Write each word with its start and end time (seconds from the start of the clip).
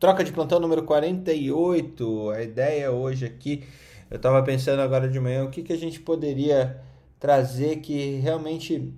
Troca 0.00 0.24
de 0.24 0.32
plantão 0.32 0.58
número 0.58 0.82
48. 0.84 2.30
A 2.30 2.42
ideia 2.42 2.90
hoje 2.90 3.26
aqui, 3.26 3.64
eu 4.10 4.16
estava 4.16 4.42
pensando 4.42 4.80
agora 4.80 5.06
de 5.06 5.20
manhã 5.20 5.44
o 5.44 5.50
que, 5.50 5.62
que 5.62 5.74
a 5.74 5.76
gente 5.76 6.00
poderia 6.00 6.80
trazer 7.18 7.80
que 7.80 8.16
realmente 8.16 8.94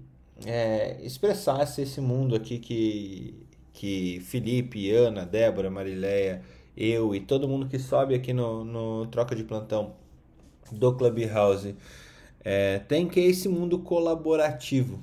é, 0.47 1.05
expressasse 1.05 1.83
esse 1.83 2.01
mundo 2.01 2.37
aqui 2.37 2.57
que, 2.61 3.45
que 3.73 4.21
Felipe, 4.21 4.93
Ana, 4.93 5.27
Débora, 5.27 5.69
Marileia, 5.69 6.41
eu 6.77 7.13
e 7.17 7.19
todo 7.21 7.49
mundo 7.49 7.67
que 7.67 7.81
sobe 7.81 8.15
aqui 8.15 8.33
no, 8.33 8.65
no 8.65 9.07
Troca 9.07 9.35
de 9.35 9.43
Plantão 9.43 9.95
do 10.71 10.95
Clubhouse 10.95 11.75
é, 12.45 12.79
tem 12.79 13.09
que 13.09 13.19
é 13.19 13.25
esse 13.25 13.49
mundo 13.49 13.81
colaborativo, 13.81 15.03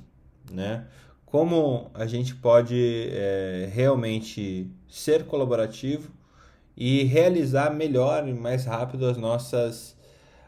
né? 0.49 0.87
como 1.29 1.91
a 1.93 2.07
gente 2.07 2.35
pode 2.35 3.09
é, 3.11 3.69
realmente 3.71 4.67
ser 4.89 5.25
colaborativo 5.25 6.11
e 6.75 7.03
realizar 7.03 7.73
melhor 7.73 8.27
e 8.27 8.33
mais 8.33 8.65
rápido 8.65 9.05
as 9.05 9.17
nossas 9.17 9.95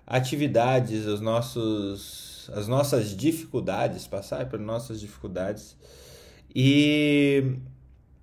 atividades, 0.08 1.06
os 1.06 1.22
nossos, 1.22 2.50
as 2.54 2.68
nossas 2.68 3.16
dificuldades, 3.16 4.08
passar 4.08 4.50
por 4.50 4.60
nossas 4.60 5.00
dificuldades. 5.00 5.78
E 6.54 7.56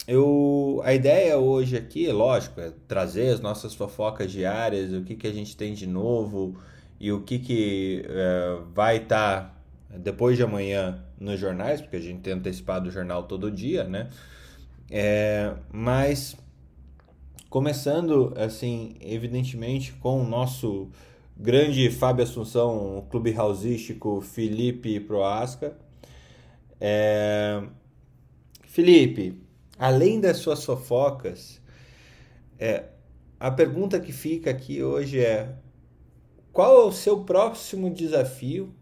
eu, 0.06 0.80
a 0.84 0.92
ideia 0.94 1.39
hoje 1.39 1.77
aqui, 1.77 2.11
lógico, 2.11 2.61
é 2.61 2.72
trazer 2.86 3.28
as 3.28 3.41
nossas 3.41 3.74
fofocas 3.74 4.33
diárias, 4.33 4.92
o 4.92 5.02
que, 5.02 5.14
que 5.14 5.27
a 5.27 5.33
gente 5.33 5.56
tem 5.56 5.74
de 5.74 5.86
novo 5.86 6.58
e 6.98 7.12
o 7.12 7.22
que, 7.22 7.39
que 7.39 8.05
é, 8.08 8.58
vai 8.74 8.96
estar 8.96 9.55
tá 9.91 9.98
depois 9.98 10.36
de 10.36 10.42
amanhã 10.42 11.02
nos 11.19 11.39
jornais, 11.39 11.80
porque 11.80 11.96
a 11.96 12.00
gente 12.00 12.20
tem 12.20 12.33
antecipado 12.34 12.89
o 12.89 12.91
jornal 12.91 13.24
todo 13.24 13.50
dia, 13.50 13.84
né? 13.84 14.08
É, 14.91 15.55
mas 15.70 16.36
começando 17.50 18.33
assim, 18.36 18.97
evidentemente, 19.00 19.92
com 19.95 20.20
o 20.22 20.27
nosso 20.27 20.91
grande 21.36 21.91
Fábio 21.91 22.25
Assunção, 22.25 23.06
clube 23.11 23.34
hausístico 23.34 24.20
Felipe 24.20 24.98
Proasca. 25.00 25.77
É, 26.80 27.62
Felipe, 28.64 29.41
além 29.78 30.20
das 30.20 30.39
suas 30.39 30.64
fofocas, 30.64 31.61
é, 32.58 32.84
a 33.39 33.50
pergunta 33.50 34.00
que 34.00 34.12
fica 34.12 34.50
aqui 34.50 34.83
hoje 34.83 35.20
é: 35.20 35.55
qual 36.52 36.83
é 36.83 36.84
o 36.84 36.92
seu 36.92 37.25
próximo 37.25 37.91
desafio 37.91 38.75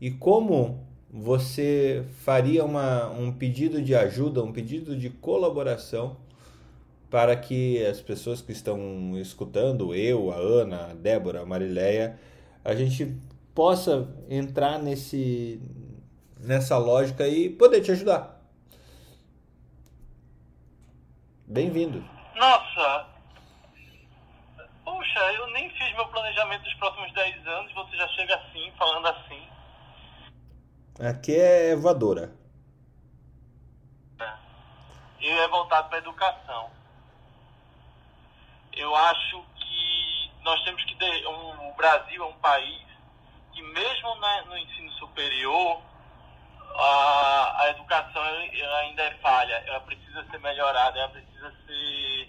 e 0.00 0.10
como 0.10 0.86
você 1.12 2.06
faria 2.24 2.64
uma, 2.64 3.08
um 3.10 3.32
pedido 3.32 3.82
de 3.82 3.94
ajuda, 3.94 4.42
um 4.42 4.52
pedido 4.52 4.96
de 4.96 5.10
colaboração 5.10 6.16
para 7.10 7.36
que 7.36 7.84
as 7.84 8.00
pessoas 8.00 8.40
que 8.40 8.52
estão 8.52 9.18
escutando, 9.18 9.92
eu, 9.92 10.30
a 10.30 10.36
Ana, 10.36 10.90
a 10.90 10.94
Débora, 10.94 11.42
a 11.42 11.46
Marileia, 11.46 12.18
a 12.64 12.74
gente 12.76 13.18
possa 13.52 14.08
entrar 14.28 14.78
nesse, 14.78 15.60
nessa 16.38 16.78
lógica 16.78 17.26
e 17.26 17.50
poder 17.50 17.80
te 17.80 17.90
ajudar. 17.90 18.40
Bem-vindo. 21.48 22.04
Nossa! 22.36 23.08
Puxa, 24.84 25.32
eu 25.32 25.50
nem 25.50 25.68
fiz 25.70 25.92
meu 25.96 26.06
planejamento 26.06 26.62
dos 26.62 26.74
próximos 26.74 27.12
10 27.12 27.46
anos, 27.48 27.72
você 27.74 27.96
já 27.96 28.06
chega 28.08 28.36
assim, 28.36 28.70
falando 28.78 29.08
assim. 29.08 29.49
Aqui 31.08 31.34
é 31.34 31.74
voadora. 31.74 32.30
E 35.18 35.28
é 35.28 35.48
voltado 35.48 35.88
para 35.88 35.96
a 35.96 36.00
educação. 36.00 36.70
Eu 38.74 38.94
acho 38.94 39.42
que 39.56 40.30
nós 40.42 40.62
temos 40.62 40.84
que. 40.84 40.94
o 41.26 41.72
Brasil 41.74 42.22
é 42.22 42.26
um 42.26 42.34
país 42.34 42.82
que, 43.52 43.62
mesmo 43.62 44.14
na, 44.16 44.42
no 44.42 44.58
ensino 44.58 44.90
superior, 44.92 45.80
a, 46.76 47.62
a 47.62 47.70
educação 47.70 48.22
ainda 48.22 49.02
é 49.02 49.14
falha. 49.22 49.54
Ela 49.66 49.80
precisa 49.80 50.22
ser 50.30 50.38
melhorada, 50.38 50.98
ela 50.98 51.08
precisa 51.08 51.50
ser 51.66 52.28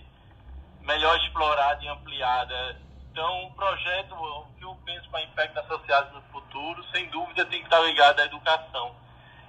melhor 0.80 1.18
explorada 1.18 1.84
e 1.84 1.90
ampliada. 1.90 2.80
Então, 3.12 3.44
o 3.44 3.52
projeto, 3.52 4.16
o 4.16 4.46
que 4.58 4.64
eu 4.64 4.74
penso 4.86 5.10
para 5.10 5.22
impactos 5.22 5.58
associados 5.66 6.14
no 6.14 6.22
futuro, 6.32 6.82
sem 6.94 7.10
dúvida, 7.10 7.46
tem 7.46 7.60
que 7.60 7.66
estar 7.66 7.82
ligado 7.82 8.22
à 8.22 8.24
educação. 8.24 8.96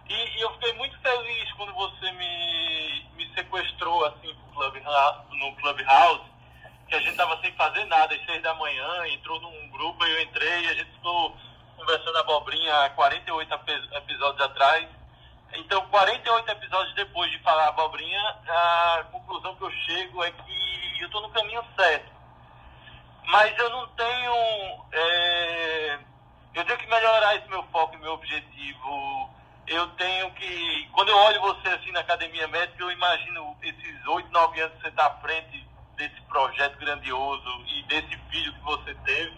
E, 0.09 0.15
e 0.15 0.41
eu 0.41 0.51
fiquei 0.55 0.73
muito 0.73 0.99
feliz 0.99 1.53
quando 1.53 1.73
você 1.73 2.11
me, 2.11 3.07
me 3.15 3.35
sequestrou 3.35 4.05
assim 4.05 4.35
club, 4.53 4.75
no 5.31 5.55
Clubhouse, 5.55 6.25
que 6.89 6.97
a 6.97 6.99
gente 6.99 7.13
estava 7.13 7.41
sem 7.41 7.53
fazer 7.53 7.85
nada, 7.85 8.13
às 8.13 8.25
seis 8.27 8.43
da 8.43 8.53
manhã, 8.55 9.07
entrou 9.07 9.41
num 9.41 9.71
grupo, 9.71 10.05
eu 10.05 10.23
entrei, 10.23 10.69
a 10.69 10.75
gente 10.75 10.91
ficou 10.95 11.37
conversando 11.77 12.19
abobrinha 12.19 12.87
há 12.87 12.91
48 12.91 13.55
episódios 13.93 14.41
atrás. 14.45 14.89
Então, 15.55 15.87
48 15.87 16.51
episódios 16.51 16.95
depois 16.97 17.31
de 17.31 17.39
falar 17.39 17.69
abobrinha, 17.69 18.21
a 18.49 19.05
conclusão 19.13 19.55
que 19.55 19.63
eu 19.63 19.71
chego 19.71 20.25
é 20.25 20.33
que 20.33 21.01
eu 21.01 21.07
estou 21.07 21.23
no 21.23 21.31
caminho 21.31 21.65
certo 21.77 22.22
mas 23.27 23.59
eu 23.59 23.71
não 23.71 23.87
tenho. 23.89 24.85
É, 24.93 25.99
eu 26.55 26.65
tenho 26.65 26.79
que 26.79 26.89
melhorar 26.89 27.37
esse 27.37 27.49
meu 27.49 27.63
foco 27.65 27.95
e 27.95 27.99
meu 27.99 28.13
objetivo. 28.13 29.31
Eu 29.67 29.87
tenho 29.91 30.31
que. 30.33 30.89
Quando 30.93 31.09
eu 31.09 31.17
olho 31.17 31.41
você 31.41 31.69
assim 31.69 31.93
na 31.93 32.01
academia 32.01 32.49
médica, 32.49 32.83
eu 32.83 32.91
imagino 32.91 33.57
esses 33.63 34.07
oito, 34.07 34.31
nove 34.31 34.61
anos 34.61 34.75
que 34.77 34.83
você 34.83 34.89
está 34.89 35.07
à 35.07 35.21
frente 35.21 35.67
desse 35.97 36.21
projeto 36.23 36.79
grandioso 36.79 37.65
e 37.69 37.83
desse 37.85 38.17
filho 38.31 38.53
que 38.53 38.61
você 38.61 38.95
teve. 39.05 39.37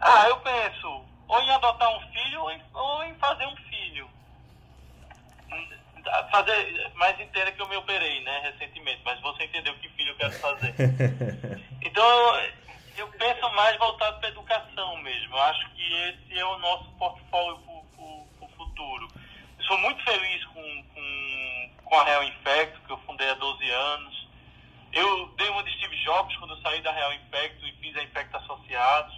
Ah, 0.00 0.26
eu 0.28 0.36
penso, 0.40 1.04
ou 1.28 1.40
em 1.40 1.50
adotar 1.50 1.88
um 1.88 2.00
filho 2.12 2.40
ou 2.40 2.50
em, 2.50 2.62
ou 2.74 3.04
em 3.04 3.14
fazer 3.14 3.46
um 3.46 3.56
filho. 3.56 4.10
Fazer 6.32 6.90
mais 6.96 7.18
inteira 7.20 7.52
que 7.52 7.62
eu 7.62 7.68
me 7.68 7.76
operei, 7.76 8.20
né, 8.24 8.40
recentemente, 8.40 9.00
mas 9.04 9.20
você 9.20 9.44
entendeu 9.44 9.74
que 9.78 9.88
filho 9.90 10.10
eu 10.10 10.16
quero 10.16 10.32
fazer. 10.32 10.74
Então, 11.84 12.04
eu 12.96 13.08
penso 13.08 13.50
mais 13.54 13.76
voltado 13.78 14.18
para 14.18 14.28
a 14.28 14.32
educação 14.32 14.96
mesmo. 14.98 15.34
Eu 15.34 15.42
acho 15.42 15.70
que 15.70 15.94
esse 15.94 16.38
é 16.38 16.44
o 16.44 16.58
nosso 16.58 16.90
portfólio 16.92 17.58
para 17.58 18.46
o 18.46 18.50
futuro. 18.56 19.08
Eu 19.58 19.64
sou 19.64 19.78
muito 19.78 20.02
feliz 20.04 20.44
com, 20.46 20.84
com, 20.94 21.70
com 21.84 22.00
a 22.00 22.04
Real 22.04 22.24
Infecto, 22.24 22.80
que 22.80 22.92
eu 22.92 22.98
fundei 22.98 23.28
há 23.28 23.34
12 23.34 23.70
anos. 23.70 24.28
Eu 24.92 25.28
dei 25.38 25.48
uma 25.48 25.62
de 25.62 25.72
Steve 25.78 25.96
Jobs 26.04 26.36
quando 26.36 26.54
eu 26.54 26.60
saí 26.60 26.82
da 26.82 26.92
Real 26.92 27.14
Infecto 27.14 27.66
e 27.66 27.72
fiz 27.72 27.96
a 27.96 28.02
Infecto 28.02 28.36
Associados. 28.36 29.14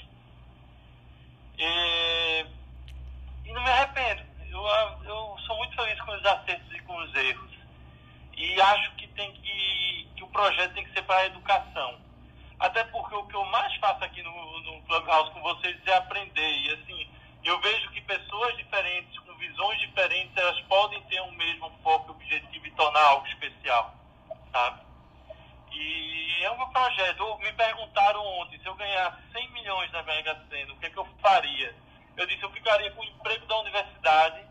E, 1.59 2.47
e 3.45 3.53
não 3.53 3.63
me 3.63 3.71
arrependo. 3.71 4.23
Eu, 4.51 4.65
eu 5.05 5.37
sou 5.47 5.57
muito 5.57 5.75
feliz 5.75 6.01
com 6.01 6.13
os 6.13 6.25
acertos 6.25 6.73
e 6.73 6.81
com 6.81 6.97
os 6.97 7.15
erros. 7.15 7.51
E 8.37 8.61
acho 8.61 8.91
que 8.93 9.09
tem 9.09 9.33
que, 9.33 10.09
que 10.17 10.23
o 10.23 10.29
projeto 10.29 10.75
tem 10.75 10.85
que 10.85 10.93
ser 10.93 11.03
para 11.03 11.21
a 11.21 11.27
educação 11.27 12.04
até 12.65 12.83
porque 12.85 13.15
o 13.15 13.27
que 13.27 13.37
eu 13.37 13.45
mais 13.47 13.75
faço 13.77 14.03
aqui 14.03 14.23
no, 14.23 14.61
no 14.61 14.83
Clubhouse 14.85 15.31
com 15.33 15.43
vocês 15.43 15.77
é 15.87 15.95
aprender. 15.97 16.59
E 16.61 16.73
assim, 16.73 17.11
eu 17.45 17.61
vejo 17.61 17.91
que 17.91 18.01
pessoas 18.01 18.57
diferentes, 18.57 19.19
com 19.19 19.35
visões 19.35 19.79
diferentes, 19.81 20.35
elas 20.35 20.59
podem 20.63 21.03
ter 21.03 21.21
um 21.21 21.33
mesmo 21.33 21.71
foco 21.83 22.13
objetivo 22.13 22.67
e 22.67 22.71
tornar 22.71 23.05
algo 23.05 23.27
especial, 23.27 23.95
sabe? 24.51 24.81
E 25.73 26.43
é 26.43 26.57
meu 26.57 26.67
projeto. 26.69 27.39
Me 27.41 27.53
perguntaram 27.53 28.25
ontem 28.41 28.59
se 28.59 28.67
eu 28.67 28.75
ganhasse 28.77 29.19
100 29.33 29.51
milhões 29.51 29.93
na 29.93 30.03
Mega 30.03 30.35
Sena, 30.49 30.73
o 30.73 30.77
que, 30.79 30.87
é 30.87 30.91
que 30.91 30.99
eu 30.99 31.07
faria? 31.21 31.77
Eu 32.17 32.27
disse, 32.27 32.43
eu 32.43 32.51
ficaria 32.51 32.91
com 32.93 33.03
o 33.03 33.05
emprego 33.05 33.45
da 33.45 33.59
universidade, 33.59 34.43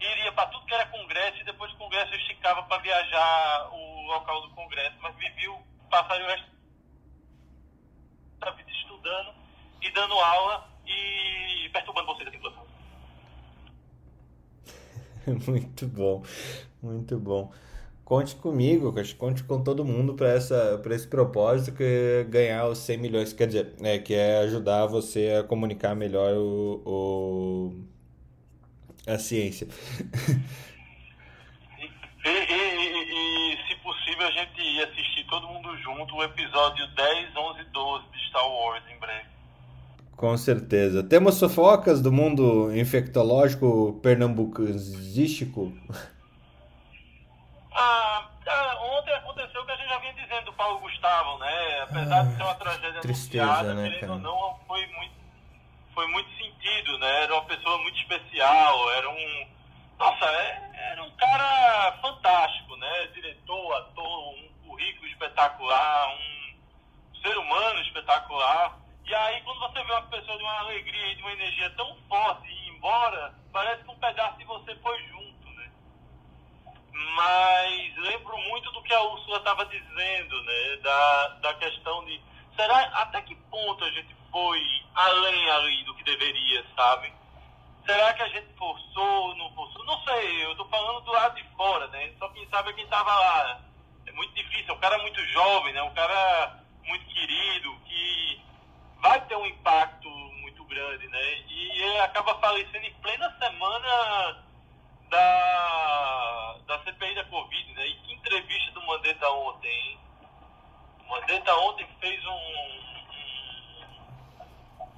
iria 0.00 0.32
para 0.32 0.48
tudo 0.48 0.66
que 0.66 0.74
era 0.74 0.86
congresso, 0.86 1.38
e 1.38 1.44
depois 1.44 1.70
do 1.70 1.78
congresso 1.78 2.12
eu 2.12 2.18
esticava 2.18 2.64
para 2.64 2.82
viajar 2.82 3.68
o 3.70 4.02
local 4.06 4.40
do 4.40 4.50
congresso, 4.50 4.96
mas 5.00 5.14
vivi 5.16 5.46
o 5.48 5.67
passaria 5.88 6.26
o 6.26 6.28
resto 6.28 6.46
da 8.40 8.50
vida 8.52 8.70
estudando 8.70 9.34
e 9.82 9.90
dando 9.92 10.14
aula 10.14 10.68
e 10.86 11.68
perturbando 11.70 12.06
vocês 12.06 12.28
assim, 12.28 12.38
Muito 15.50 15.86
bom, 15.86 16.22
muito 16.82 17.18
bom. 17.18 17.52
conte 18.04 18.36
comigo, 18.36 18.94
conte 19.18 19.44
com 19.44 19.62
todo 19.62 19.84
mundo 19.84 20.14
para 20.14 20.28
essa 20.28 20.78
para 20.82 20.94
esse 20.94 21.06
propósito 21.06 21.76
que 21.76 21.82
é 21.84 22.24
ganhar 22.24 22.66
os 22.66 22.78
100 22.78 22.98
milhões, 22.98 23.32
quer 23.32 23.46
dizer, 23.46 23.74
é, 23.82 23.98
que 23.98 24.14
é 24.14 24.38
ajudar 24.38 24.86
você 24.86 25.40
a 25.40 25.44
comunicar 25.44 25.94
melhor 25.94 26.34
o, 26.34 26.82
o 26.86 27.84
a 29.06 29.18
ciência. 29.18 29.68
E, 32.24 32.30
e, 32.30 32.44
e, 32.52 33.54
e, 33.54 33.68
se 33.68 33.76
possível 33.76 34.26
a 34.26 34.30
gente 34.32 34.60
ir 34.60 34.82
assistir 34.82 35.24
todo 35.28 35.46
mundo 35.46 35.74
junto 35.98 36.14
o 36.14 36.22
episódio 36.22 36.86
10, 36.94 37.36
11 37.36 37.60
e 37.60 37.64
12 37.64 38.04
de 38.12 38.28
Star 38.28 38.48
Wars 38.48 38.84
em 38.88 38.98
breve. 39.00 39.26
Com 40.16 40.36
certeza. 40.36 41.02
Temos 41.02 41.40
fofocas 41.40 42.00
do 42.00 42.12
mundo 42.12 42.76
infectológico 42.76 43.98
pernambucanístico? 44.00 45.72
Ah, 47.72 48.28
ah, 48.46 48.78
ontem 48.98 49.14
aconteceu 49.14 49.60
o 49.60 49.66
que 49.66 49.72
a 49.72 49.76
gente 49.76 49.88
já 49.88 49.98
vinha 49.98 50.12
dizendo 50.14 50.44
do 50.46 50.52
Paulo 50.52 50.80
Gustavo, 50.80 51.38
né? 51.38 51.82
Apesar 51.82 52.20
ah, 52.20 52.24
de 52.24 52.36
ser 52.36 52.42
uma 52.42 52.54
tragédia 52.54 53.00
tristeza, 53.00 53.44
anunciada, 53.44 53.74
né, 53.74 53.82
querendo 53.90 54.00
cara? 54.00 54.12
ou 54.12 54.18
não, 54.18 54.58
foi 54.66 54.86
muito, 54.86 55.14
foi 55.94 56.06
muito 56.08 56.30
sentido, 56.30 56.98
né? 56.98 57.22
Era 57.24 57.34
uma 57.34 57.44
pessoa 57.44 57.78
muito 57.78 57.98
especial, 57.98 58.90
era 58.92 59.10
um... 59.10 59.48
Nossa, 59.98 60.24
é, 60.24 60.70
era 60.92 61.02
um 61.02 61.10
cara 61.12 61.98
fantástico, 62.02 62.76
né? 62.76 63.06
Diretor, 63.14 63.74
ator, 63.74 64.34
um 64.34 64.47
currículo 64.78 65.08
espetacular, 65.08 66.08
um 66.14 67.20
ser 67.20 67.36
humano 67.36 67.80
espetacular. 67.80 68.78
E 69.04 69.14
aí, 69.14 69.42
quando 69.42 69.58
você 69.58 69.82
vê 69.82 69.92
uma 69.92 70.02
pessoa 70.02 70.36
de 70.38 70.44
uma 70.44 70.58
alegria 70.60 71.06
e 71.08 71.14
de 71.16 71.22
uma 71.22 71.32
energia 71.32 71.70
tão 71.70 71.96
forte 72.08 72.46
e 72.48 72.52
ir 72.52 72.76
embora, 72.76 73.34
parece 73.52 73.82
que 73.82 73.90
um 73.90 73.98
pedaço 73.98 74.38
de 74.38 74.44
você 74.44 74.76
foi 74.76 75.02
junto, 75.08 75.48
né? 75.50 75.70
Mas 76.92 77.96
lembro 77.96 78.38
muito 78.38 78.70
do 78.70 78.82
que 78.82 78.94
a 78.94 79.02
Úrsula 79.02 79.38
estava 79.38 79.66
dizendo, 79.66 80.42
né? 80.44 80.76
Da, 80.76 81.28
da 81.40 81.54
questão 81.54 82.04
de 82.04 82.20
será 82.54 82.78
até 83.02 83.20
que 83.22 83.34
ponto 83.34 83.84
a 83.84 83.90
gente 83.90 84.14
foi 84.30 84.60
além 84.94 85.50
ali 85.50 85.84
do 85.84 85.94
que 85.94 86.04
deveria, 86.04 86.64
sabe? 86.76 87.12
Será 87.84 88.12
que 88.12 88.22
a 88.22 88.28
gente 88.28 88.52
forçou, 88.56 89.34
não 89.36 89.50
forçou? 89.54 89.84
Não 89.86 89.98
sei, 90.04 90.44
eu 90.44 90.54
tô 90.56 90.64
falando 90.66 91.00
do 91.00 91.10
lado 91.10 91.34
de 91.34 91.44
fora, 91.56 91.86
né? 91.88 92.12
Só 92.18 92.28
quem 92.28 92.46
sabe 92.50 92.70
é 92.70 92.72
quem 92.74 92.86
tava 92.86 93.12
lá. 93.14 93.67
Muito 94.18 94.34
difícil, 94.34 94.70
é 94.70 94.72
um 94.72 94.80
cara 94.80 94.98
muito 94.98 95.24
jovem, 95.26 95.72
né? 95.72 95.80
Um 95.80 95.94
cara 95.94 96.58
muito 96.84 97.06
querido, 97.06 97.72
que 97.84 98.42
vai 99.00 99.24
ter 99.26 99.36
um 99.36 99.46
impacto 99.46 100.10
muito 100.42 100.64
grande, 100.64 101.06
né? 101.06 101.38
E 101.48 101.82
ele 101.82 102.00
acaba 102.00 102.34
falecendo 102.40 102.84
em 102.84 102.92
plena 102.94 103.32
semana 103.38 104.42
da, 105.08 106.56
da 106.66 106.82
CPI 106.82 107.14
da 107.14 107.26
Covid, 107.26 107.72
né? 107.74 107.86
E 107.86 107.94
que 107.94 108.12
entrevista 108.14 108.72
do 108.72 108.82
Mandetta 108.86 109.30
ontem, 109.30 109.70
hein? 109.70 110.00
O 111.04 111.10
Mandetta 111.10 111.54
ontem 111.54 111.86
fez 112.00 112.26
um, 112.26 112.32
um 112.32 112.88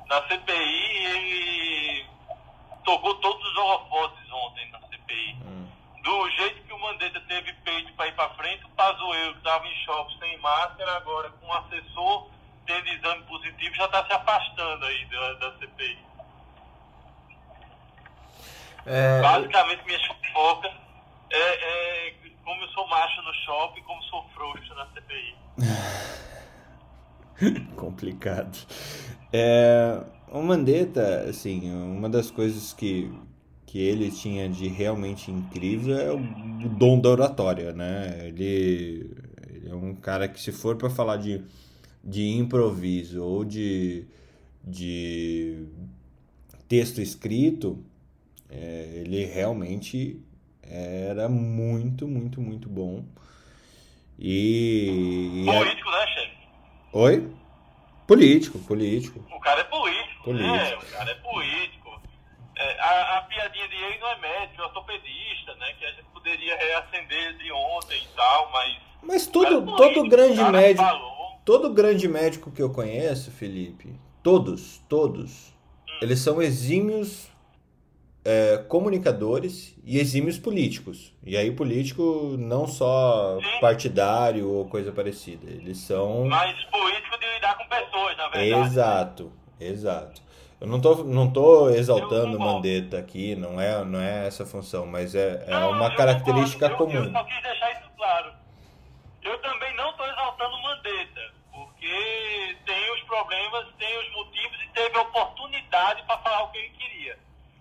na 0.06 0.26
CPI 0.28 0.96
ele 1.06 2.06
tocou 2.86 3.14
todos 3.16 3.46
os 3.46 3.56
holofotes 3.58 4.32
ontem 4.32 4.70
na 4.70 4.80
CPI. 4.80 5.36
Hum. 5.44 5.59
Do 6.02 6.30
jeito 6.30 6.62
que 6.62 6.72
o 6.72 6.78
Mandetta 6.78 7.20
teve 7.28 7.52
peito 7.64 7.92
para 7.94 8.08
ir 8.08 8.14
para 8.14 8.30
frente, 8.30 8.64
o 8.64 8.70
Pazuello, 8.70 9.32
que 9.34 9.38
estava 9.38 9.66
em 9.66 9.74
choque 9.84 10.18
sem 10.18 10.38
máscara, 10.38 10.96
agora 10.96 11.30
com 11.30 11.46
o 11.46 11.52
assessor 11.52 12.30
tendo 12.66 12.88
exame 12.88 13.22
positivo, 13.24 13.74
já 13.74 13.84
está 13.86 14.06
se 14.06 14.12
afastando 14.12 14.84
aí 14.84 15.04
da, 15.06 15.32
da 15.34 15.58
CPI. 15.58 15.98
É, 18.86 19.20
Basicamente, 19.20 19.84
minhas 19.84 20.04
fofocas 20.06 20.72
é, 21.30 22.08
é 22.08 22.14
como 22.44 22.62
eu 22.62 22.68
sou 22.68 22.86
macho 22.88 23.22
no 23.22 23.34
shopping, 23.34 23.82
como 23.82 24.02
sou 24.04 24.28
frouxo 24.34 24.74
na 24.74 24.86
CPI. 24.86 25.36
complicado. 27.76 28.58
É, 29.32 30.02
o 30.28 30.42
Mandetta, 30.42 31.26
assim, 31.28 31.72
uma 31.72 32.08
das 32.08 32.30
coisas 32.30 32.72
que, 32.72 33.12
que 33.70 33.78
ele 33.78 34.10
tinha 34.10 34.48
de 34.48 34.66
realmente 34.66 35.30
incrível 35.30 35.96
é 35.96 36.10
o 36.12 36.18
dom 36.18 37.00
da 37.00 37.08
oratória, 37.08 37.72
né? 37.72 38.26
Ele, 38.26 39.08
ele 39.48 39.68
é 39.70 39.74
um 39.76 39.94
cara 39.94 40.26
que 40.26 40.40
se 40.40 40.50
for 40.50 40.74
para 40.74 40.90
falar 40.90 41.18
de, 41.18 41.40
de 42.02 42.30
improviso 42.30 43.22
ou 43.22 43.44
de, 43.44 44.04
de 44.64 45.66
texto 46.68 47.00
escrito, 47.00 47.78
é, 48.48 49.02
ele 49.04 49.24
realmente 49.24 50.20
era 50.60 51.28
muito, 51.28 52.08
muito, 52.08 52.40
muito 52.40 52.68
bom. 52.68 53.04
E, 54.18 55.44
e 55.44 55.48
é- 55.48 55.58
Político, 55.58 55.90
né, 55.92 56.06
chefe? 56.08 56.36
Oi? 56.92 57.28
Político, 58.04 58.58
político. 58.58 59.24
O 59.32 59.38
cara 59.38 59.60
é 59.60 59.64
político. 59.64 60.24
Político. 60.24 60.56
É, 60.56 60.76
o 60.76 60.90
cara 60.90 61.10
é 61.12 61.14
político. 61.14 61.69
A, 62.80 63.18
a 63.18 63.22
piadinha 63.22 63.68
de 63.68 63.76
ele 63.76 63.98
não 63.98 64.08
é 64.08 64.18
médico, 64.18 64.62
é 64.62 64.64
ortopedista, 64.64 65.54
né? 65.56 65.72
Que 65.78 65.84
a 65.84 65.90
gente 65.90 66.04
poderia 66.12 66.56
reacender 66.56 67.36
de 67.36 67.52
ontem 67.52 68.02
e 68.02 68.08
tal, 68.16 68.50
mas. 68.50 68.76
Mas 69.02 69.26
todo, 69.26 69.62
político, 69.62 69.76
todo 69.76 70.08
grande 70.08 70.44
médico, 70.44 70.84
falou. 70.84 71.40
todo 71.44 71.70
grande 71.72 72.08
médico 72.08 72.50
que 72.50 72.62
eu 72.62 72.70
conheço, 72.70 73.30
Felipe, 73.30 73.98
todos, 74.22 74.78
todos, 74.88 75.54
eles 76.02 76.18
são 76.20 76.40
exímios 76.42 77.30
é, 78.24 78.58
comunicadores 78.68 79.74
e 79.84 79.98
exímios 79.98 80.38
políticos. 80.38 81.14
E 81.24 81.36
aí 81.36 81.50
político 81.50 82.36
não 82.38 82.66
só 82.66 83.38
Sim. 83.40 83.60
partidário 83.60 84.48
ou 84.48 84.68
coisa 84.68 84.92
parecida, 84.92 85.50
eles 85.50 85.78
são 85.78 86.26
Mas 86.26 86.62
político 86.64 87.18
de 87.18 87.26
lidar 87.34 87.56
com 87.56 87.66
pessoas, 87.66 88.16
na 88.16 88.28
verdade. 88.28 88.68
Exato, 88.68 89.32
exato. 89.58 90.22
Eu 90.60 90.66
não 90.66 90.78
tô, 90.80 90.94
não 91.04 91.32
tô 91.32 91.70
exaltando 91.70 92.36
o. 92.36 92.40
Mandetta 92.40 92.98
aqui, 92.98 93.34
não 93.34 93.58
é, 93.58 93.82
não 93.82 93.98
é 93.98 94.26
essa 94.26 94.44
função, 94.44 94.84
mas 94.86 95.14
é, 95.14 95.42
é 95.46 95.50
Não, 95.50 95.70
uma 95.72 95.94
característica. 95.94 96.66
Eu- 96.66 96.76
comum. 96.76 97.04
Eu 97.04 97.10
só 97.10 97.24
quis 97.24 97.42
deixar 97.42 97.72
isso 97.72 97.90
claro. 97.96 98.34
Eu 99.22 99.38
também 99.40 99.74
não 99.74 99.90
estou 99.90 100.06
exaltando 100.06 100.54
o 100.56 100.62
Mandetta, 100.62 101.20
porque 101.50 102.56
tem 102.66 102.92
os 102.92 103.00
problemas, 103.04 103.66
tem 103.78 103.98
os 104.00 104.12
motivos 104.12 104.62
e 104.62 104.68
teve 104.74 104.98
a 104.98 105.02
oportunidade 105.02 106.02
para 106.02 106.18
falar 106.18 106.42
o 106.42 106.48
que 106.50 106.58
ele 106.58 106.70
queria. 106.70 107.18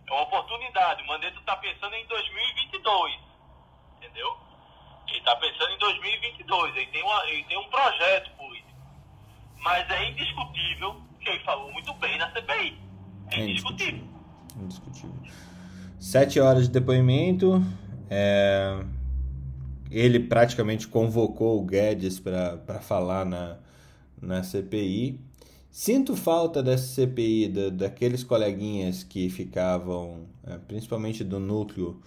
É 0.07 0.11
uma 0.11 0.23
oportunidade. 0.23 1.01
O 1.03 1.07
Mandetta 1.07 1.39
está 1.39 1.55
pensando 1.55 1.95
em 1.95 2.05
2022, 2.05 3.19
entendeu? 3.97 4.37
Ele 5.07 5.19
está 5.19 5.35
pensando 5.37 5.71
em 5.71 5.77
2022. 5.77 6.75
Ele 6.75 6.87
tem, 6.87 7.01
uma, 7.03 7.29
ele 7.29 7.43
tem 7.45 7.57
um 7.57 7.69
projeto 7.69 8.29
político. 8.31 8.69
Mas 9.57 9.89
é 9.89 10.05
indiscutível 10.09 11.01
que 11.21 11.29
ele 11.29 11.39
falou 11.45 11.71
muito 11.71 11.93
bem 11.93 12.17
na 12.17 12.29
CPI. 12.31 12.88
É 13.31 13.49
indiscutível. 13.49 14.03
Indiscutível. 14.61 15.15
Sete 15.99 16.39
horas 16.39 16.63
de 16.63 16.71
depoimento. 16.71 17.63
é, 18.09 18.83
Ele 19.91 20.19
praticamente 20.19 20.87
convocou 20.87 21.59
o 21.59 21.65
Guedes 21.65 22.19
para 22.19 22.79
falar 22.81 23.25
na, 23.25 23.57
na 24.21 24.43
CPI. 24.43 25.19
Sinto 25.71 26.15
falta 26.15 26.63
dessa 26.63 26.87
CPI, 26.87 27.47
da, 27.49 27.69
daqueles 27.69 28.23
coleguinhas 28.23 29.03
que 29.03 29.29
ficavam, 29.29 30.25
é, 30.45 30.57
principalmente 30.57 31.23
do 31.23 31.39
núcleo, 31.39 32.01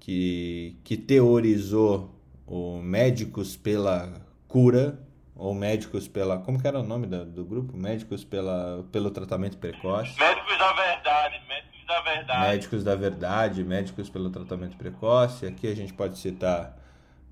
que, 0.00 0.76
que 0.82 0.96
teorizou 0.96 2.10
o 2.46 2.80
Médicos 2.80 3.56
pela 3.56 4.20
Cura, 4.48 4.98
ou 5.36 5.54
Médicos 5.54 6.06
pela. 6.08 6.38
Como 6.38 6.60
que 6.60 6.66
era 6.66 6.78
o 6.78 6.82
nome 6.82 7.06
da- 7.06 7.24
do 7.24 7.44
grupo? 7.44 7.76
Médicos 7.76 8.24
pela, 8.24 8.84
pelo 8.92 9.10
Tratamento 9.10 9.58
Precoce. 9.58 10.18
Médicos 10.18 10.58
da 10.58 10.72
verdade, 10.72 11.40
médicos 11.48 11.86
da 11.86 12.00
verdade. 12.00 12.40
Médicos 12.48 12.84
da 12.84 12.94
Verdade, 12.94 13.64
Médicos 13.64 14.10
pelo 14.10 14.30
Tratamento 14.30 14.76
Precoce. 14.76 15.46
Aqui 15.46 15.66
a 15.66 15.74
gente 15.74 15.92
pode 15.92 16.18
citar 16.18 16.76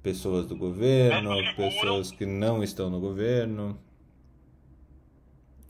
pessoas 0.02 0.46
do 0.46 0.56
governo, 0.56 1.30
pessoas 1.56 2.10
que 2.10 2.26
não 2.26 2.62
estão 2.62 2.90
no 2.90 3.00
governo. 3.00 3.78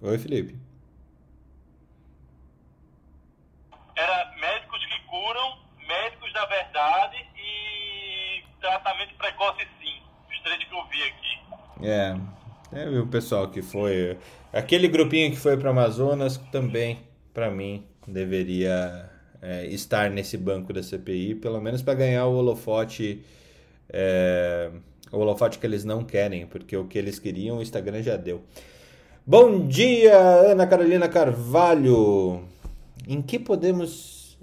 Oi, 0.00 0.18
Felipe. 0.18 0.56
Era 3.94 4.34
médicos 4.40 4.84
que 4.86 4.98
curam, 5.06 5.58
médicos 5.86 6.32
da 6.32 6.46
verdade 6.46 7.16
e 7.36 8.42
tratamento 8.60 9.14
precoce 9.16 9.66
sim. 9.80 10.02
Os 10.30 10.40
três 10.40 10.64
que 10.64 10.74
eu 10.74 10.84
vi 10.88 11.02
aqui. 11.04 11.42
É, 11.82 12.16
é 12.72 12.88
o 12.98 13.06
pessoal 13.06 13.50
que 13.50 13.62
foi. 13.62 14.16
Aquele 14.52 14.88
grupinho 14.88 15.30
que 15.30 15.36
foi 15.36 15.56
para 15.56 15.70
Amazonas 15.70 16.38
também, 16.50 16.98
para 17.32 17.50
mim, 17.50 17.84
deveria 18.06 19.10
é, 19.40 19.66
estar 19.66 20.10
nesse 20.10 20.36
banco 20.36 20.72
da 20.72 20.82
CPI, 20.82 21.34
pelo 21.36 21.60
menos 21.60 21.82
para 21.82 21.94
ganhar 21.94 22.26
o 22.26 22.34
holofote. 22.34 23.22
é, 23.92 24.70
o 25.10 25.18
holofote 25.18 25.58
que 25.58 25.66
eles 25.66 25.84
não 25.84 26.02
querem, 26.02 26.46
porque 26.46 26.74
o 26.76 26.86
que 26.86 26.96
eles 26.96 27.18
queriam 27.18 27.58
o 27.58 27.62
Instagram 27.62 28.02
já 28.02 28.16
deu. 28.16 28.42
Bom 29.26 29.66
dia, 29.66 30.16
Ana 30.16 30.66
Carolina 30.66 31.08
Carvalho. 31.08 32.44
Em 33.06 33.20
que 33.20 33.38
podemos 33.38 34.38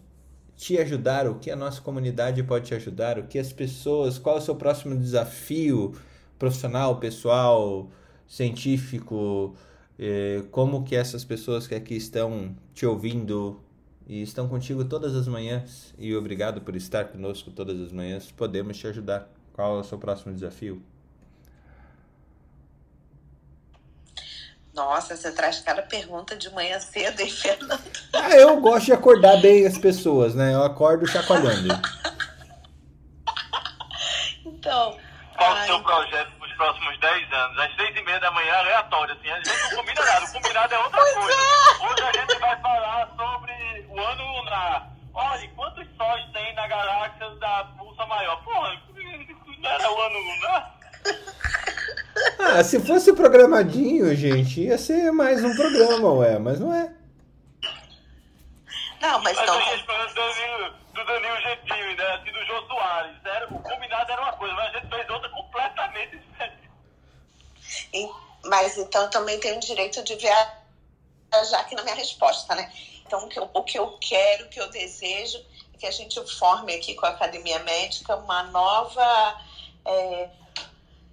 te 0.55 0.77
ajudar, 0.77 1.27
o 1.27 1.35
que 1.35 1.49
a 1.49 1.55
nossa 1.55 1.81
comunidade 1.81 2.43
pode 2.43 2.67
te 2.67 2.75
ajudar, 2.75 3.17
o 3.17 3.23
que 3.23 3.39
as 3.39 3.51
pessoas, 3.51 4.19
qual 4.19 4.35
é 4.35 4.39
o 4.39 4.41
seu 4.41 4.55
próximo 4.55 4.95
desafio 4.95 5.93
profissional, 6.39 6.95
pessoal, 6.97 7.89
científico, 8.25 9.55
eh, 9.99 10.43
como 10.49 10.85
que 10.85 10.95
essas 10.95 11.25
pessoas 11.25 11.67
que 11.67 11.75
aqui 11.75 11.95
estão 11.95 12.55
te 12.73 12.85
ouvindo 12.85 13.61
e 14.07 14.21
estão 14.21 14.47
contigo 14.47 14.85
todas 14.85 15.13
as 15.15 15.27
manhãs 15.27 15.93
e 15.97 16.15
obrigado 16.15 16.61
por 16.61 16.75
estar 16.75 17.05
conosco 17.09 17.51
todas 17.51 17.79
as 17.79 17.91
manhãs, 17.91 18.31
podemos 18.31 18.77
te 18.77 18.87
ajudar. 18.87 19.29
Qual 19.53 19.77
é 19.77 19.81
o 19.81 19.83
seu 19.83 19.97
próximo 19.97 20.33
desafio? 20.33 20.81
Nossa, 24.73 25.17
você 25.17 25.31
traz 25.33 25.59
cada 25.59 25.81
pergunta 25.81 26.37
de 26.37 26.49
manhã 26.51 26.79
cedo, 26.79 27.19
hein, 27.19 27.29
Fernando? 27.29 27.83
Ah, 28.13 28.33
eu 28.35 28.61
gosto 28.61 28.85
de 28.85 28.93
acordar 28.93 29.41
bem 29.41 29.67
as 29.67 29.77
pessoas, 29.77 30.33
né? 30.33 30.53
Eu 30.53 30.63
acordo 30.63 31.05
chacoalhando. 31.05 31.67
então. 34.45 35.08
Qual 35.39 35.53
o 35.53 35.65
seu 35.65 35.81
projeto 35.83 36.31
para 36.37 36.47
os 36.47 36.53
próximos 36.53 36.99
10 36.99 37.33
anos? 37.33 37.59
Às 37.59 37.75
6 37.75 37.95
e 37.97 38.01
meia 38.03 38.19
da 38.19 38.29
manhã, 38.31 38.53
aleatório, 38.57 39.13
assim. 39.15 39.29
A 39.31 39.37
gente 39.37 39.57
não 39.63 39.69
combina 39.77 40.05
nada. 40.05 40.25
O 40.25 40.31
combinado 40.33 40.73
é 40.73 40.77
outra 40.79 40.99
Pois 41.01 41.13
coisa. 41.15 41.39
é. 41.39 41.85
Hoje 41.91 42.03
a 42.03 42.11
gente 42.19 42.39
vai 42.39 42.61
falar 42.61 43.07
sobre 43.17 43.85
o 43.89 43.99
ano 43.99 44.23
lunar. 44.37 44.87
Olha, 45.13 45.49
quantos 45.55 45.87
sóis 45.97 46.25
tem 46.33 46.53
na 46.55 46.67
galáxia 46.67 47.29
da 47.35 47.63
Pulsa 47.77 48.05
Maior? 48.05 48.43
Porra, 48.43 48.81
não 49.59 49.69
era 49.69 49.91
o 49.91 50.01
ano 50.01 50.19
lunar? 50.19 50.75
Ah, 52.39 52.63
se 52.63 52.79
fosse 52.81 53.13
programadinho, 53.13 54.13
gente, 54.15 54.61
ia 54.61 54.77
ser 54.77 55.11
mais 55.11 55.43
um 55.43 55.55
programa, 55.55 56.11
ué, 56.15 56.37
mas 56.37 56.59
não 56.59 56.73
é. 56.73 56.91
Não, 59.01 59.19
mas 59.21 59.37
Mas 59.37 59.43
então. 59.43 59.59
Do 60.93 61.05
Danilo, 61.05 61.41
Gentili, 61.41 61.95
né? 61.95 62.05
Assim, 62.15 62.31
do 62.31 62.45
Jô 62.45 62.67
Soares. 62.67 63.17
Era, 63.25 63.47
o 63.53 63.59
combinado 63.61 64.11
era 64.11 64.21
uma 64.21 64.33
coisa, 64.33 64.53
mas 64.55 64.75
a 64.75 64.79
gente 64.79 64.89
fez 64.89 65.09
outra 65.09 65.29
completamente 65.29 66.17
diferente. 66.17 66.69
em- 67.93 68.11
Mas 68.45 68.77
então 68.77 69.09
também 69.09 69.39
tenho 69.39 69.57
o 69.57 69.59
direito 69.59 70.01
de 70.03 70.15
viajar 70.15 71.59
aqui 71.59 71.75
na 71.75 71.83
minha 71.83 71.95
resposta, 71.95 72.55
né? 72.55 72.71
Então, 73.05 73.25
o 73.25 73.27
que 73.27 73.37
eu, 73.39 73.49
o 73.53 73.63
que 73.63 73.77
eu 73.77 73.97
quero, 73.99 74.45
o 74.45 74.49
que 74.49 74.59
eu 74.59 74.69
desejo 74.69 75.37
é 75.73 75.77
que 75.77 75.85
a 75.85 75.91
gente 75.91 76.23
forme 76.37 76.73
aqui 76.73 76.95
com 76.95 77.05
a 77.05 77.09
Academia 77.09 77.59
Médica 77.59 78.15
uma 78.15 78.43
nova 78.43 79.41
é, 79.85 80.29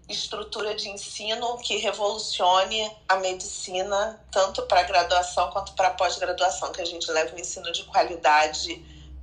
estrutura 0.09 0.75
de 0.75 0.89
ensino 0.89 1.59
que 1.59 1.79
revolucione 1.79 2.91
a 3.09 3.17
medicina, 3.17 4.21
tanto 4.31 4.63
para 4.67 4.83
graduação 4.85 5.51
quanto 5.51 5.73
para 5.73 5.91
pós-graduação, 5.91 6.71
que 6.73 6.81
a 6.81 6.85
gente 6.87 7.11
leve 7.11 7.35
um 7.35 7.39
ensino 7.39 7.71
de 7.73 7.83
qualidade 7.85 8.75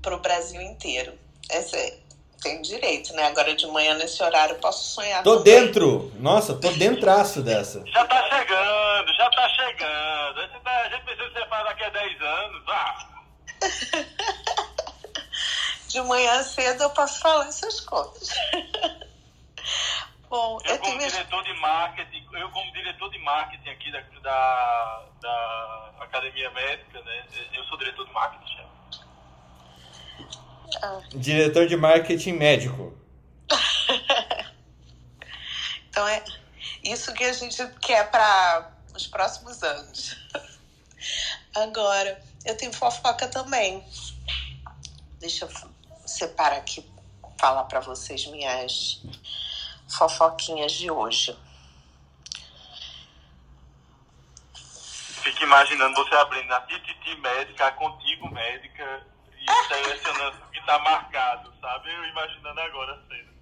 para 0.03 0.15
o 0.15 0.19
Brasil 0.19 0.61
inteiro. 0.61 1.17
Essa 1.49 1.77
é, 1.77 1.97
tem 2.41 2.61
direito, 2.61 3.13
né? 3.13 3.23
Agora 3.23 3.55
de 3.55 3.65
manhã, 3.67 3.95
nesse 3.95 4.21
horário, 4.21 4.55
eu 4.55 4.59
posso 4.59 4.93
sonhar. 4.93 5.23
Tô 5.23 5.37
também. 5.37 5.65
dentro! 5.65 6.11
Nossa, 6.19 6.53
tô 6.53 6.69
dentraço 6.71 7.41
dessa. 7.41 7.83
Já 7.87 8.05
tá 8.05 8.21
chegando, 8.29 9.13
já 9.15 9.29
tá 9.31 9.49
chegando. 9.49 10.39
A 10.39 10.47
gente, 10.47 10.59
tá, 10.59 10.71
a 10.71 10.89
gente 10.89 11.05
precisa 11.05 11.33
ser 11.33 11.45
para 11.47 11.63
daqui 11.63 11.83
a 11.83 11.89
10 11.89 12.21
anos. 12.21 12.63
Ah, 12.67 13.07
de 15.87 16.01
manhã 16.01 16.43
cedo 16.43 16.83
eu 16.83 16.89
posso 16.89 17.21
falar 17.21 17.47
essas 17.47 17.79
coisas. 17.79 18.35
Bom, 20.29 20.57
eu 20.65 20.71
eu 20.71 20.73
tenho 20.79 20.79
como 20.81 20.97
minhas... 20.97 21.13
diretor 21.13 21.43
de 21.43 21.53
marketing, 21.59 22.27
eu 22.33 22.49
como 22.49 22.73
diretor 22.73 23.09
de 23.11 23.19
marketing 23.19 23.69
aqui 23.69 23.91
da, 23.91 24.01
da, 24.21 25.05
da 25.21 25.93
Academia 26.01 26.49
Médica, 26.49 26.99
né? 27.03 27.23
Eu 27.53 27.63
sou 27.65 27.77
diretor 27.77 28.03
de 28.05 28.11
marketing, 28.11 28.47
chefe. 28.47 28.72
Ah, 30.81 31.01
Diretor 31.13 31.67
de 31.67 31.77
marketing 31.77 32.33
médico. 32.33 32.97
Então 35.93 36.07
é 36.07 36.23
isso 36.83 37.13
que 37.13 37.23
a 37.23 37.33
gente 37.33 37.63
quer 37.79 38.09
para 38.09 38.71
os 38.95 39.05
próximos 39.05 39.61
anos. 39.61 40.17
Agora, 41.55 42.19
eu 42.43 42.57
tenho 42.57 42.73
fofoca 42.73 43.27
também. 43.27 43.85
Deixa 45.19 45.45
eu 45.45 45.51
separar 46.03 46.57
aqui, 46.57 46.83
falar 47.37 47.65
para 47.65 47.79
vocês 47.79 48.25
minhas 48.25 49.03
fofoquinhas 49.87 50.71
de 50.71 50.89
hoje. 50.89 51.37
Fico 54.55 55.43
imaginando 55.43 55.95
você 55.95 56.15
abrindo 56.15 56.51
a 56.53 56.61
Tititi 56.61 57.15
Médica, 57.17 57.67
a 57.67 57.71
Contigo 57.71 58.29
Médica 58.29 59.05
e 59.39 59.67
selecionando 59.67 60.37
tá 60.65 60.79
marcado, 60.79 61.53
sabe? 61.61 61.93
Eu 61.93 62.05
imaginando 62.05 62.59
agora 62.59 62.93
a 62.93 63.07
cena. 63.07 63.33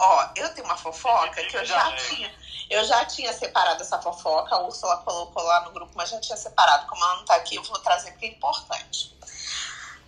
Ó, 0.00 0.28
eu 0.36 0.54
tenho 0.54 0.66
uma 0.66 0.76
fofoca 0.76 1.42
que 1.42 1.56
eu 1.56 1.64
já 1.64 1.90
Já 1.90 1.96
tinha. 1.96 2.34
Eu 2.70 2.84
já 2.84 3.04
tinha 3.06 3.32
separado 3.32 3.82
essa 3.82 4.00
fofoca, 4.00 4.54
a 4.54 4.60
Úrsula 4.60 4.98
colocou 4.98 5.42
lá 5.42 5.64
no 5.64 5.72
grupo, 5.72 5.92
mas 5.94 6.10
já 6.10 6.20
tinha 6.20 6.36
separado. 6.36 6.86
Como 6.86 7.02
ela 7.02 7.16
não 7.16 7.24
tá 7.24 7.36
aqui, 7.36 7.56
eu 7.56 7.62
vou 7.62 7.78
trazer 7.78 8.10
porque 8.10 8.26
é 8.26 8.28
importante. 8.30 9.16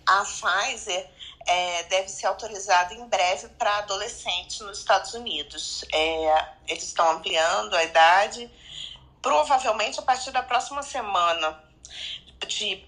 A 0.05 0.23
Pfizer 0.23 1.09
é, 1.47 1.83
deve 1.83 2.07
ser 2.07 2.27
autorizada 2.27 2.93
em 2.93 3.03
breve 3.07 3.47
para 3.49 3.79
adolescentes 3.79 4.59
nos 4.59 4.77
Estados 4.77 5.13
Unidos. 5.13 5.83
É, 5.91 6.49
eles 6.67 6.83
estão 6.83 7.09
ampliando 7.11 7.75
a 7.75 7.83
idade, 7.83 8.49
provavelmente 9.21 9.99
a 9.99 10.03
partir 10.03 10.31
da 10.31 10.43
próxima 10.43 10.83
semana, 10.83 11.59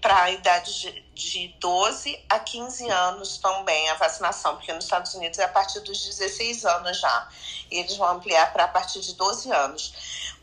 para 0.00 0.24
a 0.24 0.30
idade 0.30 0.80
de, 0.80 1.04
de 1.14 1.48
12 1.60 2.24
a 2.28 2.38
15 2.38 2.88
anos 2.90 3.38
também 3.38 3.88
a 3.90 3.94
vacinação, 3.94 4.56
porque 4.56 4.72
nos 4.72 4.84
Estados 4.84 5.14
Unidos 5.14 5.38
é 5.38 5.44
a 5.44 5.48
partir 5.48 5.80
dos 5.80 6.04
16 6.04 6.64
anos 6.64 7.00
já. 7.00 7.28
E 7.70 7.78
eles 7.78 7.96
vão 7.96 8.08
ampliar 8.08 8.52
para 8.52 8.64
a 8.64 8.68
partir 8.68 9.00
de 9.00 9.14
12 9.14 9.50
anos. 9.50 9.94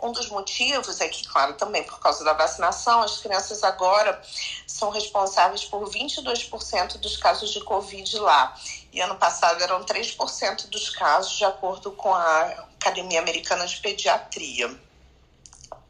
Um 0.02 0.12
dos 0.12 0.30
motivos 0.30 1.00
é 1.00 1.08
que, 1.08 1.28
claro, 1.28 1.54
também 1.54 1.84
por 1.84 2.00
causa 2.00 2.24
da 2.24 2.34
vacinação, 2.34 3.04
as 3.04 3.18
crianças 3.18 3.64
agora 3.64 4.20
são 4.66 4.90
responsáveis 4.90 5.64
por 5.66 5.88
22% 5.88 6.98
dos 6.98 7.18
casos 7.18 7.52
de 7.52 7.62
Covid 7.64 8.18
lá. 8.18 8.58
E 8.92 9.00
ano 9.00 9.16
passado 9.16 9.62
eram 9.62 9.84
3% 9.84 10.70
dos 10.70 10.90
casos, 10.90 11.38
de 11.38 11.46
acordo 11.46 11.92
com 11.92 12.14
a 12.14 12.68
Academia 12.80 13.20
Americana 13.20 13.68
de 13.68 13.78
Pediatria. 13.78 14.76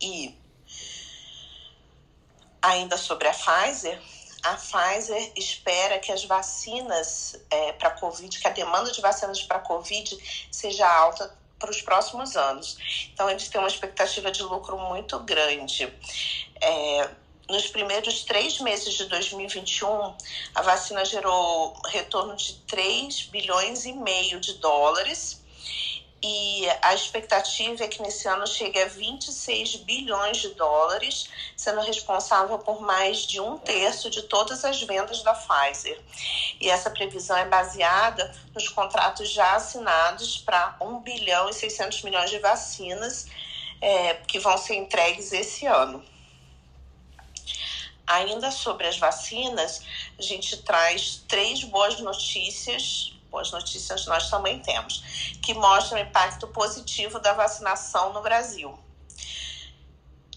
E 0.02 0.36
ainda 2.62 2.98
sobre 2.98 3.28
a 3.28 3.34
Pfizer, 3.34 4.00
a 4.44 4.56
Pfizer 4.56 5.32
espera 5.36 6.00
que 6.00 6.12
as 6.12 6.26
vacinas 6.26 7.36
é, 7.50 7.74
para 7.74 7.92
Covid, 7.92 8.40
que 8.40 8.48
a 8.48 8.52
demanda 8.52 8.92
de 8.92 9.02
vacinas 9.02 9.42
para 9.44 9.60
Covid 9.60 10.48
seja 10.52 10.88
alta 10.88 11.36
para 11.60 11.70
os 11.70 11.82
próximos 11.82 12.36
anos. 12.36 12.78
Então, 13.14 13.30
eles 13.30 13.48
têm 13.48 13.62
uma 13.62 13.68
expectativa 13.68 14.32
de 14.32 14.42
lucro 14.42 14.80
muito 14.80 15.20
grande. 15.20 15.94
É, 16.60 17.10
nos 17.48 17.68
primeiros 17.68 18.24
três 18.24 18.60
meses 18.60 18.96
de 18.96 19.06
2021, 19.06 20.16
a 20.56 20.62
vacina 20.64 21.06
gerou 21.06 21.76
retorno 21.90 22.36
de 22.36 22.54
3 22.62 23.24
bilhões 23.24 23.86
e 23.86 23.94
meio 23.94 24.40
de 24.40 24.54
dólares. 24.54 25.41
E 26.24 26.68
a 26.84 26.94
expectativa 26.94 27.84
é 27.84 27.88
que 27.88 28.00
nesse 28.00 28.28
ano 28.28 28.46
chegue 28.46 28.80
a 28.80 28.86
26 28.86 29.78
bilhões 29.78 30.38
de 30.38 30.50
dólares, 30.50 31.28
sendo 31.58 31.82
responsável 31.82 32.60
por 32.60 32.80
mais 32.80 33.26
de 33.26 33.40
um 33.40 33.58
terço 33.58 34.08
de 34.08 34.22
todas 34.24 34.64
as 34.64 34.80
vendas 34.84 35.24
da 35.24 35.34
Pfizer. 35.34 36.00
E 36.60 36.70
essa 36.70 36.92
previsão 36.92 37.36
é 37.38 37.46
baseada 37.46 38.36
nos 38.54 38.70
contratos 38.70 39.32
já 39.32 39.56
assinados 39.56 40.38
para 40.38 40.76
1 40.80 41.00
bilhão 41.00 41.50
e 41.50 41.54
600 41.54 42.04
milhões 42.04 42.30
de 42.30 42.38
vacinas 42.38 43.26
é, 43.82 44.14
que 44.14 44.38
vão 44.38 44.56
ser 44.60 44.76
entregues 44.76 45.34
esse 45.34 45.66
ano. 45.66 46.06
Ainda 48.06 48.52
sobre 48.52 48.86
as 48.86 48.98
vacinas, 48.98 49.82
a 50.20 50.22
gente 50.22 50.58
traz 50.64 51.24
três 51.28 51.64
boas 51.64 52.00
notícias. 52.00 53.14
Boas 53.32 53.50
notícias 53.52 54.06
nós 54.06 54.30
também 54.30 54.60
temos, 54.60 55.36
que 55.42 55.54
mostram 55.54 55.98
o 55.98 56.02
impacto 56.02 56.48
positivo 56.50 57.18
da 57.18 57.34
vacinação 57.34 58.14
no 58.14 58.22
Brasil. 58.22 58.78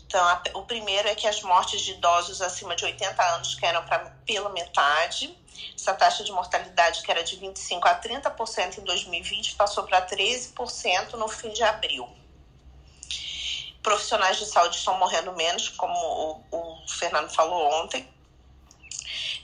Então, 0.07 0.25
a, 0.25 0.43
o 0.55 0.63
primeiro 0.63 1.09
é 1.09 1.15
que 1.15 1.27
as 1.27 1.43
mortes 1.43 1.83
de 1.83 1.93
idosos 1.93 2.41
acima 2.41 2.77
de 2.77 2.85
80 2.85 3.21
anos 3.35 3.57
caíram 3.57 3.85
para 3.85 3.99
pela 4.25 4.49
metade. 4.51 5.37
Essa 5.75 5.93
taxa 5.93 6.23
de 6.23 6.31
mortalidade, 6.31 7.03
que 7.03 7.11
era 7.11 7.25
de 7.25 7.37
25% 7.37 7.81
a 7.83 8.01
30% 8.01 8.79
em 8.79 8.85
2020, 8.85 9.57
passou 9.57 9.85
para 9.85 10.07
13% 10.07 11.15
no 11.15 11.29
fim 11.29 11.51
de 11.51 11.63
abril 11.65 12.09
profissionais 13.85 14.39
de 14.39 14.47
saúde 14.47 14.79
estão 14.79 14.99
morrendo 14.99 15.31
menos, 15.35 15.69
como 15.69 15.95
o, 15.95 16.43
o 16.51 16.89
Fernando 16.89 17.29
falou 17.29 17.71
ontem. 17.83 18.09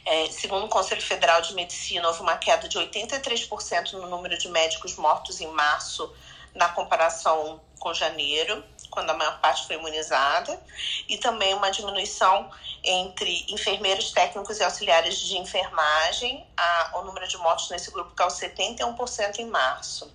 É, 0.05 0.27
segundo 0.31 0.65
o 0.67 0.69
Conselho 0.69 1.03
Federal 1.03 1.43
de 1.43 1.55
Medicina, 1.55 2.07
houve 2.09 2.21
uma 2.21 2.37
queda 2.37 2.69
de 2.69 2.79
83% 2.79 3.93
no 3.93 4.09
número 4.09 4.37
de 4.39 4.49
médicos 4.49 4.97
mortos 4.97 5.41
em 5.41 5.49
março, 5.49 6.13
na 6.55 6.69
comparação 6.71 7.61
com 7.79 7.93
janeiro. 7.95 8.65
quando 8.91 9.11
a 9.11 9.15
maior 9.15 9.41
parte 9.41 9.69
foi 9.69 9.77
imunizada, 9.77 10.61
e 11.09 11.17
também 11.17 11.55
uma 11.55 11.71
diminuição 11.71 12.51
entre 12.83 13.47
enfermeiros 13.49 14.11
técnicos 14.11 14.59
e 14.59 14.65
auxiliares 14.65 15.17
de 15.21 15.39
enfermagem. 15.39 16.45
A, 16.57 16.99
o 16.99 17.05
número 17.05 17.29
de 17.29 17.37
mortes 17.37 17.71
nesse 17.71 17.93
grupo 17.93 18.11
caiu 18.17 18.31
71% 18.31 19.39
em 19.39 19.47
março. 19.47 20.13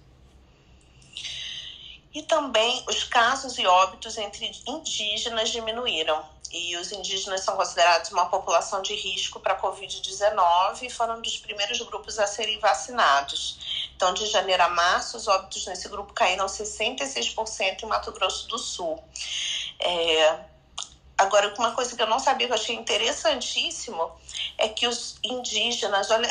E 2.13 2.22
também 2.24 2.84
os 2.89 3.06
casos 3.06 3.58
e 3.58 3.65
óbitos 3.65 4.18
entre 4.18 4.51
indígenas 4.68 5.50
diminuíram. 5.51 6.35
E 6.58 6.78
os 6.78 6.90
indígenas 6.94 7.42
são 7.42 7.58
considerados 7.58 8.10
uma 8.12 8.28
população 8.28 8.82
de 8.82 8.96
risco 8.96 9.42
para 9.42 9.56
a 9.56 9.62
Covid-19 9.62 10.84
e 10.84 10.90
foram 10.90 11.22
dos 11.22 11.38
primeiros 11.38 11.82
grupos 11.82 12.18
a 12.18 12.26
serem 12.26 12.58
vacinados. 12.60 13.90
Então, 13.94 14.14
de 14.14 14.26
janeiro 14.26 14.64
a 14.64 14.70
março, 14.70 15.18
os 15.18 15.28
óbitos 15.28 15.66
nesse 15.66 15.90
grupo 15.90 16.14
caíram 16.14 16.46
66% 16.46 17.84
em 17.84 17.86
Mato 17.88 18.10
Grosso 18.14 18.48
do 18.48 18.58
Sul. 18.58 19.04
É... 19.82 20.40
Agora, 21.18 21.54
uma 21.58 21.76
coisa 21.76 21.94
que 21.94 22.02
eu 22.02 22.08
não 22.08 22.20
sabia, 22.20 22.48
que 22.48 22.54
eu 22.54 22.58
achei 22.58 22.76
interessantíssimo, 22.76 24.10
é 24.58 24.70
que 24.70 24.88
os 24.88 25.18
indígenas, 25.24 26.10
olha 26.10 26.30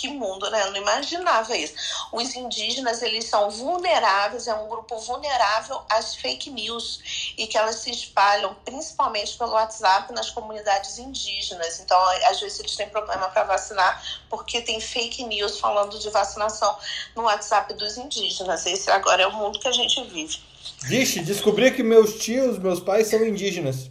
que 0.00 0.08
mundo, 0.08 0.50
né? 0.50 0.62
Eu 0.62 0.70
não 0.70 0.78
imaginava 0.78 1.54
isso. 1.56 1.74
Os 2.10 2.34
indígenas, 2.34 3.02
eles 3.02 3.26
são 3.26 3.50
vulneráveis, 3.50 4.46
é 4.46 4.54
um 4.54 4.66
grupo 4.66 4.98
vulnerável 4.98 5.82
às 5.90 6.14
fake 6.14 6.48
news 6.48 7.34
e 7.36 7.46
que 7.46 7.58
elas 7.58 7.76
se 7.76 7.90
espalham 7.90 8.56
principalmente 8.64 9.36
pelo 9.36 9.52
WhatsApp 9.52 10.10
nas 10.14 10.30
comunidades 10.30 10.98
indígenas. 10.98 11.80
Então, 11.80 12.00
às 12.30 12.40
vezes 12.40 12.60
eles 12.60 12.76
têm 12.76 12.88
problema 12.88 13.28
para 13.28 13.44
vacinar 13.44 14.02
porque 14.30 14.62
tem 14.62 14.80
fake 14.80 15.22
news 15.24 15.60
falando 15.60 15.98
de 15.98 16.08
vacinação 16.08 16.74
no 17.14 17.24
WhatsApp 17.24 17.74
dos 17.74 17.98
indígenas. 17.98 18.64
Esse 18.64 18.90
agora 18.90 19.22
é 19.22 19.26
o 19.26 19.32
mundo 19.32 19.58
que 19.58 19.68
a 19.68 19.72
gente 19.72 20.02
vive. 20.04 20.38
Vixe, 20.84 21.20
descobri 21.20 21.72
que 21.72 21.82
meus 21.82 22.14
tios, 22.14 22.58
meus 22.58 22.80
pais 22.80 23.08
são 23.08 23.22
indígenas. 23.22 23.90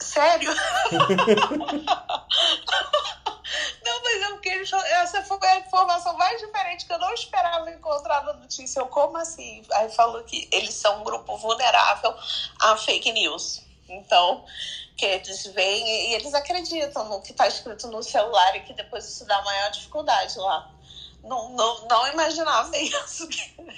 Sério? 0.00 0.50
Não, 3.84 4.02
mas 4.02 4.22
é 4.22 4.28
porque 4.28 4.48
eles, 4.48 4.72
essa 4.72 5.22
foi 5.22 5.38
a 5.46 5.58
informação 5.58 6.16
mais 6.16 6.40
diferente 6.40 6.86
que 6.86 6.92
eu 6.92 6.98
não 6.98 7.12
esperava 7.12 7.70
encontrar 7.70 8.24
na 8.24 8.34
notícia. 8.34 8.80
Eu, 8.80 8.86
como 8.86 9.16
assim? 9.16 9.62
Aí 9.72 9.90
falou 9.90 10.22
que 10.24 10.48
eles 10.52 10.74
são 10.74 11.00
um 11.00 11.04
grupo 11.04 11.36
vulnerável 11.36 12.14
a 12.60 12.76
fake 12.76 13.12
news. 13.12 13.62
Então, 13.88 14.44
que 14.96 15.04
eles 15.04 15.46
veem 15.46 16.10
e 16.10 16.14
eles 16.14 16.32
acreditam 16.32 17.04
no 17.06 17.20
que 17.20 17.32
está 17.32 17.48
escrito 17.48 17.88
no 17.88 18.02
celular 18.02 18.56
e 18.56 18.60
que 18.60 18.72
depois 18.72 19.04
isso 19.04 19.24
dá 19.24 19.42
maior 19.42 19.70
dificuldade 19.70 20.38
lá 20.38 20.70
não, 21.22 21.50
não, 21.50 21.86
não 21.88 22.12
imaginava 22.12 22.76
isso. 22.76 23.28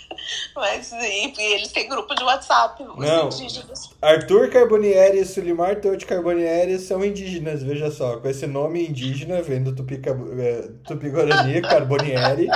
Mas 0.54 0.92
e, 0.92 1.32
eles 1.38 1.72
têm 1.72 1.88
grupo 1.88 2.14
de 2.14 2.22
WhatsApp, 2.22 2.82
os 2.82 2.96
não. 2.96 3.26
indígenas. 3.26 3.90
Arthur 4.00 4.50
Carbonieri 4.50 5.18
e 5.18 5.26
Sulimar 5.26 5.80
Tote 5.80 6.06
Carbonieri 6.06 6.78
são 6.78 7.04
indígenas, 7.04 7.62
veja 7.62 7.90
só. 7.90 8.18
Com 8.20 8.28
esse 8.28 8.46
nome 8.46 8.86
indígena, 8.86 9.42
vem 9.42 9.62
do 9.62 9.74
Tupi, 9.74 10.00
é, 10.40 10.68
Tupi 10.84 11.10
Guarani, 11.10 11.60
Carbonieri. 11.62 12.48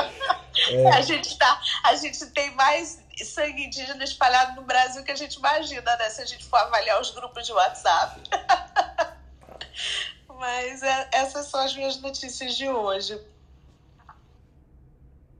É... 0.70 0.88
A, 0.92 1.00
gente 1.00 1.36
tá, 1.36 1.60
a 1.84 1.94
gente 1.94 2.24
tem 2.26 2.54
mais 2.54 2.98
sangue 3.24 3.64
indígena 3.64 4.04
espalhado 4.04 4.60
no 4.60 4.66
Brasil 4.66 5.02
que 5.02 5.12
a 5.12 5.16
gente 5.16 5.34
imagina, 5.34 5.96
né? 5.96 6.10
Se 6.10 6.22
a 6.22 6.26
gente 6.26 6.44
for 6.44 6.58
avaliar 6.58 7.00
os 7.00 7.10
grupos 7.10 7.46
de 7.46 7.52
WhatsApp. 7.52 8.20
Mas 10.38 10.82
é, 10.82 11.08
essas 11.12 11.46
são 11.46 11.60
as 11.60 11.74
minhas 11.74 12.00
notícias 12.00 12.54
de 12.56 12.68
hoje. 12.68 13.18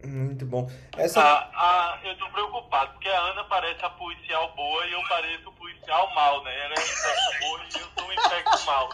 Muito 0.06 0.46
bom. 0.46 0.70
Essa... 0.96 1.20
Ah, 1.20 1.50
ah, 1.54 1.98
eu 2.04 2.16
tô 2.18 2.28
preocupado, 2.30 2.92
porque 2.92 3.08
a 3.08 3.20
Ana 3.20 3.44
parece 3.44 3.84
a 3.84 3.90
policial 3.90 4.52
boa 4.54 4.86
e 4.86 4.92
eu 4.92 5.02
pareço 5.08 5.48
o 5.48 5.52
policial 5.52 6.14
mal, 6.14 6.42
né? 6.44 6.64
Ela 6.64 6.74
é 6.74 6.82
infecto 6.82 7.40
boa 7.40 7.60
e 7.60 7.80
eu 7.80 7.88
sou 7.96 8.08
um 8.08 8.12
infecto 8.12 8.66
mal. 8.66 8.90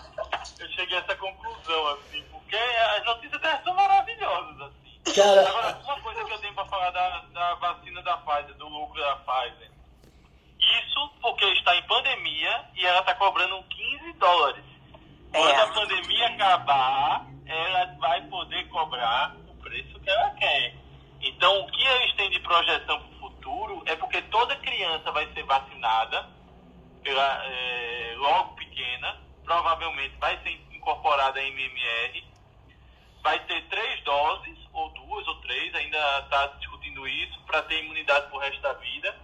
Eu 0.59 0.69
cheguei 0.71 0.97
a 0.97 1.01
essa 1.01 1.17
conclusão, 1.17 1.89
assim, 1.89 2.23
porque 2.31 2.57
as 2.57 3.05
notícias 3.05 3.41
dela 3.41 3.61
são 3.63 3.75
maravilhosas, 3.75 4.61
assim. 4.63 5.15
Cara... 5.15 5.49
Agora, 5.49 5.79
uma 5.85 6.01
coisa 6.01 6.25
que 6.25 6.33
eu 6.33 6.39
tenho 6.39 6.55
pra 6.55 6.65
falar 6.67 6.91
da, 6.91 7.19
da 7.33 7.55
vacina 7.55 8.03
da 8.03 8.17
Pfizer, 8.19 8.55
do 8.55 8.69
lucro 8.69 9.01
da 9.01 9.17
Pfizer. 9.17 9.71
Isso 10.59 11.13
porque 11.21 11.45
está 11.53 11.77
em 11.77 11.83
pandemia 11.83 12.65
e 12.75 12.87
ela 12.87 13.01
está 13.01 13.15
cobrando 13.15 13.63
15 13.65 14.13
dólares. 14.15 14.65
Quando 15.33 15.51
é. 15.51 15.63
a 15.63 15.67
pandemia 15.69 16.27
acabar, 16.29 17.27
ela 17.47 17.97
vai 17.99 18.21
poder 18.23 18.69
cobrar 18.69 19.35
o 19.49 19.55
preço 19.63 19.99
que 20.01 20.11
ela 20.11 20.31
quer. 20.31 20.75
Então, 21.23 21.61
o 21.61 21.67
que 21.71 21.85
eles 21.85 22.15
têm 22.17 22.31
de 22.31 22.41
projeção 22.41 23.01
para 23.01 23.09
o 23.09 23.21
futuro 23.21 23.83
é 23.87 23.95
porque 23.95 24.21
toda 24.23 24.57
criança 24.57 25.13
vai 25.13 25.33
ser 25.33 25.45
vacinada, 25.45 26.29
pela, 27.03 27.45
é, 27.47 28.15
logo 28.17 28.57
pequena, 28.57 29.21
provavelmente 29.45 30.17
vai 30.19 30.37
ser 30.43 30.51
incorporada 30.73 31.39
a 31.39 31.45
MMR, 31.45 32.25
vai 33.23 33.39
ter 33.47 33.63
três 33.69 34.03
doses, 34.03 34.59
ou 34.73 34.89
duas 34.91 35.27
ou 35.29 35.37
três, 35.43 35.73
ainda 35.75 36.19
está 36.21 36.47
discutindo 36.59 37.07
isso, 37.07 37.39
para 37.43 37.63
ter 37.63 37.85
imunidade 37.85 38.27
para 38.27 38.37
o 38.37 38.41
resto 38.41 38.61
da 38.61 38.73
vida, 38.75 39.17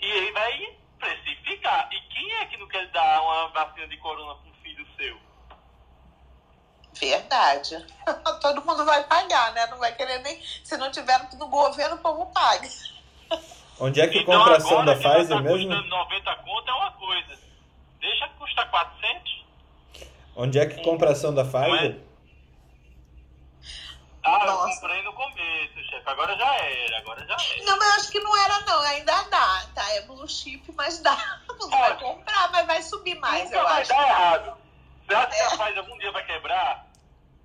e 0.00 0.06
ele 0.06 0.32
vai 0.32 0.76
precificar. 0.98 1.88
E 1.92 2.00
quem 2.02 2.32
é 2.34 2.46
que 2.46 2.56
não 2.56 2.68
quer 2.68 2.86
dar 2.88 3.20
uma 3.20 3.48
vacina 3.48 3.88
de 3.88 3.96
corona 3.96 4.36
para 4.36 4.50
um 4.50 4.54
filho 4.62 4.86
seu? 4.96 5.31
Verdade. 6.94 7.84
Todo 8.40 8.64
mundo 8.64 8.84
vai 8.84 9.02
pagar, 9.04 9.52
né? 9.52 9.66
Não 9.66 9.78
vai 9.78 9.94
querer 9.94 10.18
nem. 10.20 10.40
Se 10.64 10.76
não 10.76 10.90
tiver 10.90 11.28
no 11.38 11.48
governo, 11.48 11.96
o 11.96 11.98
povo 11.98 12.26
paga. 12.26 12.68
Onde 13.80 14.00
é 14.00 14.06
que 14.06 14.18
então, 14.18 14.38
compra 14.38 14.58
da 14.84 14.94
Pfizer 14.94 15.36
tá 15.36 15.42
mesmo? 15.42 15.74
90 15.74 16.36
conto 16.36 16.70
é 16.70 16.74
uma 16.74 16.92
coisa. 16.92 17.38
Deixa 18.00 18.28
custar 18.38 18.70
400. 18.70 19.44
Onde 20.36 20.58
é 20.58 20.66
que 20.66 20.82
compra 20.82 21.08
a 21.08 21.12
ação 21.12 21.34
da 21.34 21.44
Pfizer? 21.44 22.00
Ah, 24.24 24.46
Nossa. 24.46 24.68
eu 24.68 24.80
comprei 24.80 25.02
no 25.02 25.12
começo, 25.14 25.74
chefe. 25.90 26.02
Agora 26.06 26.36
já 26.36 26.54
era, 26.54 26.98
agora 26.98 27.26
já 27.26 27.34
era. 27.34 27.64
Não, 27.64 27.76
mas 27.76 27.88
eu 27.88 27.94
acho 27.96 28.10
que 28.12 28.20
não 28.20 28.36
era, 28.36 28.60
não. 28.60 28.80
Ainda 28.82 29.22
dá, 29.22 29.66
tá? 29.74 29.94
É 29.94 30.02
blue 30.02 30.28
chip, 30.28 30.72
mas 30.76 31.00
dá. 31.00 31.40
Não 31.58 31.68
vai 31.68 31.98
comprar, 31.98 32.50
mas 32.52 32.66
vai 32.66 32.82
subir 32.82 33.14
mais, 33.18 33.44
Nunca 33.44 33.56
eu 33.56 33.64
vai 33.64 33.80
acho. 33.82 33.90
dar 33.90 34.08
errado. 34.08 34.61
Você 35.12 35.16
acha 35.16 35.26
que 35.28 35.42
a 35.42 35.58
Pfizer 35.58 35.78
algum 35.78 35.98
dia 35.98 36.10
vai 36.10 36.24
quebrar? 36.24 36.92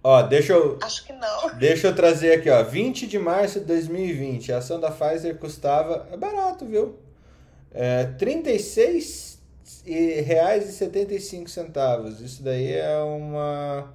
Ó, 0.03 0.21
deixa 0.21 0.53
eu. 0.53 0.79
Acho 0.81 1.05
que 1.05 1.11
não. 1.11 1.55
Deixa 1.55 1.87
eu 1.87 1.95
trazer 1.95 2.33
aqui, 2.33 2.49
ó. 2.49 2.63
20 2.63 3.07
de 3.07 3.19
março 3.19 3.59
de 3.59 3.65
2020. 3.65 4.53
A 4.53 4.59
ação 4.59 4.79
da 4.79 4.89
Pfizer 4.89 5.37
custava. 5.37 6.07
É 6.11 6.15
barato, 6.15 6.65
viu? 6.65 6.97
É, 7.71 8.05
36 8.17 9.41
reais 9.85 10.69
e 10.69 10.71
75 10.71 11.49
centavos. 11.49 12.21
Isso 12.21 12.41
daí 12.41 12.71
é 12.71 12.97
uma. 12.99 13.93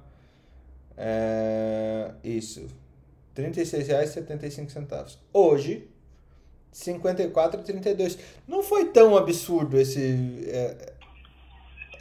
É, 0.95 2.11
isso. 2.23 2.67
36 3.33 3.87
reais 3.87 4.11
e 4.11 4.13
75 4.13 4.71
centavos. 4.71 5.17
Hoje, 5.33 5.89
54,32. 6.73 8.19
Não 8.47 8.61
foi 8.61 8.85
tão 8.85 9.17
absurdo 9.17 9.79
esse. 9.79 10.45
É, 10.47 10.92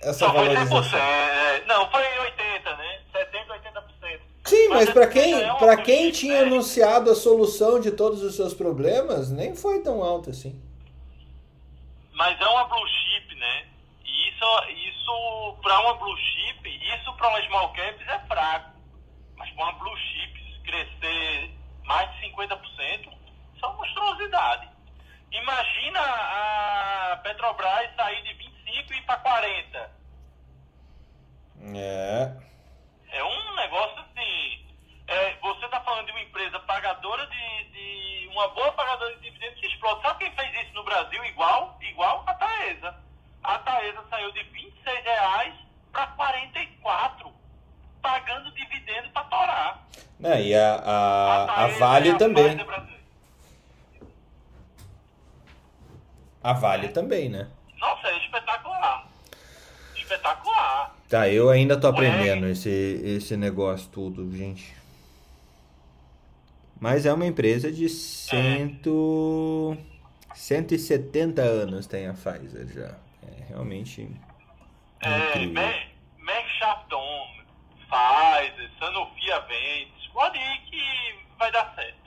essa 0.02 0.26
Só 0.26 0.32
valorização. 0.32 0.82
Foi 0.82 0.98
100%. 0.98 1.02
É, 1.02 1.64
não, 1.66 1.90
foi 1.90 2.02
80, 2.18 2.76
né? 2.76 3.00
70, 3.12 3.54
80%. 3.54 4.20
Sim, 4.44 4.68
mas, 4.68 4.78
mas 4.86 4.90
para 4.90 5.06
quem, 5.06 5.34
é 5.34 5.54
pra 5.54 5.76
quem 5.76 6.10
tinha 6.10 6.40
né? 6.40 6.46
anunciado 6.46 7.10
a 7.10 7.14
solução 7.14 7.78
de 7.78 7.92
todos 7.92 8.22
os 8.22 8.34
seus 8.34 8.52
problemas, 8.52 9.30
nem 9.30 9.54
foi 9.54 9.80
tão 9.80 10.02
alto 10.02 10.30
assim. 10.30 10.60
Mas 12.12 12.38
é 12.40 12.46
uma 12.46 12.64
blue 12.64 12.86
chip, 12.86 13.34
né? 13.36 13.66
E 14.04 14.28
isso, 14.28 14.44
isso 14.88 15.56
para 15.62 15.80
uma 15.80 15.94
blue 15.94 16.16
chip, 16.16 16.68
isso 16.68 17.12
para 17.14 17.28
uma 17.28 17.42
small 17.46 17.72
caps 17.72 18.08
é 18.08 18.18
fraco. 18.26 18.72
Mas 19.36 19.50
para 19.50 19.64
uma 19.64 19.72
blue 19.72 19.96
chip 19.96 20.60
crescer 20.64 21.50
mais 21.84 22.10
de 22.16 22.26
50%, 22.30 22.58
isso 23.54 23.64
é 23.64 23.66
uma 23.66 23.76
monstruosidade. 23.76 24.68
Imagina 25.30 26.00
a 26.00 27.20
Petrobras 27.22 27.94
sair 27.96 28.22
de 28.22 28.34
25 28.72 28.92
e 28.92 28.96
ir 28.96 29.02
para 29.02 29.16
40. 29.18 29.90
É. 31.74 32.32
É 33.12 33.24
um 33.24 33.54
negócio 33.56 33.98
assim. 34.00 34.66
É, 35.06 35.36
você 35.40 35.64
está 35.66 35.80
falando 35.80 36.06
de 36.06 36.12
uma 36.12 36.22
empresa 36.22 36.58
pagadora 36.60 37.26
de, 37.26 37.64
de, 37.70 38.28
uma 38.28 38.48
boa 38.48 38.72
pagadora 38.72 39.14
de 39.16 39.22
dividendos 39.22 39.60
que 39.60 39.66
explode. 39.66 40.02
Sabe 40.02 40.24
quem 40.24 40.32
fez 40.34 40.64
isso 40.64 40.74
no 40.74 40.84
Brasil 40.84 41.22
igual? 41.26 41.78
Igual 41.82 42.24
a 42.26 42.34
Taesa. 42.34 42.96
A 43.42 43.58
Taesa 43.58 44.02
saiu 44.08 44.32
de 44.32 44.42
26 44.44 45.04
reais 45.04 45.54
para 45.92 46.06
44, 46.08 47.30
pagando 48.00 48.50
dividendo 48.52 49.10
para 49.10 49.24
torar. 49.24 49.86
Não, 50.18 50.38
e 50.38 50.54
a, 50.54 50.74
a, 50.76 51.44
a, 51.44 51.64
a 51.64 51.66
Vale 51.66 52.08
é 52.08 52.12
a 52.12 52.16
também. 52.16 52.66
A 56.42 56.52
Vale 56.54 56.88
também, 56.88 57.28
né? 57.28 57.50
Nossa, 57.82 58.06
é 58.06 58.18
espetacular. 58.18 59.08
Espetacular. 59.96 60.96
Tá, 61.08 61.28
eu 61.28 61.50
ainda 61.50 61.78
tô 61.78 61.88
aprendendo 61.88 62.46
esse, 62.46 62.70
esse 62.70 63.36
negócio 63.36 63.90
tudo, 63.90 64.30
gente. 64.34 64.72
Mas 66.80 67.04
é 67.04 67.12
uma 67.12 67.26
empresa 67.26 67.70
de 67.72 67.88
cento... 67.88 69.76
É. 69.88 69.92
170 70.34 71.42
anos 71.42 71.86
tem 71.86 72.06
a 72.06 72.14
Pfizer 72.14 72.66
já. 72.72 72.96
é 73.28 73.44
realmente. 73.48 74.08
É, 75.00 75.36
Merck 75.36 76.48
Chapton, 76.58 77.26
Pfizer, 77.76 78.70
Sanofi 78.78 79.30
Aventis, 79.30 80.06
pode 80.12 80.38
ir 80.38 80.60
que 80.70 81.18
vai 81.38 81.52
dar 81.52 81.74
certo. 81.74 82.02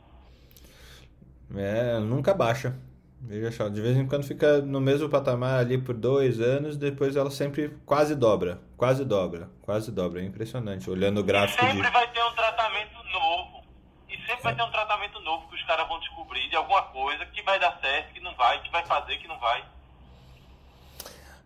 É, 1.56 2.00
nunca 2.00 2.34
baixa. 2.34 2.76
Veja 3.28 3.52
só, 3.52 3.68
de 3.68 3.82
vez 3.82 3.98
em 3.98 4.08
quando 4.08 4.24
fica 4.24 4.62
no 4.62 4.80
mesmo 4.80 5.10
patamar 5.10 5.60
ali 5.60 5.80
por 5.80 5.96
dois 5.96 6.40
anos, 6.40 6.78
depois 6.78 7.16
ela 7.16 7.32
sempre 7.32 7.76
quase 7.84 8.14
dobra, 8.14 8.62
quase 8.78 9.04
dobra, 9.04 9.50
quase 9.64 9.92
dobra. 9.92 10.22
É 10.22 10.26
impressionante, 10.26 10.88
olhando 10.88 11.22
o 11.22 11.24
gráfico 11.24 11.60
sempre 11.60 11.82
de... 11.82 11.92
vai 11.92 12.12
ter 12.12 12.24
um 12.24 12.34
tratamento 12.34 12.94
novo. 13.12 13.66
E 14.08 14.16
sempre 14.28 14.44
vai 14.44 14.56
ter 14.56 14.62
um 14.62 14.70
tratamento 14.70 15.20
novo 15.22 15.48
que 15.50 15.56
os 15.56 15.64
caras 15.64 15.88
vão 15.88 16.00
descobrir 16.00 16.48
de 16.50 16.56
alguma 16.56 16.84
coisa 16.84 17.26
que 17.26 17.42
vai 17.42 17.60
dar 17.60 17.80
certo, 17.82 18.14
que 18.14 18.20
não 18.20 18.36
vai, 18.36 18.62
que 18.62 18.72
vai 18.72 18.86
fazer, 18.86 19.18
que 19.18 19.28
não 19.28 19.40
vai. 19.40 19.66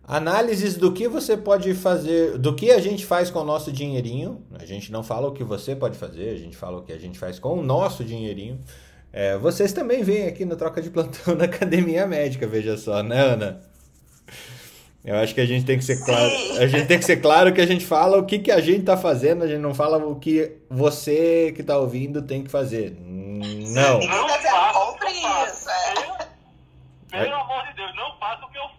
Análises 0.05 0.75
do 0.75 0.91
que 0.91 1.07
você 1.07 1.37
pode 1.37 1.73
fazer, 1.75 2.37
do 2.37 2.53
que 2.53 2.71
a 2.71 2.81
gente 2.81 3.05
faz 3.05 3.31
com 3.31 3.39
o 3.39 3.45
nosso 3.45 3.71
dinheirinho. 3.71 4.45
A 4.59 4.65
gente 4.65 4.91
não 4.91 5.01
fala 5.01 5.29
o 5.29 5.31
que 5.31 5.45
você 5.45 5.77
pode 5.77 5.97
fazer, 5.97 6.31
a 6.31 6.37
gente 6.37 6.57
fala 6.57 6.79
o 6.79 6.83
que 6.83 6.91
a 6.91 6.99
gente 6.99 7.17
faz 7.17 7.39
com 7.39 7.53
o 7.57 7.63
nosso 7.63 8.03
dinheirinho. 8.03 8.61
É, 9.11 9.37
vocês 9.37 9.73
também 9.73 10.03
vêm 10.03 10.27
aqui 10.27 10.45
no 10.45 10.55
Troca 10.55 10.81
de 10.81 10.89
Plantão 10.89 11.35
da 11.35 11.45
Academia 11.45 12.05
Médica, 12.05 12.47
veja 12.47 12.77
só, 12.77 13.01
né, 13.01 13.19
Ana? 13.19 13.61
Eu 15.03 15.15
acho 15.15 15.33
que 15.33 15.41
a 15.41 15.45
gente 15.45 15.65
tem 15.65 15.77
que 15.77 15.83
ser 15.83 16.03
claro. 16.03 16.29
A 16.59 16.67
gente 16.67 16.85
tem 16.85 16.99
que 16.99 17.05
ser 17.05 17.17
claro 17.17 17.53
que 17.53 17.61
a 17.61 17.65
gente 17.65 17.85
fala 17.85 18.17
o 18.17 18.25
que, 18.25 18.37
que 18.37 18.51
a 18.51 18.59
gente 18.59 18.81
está 18.81 18.97
fazendo, 18.97 19.43
a 19.43 19.47
gente 19.47 19.61
não 19.61 19.73
fala 19.73 19.97
o 19.97 20.15
que 20.19 20.57
você 20.69 21.51
que 21.55 21.61
está 21.61 21.77
ouvindo 21.77 22.21
tem 22.21 22.43
que 22.43 22.51
fazer. 22.51 22.95
Não. 22.99 23.99
Não 23.99 24.29
faça 24.29 25.49
isso, 25.51 25.69
é. 27.11 27.23
Pelo 27.23 27.35
amor 27.35 27.65
de 27.67 27.73
Deus, 27.73 27.95
não 27.95 28.17
faça 28.19 28.45
o 28.45 28.49
que 28.51 28.57
eu 28.57 28.69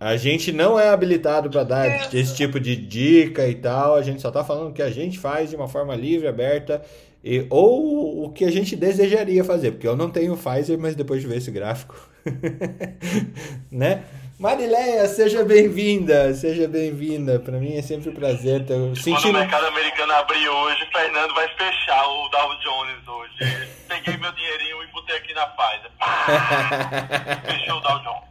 A 0.00 0.16
gente 0.16 0.52
não 0.52 0.78
é 0.78 0.90
habilitado 0.90 1.50
para 1.50 1.64
dar 1.64 2.14
esse 2.14 2.36
tipo 2.36 2.60
de 2.60 2.76
dica 2.76 3.46
e 3.48 3.54
tal. 3.54 3.96
A 3.96 4.02
gente 4.02 4.22
só 4.22 4.28
está 4.28 4.44
falando 4.44 4.70
o 4.70 4.72
que 4.72 4.82
a 4.82 4.90
gente 4.90 5.18
faz 5.18 5.50
de 5.50 5.56
uma 5.56 5.66
forma 5.66 5.94
livre, 5.94 6.28
aberta 6.28 6.82
e, 7.22 7.46
ou 7.50 8.24
o 8.24 8.32
que 8.32 8.44
a 8.44 8.50
gente 8.50 8.76
desejaria 8.76 9.42
fazer, 9.42 9.72
porque 9.72 9.88
eu 9.88 9.96
não 9.96 10.08
tenho 10.08 10.36
Pfizer, 10.36 10.78
mas 10.78 10.94
depois 10.94 11.20
de 11.20 11.26
ver 11.26 11.38
esse 11.38 11.50
gráfico, 11.50 11.96
né? 13.70 14.04
Marileia, 14.38 15.08
seja 15.08 15.44
bem-vinda, 15.44 16.32
seja 16.32 16.68
bem-vinda. 16.68 17.40
Para 17.40 17.58
mim 17.58 17.76
é 17.76 17.82
sempre 17.82 18.10
um 18.10 18.14
prazer 18.14 18.64
ter 18.64 18.76
sentindo... 18.94 19.16
Quando 19.16 19.30
o 19.30 19.32
mercado 19.32 19.66
americano 19.66 20.12
abrir 20.12 20.48
hoje, 20.48 20.86
Fernando 20.92 21.34
vai 21.34 21.48
fechar 21.48 22.06
o 22.06 22.28
Dow 22.28 22.48
Jones 22.60 23.08
hoje. 23.08 23.68
Peguei 23.88 24.16
meu 24.16 24.30
dinheirinho 24.30 24.84
e 24.84 24.86
botei 24.92 25.16
aqui 25.16 25.34
na 25.34 25.44
Pfizer. 25.48 25.90
Fechou 27.58 27.78
o 27.78 27.80
Dow 27.80 27.98
Jones. 27.98 28.27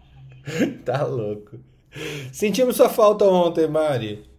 Tá 0.86 1.04
louco. 1.04 1.60
Sentimos 2.32 2.76
sua 2.78 2.90
falta 2.90 3.26
ontem, 3.26 3.68
Mari. 3.68 4.30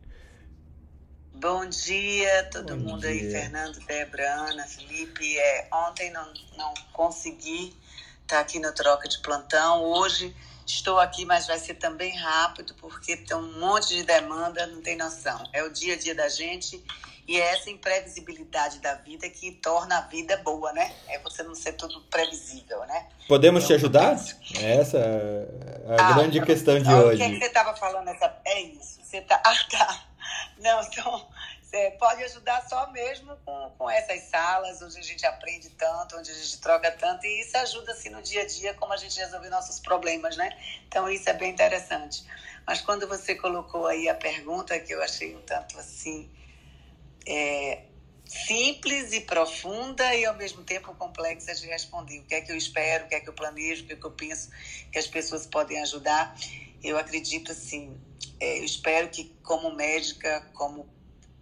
Bom 1.35 1.67
dia, 1.67 2.49
todo 2.51 2.77
Bom 2.77 2.91
mundo 2.91 3.01
dia. 3.03 3.11
aí, 3.11 3.31
Fernando, 3.31 3.79
Debra, 3.87 4.29
Ana, 4.49 4.65
Felipe. 4.67 5.39
É, 5.39 5.69
ontem 5.73 6.11
não, 6.11 6.27
não 6.57 6.75
consegui 6.93 7.75
estar 8.23 8.41
aqui 8.41 8.59
no 8.59 8.73
troca 8.73 9.09
de 9.09 9.19
plantão. 9.21 9.85
Hoje 9.85 10.35
estou 10.67 10.99
aqui, 10.99 11.25
mas 11.25 11.47
vai 11.47 11.59
ser 11.59 11.75
também 11.75 12.17
rápido, 12.17 12.75
porque 12.81 13.17
tem 13.17 13.37
um 13.37 13.59
monte 13.61 13.95
de 13.95 14.03
demanda, 14.03 14.67
não 14.67 14.83
tem 14.83 14.97
noção. 14.97 15.43
É 15.53 15.63
o 15.63 15.71
dia 15.71 15.95
a 15.95 15.99
dia 15.99 16.15
da 16.15 16.29
gente 16.29 16.83
e 17.29 17.39
é 17.39 17.53
essa 17.53 17.69
imprevisibilidade 17.69 18.79
da 18.79 18.95
vida 18.95 19.29
que 19.29 19.53
torna 19.53 19.99
a 19.99 20.01
vida 20.01 20.39
boa, 20.39 20.73
né? 20.73 20.91
É 21.09 21.19
você 21.19 21.43
não 21.43 21.55
ser 21.55 21.75
tudo 21.75 22.01
previsível, 22.05 22.81
né? 22.87 23.07
Podemos 23.29 23.67
te 23.67 23.75
ajudar? 23.75 24.13
Essa 24.15 24.97
é 24.97 25.95
a 25.99 26.09
ah, 26.09 26.13
grande 26.15 26.41
questão 26.41 26.81
de 26.81 26.91
hoje. 26.91 27.17
O 27.17 27.17
que, 27.19 27.23
é 27.23 27.29
que 27.29 27.39
você 27.39 27.45
estava 27.45 27.77
falando? 27.77 28.09
Essa... 28.09 28.35
É 28.47 28.63
isso. 28.63 29.01
Você 29.05 29.21
tá... 29.21 29.41
Ah, 29.45 29.55
tá. 29.71 30.05
Não, 30.59 30.83
então, 30.83 31.27
você 31.63 31.91
pode 31.99 32.25
ajudar 32.25 32.67
só 32.67 32.91
mesmo 32.91 33.37
com, 33.45 33.75
com 33.77 33.91
essas 33.91 34.23
salas 34.23 34.81
onde 34.81 34.99
a 34.99 35.03
gente 35.03 35.25
aprende 35.27 35.69
tanto, 35.71 36.17
onde 36.17 36.31
a 36.31 36.35
gente 36.35 36.59
troca 36.61 36.91
tanto, 36.93 37.27
e 37.27 37.41
isso 37.43 37.57
ajuda 37.59 37.93
assim 37.93 38.09
no 38.09 38.23
dia 38.23 38.43
a 38.43 38.47
dia 38.47 38.73
como 38.75 38.93
a 38.93 38.97
gente 38.97 39.19
resolve 39.19 39.49
nossos 39.51 39.79
problemas, 39.81 40.37
né? 40.37 40.51
Então 40.89 41.09
isso 41.11 41.29
é 41.29 41.35
bem 41.35 41.51
interessante. 41.51 42.25
Mas 42.67 42.81
quando 42.81 43.07
você 43.07 43.35
colocou 43.35 43.87
aí 43.87 44.09
a 44.09 44.15
pergunta 44.15 44.79
que 44.81 44.93
eu 44.93 45.03
achei 45.03 45.37
um 45.37 45.43
tanto 45.43 45.79
assim 45.79 46.31
é, 47.29 47.83
simples 48.25 49.13
e 49.13 49.21
profunda 49.21 50.15
e 50.15 50.25
ao 50.25 50.37
mesmo 50.37 50.65
tempo 50.65 50.95
complexa 50.95 51.55
de 51.55 51.67
responder. 51.67 52.21
O 52.21 52.25
que 52.25 52.35
é 52.35 52.41
que 52.41 52.51
eu 52.51 52.57
espero, 52.57 53.05
o 53.05 53.09
que 53.09 53.15
é 53.15 53.21
que 53.21 53.29
eu 53.29 53.35
planejo, 53.35 53.85
o 53.85 53.87
que 53.87 53.93
é 53.93 53.97
que 53.97 54.05
eu 54.05 54.11
penso 54.11 54.51
que 54.91 54.99
as 54.99 55.07
pessoas 55.07 55.47
podem 55.47 55.81
ajudar? 55.83 56.35
Eu 56.83 56.99
acredito 56.99 57.53
assim, 57.53 58.01
é, 58.41 58.59
eu 58.59 58.65
espero 58.65 59.09
que 59.09 59.25
como 59.43 59.75
médica, 59.75 60.41
como 60.55 60.89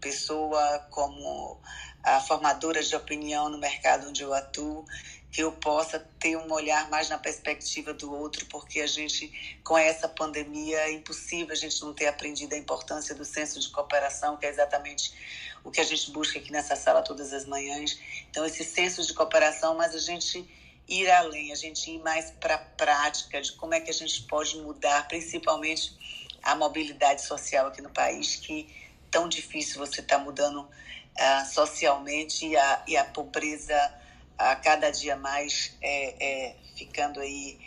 pessoa, 0.01 0.87
como 0.91 1.61
a 2.03 2.21
formadora 2.21 2.83
de 2.83 2.95
opinião 2.95 3.49
no 3.49 3.59
mercado 3.59 4.09
onde 4.09 4.23
eu 4.23 4.33
atuo, 4.33 4.85
que 5.31 5.43
eu 5.43 5.53
possa 5.53 5.99
ter 6.19 6.37
um 6.37 6.51
olhar 6.53 6.89
mais 6.89 7.09
na 7.09 7.19
perspectiva 7.19 7.93
do 7.93 8.13
outro, 8.15 8.47
porque 8.47 8.81
a 8.81 8.87
gente, 8.87 9.59
com 9.63 9.77
essa 9.77 10.09
pandemia, 10.09 10.79
é 10.79 10.93
impossível 10.93 11.53
a 11.53 11.57
gente 11.57 11.81
não 11.83 11.93
ter 11.93 12.07
aprendido 12.07 12.55
a 12.55 12.59
importância 12.59 13.15
do 13.15 13.25
senso 13.25 13.61
de 13.61 13.69
cooperação, 13.69 14.37
que 14.37 14.47
é 14.47 14.49
exatamente 14.49 15.13
o 15.63 15.71
que 15.71 15.81
a 15.81 15.85
gente 15.85 16.11
busca 16.11 16.39
aqui 16.39 16.51
nessa 16.53 16.77
sala 16.77 17.03
todas 17.03 17.33
as 17.33 17.45
manhãs. 17.45 17.99
Então, 18.31 18.47
esse 18.47 18.65
senso 18.65 19.05
de 19.05 19.13
cooperação, 19.13 19.75
mas 19.75 19.95
a 19.95 19.99
gente 19.99 20.49
ir 20.89 21.11
além, 21.11 21.53
a 21.53 21.57
gente 21.57 21.91
ir 21.91 21.99
mais 21.99 22.31
para 22.31 22.55
a 22.55 22.59
prática 22.59 23.41
de 23.43 23.53
como 23.53 23.75
é 23.75 23.81
que 23.81 23.91
a 23.91 23.95
gente 23.95 24.23
pode 24.23 24.57
mudar, 24.59 25.09
principalmente 25.09 25.97
a 26.43 26.55
mobilidade 26.55 27.23
social 27.23 27.67
aqui 27.67 27.83
no 27.83 27.91
país, 27.91 28.37
que 28.37 28.69
tão 29.11 29.29
difícil 29.29 29.79
você 29.79 30.01
está 30.01 30.19
mudando 30.19 30.61
uh, 30.61 31.47
socialmente 31.53 32.47
e 32.47 32.57
a, 32.57 32.85
e 32.87 32.97
a 32.97 33.05
pobreza 33.05 33.75
a 34.39 34.55
cada 34.57 34.91
dia 34.91 35.17
mais 35.17 35.77
é, 35.81 36.49
é 36.49 36.57
ficando 36.77 37.21
aí 37.21 37.59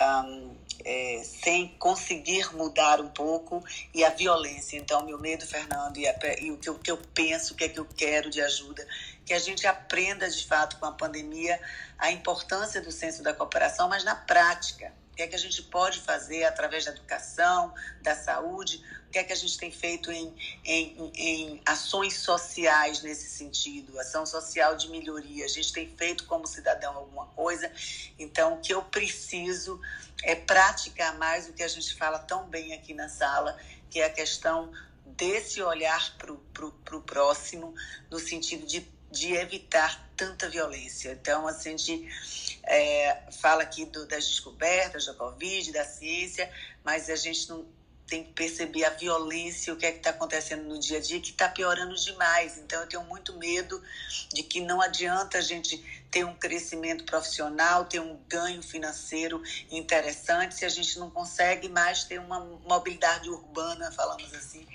um, 0.00 0.56
é, 0.84 1.22
sem 1.24 1.68
conseguir 1.78 2.54
mudar 2.54 3.00
um 3.00 3.08
pouco 3.08 3.64
e 3.94 4.04
a 4.04 4.10
violência. 4.10 4.76
Então, 4.76 5.04
meu 5.04 5.18
medo, 5.18 5.46
Fernando, 5.46 5.96
e, 5.98 6.06
a, 6.06 6.14
e 6.40 6.50
o, 6.50 6.58
que 6.58 6.68
eu, 6.68 6.78
que 6.78 6.90
eu 6.90 6.98
penso, 7.14 7.54
o 7.54 7.56
que 7.56 7.64
é 7.64 7.68
que 7.68 7.78
eu 7.78 7.84
quero 7.84 8.30
de 8.30 8.40
ajuda, 8.40 8.86
que 9.24 9.32
a 9.32 9.38
gente 9.38 9.66
aprenda 9.66 10.28
de 10.28 10.46
fato 10.46 10.78
com 10.78 10.86
a 10.86 10.92
pandemia 10.92 11.60
a 11.98 12.10
importância 12.10 12.80
do 12.80 12.90
senso 12.90 13.22
da 13.22 13.32
cooperação, 13.32 13.88
mas 13.88 14.04
na 14.04 14.14
prática. 14.14 14.92
O 15.12 15.14
que 15.14 15.22
é 15.22 15.26
que 15.26 15.36
a 15.36 15.38
gente 15.38 15.62
pode 15.64 16.00
fazer 16.00 16.44
através 16.44 16.86
da 16.86 16.90
educação, 16.90 17.72
da 18.00 18.16
saúde, 18.16 18.82
que 19.12 19.18
é 19.18 19.24
que 19.24 19.32
a 19.32 19.36
gente 19.36 19.56
tem 19.58 19.70
feito 19.70 20.10
em, 20.10 20.34
em, 20.64 21.12
em 21.14 21.62
ações 21.66 22.14
sociais 22.14 23.02
nesse 23.02 23.28
sentido, 23.28 24.00
ação 24.00 24.24
social 24.24 24.74
de 24.74 24.88
melhoria. 24.88 25.44
A 25.44 25.48
gente 25.48 25.72
tem 25.72 25.94
feito 25.96 26.24
como 26.24 26.46
cidadão 26.46 26.96
alguma 26.96 27.26
coisa. 27.26 27.70
Então, 28.18 28.54
o 28.54 28.60
que 28.60 28.72
eu 28.72 28.82
preciso 28.82 29.78
é 30.24 30.34
praticar 30.34 31.16
mais 31.18 31.48
o 31.48 31.52
que 31.52 31.62
a 31.62 31.68
gente 31.68 31.94
fala 31.94 32.18
tão 32.18 32.48
bem 32.48 32.72
aqui 32.72 32.94
na 32.94 33.08
sala, 33.08 33.56
que 33.90 34.00
é 34.00 34.06
a 34.06 34.10
questão 34.10 34.72
desse 35.04 35.62
olhar 35.62 36.16
para 36.16 36.32
o 36.96 37.02
próximo, 37.02 37.74
no 38.10 38.18
sentido 38.18 38.66
de, 38.66 38.86
de 39.10 39.34
evitar 39.34 40.10
tanta 40.16 40.48
violência. 40.48 41.12
Então, 41.12 41.46
assim, 41.46 41.74
a 41.74 41.76
gente 41.76 42.58
é, 42.62 43.22
fala 43.40 43.62
aqui 43.62 43.84
do, 43.84 44.06
das 44.06 44.26
descobertas 44.26 45.06
da 45.06 45.14
Covid, 45.14 45.70
da 45.72 45.84
ciência, 45.84 46.50
mas 46.82 47.10
a 47.10 47.16
gente 47.16 47.48
não 47.50 47.66
tem 48.12 48.24
que 48.24 48.32
perceber 48.32 48.84
a 48.84 48.90
violência, 48.90 49.72
o 49.72 49.76
que 49.76 49.86
é 49.86 49.90
que 49.90 49.96
está 49.96 50.10
acontecendo 50.10 50.64
no 50.64 50.78
dia 50.78 50.98
a 50.98 51.00
dia, 51.00 51.18
que 51.18 51.30
está 51.30 51.48
piorando 51.48 51.94
demais. 51.94 52.58
Então, 52.58 52.82
eu 52.82 52.86
tenho 52.86 53.02
muito 53.04 53.38
medo 53.38 53.82
de 54.34 54.42
que 54.42 54.60
não 54.60 54.82
adianta 54.82 55.38
a 55.38 55.40
gente 55.40 55.82
ter 56.10 56.22
um 56.22 56.34
crescimento 56.34 57.04
profissional, 57.04 57.86
ter 57.86 58.00
um 58.00 58.20
ganho 58.28 58.62
financeiro 58.62 59.42
interessante, 59.70 60.54
se 60.54 60.66
a 60.66 60.68
gente 60.68 60.98
não 60.98 61.08
consegue 61.08 61.70
mais 61.70 62.04
ter 62.04 62.20
uma 62.20 62.38
mobilidade 62.68 63.30
urbana, 63.30 63.90
falamos 63.90 64.30
assim, 64.34 64.68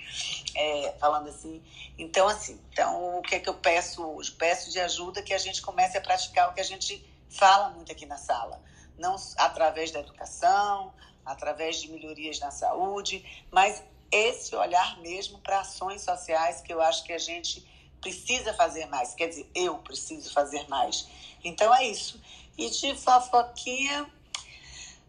é, 0.56 0.96
falando 0.98 1.28
assim. 1.28 1.62
Então, 1.96 2.26
assim, 2.26 2.60
então, 2.72 3.20
o 3.20 3.22
que 3.22 3.36
é 3.36 3.38
que 3.38 3.48
eu 3.48 3.54
peço 3.54 4.04
hoje? 4.04 4.32
Peço 4.32 4.72
de 4.72 4.80
ajuda 4.80 5.22
que 5.22 5.32
a 5.32 5.38
gente 5.38 5.62
comece 5.62 5.96
a 5.96 6.00
praticar 6.00 6.50
o 6.50 6.54
que 6.54 6.60
a 6.60 6.64
gente 6.64 7.08
fala 7.30 7.70
muito 7.70 7.92
aqui 7.92 8.04
na 8.04 8.16
sala, 8.16 8.60
não 8.98 9.14
através 9.36 9.92
da 9.92 10.00
educação, 10.00 10.92
através 11.28 11.80
de 11.80 11.90
melhorias 11.90 12.38
na 12.40 12.50
saúde, 12.50 13.24
mas 13.50 13.82
esse 14.10 14.54
olhar 14.56 14.98
mesmo 15.00 15.38
para 15.38 15.60
ações 15.60 16.02
sociais 16.02 16.60
que 16.60 16.72
eu 16.72 16.80
acho 16.80 17.04
que 17.04 17.12
a 17.12 17.18
gente 17.18 17.66
precisa 18.00 18.54
fazer 18.54 18.86
mais. 18.86 19.14
Quer 19.14 19.28
dizer, 19.28 19.48
eu 19.54 19.78
preciso 19.78 20.32
fazer 20.32 20.66
mais. 20.68 21.06
Então 21.44 21.74
é 21.74 21.86
isso. 21.86 22.20
E 22.56 22.70
de 22.70 22.94
fofoquinha, 22.96 24.10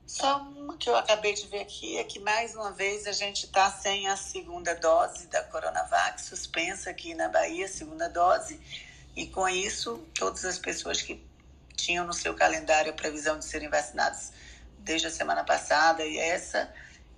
só 0.06 0.40
uma 0.40 0.78
que 0.78 0.90
eu 0.90 0.96
acabei 0.96 1.34
de 1.34 1.48
ver 1.48 1.62
aqui 1.62 1.98
é 1.98 2.04
que 2.04 2.20
mais 2.20 2.56
uma 2.56 2.72
vez 2.72 3.08
a 3.08 3.12
gente 3.12 3.46
está 3.46 3.72
sem 3.72 4.08
a 4.08 4.18
segunda 4.18 4.76
dose 4.76 5.28
da 5.28 5.44
Coronavac, 5.44 6.22
suspensa 6.22 6.90
aqui 6.90 7.14
na 7.14 7.30
Bahia, 7.30 7.68
segunda 7.68 8.10
dose. 8.10 8.60
E 9.16 9.28
com 9.28 9.48
isso, 9.48 10.04
todas 10.14 10.46
as 10.46 10.58
pessoas 10.58 11.02
que 11.02 11.24
tinham 11.76 12.06
no 12.06 12.14
seu 12.14 12.34
calendário 12.34 12.92
a 12.92 12.96
previsão 12.96 13.40
de 13.40 13.46
serem 13.46 13.70
vacinadas 13.70 14.32
desde 14.80 15.08
a 15.08 15.12
semana 15.12 15.44
passada 15.44 16.06
e 16.06 16.18
essa 16.18 16.72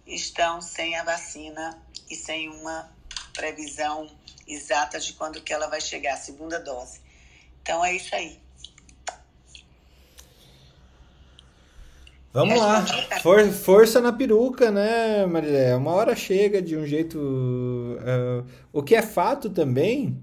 estão 0.05 0.61
sem 0.61 0.97
a 0.97 1.03
vacina 1.03 1.77
e 2.09 2.15
sem 2.15 2.49
uma 2.49 2.89
previsão 3.33 4.07
exata 4.47 4.99
de 4.99 5.13
quando 5.13 5.41
que 5.41 5.53
ela 5.53 5.67
vai 5.67 5.79
chegar, 5.79 6.13
a 6.13 6.17
segunda 6.17 6.59
dose. 6.59 6.99
Então 7.61 7.83
é 7.83 7.95
isso 7.95 8.13
aí. 8.15 8.39
Vamos 12.33 12.57
lá. 12.57 12.85
For, 13.21 13.45
força 13.51 13.99
na 13.99 14.13
peruca, 14.13 14.71
né, 14.71 15.25
Marilé? 15.25 15.75
Uma 15.75 15.91
hora 15.91 16.15
chega 16.15 16.61
de 16.61 16.77
um 16.77 16.85
jeito. 16.85 17.17
Uh, 17.19 18.45
o 18.71 18.81
que 18.81 18.95
é 18.95 19.01
fato 19.01 19.49
também 19.49 20.21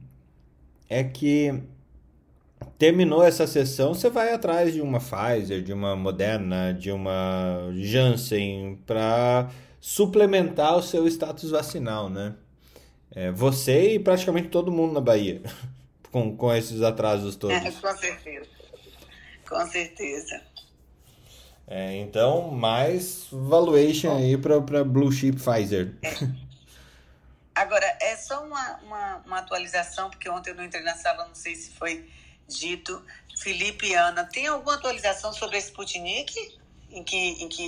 é 0.88 1.04
que 1.04 1.62
terminou 2.78 3.24
essa 3.24 3.46
sessão, 3.46 3.92
você 3.92 4.08
vai 4.08 4.32
atrás 4.32 4.72
de 4.72 4.80
uma 4.80 5.00
Pfizer, 5.00 5.62
de 5.62 5.72
uma 5.72 5.96
Moderna, 5.96 6.72
de 6.72 6.92
uma 6.92 7.70
Janssen 7.74 8.80
para 8.86 9.50
suplementar 9.80 10.76
o 10.76 10.82
seu 10.82 11.06
status 11.08 11.50
vacinal, 11.50 12.08
né? 12.08 12.34
É, 13.10 13.32
você 13.32 13.94
e 13.94 13.98
praticamente 13.98 14.48
todo 14.48 14.70
mundo 14.70 14.92
na 14.92 15.00
Bahia, 15.00 15.42
com, 16.12 16.36
com 16.36 16.54
esses 16.54 16.80
atrasos 16.82 17.34
todos. 17.34 17.56
É, 17.56 17.70
com 17.70 17.96
certeza. 17.96 18.48
Com 19.48 19.66
certeza. 19.66 20.42
É, 21.66 21.96
então, 21.96 22.50
mais 22.50 23.26
valuation 23.30 24.16
aí 24.16 24.38
para 24.38 24.84
Blue 24.84 25.10
Chip 25.10 25.38
Pfizer. 25.38 25.94
É. 26.02 26.14
Agora, 27.54 27.84
é 28.00 28.16
só 28.16 28.44
uma, 28.44 28.76
uma, 28.84 29.16
uma, 29.26 29.38
atualização, 29.38 30.08
porque 30.08 30.30
ontem 30.30 30.50
eu 30.50 30.54
não 30.54 30.64
entrei 30.64 30.82
na 30.82 30.94
sala, 30.94 31.26
não 31.26 31.34
sei 31.34 31.56
se 31.56 31.72
foi 31.72 32.08
dito. 32.48 33.04
Felipe 33.38 33.86
e 33.86 33.94
Ana, 33.94 34.24
tem 34.24 34.46
alguma 34.46 34.74
atualização 34.74 35.32
sobre 35.32 35.56
a 35.56 35.60
Sputnik? 35.60 36.58
Em 36.90 37.04
que, 37.04 37.16
em 37.16 37.48
que, 37.48 37.64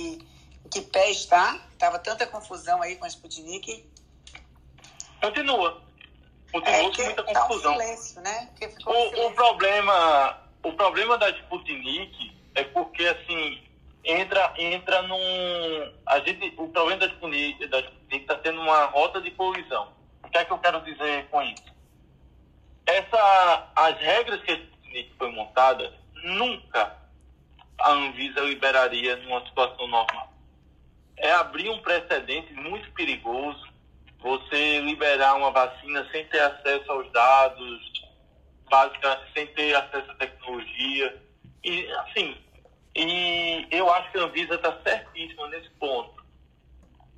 em 0.65 0.69
que 0.69 0.81
pé 0.81 1.11
está? 1.11 1.59
Tava 1.77 1.99
tanta 1.99 2.25
confusão 2.25 2.81
aí 2.81 2.95
com 2.95 3.05
a 3.05 3.07
Sputnik. 3.07 3.85
Continua. 5.21 5.81
Continua 6.51 6.77
é, 6.77 6.95
com 6.95 7.03
muita 7.03 7.23
confusão. 7.23 7.61
Tá 7.61 7.77
um 7.77 7.81
silêncio, 7.81 8.21
né? 8.21 8.49
O, 8.85 8.91
um 8.91 9.27
o, 9.27 9.33
problema, 9.33 10.41
o 10.63 10.73
problema 10.73 11.17
da 11.17 11.29
Sputnik 11.29 12.35
é 12.55 12.63
porque, 12.65 13.05
assim, 13.05 13.63
entra, 14.03 14.53
entra 14.57 15.01
num. 15.03 15.93
A 16.05 16.19
gente, 16.19 16.53
o 16.57 16.67
problema 16.67 16.99
da 16.99 17.07
Sputnik 17.07 17.63
está 18.11 18.35
tendo 18.35 18.59
uma 18.59 18.85
rota 18.85 19.21
de 19.21 19.31
colisão. 19.31 19.93
O 20.23 20.29
que 20.29 20.37
é 20.37 20.45
que 20.45 20.51
eu 20.51 20.57
quero 20.57 20.81
dizer 20.81 21.27
com 21.29 21.41
isso? 21.43 21.71
Essa, 22.85 23.71
as 23.75 23.97
regras 23.99 24.41
que 24.41 25.11
foi 25.17 25.31
montada, 25.31 25.93
nunca 26.23 26.97
a 27.79 27.91
Anvisa 27.91 28.41
liberaria 28.41 29.15
numa 29.17 29.45
situação 29.45 29.87
normal. 29.87 30.33
É 31.17 31.31
abrir 31.33 31.69
um 31.69 31.81
precedente 31.81 32.53
muito 32.53 32.91
perigoso 32.91 33.71
você 34.21 34.79
liberar 34.81 35.35
uma 35.35 35.51
vacina 35.51 36.07
sem 36.11 36.25
ter 36.27 36.39
acesso 36.39 36.91
aos 36.91 37.11
dados, 37.11 37.91
basicamente 38.69 39.33
sem 39.33 39.47
ter 39.47 39.75
acesso 39.75 40.11
à 40.11 40.15
tecnologia. 40.15 41.21
E, 41.63 41.91
assim, 41.93 42.37
e 42.95 43.67
eu 43.71 43.91
acho 43.91 44.11
que 44.11 44.19
a 44.19 44.23
Anvisa 44.23 44.55
está 44.55 44.77
certíssima 44.83 45.47
nesse 45.49 45.69
ponto. 45.71 46.20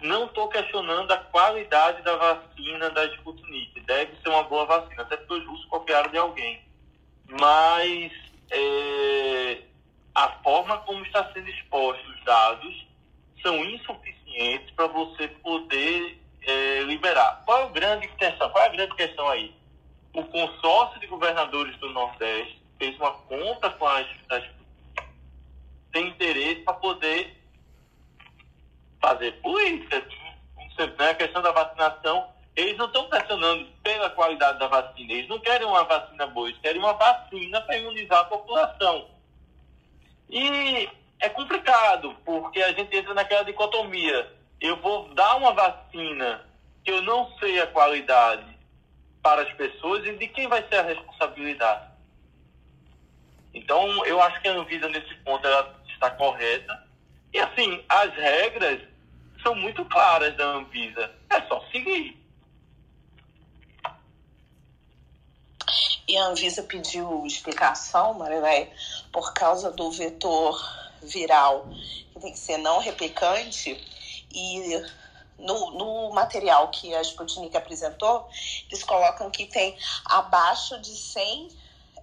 Não 0.03 0.25
estou 0.25 0.49
questionando 0.49 1.09
a 1.11 1.17
qualidade 1.17 2.01
da 2.01 2.17
vacina 2.17 2.89
da 2.89 3.05
Sputnik. 3.05 3.79
Deve 3.79 4.13
ser 4.21 4.29
uma 4.29 4.43
boa 4.43 4.65
vacina, 4.65 5.01
até 5.01 5.15
porque 5.15 5.33
os 5.33 5.47
russos 5.47 5.65
copiaram 5.67 6.11
de 6.11 6.17
alguém. 6.17 6.61
Mas 7.29 8.11
é, 8.51 9.61
a 10.13 10.27
forma 10.43 10.77
como 10.79 11.05
está 11.05 11.31
sendo 11.31 11.49
expostos 11.49 12.05
os 12.15 12.23
dados 12.25 12.85
são 13.41 13.63
insuficientes 13.63 14.71
para 14.71 14.87
você 14.87 15.29
poder 15.41 16.21
é, 16.45 16.79
liberar. 16.81 17.41
Qual 17.45 17.59
é 17.59 17.63
a 17.63 17.69
grande 17.69 18.09
questão? 18.09 18.49
Qual 18.49 18.61
é 18.61 18.67
a 18.67 18.71
grande 18.71 18.95
questão 18.95 19.25
aí? 19.29 19.55
O 20.13 20.23
consórcio 20.25 20.99
de 20.99 21.07
governadores 21.07 21.77
do 21.77 21.89
Nordeste 21.91 22.61
fez 22.77 22.93
uma 22.97 23.11
conta 23.11 23.69
com 23.69 23.87
as, 23.87 24.05
as 24.29 24.43
tem 25.93 26.09
interesse 26.09 26.61
para 26.61 26.73
poder 26.73 27.42
fazer 29.03 29.33
política. 29.41 30.03
Né? 30.97 31.09
A 31.09 31.15
questão 31.15 31.41
da 31.41 31.51
vacinação, 31.51 32.27
eles 32.55 32.77
não 32.77 32.87
estão 32.87 33.07
pressionando 33.09 33.67
pela 33.83 34.09
qualidade 34.09 34.57
da 34.57 34.67
vacina, 34.67 35.13
eles 35.13 35.27
não 35.27 35.39
querem 35.39 35.67
uma 35.67 35.83
vacina 35.83 36.25
boa, 36.27 36.47
eles 36.47 36.59
querem 36.61 36.79
uma 36.79 36.93
vacina 36.93 37.61
para 37.61 37.77
imunizar 37.77 38.19
a 38.19 38.25
população. 38.25 39.07
E 40.29 40.89
é 41.19 41.29
complicado, 41.29 42.15
porque 42.25 42.61
a 42.61 42.71
gente 42.71 42.95
entra 42.95 43.13
naquela 43.13 43.43
dicotomia 43.43 44.27
eu 44.63 44.77
vou 44.77 45.13
dar 45.13 45.35
uma 45.35 45.51
vacina 45.51 46.41
que 46.85 46.91
eu 46.91 47.01
não 47.01 47.29
sei 47.37 47.59
a 47.59 47.67
qualidade 47.67 48.57
para 49.21 49.41
as 49.41 49.53
pessoas 49.55 50.05
e 50.05 50.13
de 50.15 50.27
quem 50.29 50.47
vai 50.47 50.65
ser 50.69 50.77
a 50.77 50.83
responsabilidade. 50.83 51.91
Então, 53.53 54.05
eu 54.05 54.21
acho 54.21 54.41
que 54.41 54.47
a 54.47 54.53
Anvisa, 54.53 54.87
nesse 54.87 55.13
ponto, 55.15 55.45
ela 55.45 55.75
está 55.89 56.09
correta. 56.11 56.81
E, 57.33 57.39
assim, 57.39 57.83
as 57.89 58.13
regras 58.13 58.79
são 59.43 59.53
muito 59.53 59.85
claras 59.85 60.35
da 60.37 60.45
Anvisa. 60.45 61.11
É 61.29 61.41
só 61.47 61.61
seguir. 61.71 62.23
E 66.07 66.17
a 66.17 66.25
Anvisa 66.25 66.63
pediu 66.63 67.25
explicação, 67.25 68.13
Marilé, 68.15 68.71
por 69.11 69.33
causa 69.33 69.71
do 69.71 69.91
vetor 69.91 70.59
viral, 71.01 71.67
que 72.13 72.19
tem 72.19 72.31
que 72.31 72.39
ser 72.39 72.57
não 72.57 72.79
replicante 72.79 73.71
e 74.31 74.81
no, 75.37 75.71
no 75.71 76.13
material 76.13 76.69
que 76.69 76.93
a 76.93 77.01
Sputnik 77.01 77.55
apresentou, 77.55 78.27
eles 78.69 78.83
colocam 78.83 79.29
que 79.29 79.45
tem 79.45 79.77
abaixo 80.05 80.79
de 80.79 80.95
100, 80.95 81.49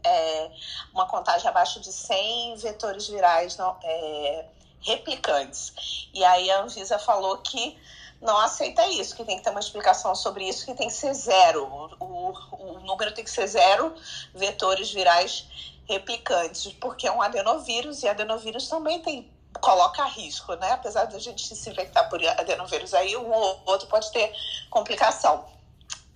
é, 0.05 0.51
uma 0.93 1.07
contagem 1.07 1.49
abaixo 1.49 1.81
de 1.81 1.93
100 1.93 2.57
vetores 2.57 3.09
virais 3.09 3.57
não, 3.57 3.77
é, 3.83 4.45
replicantes. 4.81 6.09
E 6.13 6.25
aí 6.25 6.51
a 6.51 6.63
Anvisa 6.63 6.99
falou 6.99 7.39
que 7.39 7.79
não 8.21 8.37
aceita 8.39 8.87
isso, 8.89 9.17
que 9.17 9.25
tem 9.25 9.39
que 9.39 9.45
ter 9.45 9.51
uma 9.51 9.61
explicação 9.61 10.15
sobre 10.15 10.47
isso, 10.47 10.67
que 10.67 10.75
tem 10.75 10.89
que 10.89 10.95
ser 10.95 11.15
zero. 11.15 11.65
O, 11.99 12.05
o, 12.05 12.77
o 12.77 12.81
número 12.81 13.13
tem 13.13 13.25
que 13.25 13.31
ser 13.31 13.47
zero 13.47 13.95
vetores 14.35 14.93
virais 14.93 15.47
replicantes, 15.89 16.73
porque 16.75 17.07
é 17.07 17.13
um 17.13 17.23
adenovírus 17.23 18.03
e 18.03 18.09
adenovírus 18.09 18.69
também 18.69 19.01
tem 19.01 19.31
coloca 19.61 20.05
risco, 20.05 20.55
né? 20.55 20.71
Apesar 20.73 21.07
de 21.07 21.17
a 21.17 21.19
gente 21.19 21.55
se 21.55 21.71
infectar 21.71 22.09
por 22.09 22.25
adenovírus 22.25 22.95
aí, 22.95 23.17
um 23.17 23.31
ou 23.33 23.61
outro 23.67 23.89
pode 23.89 24.11
ter 24.13 24.33
complicação. 24.71 25.45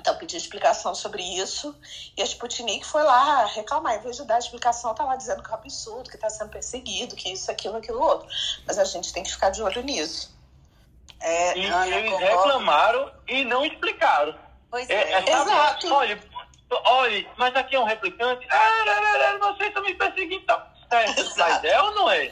Então, 0.04 0.14
pedi 0.16 0.36
explicação 0.36 0.94
sobre 0.94 1.22
isso 1.22 1.74
e 2.14 2.20
a 2.20 2.26
Sputnik 2.26 2.84
foi 2.84 3.02
lá 3.02 3.46
reclamar. 3.46 3.94
Em 3.94 4.00
vez 4.00 4.18
de 4.18 4.24
dar 4.26 4.38
explicação, 4.38 4.94
tá 4.94 5.02
lá 5.02 5.16
dizendo 5.16 5.42
que 5.42 5.48
é 5.48 5.52
um 5.52 5.54
absurdo, 5.54 6.10
que 6.10 6.16
está 6.16 6.28
sendo 6.28 6.50
perseguido, 6.50 7.16
que 7.16 7.32
isso, 7.32 7.50
aquilo, 7.50 7.78
aquilo, 7.78 8.02
outro. 8.02 8.28
Mas 8.66 8.78
a 8.78 8.84
gente 8.84 9.10
tem 9.14 9.22
que 9.22 9.32
ficar 9.32 9.48
de 9.48 9.62
olho 9.62 9.82
nisso. 9.82 10.30
É, 11.20 11.56
e 11.56 11.64
Ana, 11.64 11.88
eles 11.88 12.10
concordo. 12.10 12.36
reclamaram 12.36 13.12
e 13.26 13.44
não 13.46 13.64
explicaram. 13.64 14.34
Pois 14.70 14.90
é. 14.90 14.94
é, 14.94 15.12
é 15.12 15.40
Exato. 15.40 15.90
Olha, 15.90 16.20
olha, 16.84 17.26
mas 17.38 17.56
aqui 17.56 17.74
é 17.74 17.80
um 17.80 17.84
replicante. 17.84 18.46
Ah, 18.50 19.38
vocês 19.40 19.68
estão 19.68 19.82
me 19.84 19.94
perseguindo. 19.94 20.42
Então. 20.42 20.62
É, 20.90 21.06
mas 21.38 21.64
é 21.64 21.80
ou 21.80 21.94
não 21.94 22.10
é? 22.10 22.30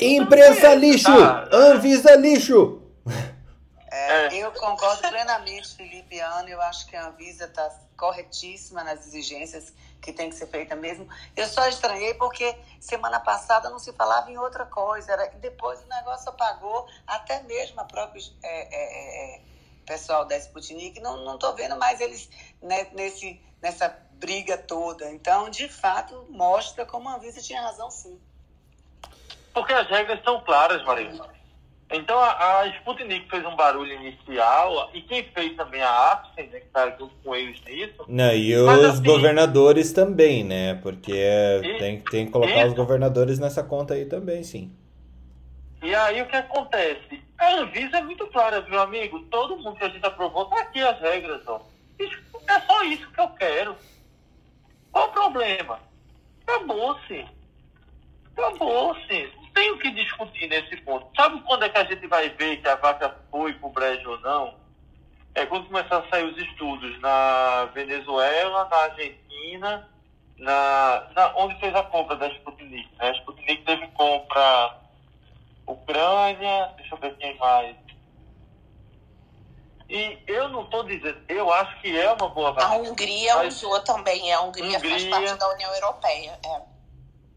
Imprensa 0.00 0.72
é, 0.72 0.74
lixo! 0.74 1.04
Tá. 1.04 1.48
Anvisa 1.52 2.16
lixo! 2.16 2.79
É, 4.10 4.26
é. 4.26 4.38
eu 4.38 4.52
concordo 4.52 5.08
plenamente, 5.08 5.76
Felipe 5.76 6.18
Ano. 6.18 6.48
Eu 6.48 6.60
acho 6.62 6.86
que 6.86 6.96
a 6.96 7.06
Anvisa 7.06 7.44
está 7.44 7.70
corretíssima 7.96 8.82
nas 8.82 9.06
exigências 9.06 9.72
que 10.02 10.12
tem 10.12 10.30
que 10.30 10.34
ser 10.34 10.48
feita 10.48 10.74
mesmo. 10.74 11.08
Eu 11.36 11.46
só 11.46 11.68
estranhei 11.68 12.14
porque 12.14 12.58
semana 12.80 13.20
passada 13.20 13.70
não 13.70 13.78
se 13.78 13.92
falava 13.92 14.30
em 14.30 14.36
outra 14.36 14.66
coisa. 14.66 15.12
Era, 15.12 15.28
depois 15.36 15.80
o 15.82 15.88
negócio 15.88 16.28
apagou, 16.28 16.88
até 17.06 17.42
mesmo 17.42 17.80
a 17.80 17.84
própria 17.84 18.20
é, 18.42 18.76
é, 18.76 19.36
é 19.36 19.40
pessoal 19.86 20.24
da 20.24 20.36
Sputnik. 20.38 20.98
Não 21.00 21.34
estou 21.34 21.54
vendo 21.54 21.76
mais 21.76 22.00
eles 22.00 22.28
né, 22.60 22.88
nesse, 22.92 23.40
nessa 23.62 23.96
briga 24.14 24.58
toda. 24.58 25.08
Então, 25.10 25.48
de 25.48 25.68
fato, 25.68 26.26
mostra 26.30 26.84
como 26.84 27.08
a 27.08 27.14
Anvisa 27.14 27.40
tinha 27.40 27.62
razão 27.62 27.90
sim. 27.90 28.20
Porque 29.52 29.72
as 29.72 29.88
regras 29.88 30.22
são 30.24 30.40
claras, 30.42 30.84
Marisa. 30.84 31.39
Então 31.90 32.18
a, 32.18 32.60
a 32.60 32.66
Sputnik 32.68 33.28
fez 33.28 33.44
um 33.44 33.56
barulho 33.56 33.92
inicial 33.92 34.90
e 34.94 35.02
quem 35.02 35.24
fez 35.24 35.56
também 35.56 35.82
a 35.82 36.12
Apsen, 36.12 36.46
né, 36.46 36.60
que 36.60 36.66
está 36.66 36.88
junto 36.90 37.14
com 37.24 37.34
eles 37.34 37.60
nisso. 37.64 38.04
Não, 38.06 38.32
e 38.32 38.54
os 38.54 38.84
assim, 38.84 39.02
governadores 39.02 39.92
também, 39.92 40.44
né? 40.44 40.74
Porque 40.74 41.12
e, 41.12 41.78
tem, 41.78 42.00
tem 42.00 42.26
que 42.26 42.32
colocar 42.32 42.66
os 42.66 42.74
governadores 42.74 43.40
nessa 43.40 43.64
conta 43.64 43.94
aí 43.94 44.06
também, 44.06 44.44
sim. 44.44 44.72
E 45.82 45.94
aí 45.94 46.22
o 46.22 46.26
que 46.26 46.36
acontece? 46.36 47.22
A 47.38 47.54
Anvisa 47.54 47.98
é 47.98 48.02
muito 48.02 48.26
clara, 48.28 48.60
meu 48.68 48.80
amigo. 48.80 49.20
Todo 49.30 49.56
mundo 49.56 49.76
que 49.76 49.84
a 49.84 49.88
gente 49.88 50.06
aprovou, 50.06 50.44
tá 50.44 50.60
aqui 50.60 50.80
as 50.80 51.00
regras, 51.00 51.42
ó. 51.48 51.60
É 51.98 52.60
só 52.60 52.84
isso 52.84 53.10
que 53.10 53.20
eu 53.20 53.28
quero. 53.30 53.76
Qual 54.92 55.08
o 55.08 55.12
problema? 55.12 55.80
Acabou-se. 56.46 57.26
Acabou-se. 58.36 59.39
Tem 59.54 59.72
o 59.72 59.78
que 59.78 59.90
discutir 59.90 60.48
nesse 60.48 60.76
ponto. 60.78 61.06
Sabe 61.16 61.40
quando 61.42 61.64
é 61.64 61.68
que 61.68 61.78
a 61.78 61.84
gente 61.84 62.06
vai 62.06 62.28
ver 62.30 62.58
que 62.58 62.68
a 62.68 62.76
vaca 62.76 63.16
foi 63.30 63.52
pro 63.54 63.70
brejo 63.70 64.10
ou 64.10 64.20
não? 64.20 64.54
É 65.34 65.46
quando 65.46 65.66
começar 65.66 65.98
a 65.98 66.08
sair 66.08 66.24
os 66.24 66.36
estudos 66.36 67.00
na 67.00 67.66
Venezuela, 67.74 68.68
na 68.68 68.76
Argentina, 68.76 69.88
na, 70.36 71.08
na 71.14 71.36
onde 71.36 71.58
fez 71.60 71.74
a 71.74 71.82
compra 71.84 72.16
da 72.16 72.28
Sputnik. 72.28 72.88
Né? 72.98 73.08
A 73.08 73.12
Sputnik 73.12 73.64
teve 73.64 73.86
compra 73.88 74.76
Ucrânia, 75.66 76.72
deixa 76.76 76.94
eu 76.94 76.98
ver 76.98 77.16
quem 77.16 77.36
mais. 77.38 77.76
E 79.88 80.18
eu 80.28 80.48
não 80.48 80.62
estou 80.62 80.84
dizendo, 80.84 81.20
eu 81.28 81.52
acho 81.52 81.80
que 81.80 81.98
é 81.98 82.12
uma 82.12 82.28
boa 82.28 82.52
vacina. 82.52 82.74
A 82.74 82.78
Hungria 82.78 83.36
mas... 83.36 83.56
usou 83.56 83.80
também, 83.80 84.32
a 84.32 84.40
Hungria, 84.40 84.78
Hungria 84.78 84.90
faz 84.90 85.04
parte 85.04 85.34
da 85.34 85.48
União 85.52 85.74
Europeia. 85.74 86.38
É. 86.44 86.60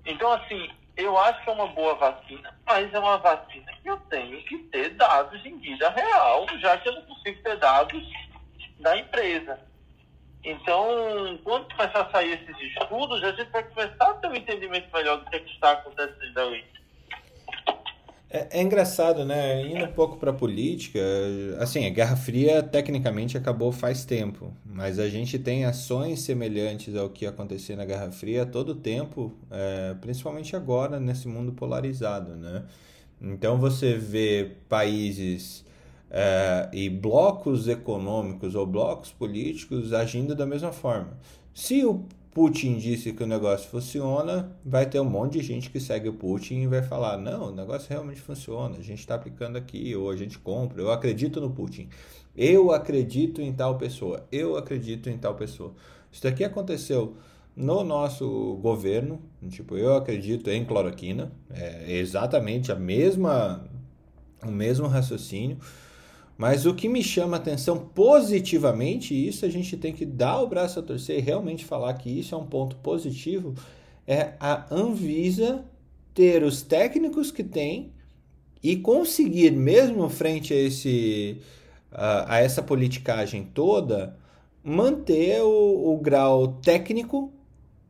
Então, 0.05 0.31
assim, 0.33 0.69
eu 0.95 1.17
acho 1.17 1.43
que 1.43 1.49
é 1.49 1.53
uma 1.53 1.67
boa 1.67 1.95
vacina, 1.95 2.53
mas 2.65 2.93
é 2.93 2.99
uma 2.99 3.17
vacina 3.17 3.71
que 3.81 3.89
eu 3.89 3.97
tenho 4.09 4.43
que 4.43 4.57
ter 4.69 4.89
dados 4.91 5.43
em 5.45 5.57
vida 5.57 5.89
real, 5.89 6.45
já 6.59 6.77
que 6.77 6.89
eu 6.89 6.93
não 6.93 7.01
consigo 7.03 7.41
ter 7.41 7.57
dados 7.57 8.03
da 8.79 8.97
empresa. 8.97 9.59
Então, 10.43 11.39
quando 11.43 11.73
começar 11.73 12.01
a 12.01 12.11
sair 12.11 12.33
esses 12.33 12.61
estudos, 12.61 13.23
a 13.23 13.31
gente 13.31 13.49
vai 13.49 13.63
começar 13.63 14.09
a 14.09 14.13
ter 14.15 14.27
um 14.27 14.35
entendimento 14.35 14.93
melhor 14.93 15.17
do 15.17 15.29
que, 15.29 15.37
é 15.37 15.39
está 15.39 15.71
acontecendo 15.71 16.37
ali. 16.37 16.65
É, 18.33 18.47
é, 18.49 18.61
engraçado, 18.63 19.23
né? 19.23 19.63
Indo 19.63 19.85
um 19.85 19.91
pouco 19.91 20.17
para 20.17 20.31
a 20.31 20.33
política, 20.33 20.99
assim, 21.59 21.85
a 21.85 21.89
Guerra 21.91 22.15
Fria 22.15 22.63
tecnicamente 22.63 23.37
acabou 23.37 23.71
faz 23.71 24.05
tempo, 24.05 24.51
mas 24.65 24.97
a 24.97 25.07
gente 25.07 25.37
tem 25.37 25.65
ações 25.65 26.21
semelhantes 26.21 26.95
ao 26.95 27.11
que 27.11 27.27
acontecia 27.27 27.75
na 27.75 27.85
Guerra 27.85 28.11
Fria 28.11 28.43
todo 28.43 28.69
o 28.69 28.75
tempo, 28.75 29.31
é, 29.51 29.93
principalmente 30.01 30.55
agora 30.55 30.99
nesse 30.99 31.27
mundo 31.27 31.51
polarizado, 31.53 32.35
né? 32.35 32.63
Então 33.21 33.59
você 33.59 33.99
vê 33.99 34.53
países 34.67 35.63
é, 36.09 36.69
e 36.73 36.89
blocos 36.89 37.67
econômicos 37.67 38.55
ou 38.55 38.65
blocos 38.65 39.11
políticos 39.11 39.93
agindo 39.93 40.33
da 40.33 40.47
mesma 40.47 40.71
forma. 40.71 41.19
Se 41.53 41.85
o 41.85 42.03
Putin 42.33 42.77
disse 42.77 43.13
que 43.13 43.23
o 43.23 43.27
negócio 43.27 43.69
funciona, 43.69 44.51
vai 44.65 44.87
ter 44.87 44.99
um 44.99 45.05
monte 45.05 45.33
de 45.33 45.43
gente 45.43 45.69
que 45.69 45.79
segue 45.79 46.09
o 46.09 46.13
Putin 46.13 46.61
e 46.61 46.67
vai 46.67 46.81
falar: 46.81 47.17
não, 47.17 47.49
o 47.49 47.55
negócio 47.55 47.87
realmente 47.89 48.19
funciona, 48.19 48.77
a 48.77 48.81
gente 48.81 48.99
está 48.99 49.15
aplicando 49.15 49.55
aqui, 49.55 49.95
ou 49.95 50.09
a 50.09 50.15
gente 50.15 50.39
compra, 50.39 50.81
eu 50.81 50.91
acredito 50.91 51.39
no 51.39 51.51
Putin, 51.51 51.89
eu 52.35 52.71
acredito 52.71 53.39
em 53.41 53.53
tal 53.53 53.77
pessoa, 53.77 54.25
eu 54.31 54.57
acredito 54.57 55.09
em 55.09 55.17
tal 55.17 55.35
pessoa. 55.35 55.73
Isso 56.11 56.23
daqui 56.23 56.43
aconteceu 56.43 57.15
no 57.55 57.83
nosso 57.83 58.57
governo, 58.61 59.21
tipo, 59.49 59.77
eu 59.77 59.95
acredito 59.95 60.49
em 60.49 60.65
cloroquina, 60.65 61.31
é 61.51 61.97
exatamente 61.97 62.71
a 62.71 62.75
mesma, 62.75 63.63
o 64.43 64.51
mesmo 64.51 64.87
raciocínio. 64.87 65.57
Mas 66.43 66.65
o 66.65 66.73
que 66.73 66.89
me 66.89 67.01
chama 67.01 67.37
atenção 67.37 67.77
positivamente, 67.77 69.13
e 69.13 69.29
isso 69.29 69.45
a 69.45 69.49
gente 69.49 69.77
tem 69.77 69.93
que 69.93 70.05
dar 70.05 70.41
o 70.41 70.47
braço 70.47 70.77
a 70.77 70.83
torcer 70.83 71.19
e 71.19 71.21
realmente 71.21 71.63
falar 71.63 71.93
que 71.93 72.09
isso 72.09 72.35
é 72.35 72.37
um 72.37 72.45
ponto 72.45 72.75
positivo, 72.75 73.55
é 74.05 74.33
a 74.41 74.65
Anvisa 74.69 75.63
ter 76.13 76.43
os 76.43 76.61
técnicos 76.61 77.31
que 77.31 77.45
tem 77.45 77.93
e 78.61 78.75
conseguir, 78.75 79.51
mesmo 79.51 80.09
frente 80.09 80.53
a, 80.53 80.57
esse, 80.57 81.41
a, 81.89 82.35
a 82.35 82.39
essa 82.39 82.61
politicagem 82.61 83.45
toda, 83.45 84.17
manter 84.61 85.41
o, 85.43 85.93
o 85.93 85.97
grau 85.97 86.59
técnico 86.61 87.31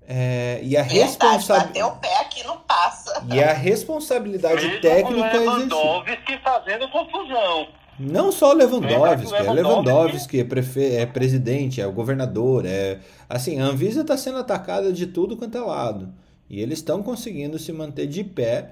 é, 0.07 0.59
e 0.61 0.77
a 0.77 0.83
responsabilidade. 0.83 1.81
o 1.81 1.95
pé 1.99 2.19
aqui 2.19 2.43
não 2.43 2.59
passa. 2.59 3.25
E 3.33 3.41
a 3.41 3.51
responsabilidade 3.51 4.63
Mesmo 4.63 4.81
técnica. 4.81 5.39
Lewandowski 5.39 6.37
fazendo 6.43 6.87
confusão. 6.89 7.81
Não 7.99 8.31
só 8.31 8.53
Lewandowski, 8.53 9.35
é 9.35 9.51
Lewandowski, 9.51 10.39
é, 10.39 10.43
prefe... 10.43 10.95
é 10.95 11.05
presidente, 11.05 11.79
é 11.79 11.85
o 11.85 11.91
governador, 11.91 12.65
é 12.65 12.99
assim, 13.29 13.59
a 13.59 13.65
Anvisa 13.65 14.01
está 14.01 14.17
sendo 14.17 14.39
atacada 14.39 14.91
de 14.91 15.07
tudo 15.07 15.37
quanto 15.37 15.57
é 15.57 15.61
lado. 15.61 16.13
E 16.49 16.59
eles 16.59 16.79
estão 16.79 17.03
conseguindo 17.03 17.57
se 17.59 17.71
manter 17.71 18.07
de 18.07 18.23
pé 18.23 18.71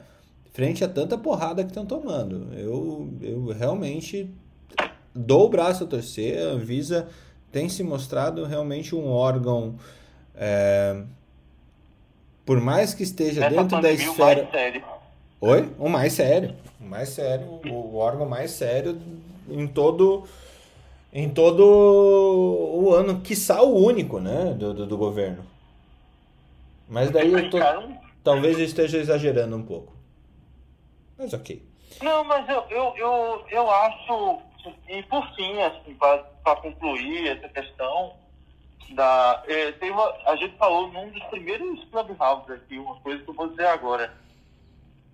frente 0.53 0.83
a 0.83 0.87
tanta 0.87 1.17
porrada 1.17 1.63
que 1.63 1.69
estão 1.69 1.85
tomando. 1.85 2.47
Eu, 2.53 3.09
eu 3.21 3.45
realmente 3.57 4.29
dou 5.13 5.45
o 5.45 5.49
braço 5.49 5.83
a 5.83 5.87
torcer, 5.87 6.39
a 6.39 6.51
Anvisa 6.51 7.07
tem 7.51 7.69
se 7.69 7.83
mostrado 7.83 8.43
realmente 8.45 8.95
um 8.95 9.07
órgão 9.07 9.75
é... 10.35 11.03
por 12.45 12.59
mais 12.59 12.93
que 12.93 13.03
esteja 13.03 13.45
Essa 13.45 13.55
dentro 13.55 13.81
da 13.81 13.91
esfera. 13.91 14.49
Oi? 15.39 15.69
O 15.77 15.89
mais 15.89 16.13
sério 16.13 16.55
mais 16.81 17.09
sério, 17.09 17.61
o 17.65 17.97
órgão 17.97 18.27
mais 18.27 18.51
sério 18.51 18.99
em 19.49 19.67
todo 19.67 20.27
em 21.13 21.29
todo 21.29 21.61
o 21.65 22.93
ano, 22.93 23.19
quiçá 23.19 23.61
o 23.61 23.75
único, 23.75 24.19
né, 24.19 24.53
do, 24.53 24.73
do, 24.73 24.85
do 24.85 24.97
governo. 24.97 25.45
Mas 26.87 27.11
daí 27.11 27.31
eu 27.31 27.49
tô, 27.49 27.57
talvez 28.23 28.57
eu 28.57 28.63
esteja 28.63 28.97
exagerando 28.97 29.55
um 29.57 29.63
pouco. 29.63 29.93
Mas 31.17 31.33
ok. 31.33 31.61
Não, 32.01 32.23
mas 32.23 32.47
eu, 32.47 32.63
eu, 32.69 32.93
eu, 32.95 33.45
eu 33.49 33.69
acho, 33.69 34.39
e 34.87 35.03
por 35.03 35.25
fim, 35.35 35.61
assim, 35.61 35.93
para 35.95 36.55
concluir 36.61 37.27
essa 37.27 37.49
questão, 37.49 38.13
da, 38.91 39.43
é, 39.47 39.71
tem 39.73 39.91
uma, 39.91 40.13
a 40.25 40.35
gente 40.35 40.55
falou 40.57 40.87
num 40.91 41.09
dos 41.09 41.23
primeiros 41.25 41.83
clubhouse 41.85 42.51
aqui, 42.51 42.77
uma 42.77 42.95
coisa 43.01 43.23
que 43.23 43.29
eu 43.29 43.33
vou 43.33 43.49
dizer 43.49 43.67
agora 43.67 44.13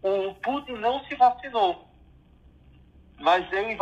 o 0.02 0.34
Putin 0.36 0.74
não 0.74 1.04
se 1.06 1.16
vacinou. 1.16 1.88
Mas 3.20 3.52
ele, 3.52 3.76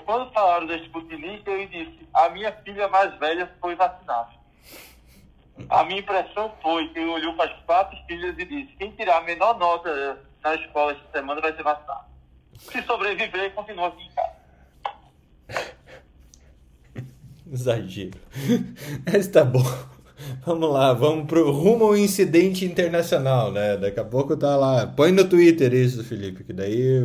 quando 0.00 0.32
falaram 0.32 0.66
da 0.66 0.76
Sputnik, 0.76 1.48
ele 1.48 1.66
disse: 1.66 2.08
a 2.12 2.28
minha 2.30 2.52
filha 2.52 2.88
mais 2.88 3.16
velha 3.18 3.50
foi 3.60 3.76
vacinada. 3.76 4.30
A 5.68 5.84
minha 5.84 6.00
impressão 6.00 6.52
foi 6.60 6.88
que 6.88 6.98
ele 6.98 7.10
olhou 7.10 7.34
para 7.34 7.52
as 7.52 7.60
quatro 7.62 7.96
filhas 8.06 8.36
e 8.38 8.44
disse: 8.44 8.74
quem 8.76 8.90
tirar 8.92 9.18
a 9.18 9.22
menor 9.22 9.56
nota 9.58 10.18
na 10.42 10.54
escola 10.56 10.92
esta 10.92 11.04
semana 11.12 11.40
vai 11.40 11.54
ser 11.54 11.62
vacinado. 11.62 12.06
Se 12.58 12.82
sobreviver, 12.82 13.54
continua 13.54 13.88
aqui 13.88 14.02
em 14.02 14.10
casa. 14.10 14.36
Exagero. 17.52 18.18
Mas 19.12 19.28
tá 19.28 19.44
bom. 19.44 19.62
Vamos 20.44 20.70
lá, 20.72 20.92
vamos 20.92 21.26
pro 21.26 21.50
rumo 21.50 21.84
ao 21.84 21.96
incidente 21.96 22.64
internacional, 22.64 23.52
né? 23.52 23.76
Daqui 23.76 24.00
a 24.00 24.04
pouco 24.04 24.36
tá 24.36 24.56
lá. 24.56 24.86
Põe 24.86 25.12
no 25.12 25.28
Twitter 25.28 25.72
isso, 25.72 26.04
Felipe, 26.04 26.44
que 26.44 26.52
daí 26.52 27.04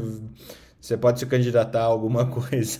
você 0.79 0.97
pode 0.97 1.19
se 1.19 1.25
candidatar 1.25 1.81
a 1.81 1.85
alguma 1.85 2.25
coisa. 2.31 2.79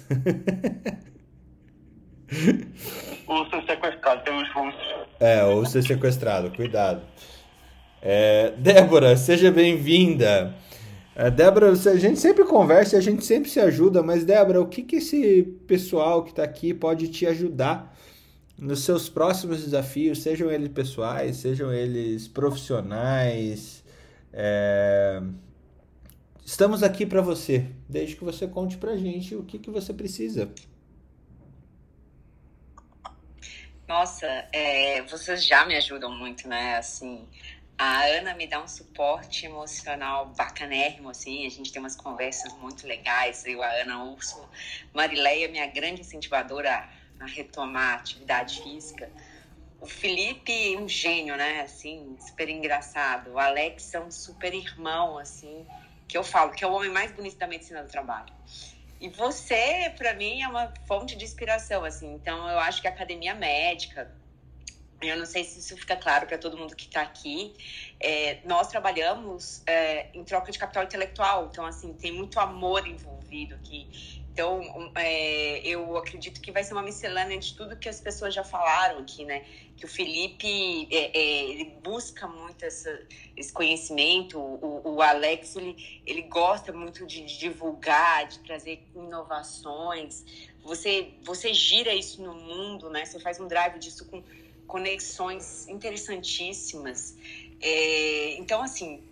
ou 3.28 3.50
ser 3.50 3.63
sequestrado 3.65 4.23
pelos 4.23 4.52
russos. 4.54 4.88
É, 5.19 5.43
ou 5.43 5.65
ser 5.65 5.84
sequestrado, 5.84 6.52
cuidado. 6.52 7.02
É, 8.02 8.54
Débora, 8.58 9.17
seja 9.17 9.52
bem-vinda. 9.52 10.54
É, 11.15 11.32
Débora, 11.32 11.71
a 11.71 11.95
gente 11.95 12.19
sempre 12.19 12.43
conversa, 12.43 12.97
a 12.97 13.02
gente 13.02 13.26
sempre 13.26 13.50
se 13.50 13.60
ajuda, 13.60 14.04
mas 14.04 14.23
Débora, 14.23 14.62
o 14.62 14.67
que, 14.67 14.84
que 14.84 14.97
esse 14.97 15.43
pessoal 15.67 16.23
que 16.23 16.30
está 16.30 16.43
aqui 16.43 16.73
pode 16.73 17.08
te 17.08 17.26
ajudar 17.26 17.97
nos 18.58 18.84
seus 18.84 19.08
próximos 19.08 19.63
desafios, 19.63 20.22
sejam 20.24 20.52
eles 20.52 20.70
pessoais, 20.70 21.38
sejam 21.38 21.72
eles 21.72 22.28
profissionais. 22.28 23.84
É... 24.34 25.22
Estamos 26.43 26.82
aqui 26.82 27.06
para 27.06 27.22
você, 27.22 27.70
desde 27.88 28.15
que 28.15 28.24
você 28.24 28.48
conte 28.48 28.78
para 28.78 28.96
gente 28.98 29.36
o 29.36 29.43
que, 29.43 29.60
que 29.60 29.70
você 29.70 29.93
precisa. 29.93 30.50
Nossa, 33.88 34.26
é, 34.52 35.02
vocês 35.04 35.46
já 35.46 35.65
me 35.65 35.76
ajudam 35.76 36.12
muito, 36.12 36.48
né? 36.48 36.78
Assim, 36.78 37.26
a 37.78 38.06
Ana 38.06 38.34
me 38.34 38.48
dá 38.48 38.62
um 38.62 38.67
suporte 38.67 39.46
emocional 39.46 40.34
bacanérrimo, 40.38 41.10
assim. 41.10 41.46
A 41.46 41.50
gente 41.50 41.72
tem 41.72 41.82
umas 41.82 41.96
conversas 41.96 42.52
muito 42.54 42.88
legais. 42.88 43.46
Eu, 43.46 43.62
a 43.62 43.70
Ana 43.82 44.04
Urso, 44.06 44.43
Marileia, 44.93 45.48
minha 45.48 45.67
grande 45.67 46.02
incentivadora 46.02 46.89
a 47.19 47.25
retomar 47.25 47.93
a 47.93 47.95
atividade 47.95 48.62
física. 48.62 49.10
O 49.80 49.86
Felipe, 49.86 50.75
um 50.77 50.88
gênio, 50.88 51.36
né? 51.36 51.62
Assim, 51.62 52.17
super 52.19 52.49
engraçado. 52.49 53.31
O 53.31 53.39
Alex 53.39 53.94
é 53.94 54.00
um 54.00 54.10
super 54.10 54.54
irmão, 54.54 55.17
assim, 55.17 55.65
que 56.08 56.17
eu 56.17 56.23
falo 56.23 56.52
que 56.52 56.63
é 56.63 56.67
o 56.67 56.73
homem 56.73 56.89
mais 56.89 57.12
bonito 57.12 57.37
da 57.37 57.48
medicina 57.48 57.83
do 57.83 57.89
trabalho. 57.89 58.33
E 59.00 59.10
você, 59.10 59.94
para 59.96 60.13
mim, 60.15 60.42
é 60.42 60.48
uma 60.48 60.73
fonte 60.87 61.15
de 61.15 61.23
inspiração, 61.23 61.83
assim. 61.83 62.13
Então, 62.13 62.50
eu 62.50 62.60
acho 62.60 62.81
que 62.81 62.87
a 62.87 62.92
academia 62.92 63.35
médica, 63.35 64.12
eu 65.02 65.15
não 65.15 65.25
sei 65.27 65.44
se 65.44 65.60
isso 65.60 65.77
fica 65.77 65.96
claro 65.96 66.25
para 66.25 66.39
todo 66.39 66.58
mundo 66.58 66.75
que 66.75 66.85
está 66.85 67.02
aqui. 67.02 67.54
É, 68.00 68.39
nós 68.46 68.67
trabalhamos 68.67 69.62
é, 69.67 70.08
em 70.13 70.23
troca 70.23 70.52
de 70.52 70.58
capital 70.58 70.83
intelectual, 70.83 71.48
então 71.52 71.65
assim 71.65 71.94
tem 71.94 72.12
muito 72.12 72.39
amor 72.39 72.87
envolvido 72.87 73.54
aqui 73.54 73.87
Então, 74.38 74.92
é, 74.94 75.67
eu 75.67 75.98
acredito 75.98 76.40
que 76.40 76.52
vai 76.52 76.63
ser 76.63 76.73
uma 76.73 76.83
miscelânea 76.83 77.40
de 77.40 77.56
tudo 77.56 77.75
que 77.75 77.90
as 77.90 78.00
pessoas 78.00 78.35
já 78.35 78.44
falaram 78.44 79.00
aqui, 79.00 79.25
né? 79.25 79.44
Que 79.75 79.85
o 79.85 79.88
Felipe 79.88 80.88
é, 80.92 81.17
é, 81.17 81.44
ele 81.50 81.65
busca 81.83 82.27
muito 82.27 82.63
essa, 82.63 83.02
esse 83.35 83.52
conhecimento, 83.52 84.38
o, 84.38 84.94
o 84.94 85.02
Alex 85.02 85.56
ele, 85.56 86.02
ele 86.06 86.21
gosta 86.21 86.71
muito 86.71 87.04
de, 87.08 87.25
de 87.25 87.40
divulgar, 87.40 88.27
de 88.27 88.38
trazer 88.42 88.83
inovações. 88.96 90.23
Você, 90.63 91.13
você 91.23 91.52
gira 91.52 91.96
isso 91.96 92.21
no 92.21 92.35
mundo, 92.35 92.92
né? 92.92 93.06
Você 93.06 93.19
faz 93.19 93.40
um 93.40 93.48
drive 93.48 93.79
disso 93.79 94.06
com 94.06 94.21
conexões 94.67 95.67
interessantíssimas. 95.67 97.17
É, 97.60 98.35
então, 98.38 98.62
assim, 98.62 99.04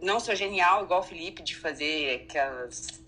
não 0.00 0.18
sou 0.18 0.34
genial 0.34 0.84
igual 0.84 1.00
o 1.00 1.02
Felipe 1.02 1.42
de 1.42 1.54
fazer 1.54 2.22
aquelas 2.22 2.98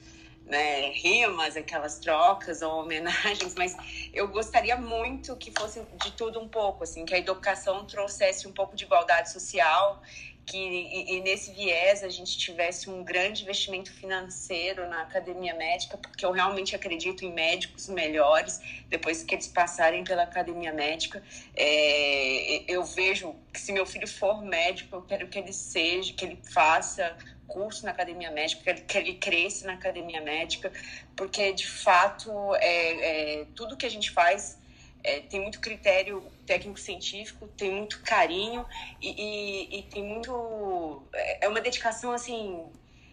né, 0.47 0.91
rimas, 0.91 1.57
aquelas 1.57 1.99
trocas 1.99 2.63
ou 2.63 2.81
homenagens, 2.81 3.55
mas 3.55 3.77
eu 4.13 4.29
gostaria 4.29 4.77
muito 4.77 5.37
que 5.37 5.53
fosse 5.57 5.83
de 6.03 6.11
tudo 6.13 6.41
um 6.41 6.49
pouco, 6.49 6.85
assim, 6.85 7.05
que 7.05 7.15
a 7.15 7.19
educação 7.19 7.85
trouxesse 7.85 8.47
um 8.47 8.53
pouco 8.53 8.77
de 8.77 8.85
igualdade 8.85 9.33
social, 9.33 10.03
que 10.45 10.59
e, 10.59 11.17
e 11.17 11.21
nesse 11.21 11.53
viés 11.53 12.03
a 12.03 12.09
gente 12.09 12.37
tivesse 12.37 12.91
um 12.91 13.05
grande 13.05 13.43
investimento 13.43 13.93
financeiro 13.93 14.89
na 14.89 15.03
academia 15.03 15.55
médica, 15.55 15.97
porque 15.97 16.25
eu 16.25 16.33
realmente 16.33 16.75
acredito 16.75 17.25
em 17.25 17.33
médicos 17.33 17.89
melhores 17.89 18.61
depois 18.89 19.23
que 19.23 19.35
eles 19.35 19.47
passarem 19.47 20.03
pela 20.03 20.25
academia 20.25 20.73
médica. 20.73 21.23
É, 21.55 22.65
eu 22.67 22.85
vejo 22.85 23.35
que 23.53 23.61
se 23.61 23.73
meu 23.73 23.87
filho 23.87 24.09
for 24.09 24.43
médico, 24.43 24.97
eu 24.97 25.03
quero 25.03 25.29
que 25.29 25.39
ele 25.39 25.53
seja, 25.53 26.13
que 26.13 26.25
ele 26.25 26.39
faça 26.53 27.17
curso 27.47 27.85
na 27.85 27.91
academia 27.91 28.31
médica, 28.31 28.75
que 28.75 28.99
ele, 28.99 29.15
cresça 29.15 29.67
na 29.67 29.75
academia 29.75 30.21
médica, 30.21 30.73
porque 31.17 31.53
de 31.53 31.67
fato 31.67 32.55
é, 32.57 33.41
é 33.41 33.47
tudo 33.55 33.77
que 33.77 33.87
a 33.87 33.91
gente 33.91 34.11
faz 34.11 34.59
é, 35.05 35.21
tem 35.21 35.41
muito 35.41 35.61
critério 35.61 36.23
técnico-científico, 36.47 37.49
tem 37.49 37.73
muito 37.73 38.01
carinho 38.03 38.65
e, 39.01 39.11
e, 39.11 39.79
e, 39.79 39.83
tem 39.85 40.03
muito. 40.03 41.03
É, 41.13 41.47
é 41.47 41.49
uma 41.49 41.61
dedicação, 41.61 42.13
assim, 42.13 42.65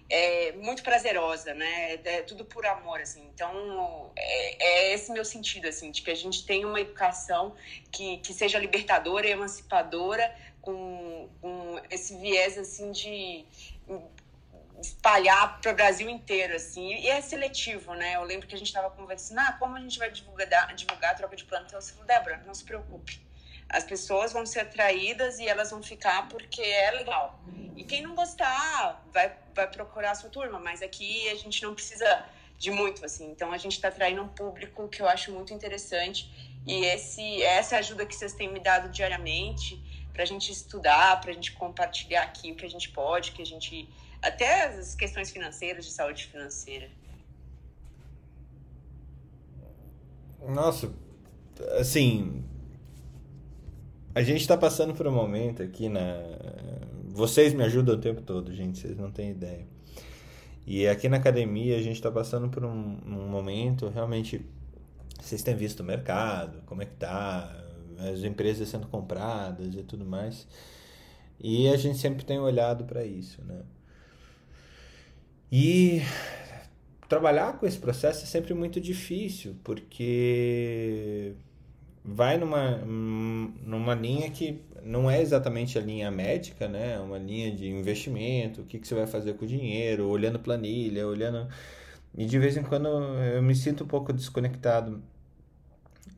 é, 0.10 0.52
muito 0.54 0.84
prazerosa, 0.84 1.54
né? 1.54 2.00
É 2.04 2.22
tudo 2.22 2.46
por 2.46 2.66
amor, 2.66 3.00
assim. 3.00 3.28
Então, 3.34 4.12
é, 4.16 4.64
é, 4.64 4.94
esse 4.94 5.12
meu 5.12 5.26
sentido, 5.26 5.68
assim, 5.68 5.92
de 5.92 6.02
que 6.02 6.12
a 6.12 6.16
gente 6.16 6.46
tem 6.46 6.64
uma 6.64 6.80
educação 6.80 7.56
que, 7.92 8.18
que 8.18 8.34
seja 8.34 8.60
libertadora 8.60 9.28
e 9.28 9.32
emancipadora, 9.32 10.36
com, 10.62 11.28
com 11.42 11.82
esse 11.90 12.16
viés, 12.18 12.58
assim, 12.58 12.92
de 12.92 13.46
espalhar 14.82 15.60
para 15.62 15.72
o 15.72 15.76
Brasil 15.76 16.10
inteiro, 16.10 16.56
assim. 16.56 16.96
E 16.96 17.08
é 17.08 17.22
seletivo, 17.22 17.94
né? 17.94 18.16
Eu 18.16 18.24
lembro 18.24 18.48
que 18.48 18.56
a 18.56 18.58
gente 18.58 18.68
estava 18.68 18.90
conversando, 18.90 19.40
ah, 19.40 19.56
como 19.60 19.76
a 19.76 19.80
gente 19.80 20.00
vai 20.00 20.10
divulgar, 20.10 20.74
divulgar 20.76 21.12
a 21.12 21.16
troca 21.16 21.36
de 21.36 21.46
plantão? 21.46 21.80
Você 21.80 21.92
falou, 21.92 22.08
Débora, 22.08 22.42
não 22.46 22.54
se 22.54 22.64
preocupe. 22.64 23.22
As 23.68 23.84
pessoas 23.84 24.34
vão 24.34 24.46
ser 24.46 24.62
atraídas 24.62 25.38
e 25.38 25.48
elas 25.48 25.70
vão 25.70 25.84
ficar 25.84 26.28
porque 26.28 26.62
é 26.62 26.92
legal. 26.92 27.40
E 27.76 27.84
quem 27.84 28.02
não 28.02 28.16
gostar, 28.16 29.04
vai, 29.14 29.36
vai 29.54 29.68
procurar 29.70 30.12
a 30.12 30.16
sua 30.16 30.30
turma, 30.30 30.60
mas 30.60 30.82
aqui 30.82 31.30
a 31.30 31.36
gente 31.36 31.62
não 31.62 31.76
precisa 31.76 32.26
de 32.58 32.72
muito, 32.72 33.06
assim. 33.06 33.30
Então 33.30 33.52
a 33.52 33.58
gente 33.58 33.74
está 33.74 33.90
atraindo 33.90 34.22
um 34.22 34.28
público 34.28 34.88
que 34.88 35.02
eu 35.02 35.08
acho 35.08 35.32
muito 35.32 35.54
interessante. 35.54 36.30
E 36.66 36.84
esse, 36.86 37.42
essa 37.44 37.78
ajuda 37.78 38.06
que 38.06 38.16
vocês 38.16 38.34
têm 38.34 38.52
me 38.52 38.60
dado 38.60 38.90
diariamente 38.90 39.80
para 40.12 40.24
a 40.24 40.26
gente 40.26 40.52
estudar, 40.52 41.22
para 41.22 41.32
a 41.32 41.34
gente 41.34 41.52
compartilhar 41.54 42.24
aqui 42.24 42.52
o 42.52 42.56
que 42.56 42.66
a 42.66 42.70
gente 42.70 42.90
pode, 42.90 43.32
que 43.32 43.42
a 43.42 43.46
gente 43.46 43.88
até 44.22 44.68
as 44.68 44.96
questões 44.96 45.32
financeiras, 45.32 45.86
de 45.86 45.92
saúde 45.92 46.26
financeira. 46.28 46.90
Nossa, 50.48 50.92
assim, 51.78 52.44
a 54.14 54.22
gente 54.22 54.42
está 54.42 54.58
passando 54.58 54.94
por 54.94 55.08
um 55.08 55.12
momento 55.12 55.62
aqui 55.62 55.90
na. 55.90 56.02
Vocês 57.06 57.54
me 57.54 57.64
ajudam 57.64 57.96
o 57.96 57.98
tempo 58.00 58.22
todo, 58.22 58.54
gente, 58.54 58.80
vocês 58.80 58.98
não 58.98 59.12
têm 59.12 59.32
ideia. 59.32 59.68
E 60.66 60.88
aqui 60.88 61.10
na 61.10 61.18
academia 61.18 61.78
a 61.78 61.82
gente 61.82 61.96
está 61.96 62.12
passando 62.12 62.50
por 62.50 62.64
um, 62.64 62.98
um, 63.06 63.28
momento 63.28 63.90
realmente. 63.90 64.46
Vocês 65.20 65.44
têm 65.44 65.56
visto 65.56 65.82
o 65.82 65.84
mercado, 65.84 66.62
como 66.66 66.82
é 66.82 66.86
que 66.86 66.96
tá, 66.96 67.54
as 67.98 68.24
empresas 68.24 68.70
sendo 68.70 68.88
compradas 68.88 69.76
e 69.76 69.84
tudo 69.84 70.06
mais. 70.06 70.48
E 71.40 71.68
a 71.68 71.76
gente 71.76 71.98
sempre 71.98 72.24
tem 72.24 72.40
olhado 72.40 72.86
para 72.86 73.04
isso, 73.04 73.44
né? 73.44 73.62
E 75.52 76.02
trabalhar 77.08 77.58
com 77.58 77.66
esse 77.66 77.78
processo 77.78 78.24
é 78.24 78.28
sempre 78.28 78.54
muito 78.54 78.80
difícil, 78.80 79.56
porque 79.64 81.34
vai 82.04 82.38
numa, 82.38 82.78
numa 82.78 83.96
linha 83.96 84.30
que 84.30 84.62
não 84.84 85.10
é 85.10 85.22
exatamente 85.22 85.78
a 85.78 85.82
linha 85.82 86.10
médica, 86.12 86.68
né? 86.68 86.96
É 86.96 87.00
uma 87.00 87.18
linha 87.18 87.52
de 87.52 87.68
investimento, 87.70 88.62
o 88.62 88.66
que, 88.66 88.80
que 88.80 88.88
você 88.88 88.96
vai 88.96 89.08
fazer 89.08 89.34
com 89.34 89.46
o 89.46 89.48
dinheiro, 89.48 90.08
olhando 90.08 90.40
planilha, 90.40 91.08
olhando. 91.08 91.48
E 92.16 92.26
de 92.26 92.40
vez 92.40 92.58
em 92.58 92.64
quando 92.64 92.88
eu 92.88 93.42
me 93.42 93.56
sinto 93.56 93.84
um 93.84 93.88
pouco 93.88 94.14
desconectado 94.14 95.02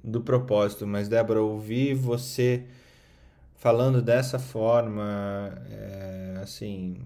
do 0.03 0.21
propósito, 0.21 0.87
mas 0.87 1.07
Débora, 1.07 1.41
ouvir 1.41 1.93
você 1.93 2.65
falando 3.55 4.01
dessa 4.01 4.39
forma, 4.39 5.53
é, 5.69 6.39
assim, 6.41 6.97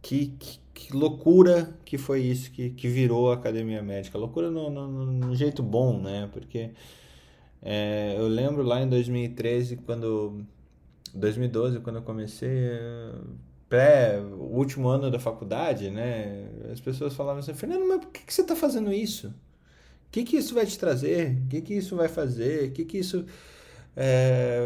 que, 0.00 0.28
que, 0.38 0.60
que, 0.86 0.96
loucura 0.96 1.72
que 1.84 1.96
foi 1.96 2.20
isso 2.20 2.50
que, 2.50 2.70
que 2.70 2.88
virou 2.88 3.30
a 3.30 3.34
academia 3.34 3.82
médica. 3.82 4.18
Loucura 4.18 4.50
no, 4.50 4.70
no, 4.70 4.86
no 4.88 5.34
jeito 5.34 5.62
bom, 5.62 6.00
né? 6.00 6.28
Porque 6.32 6.70
é, 7.62 8.16
eu 8.18 8.26
lembro 8.26 8.62
lá 8.62 8.82
em 8.82 8.88
2013, 8.88 9.76
quando. 9.78 10.44
2012, 11.14 11.80
quando 11.80 11.96
eu 11.96 12.02
comecei. 12.02 12.50
Pré, 13.68 14.20
o 14.20 14.56
último 14.56 14.88
ano 14.88 15.10
da 15.10 15.18
faculdade, 15.18 15.90
né? 15.90 16.46
As 16.70 16.80
pessoas 16.80 17.14
falavam 17.14 17.40
assim, 17.40 17.54
Fernando, 17.54 17.86
mas 17.86 18.00
por 18.00 18.10
que, 18.10 18.24
que 18.24 18.34
você 18.34 18.42
está 18.42 18.54
fazendo 18.54 18.92
isso? 18.92 19.28
O 19.28 20.10
que, 20.10 20.24
que 20.24 20.36
isso 20.36 20.54
vai 20.54 20.66
te 20.66 20.78
trazer? 20.78 21.38
O 21.44 21.48
que, 21.48 21.60
que 21.62 21.74
isso 21.74 21.96
vai 21.96 22.08
fazer? 22.08 22.68
O 22.68 22.72
que, 22.72 22.84
que 22.84 22.98
isso 22.98 23.24
é, 23.96 24.60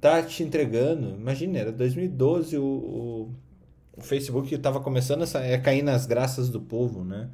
tá 0.00 0.22
te 0.22 0.42
entregando? 0.42 1.10
Imagina, 1.10 1.58
era 1.58 1.72
2012 1.72 2.58
o, 2.58 2.64
o 2.64 3.34
o 3.96 4.02
Facebook 4.02 4.54
estava 4.54 4.80
começando 4.80 5.22
a 5.22 5.58
cair 5.58 5.82
nas 5.82 6.06
graças 6.06 6.48
do 6.48 6.60
povo, 6.60 7.04
né? 7.04 7.30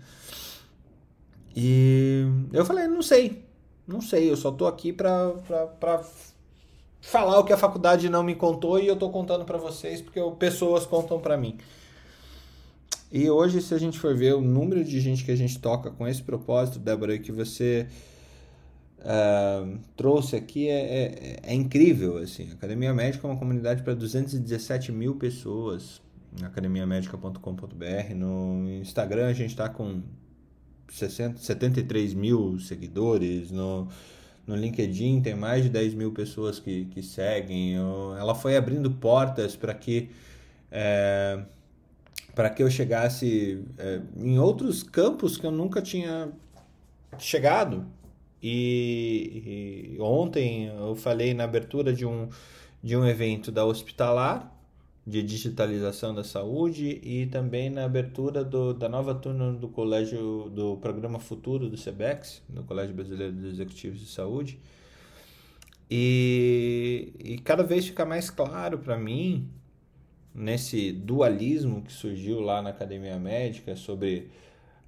E 1.54 2.24
eu 2.52 2.64
falei, 2.64 2.86
não 2.86 3.02
sei, 3.02 3.44
não 3.86 4.00
sei, 4.00 4.30
eu 4.30 4.36
só 4.36 4.50
tô 4.50 4.66
aqui 4.66 4.92
pra 4.92 5.34
falar 7.00 7.38
o 7.38 7.44
que 7.44 7.52
a 7.52 7.56
faculdade 7.56 8.08
não 8.08 8.22
me 8.22 8.34
contou 8.34 8.78
e 8.78 8.86
eu 8.86 8.96
tô 8.96 9.10
contando 9.10 9.44
para 9.44 9.58
vocês 9.58 10.00
porque 10.00 10.20
pessoas 10.38 10.86
contam 10.86 11.20
para 11.20 11.36
mim. 11.36 11.58
E 13.10 13.28
hoje, 13.28 13.60
se 13.60 13.74
a 13.74 13.78
gente 13.78 13.98
for 13.98 14.16
ver 14.16 14.34
o 14.34 14.40
número 14.40 14.82
de 14.82 14.98
gente 14.98 15.22
que 15.22 15.30
a 15.30 15.36
gente 15.36 15.58
toca 15.58 15.90
com 15.90 16.08
esse 16.08 16.22
propósito, 16.22 16.78
Débora, 16.78 17.18
que 17.18 17.30
você 17.30 17.86
uh, 19.00 19.78
trouxe 19.94 20.34
aqui 20.34 20.66
é, 20.68 20.80
é, 20.80 21.40
é, 21.42 21.54
incrível. 21.54 22.16
Assim. 22.16 22.48
A 22.50 22.54
Academia 22.54 22.94
Médica 22.94 23.26
é 23.26 23.30
uma 23.30 23.38
comunidade 23.38 23.82
para 23.82 23.92
217 23.92 24.90
mil 24.92 25.16
pessoas 25.16 26.00
academiamedica.com.br. 26.42 28.14
No 28.14 28.70
Instagram 28.80 29.26
a 29.26 29.32
gente 29.32 29.50
está 29.50 29.68
com 29.68 30.02
60, 30.88 31.38
73 31.38 32.14
mil 32.14 32.58
seguidores. 32.58 33.50
No, 33.50 33.88
no 34.46 34.56
LinkedIn 34.56 35.20
tem 35.20 35.34
mais 35.34 35.64
de 35.64 35.70
10 35.70 35.94
mil 35.94 36.12
pessoas 36.12 36.58
que, 36.58 36.86
que 36.86 37.02
seguem. 37.02 37.74
Eu, 37.74 38.16
ela 38.16 38.34
foi 38.34 38.56
abrindo 38.56 38.90
portas 38.90 39.56
para 39.56 39.74
que. 39.74 40.10
É, 40.70 41.42
para 42.34 42.48
que 42.48 42.62
eu 42.62 42.70
chegasse 42.70 43.62
é, 43.78 44.00
em 44.16 44.38
outros 44.38 44.82
campos 44.82 45.36
que 45.36 45.46
eu 45.46 45.50
nunca 45.50 45.82
tinha 45.82 46.32
chegado. 47.18 47.86
E, 48.42 49.94
e, 49.96 50.00
ontem 50.00 50.66
eu 50.66 50.96
falei 50.96 51.32
na 51.32 51.44
abertura 51.44 51.92
de 51.92 52.04
um, 52.04 52.28
de 52.82 52.96
um 52.96 53.06
evento 53.06 53.52
da 53.52 53.64
Hospitalar, 53.64 54.51
de 55.06 55.22
digitalização 55.22 56.14
da 56.14 56.22
saúde 56.22 57.00
e 57.02 57.26
também 57.26 57.68
na 57.68 57.84
abertura 57.84 58.44
do, 58.44 58.72
da 58.72 58.88
nova 58.88 59.14
turma 59.14 59.52
do 59.52 59.68
colégio 59.68 60.48
do 60.54 60.76
programa 60.76 61.18
futuro 61.18 61.68
do 61.68 61.76
SEBEX, 61.76 62.40
do 62.48 62.62
Colégio 62.62 62.94
Brasileiro 62.94 63.32
dos 63.32 63.52
Executivos 63.52 63.98
de 63.98 64.06
Saúde. 64.06 64.60
E, 65.90 67.12
e 67.18 67.38
cada 67.38 67.64
vez 67.64 67.86
fica 67.86 68.04
mais 68.04 68.30
claro 68.30 68.78
para 68.78 68.96
mim 68.96 69.48
nesse 70.34 70.92
dualismo 70.92 71.82
que 71.82 71.92
surgiu 71.92 72.40
lá 72.40 72.62
na 72.62 72.70
academia 72.70 73.18
médica 73.18 73.76
sobre 73.76 74.30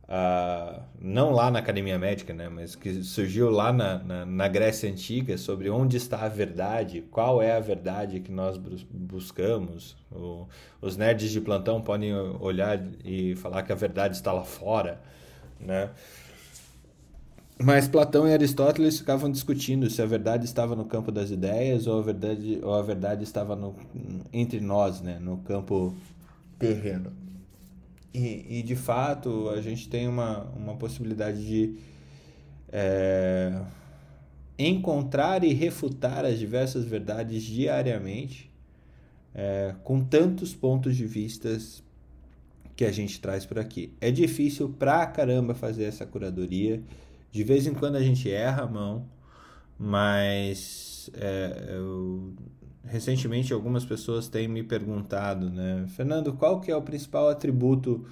Uh, 0.04 0.82
não 1.00 1.30
lá 1.30 1.50
na 1.50 1.60
academia 1.60 1.98
médica, 1.98 2.34
né, 2.34 2.46
mas 2.46 2.76
que 2.76 3.02
surgiu 3.02 3.48
lá 3.48 3.72
na, 3.72 3.98
na, 3.98 4.26
na, 4.26 4.48
Grécia 4.48 4.90
Antiga 4.90 5.38
sobre 5.38 5.70
onde 5.70 5.96
está 5.96 6.26
a 6.26 6.28
verdade, 6.28 7.00
qual 7.10 7.40
é 7.40 7.56
a 7.56 7.60
verdade 7.60 8.20
que 8.20 8.30
nós 8.30 8.58
buscamos. 8.58 9.96
O, 10.12 10.46
os 10.82 10.98
nerds 10.98 11.30
de 11.30 11.40
plantão 11.40 11.80
podem 11.80 12.14
olhar 12.14 12.82
e 13.02 13.34
falar 13.36 13.62
que 13.62 13.72
a 13.72 13.76
verdade 13.76 14.14
está 14.14 14.30
lá 14.30 14.44
fora. 14.44 15.00
né? 15.58 15.90
Mas 17.58 17.88
Platão 17.88 18.28
e 18.28 18.32
Aristóteles 18.32 18.98
ficavam 18.98 19.30
discutindo 19.30 19.88
se 19.88 20.02
a 20.02 20.06
verdade 20.06 20.44
estava 20.44 20.76
no 20.76 20.84
campo 20.84 21.10
das 21.10 21.30
ideias 21.30 21.86
ou 21.86 22.00
a 22.00 22.02
verdade, 22.02 22.60
ou 22.62 22.74
a 22.74 22.82
verdade 22.82 23.24
estava 23.24 23.56
no, 23.56 23.74
entre 24.32 24.60
nós, 24.60 25.00
né? 25.00 25.18
no 25.18 25.38
campo 25.38 25.94
terreno. 26.58 27.23
E, 28.14 28.60
e 28.60 28.62
de 28.62 28.76
fato 28.76 29.50
a 29.50 29.60
gente 29.60 29.88
tem 29.88 30.06
uma, 30.06 30.44
uma 30.56 30.76
possibilidade 30.76 31.44
de 31.44 31.76
é, 32.72 33.60
encontrar 34.58 35.42
e 35.42 35.52
refutar 35.52 36.24
as 36.24 36.38
diversas 36.38 36.84
verdades 36.84 37.42
diariamente, 37.42 38.50
é, 39.34 39.74
com 39.82 40.00
tantos 40.00 40.54
pontos 40.54 40.96
de 40.96 41.04
vistas 41.06 41.82
que 42.76 42.84
a 42.84 42.92
gente 42.92 43.20
traz 43.20 43.44
por 43.44 43.58
aqui. 43.58 43.92
É 44.00 44.10
difícil 44.10 44.68
pra 44.68 45.06
caramba 45.06 45.54
fazer 45.54 45.84
essa 45.84 46.06
curadoria. 46.06 46.82
De 47.30 47.42
vez 47.42 47.66
em 47.66 47.74
quando 47.74 47.96
a 47.96 48.02
gente 48.02 48.30
erra 48.30 48.62
a 48.62 48.66
mão, 48.66 49.08
mas 49.78 51.10
é, 51.14 51.66
eu, 51.70 52.32
recentemente 52.86 53.52
algumas 53.52 53.84
pessoas 53.84 54.28
têm 54.28 54.48
me 54.48 54.62
perguntado, 54.62 55.50
né, 55.50 55.86
Fernando, 55.88 56.32
qual 56.32 56.60
que 56.60 56.70
é 56.70 56.76
o 56.76 56.82
principal 56.82 57.28
atributo 57.28 58.06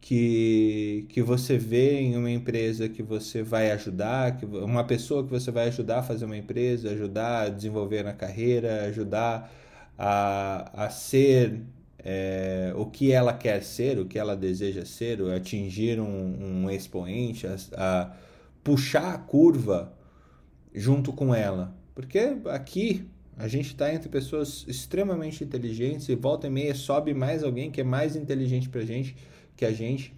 que, 0.00 1.06
que 1.08 1.22
você 1.22 1.56
vê 1.56 2.00
em 2.00 2.16
uma 2.16 2.30
empresa 2.30 2.88
que 2.90 3.02
você 3.02 3.42
vai 3.42 3.70
ajudar, 3.70 4.36
que 4.36 4.44
uma 4.44 4.84
pessoa 4.84 5.24
que 5.24 5.30
você 5.30 5.50
vai 5.50 5.68
ajudar 5.68 6.00
a 6.00 6.02
fazer 6.02 6.26
uma 6.26 6.36
empresa, 6.36 6.90
ajudar 6.90 7.44
a 7.44 7.48
desenvolver 7.48 8.02
na 8.02 8.12
carreira, 8.12 8.84
ajudar 8.84 9.50
a, 9.98 10.84
a 10.84 10.90
ser 10.90 11.62
é, 11.98 12.72
o 12.76 12.84
que 12.84 13.12
ela 13.12 13.32
quer 13.32 13.62
ser, 13.62 13.98
o 13.98 14.04
que 14.04 14.18
ela 14.18 14.36
deseja 14.36 14.84
ser, 14.84 15.22
atingir 15.32 15.98
um, 15.98 16.64
um 16.64 16.70
expoente, 16.70 17.46
a, 17.46 17.56
a 17.74 18.12
puxar 18.62 19.14
a 19.14 19.18
curva 19.18 19.90
junto 20.74 21.14
com 21.14 21.34
ela. 21.34 21.74
Porque 21.94 22.36
aqui 22.50 23.08
a 23.36 23.48
gente 23.48 23.68
está 23.68 23.92
entre 23.92 24.08
pessoas 24.08 24.64
extremamente 24.68 25.42
inteligentes 25.42 26.08
e 26.08 26.14
volta 26.14 26.46
e 26.46 26.50
meia 26.50 26.74
sobe 26.74 27.12
mais 27.12 27.42
alguém 27.42 27.70
que 27.70 27.80
é 27.80 27.84
mais 27.84 28.14
inteligente 28.14 28.68
para 28.68 28.82
gente 28.82 29.16
que 29.56 29.64
a 29.64 29.72
gente. 29.72 30.14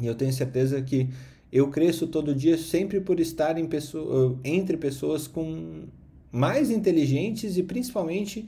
E 0.00 0.06
eu 0.06 0.14
tenho 0.14 0.32
certeza 0.32 0.80
que 0.82 1.08
eu 1.50 1.70
cresço 1.70 2.06
todo 2.06 2.34
dia 2.34 2.58
sempre 2.58 3.00
por 3.00 3.20
estar 3.20 3.56
em 3.56 3.66
pessoa, 3.66 4.38
entre 4.44 4.76
pessoas 4.76 5.26
com 5.26 5.84
mais 6.30 6.70
inteligentes 6.70 7.56
e 7.56 7.62
principalmente 7.62 8.46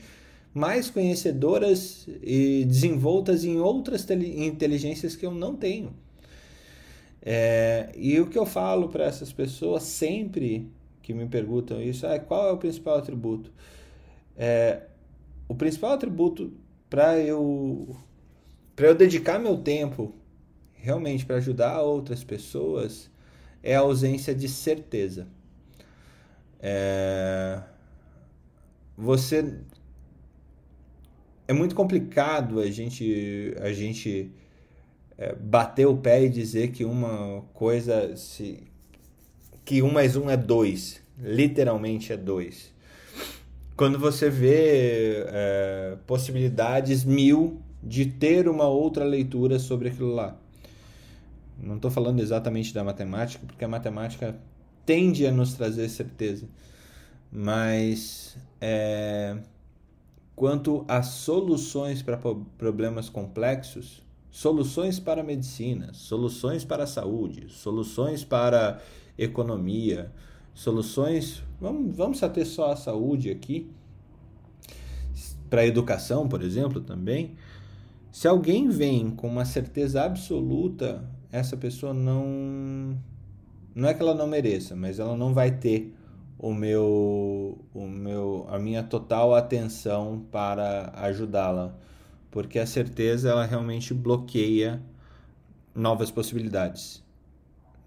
mais 0.52 0.90
conhecedoras 0.90 2.06
e 2.22 2.64
desenvoltas 2.66 3.44
em 3.44 3.58
outras 3.58 4.06
inteligências 4.10 5.16
que 5.16 5.24
eu 5.24 5.32
não 5.32 5.54
tenho. 5.54 5.94
É, 7.22 7.90
e 7.96 8.20
o 8.20 8.26
que 8.26 8.38
eu 8.38 8.44
falo 8.44 8.88
para 8.88 9.04
essas 9.04 9.32
pessoas 9.32 9.82
sempre 9.84 10.68
que 11.02 11.14
me 11.14 11.26
perguntam 11.26 11.80
isso 11.80 12.06
é 12.06 12.18
qual 12.18 12.48
é 12.48 12.52
o 12.52 12.58
principal 12.58 12.98
atributo? 12.98 13.50
É, 14.38 14.82
o 15.48 15.54
principal 15.54 15.92
atributo 15.92 16.52
para 16.88 17.18
eu 17.18 17.96
para 18.76 18.86
eu 18.86 18.94
dedicar 18.94 19.40
meu 19.40 19.56
tempo 19.56 20.14
realmente 20.74 21.26
para 21.26 21.36
ajudar 21.36 21.82
outras 21.82 22.22
pessoas 22.22 23.10
é 23.60 23.74
a 23.74 23.80
ausência 23.80 24.32
de 24.32 24.48
certeza. 24.48 25.26
É... 26.60 27.60
Você 28.96 29.58
é 31.48 31.52
muito 31.52 31.74
complicado 31.74 32.60
a 32.60 32.70
gente 32.70 33.54
a 33.60 33.72
gente 33.72 34.30
é, 35.16 35.34
bater 35.34 35.86
o 35.86 35.96
pé 35.96 36.22
e 36.24 36.28
dizer 36.28 36.68
que 36.70 36.84
uma 36.84 37.42
coisa 37.52 38.16
se 38.16 38.62
que 39.64 39.82
um 39.82 39.90
mais 39.90 40.16
um 40.16 40.30
é 40.30 40.36
dois, 40.36 41.02
literalmente 41.18 42.12
é 42.12 42.16
dois. 42.16 42.72
Quando 43.78 43.96
você 43.96 44.28
vê 44.28 45.24
é, 45.28 45.96
possibilidades 46.04 47.04
mil 47.04 47.62
de 47.80 48.06
ter 48.06 48.48
uma 48.48 48.66
outra 48.66 49.04
leitura 49.04 49.60
sobre 49.60 49.90
aquilo 49.90 50.16
lá. 50.16 50.36
Não 51.56 51.76
estou 51.76 51.88
falando 51.88 52.18
exatamente 52.18 52.74
da 52.74 52.82
matemática, 52.82 53.46
porque 53.46 53.64
a 53.64 53.68
matemática 53.68 54.36
tende 54.84 55.24
a 55.28 55.30
nos 55.30 55.54
trazer 55.54 55.88
certeza. 55.90 56.48
Mas 57.30 58.36
é, 58.60 59.36
quanto 60.34 60.84
a 60.88 61.00
soluções 61.00 62.02
para 62.02 62.18
problemas 62.58 63.08
complexos, 63.08 64.02
soluções 64.28 64.98
para 64.98 65.22
medicina, 65.22 65.94
soluções 65.94 66.64
para 66.64 66.82
a 66.82 66.86
saúde, 66.88 67.46
soluções 67.48 68.24
para 68.24 68.82
economia, 69.16 70.10
soluções. 70.58 71.44
Vamos, 71.60 71.96
vamos 71.96 72.22
até 72.22 72.44
só 72.44 72.72
a 72.72 72.76
saúde 72.76 73.30
aqui, 73.30 73.70
para 75.48 75.60
a 75.60 75.66
educação, 75.66 76.28
por 76.28 76.42
exemplo, 76.42 76.80
também. 76.80 77.36
Se 78.10 78.26
alguém 78.26 78.68
vem 78.68 79.08
com 79.10 79.28
uma 79.28 79.44
certeza 79.44 80.02
absoluta, 80.02 81.08
essa 81.30 81.56
pessoa 81.56 81.94
não 81.94 82.98
não 83.72 83.88
é 83.88 83.94
que 83.94 84.02
ela 84.02 84.14
não 84.14 84.26
mereça, 84.26 84.74
mas 84.74 84.98
ela 84.98 85.16
não 85.16 85.32
vai 85.32 85.52
ter 85.52 85.94
o 86.36 86.52
meu 86.52 87.56
o 87.72 87.86
meu 87.86 88.44
a 88.50 88.58
minha 88.58 88.82
total 88.82 89.36
atenção 89.36 90.26
para 90.32 90.90
ajudá-la, 90.96 91.72
porque 92.32 92.58
a 92.58 92.66
certeza 92.66 93.30
ela 93.30 93.44
realmente 93.44 93.94
bloqueia 93.94 94.82
novas 95.72 96.10
possibilidades, 96.10 97.04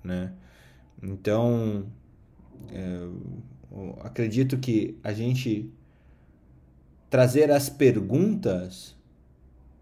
né? 0.03 0.31
Então, 1.03 1.85
é, 2.71 3.07
acredito 4.01 4.57
que 4.57 4.97
a 5.03 5.13
gente 5.13 5.71
trazer 7.09 7.51
as 7.51 7.69
perguntas 7.69 8.95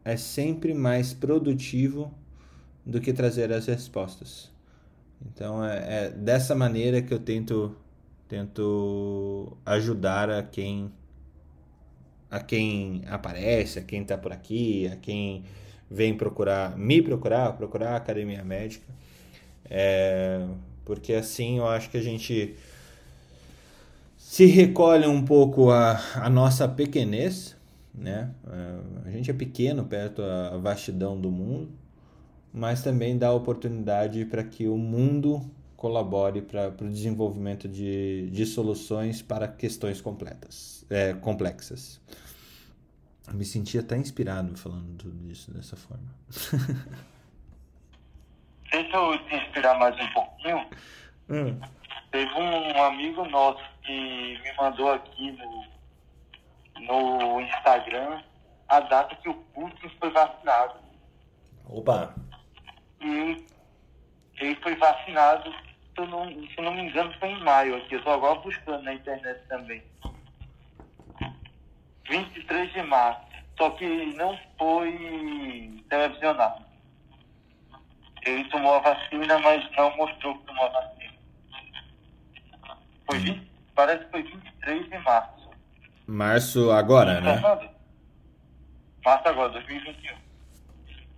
é 0.03 0.17
sempre 0.17 0.73
mais 0.73 1.13
produtivo 1.13 2.13
do 2.85 2.99
que 2.99 3.13
trazer 3.13 3.51
as 3.53 3.67
respostas. 3.67 4.51
Então 5.25 5.63
é, 5.63 6.05
é 6.05 6.09
dessa 6.09 6.55
maneira 6.55 7.01
que 7.01 7.13
eu 7.13 7.19
tento 7.19 7.75
tento 8.27 9.57
ajudar 9.65 10.29
a 10.29 10.43
quem 10.43 10.91
a 12.29 12.39
quem 12.39 13.01
aparece, 13.07 13.79
a 13.79 13.81
quem 13.81 14.03
está 14.03 14.15
por 14.17 14.31
aqui, 14.31 14.87
a 14.87 14.95
quem 14.95 15.43
vem 15.89 16.15
procurar, 16.15 16.77
me 16.77 17.01
procurar, 17.01 17.53
procurar 17.53 17.93
a 17.93 17.95
academia 17.95 18.43
médica, 18.43 18.85
é, 19.65 20.47
porque 20.85 21.13
assim 21.13 21.57
eu 21.57 21.67
acho 21.67 21.89
que 21.89 21.97
a 21.97 22.03
gente 22.03 22.55
se 24.29 24.45
recolhe 24.45 25.07
um 25.07 25.25
pouco 25.25 25.71
a, 25.71 25.99
a 26.15 26.29
nossa 26.29 26.67
pequenez 26.67 27.57
né? 27.99 28.31
É, 28.47 29.07
a 29.09 29.11
gente 29.11 29.31
é 29.31 29.33
pequeno 29.33 29.83
perto 29.83 30.21
da 30.21 30.57
vastidão 30.57 31.19
do 31.19 31.31
mundo, 31.31 31.71
mas 32.53 32.83
também 32.83 33.17
dá 33.17 33.33
oportunidade 33.33 34.23
para 34.25 34.43
que 34.43 34.67
o 34.67 34.77
mundo 34.77 35.41
colabore 35.75 36.41
para 36.43 36.69
o 36.81 36.89
desenvolvimento 36.89 37.67
de, 37.67 38.29
de 38.29 38.45
soluções 38.45 39.21
para 39.23 39.47
questões 39.47 39.99
completas, 39.99 40.85
é, 40.89 41.13
complexas. 41.13 41.99
Eu 43.27 43.33
me 43.33 43.45
senti 43.45 43.79
até 43.79 43.97
inspirado 43.97 44.55
falando 44.57 44.95
tudo 44.97 45.31
isso 45.31 45.51
dessa 45.51 45.75
forma. 45.75 46.13
Deixa 48.71 48.95
eu 48.95 49.17
te 49.25 49.35
inspirar 49.35 49.79
mais 49.79 49.95
um 49.99 50.13
pouquinho. 50.13 50.67
Hum. 51.29 51.59
Teve 52.11 52.33
um 52.33 52.83
amigo 52.83 53.25
nosso 53.25 53.63
que 53.83 54.39
me 54.41 54.53
mandou 54.57 54.91
aqui 54.91 55.31
no, 55.31 57.17
no 57.17 57.41
Instagram 57.41 58.23
a 58.67 58.79
data 58.79 59.15
que 59.15 59.29
o 59.29 59.33
Putin 59.33 59.89
foi 59.99 60.09
vacinado. 60.11 60.75
Opa! 61.67 62.15
E 63.01 63.45
ele 64.39 64.55
foi 64.55 64.75
vacinado, 64.75 65.51
se 65.51 65.97
eu 65.97 66.07
não, 66.07 66.27
se 66.29 66.57
eu 66.57 66.63
não 66.63 66.73
me 66.73 66.83
engano, 66.83 67.13
foi 67.19 67.29
em 67.29 67.43
maio 67.43 67.77
aqui. 67.77 67.93
Eu 67.93 67.99
estou 67.99 68.13
agora 68.13 68.39
buscando 68.39 68.83
na 68.83 68.93
internet 68.93 69.41
também. 69.47 69.83
23 72.09 72.73
de 72.73 72.81
março. 72.83 73.29
Só 73.57 73.69
que 73.71 73.85
não 74.15 74.39
foi 74.57 75.83
televisionado. 75.89 76.65
Ele 78.25 78.43
tomou 78.45 78.75
a 78.75 78.79
vacina, 78.79 79.37
mas 79.39 79.69
não 79.75 79.95
mostrou 79.97 80.37
que 80.37 80.45
tomou 80.45 80.65
a 80.65 80.69
vacina. 80.69 80.98
Foi 83.09 83.17
20, 83.17 83.51
parece 83.73 84.05
que 84.05 84.11
foi 84.11 84.21
23 84.21 84.87
de 84.87 84.97
março. 84.99 85.49
Março 86.05 86.71
agora, 86.71 87.19
né? 87.19 87.41
Março 89.03 89.27
agora, 89.27 89.49
2021. 89.53 90.15
Se 90.15 90.19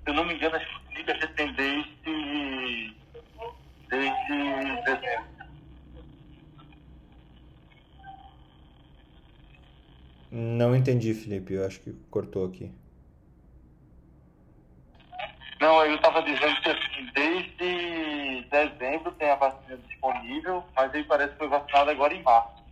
eu 0.05 0.13
não 0.13 0.23
me 0.23 0.35
engano, 0.35 0.55
a 0.55 0.63
Sputnik 0.63 1.19
já 1.19 1.27
tem 1.27 1.53
desde, 1.53 2.95
desde 3.89 4.81
dezembro. 4.85 5.31
Não 10.31 10.73
entendi, 10.73 11.13
Felipe. 11.13 11.55
Eu 11.55 11.65
acho 11.65 11.81
que 11.81 11.91
cortou 12.09 12.45
aqui. 12.45 12.71
Não, 15.61 15.85
eu 15.85 15.93
estava 15.93 16.23
dizendo 16.23 16.59
que 16.61 16.69
assim, 16.71 17.09
desde 17.13 18.49
setembro 18.49 19.11
tem 19.11 19.29
a 19.29 19.35
vacina 19.35 19.77
disponível, 19.87 20.63
mas 20.75 20.91
ele 20.91 21.03
parece 21.03 21.33
que 21.33 21.37
foi 21.37 21.49
vacinado 21.49 21.91
agora 21.91 22.15
em 22.15 22.23
março. 22.23 22.63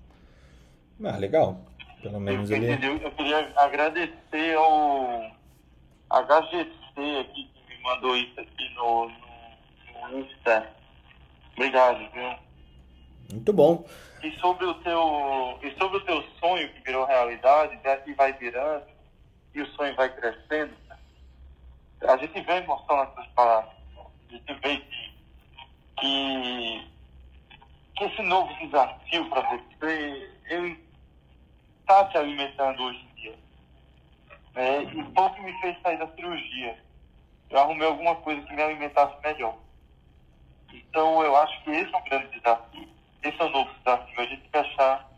Ah, 1.05 1.17
legal. 1.17 1.61
Pelo 2.01 2.19
menos 2.19 2.49
eu, 2.49 2.57
ele. 2.57 2.71
Entendeu? 2.71 2.97
Eu 2.97 3.11
queria 3.11 3.53
agradecer 3.57 4.55
ao 4.57 5.31
HGC 6.09 7.19
aqui 7.21 7.51
que 7.53 7.75
me 7.75 7.83
mandou 7.83 8.17
isso 8.17 8.39
aqui 8.39 8.73
no, 8.73 9.07
no, 9.07 10.09
no 10.09 10.19
Insta. 10.21 10.67
Obrigado, 11.53 11.99
viu? 12.11 12.33
Muito 13.31 13.53
bom. 13.53 13.85
E 14.23 14.31
sobre 14.39 14.65
o 14.65 14.73
teu, 14.75 15.59
e 15.61 15.71
sobre 15.77 15.97
o 15.97 16.05
teu 16.05 16.23
sonho 16.39 16.67
que 16.73 16.81
virou 16.81 17.05
realidade, 17.05 17.79
que 18.03 18.13
vai 18.15 18.33
virando 18.33 18.85
e 19.53 19.61
o 19.61 19.67
sonho 19.73 19.95
vai 19.95 20.09
crescendo, 20.09 20.73
a 22.07 22.17
gente 22.17 22.41
vê 22.41 22.53
emoção 22.53 22.97
nessas 22.97 23.27
palavras. 23.33 23.73
A 23.97 24.33
gente 24.33 24.53
vê 24.53 24.77
que, 25.97 26.87
que, 27.95 28.03
esse 28.03 28.21
novo 28.21 28.53
desafio 28.55 29.29
para 29.29 29.41
você, 29.41 30.31
ele 30.49 30.83
está 31.81 32.05
te 32.05 32.17
alimentando 32.17 32.83
hoje 32.83 32.99
em 32.99 33.21
dia. 33.21 33.39
É, 34.55 34.83
e 34.83 35.03
pouco 35.11 35.41
me 35.41 35.53
fez 35.61 35.79
sair 35.81 35.97
da 35.97 36.07
cirurgia. 36.15 36.77
Eu 37.49 37.59
arrumei 37.59 37.87
alguma 37.87 38.15
coisa 38.15 38.41
que 38.41 38.53
me 38.53 38.61
alimentasse 38.61 39.15
melhor. 39.21 39.57
Então 40.71 41.23
eu 41.23 41.35
acho 41.35 41.63
que 41.63 41.71
esse 41.71 41.93
é 41.93 41.97
um 41.97 42.03
grande 42.03 42.39
desafio. 42.39 42.87
Esse 43.23 43.41
é 43.41 43.45
um 43.45 43.49
novo 43.49 43.71
desafio, 43.73 44.21
a 44.21 44.25
gente 44.25 44.49
achar 44.53 45.11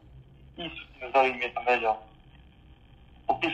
isso 0.57 0.87
que 0.87 1.05
nos 1.05 1.13
alimenta 1.13 1.61
melhor. 1.61 2.01
Porque 3.27 3.47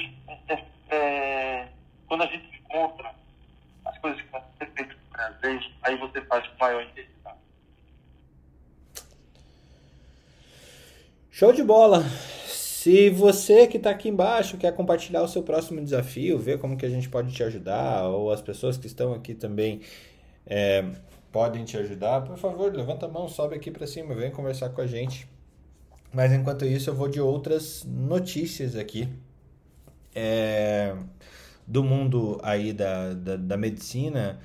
é, 0.48 0.66
é, 0.90 1.68
quando 2.08 2.24
a 2.24 2.28
gente 2.28 2.57
encontra 2.70 3.14
as 3.86 3.98
coisas 4.00 4.22
que 4.22 4.28
vão 4.30 4.44
ser 4.58 4.72
feitas 4.72 4.96
com 4.96 5.10
prazer, 5.12 5.60
aí 5.82 5.98
você 5.98 6.22
faz 6.22 6.48
com 6.48 6.60
maior 6.60 6.84
intensidade. 6.84 7.38
Show 11.32 11.54
de 11.54 11.64
bola! 11.64 12.04
Se 12.48 13.10
você 13.10 13.68
que 13.68 13.78
está 13.78 13.90
aqui 13.90 14.10
embaixo 14.10 14.58
quer 14.58 14.74
compartilhar 14.74 15.22
o 15.22 15.28
seu 15.28 15.44
próximo 15.44 15.82
desafio, 15.82 16.40
ver 16.40 16.58
como 16.58 16.78
que 16.78 16.86
a 16.86 16.90
gente 16.90 17.10
pode 17.10 17.34
te 17.34 17.44
ajudar, 17.44 18.04
ou 18.04 18.32
as 18.32 18.42
pessoas 18.42 18.78
que 18.78 18.88
estão 18.88 19.14
aqui 19.14 19.34
também 19.34 19.82
é, 20.46 20.86
podem 21.32 21.66
te 21.66 21.78
ajudar, 21.78 22.22
por 22.22 22.38
favor, 22.38 22.74
levanta 22.74 23.06
a 23.06 23.10
mão, 23.10 23.28
sobe 23.28 23.56
aqui 23.56 23.72
para 23.72 23.86
cima, 23.86 24.16
vem 24.16 24.32
conversar 24.32 24.70
com 24.70 24.82
a 24.82 24.88
gente. 24.88 25.28
Mas 26.14 26.32
enquanto 26.32 26.66
isso, 26.66 26.90
eu 26.90 26.96
vou 26.96 27.10
de 27.10 27.20
outras 27.20 27.84
notícias 27.84 28.76
aqui 28.76 29.10
é, 30.20 30.96
do 31.68 31.84
mundo 31.84 32.40
aí 32.42 32.72
da, 32.72 33.14
da, 33.14 33.36
da 33.36 33.58
medicina. 33.58 34.40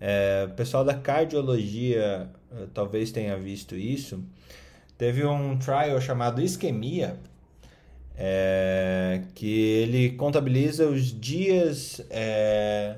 É, 0.00 0.48
o 0.50 0.54
pessoal 0.54 0.84
da 0.84 0.94
cardiologia 0.94 2.28
eh, 2.50 2.66
talvez 2.74 3.12
tenha 3.12 3.36
visto 3.36 3.76
isso. 3.76 4.24
Teve 4.98 5.24
um 5.24 5.58
trial 5.58 6.00
chamado 6.00 6.40
Isquemia, 6.40 7.20
é, 8.16 9.22
que 9.34 9.48
ele 9.48 10.10
contabiliza 10.10 10.88
os 10.88 11.06
dias. 11.18 12.04
É, 12.10 12.96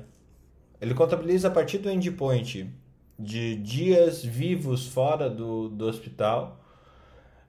ele 0.81 0.93
contabiliza 0.93 1.47
a 1.47 1.51
partir 1.51 1.77
do 1.79 1.89
endpoint 1.89 2.69
de 3.17 3.55
dias 3.55 4.23
vivos 4.23 4.87
fora 4.87 5.29
do, 5.29 5.69
do 5.69 5.85
hospital. 5.85 6.59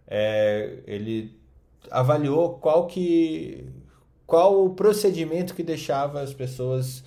É, 0.06 0.78
ele 0.86 1.36
avaliou 1.90 2.58
qual 2.58 2.86
que 2.86 3.66
qual 4.26 4.64
o 4.64 4.70
procedimento 4.70 5.54
que 5.54 5.62
deixava 5.62 6.20
as 6.20 6.34
pessoas 6.34 7.04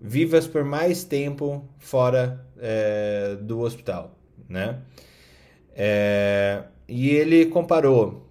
vivas 0.00 0.46
por 0.46 0.64
mais 0.64 1.04
tempo 1.04 1.64
fora 1.78 2.44
é, 2.58 3.36
do 3.40 3.60
hospital, 3.60 4.14
né? 4.48 4.78
É, 5.74 6.64
e 6.88 7.10
ele 7.10 7.46
comparou 7.46 8.26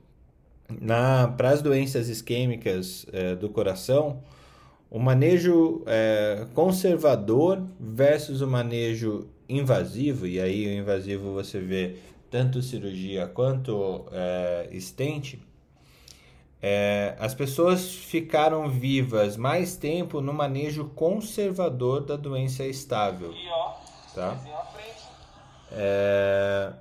para 1.37 1.49
as 1.51 1.61
doenças 1.61 2.09
isquêmicas 2.09 3.05
é, 3.13 3.35
do 3.35 3.49
coração 3.49 4.23
o 4.89 4.99
manejo 4.99 5.83
é, 5.85 6.47
conservador 6.53 7.61
versus 7.79 8.41
o 8.41 8.47
manejo 8.47 9.27
invasivo, 9.47 10.25
e 10.25 10.39
aí 10.39 10.67
o 10.67 10.79
invasivo 10.79 11.33
você 11.33 11.59
vê 11.59 11.97
tanto 12.31 12.61
cirurgia 12.61 13.27
quanto 13.27 14.05
é, 14.11 14.69
estente, 14.71 15.39
é, 16.67 17.15
as 17.19 17.35
pessoas 17.35 17.93
ficaram 17.93 18.67
vivas 18.67 19.37
mais 19.37 19.75
tempo 19.75 20.19
no 20.19 20.33
manejo 20.33 20.85
conservador 20.95 22.03
da 22.03 22.15
doença 22.15 22.65
estável. 22.65 23.35
Tá? 24.15 24.35
É, 25.71 26.73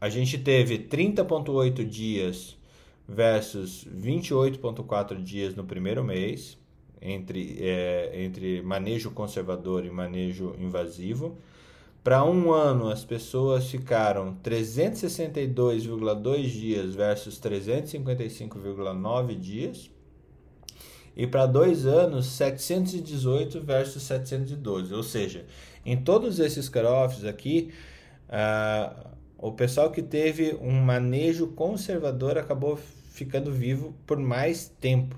a 0.00 0.08
gente 0.08 0.38
teve 0.38 0.78
30,8 0.78 1.84
dias 1.84 2.56
versus 3.06 3.86
28,4 3.94 5.22
dias 5.22 5.54
no 5.54 5.64
primeiro 5.64 6.02
mês, 6.02 6.56
entre, 7.02 7.58
é, 7.60 8.10
entre 8.24 8.62
manejo 8.62 9.10
conservador 9.10 9.84
e 9.84 9.90
manejo 9.90 10.56
invasivo. 10.58 11.36
Para 12.04 12.22
um 12.22 12.52
ano, 12.52 12.90
as 12.90 13.02
pessoas 13.02 13.70
ficaram 13.70 14.36
362,2 14.44 16.42
dias 16.42 16.94
versus 16.94 17.40
355,9 17.40 19.40
dias. 19.40 19.90
E 21.16 21.26
para 21.26 21.46
dois 21.46 21.86
anos, 21.86 22.26
718 22.26 23.58
versus 23.62 24.02
712. 24.02 24.92
Ou 24.92 25.02
seja, 25.02 25.46
em 25.86 25.96
todos 25.96 26.38
esses 26.38 26.68
cut-offs 26.68 27.24
aqui, 27.24 27.72
uh, 28.28 29.08
o 29.38 29.52
pessoal 29.52 29.90
que 29.90 30.02
teve 30.02 30.54
um 30.60 30.72
manejo 30.72 31.46
conservador 31.48 32.36
acabou 32.36 32.78
ficando 33.12 33.50
vivo 33.50 33.94
por 34.06 34.18
mais 34.18 34.68
tempo. 34.68 35.16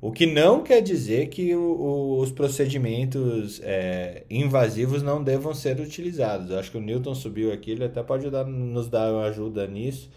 O 0.00 0.12
que 0.12 0.26
não 0.26 0.62
quer 0.62 0.80
dizer 0.80 1.26
que 1.26 1.56
o, 1.56 1.60
o, 1.60 2.20
os 2.20 2.30
procedimentos 2.30 3.60
é, 3.64 4.22
invasivos 4.30 5.02
não 5.02 5.24
devam 5.24 5.52
ser 5.52 5.80
utilizados. 5.80 6.52
Acho 6.52 6.70
que 6.70 6.78
o 6.78 6.80
Newton 6.80 7.16
subiu 7.16 7.52
aqui, 7.52 7.72
ele 7.72 7.84
até 7.84 8.00
pode 8.00 8.30
dar, 8.30 8.44
nos 8.44 8.88
dar 8.88 9.12
uma 9.12 9.24
ajuda 9.24 9.66
nisso. 9.66 10.08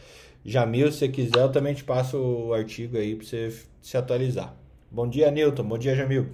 Jamil, 0.45 0.91
se 0.91 1.09
quiser, 1.09 1.39
eu 1.39 1.51
também 1.51 1.73
te 1.73 1.83
passo 1.83 2.15
o 2.17 2.53
artigo 2.53 2.95
aí 2.95 3.15
para 3.15 3.25
você 3.25 3.59
se 3.81 3.97
atualizar. 3.97 4.53
Bom 4.91 5.07
dia, 5.07 5.31
Newton. 5.31 5.63
Bom 5.63 5.79
dia, 5.79 5.95
Jamil. 5.95 6.29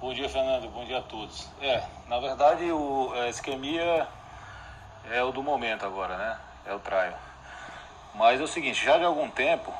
Bom 0.00 0.12
dia, 0.12 0.28
Fernando. 0.28 0.68
Bom 0.70 0.84
dia 0.84 0.98
a 0.98 1.02
todos. 1.02 1.48
É, 1.60 1.80
na 2.08 2.18
verdade, 2.18 2.64
o, 2.72 3.12
a 3.12 3.28
isquemia 3.28 4.08
é 5.12 5.22
o 5.22 5.30
do 5.30 5.44
momento 5.44 5.86
agora, 5.86 6.18
né? 6.18 6.38
É 6.66 6.74
o 6.74 6.80
trial. 6.80 7.16
Mas 8.16 8.40
é 8.40 8.42
o 8.42 8.48
seguinte, 8.48 8.84
já 8.84 8.98
de 8.98 9.04
algum 9.04 9.30
tempo 9.30 9.72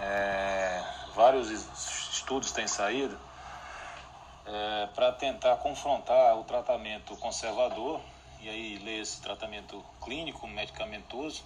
é, 0.00 0.84
vários 1.14 1.50
estudos 1.50 2.52
têm 2.52 2.68
saído 2.68 3.18
é, 4.46 4.86
para 4.94 5.12
tentar 5.12 5.56
confrontar 5.56 6.36
o 6.38 6.44
tratamento 6.44 7.16
conservador, 7.16 8.00
e 8.40 8.48
aí 8.48 8.78
lê 8.78 9.00
esse 9.00 9.20
tratamento 9.20 9.84
clínico, 10.02 10.46
medicamentoso, 10.46 11.44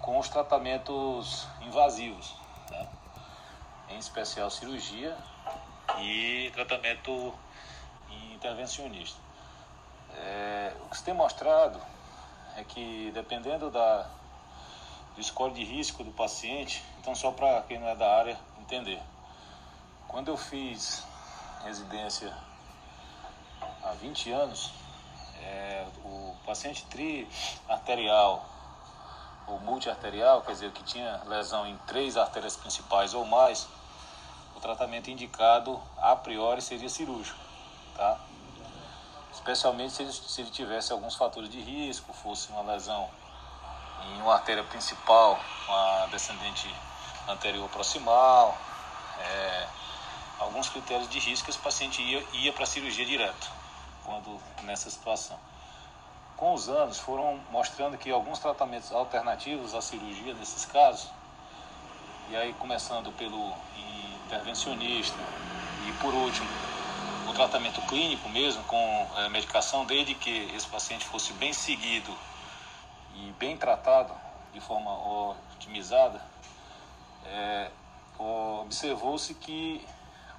com 0.00 0.18
os 0.18 0.28
tratamentos 0.28 1.48
invasivos, 1.62 2.34
né? 2.70 2.86
em 3.88 3.98
especial 3.98 4.50
cirurgia 4.50 5.16
e 5.98 6.50
tratamento 6.54 7.34
intervencionista. 8.34 9.18
É, 10.14 10.72
o 10.84 10.88
que 10.90 10.98
se 10.98 11.04
tem 11.04 11.14
mostrado 11.14 11.80
é 12.56 12.64
que 12.64 13.10
dependendo 13.12 13.70
da, 13.70 14.08
do 15.16 15.24
score 15.24 15.52
de 15.54 15.64
risco 15.64 16.04
do 16.04 16.10
paciente, 16.12 16.84
então 17.00 17.14
só 17.14 17.30
para 17.32 17.62
quem 17.62 17.78
não 17.78 17.88
é 17.88 17.96
da 17.96 18.18
área 18.18 18.38
entender. 18.60 19.02
Quando 20.06 20.28
eu 20.28 20.36
fiz 20.36 21.02
residência 21.64 22.32
há 23.82 23.92
20 23.92 24.30
anos, 24.30 24.70
é, 25.40 25.86
o 26.04 26.36
paciente 26.44 26.84
triarterial 26.86 28.44
ou 29.46 29.58
multiarterial, 29.60 30.42
quer 30.42 30.52
dizer, 30.52 30.72
que 30.72 30.82
tinha 30.82 31.22
lesão 31.26 31.66
em 31.66 31.76
três 31.86 32.16
artérias 32.16 32.56
principais 32.56 33.14
ou 33.14 33.24
mais, 33.24 33.66
o 34.54 34.60
tratamento 34.60 35.10
indicado 35.10 35.80
a 35.96 36.14
priori 36.14 36.60
seria 36.60 36.88
cirúrgico, 36.88 37.38
tá? 37.96 38.18
Especialmente 39.32 39.92
se 39.92 40.02
ele, 40.02 40.12
se 40.12 40.40
ele 40.40 40.50
tivesse 40.50 40.92
alguns 40.92 41.14
fatores 41.14 41.48
de 41.48 41.60
risco, 41.60 42.12
fosse 42.12 42.50
uma 42.50 42.62
lesão 42.62 43.08
em 44.04 44.22
uma 44.22 44.34
artéria 44.34 44.64
principal, 44.64 45.38
uma 45.68 46.06
descendente 46.10 46.72
anterior 47.28 47.68
proximal, 47.70 48.56
é, 49.18 49.68
alguns 50.38 50.68
critérios 50.68 51.08
de 51.08 51.18
risco, 51.18 51.50
esse 51.50 51.58
paciente 51.58 52.02
ia, 52.02 52.24
ia 52.32 52.52
para 52.52 52.64
a 52.64 52.66
cirurgia 52.66 53.04
direto, 53.04 53.50
quando 54.04 54.40
nessa 54.62 54.90
situação. 54.90 55.38
Com 56.36 56.52
os 56.52 56.68
anos, 56.68 56.98
foram 56.98 57.40
mostrando 57.50 57.96
que 57.96 58.10
alguns 58.10 58.38
tratamentos 58.38 58.92
alternativos 58.92 59.74
à 59.74 59.80
cirurgia 59.80 60.34
nesses 60.34 60.66
casos, 60.66 61.10
e 62.28 62.36
aí 62.36 62.52
começando 62.54 63.10
pelo 63.12 63.54
intervencionista, 64.26 65.18
e 65.86 65.92
por 65.94 66.12
último, 66.12 66.48
o 67.28 67.32
tratamento 67.32 67.80
clínico 67.82 68.28
mesmo, 68.28 68.62
com 68.64 69.10
é, 69.16 69.28
medicação, 69.28 69.84
desde 69.84 70.14
que 70.14 70.52
esse 70.54 70.66
paciente 70.66 71.04
fosse 71.06 71.32
bem 71.34 71.52
seguido 71.52 72.14
e 73.16 73.32
bem 73.38 73.56
tratado 73.56 74.14
de 74.52 74.60
forma 74.60 74.90
otimizada, 75.52 76.20
é, 77.24 77.70
observou-se 78.18 79.34
que 79.34 79.86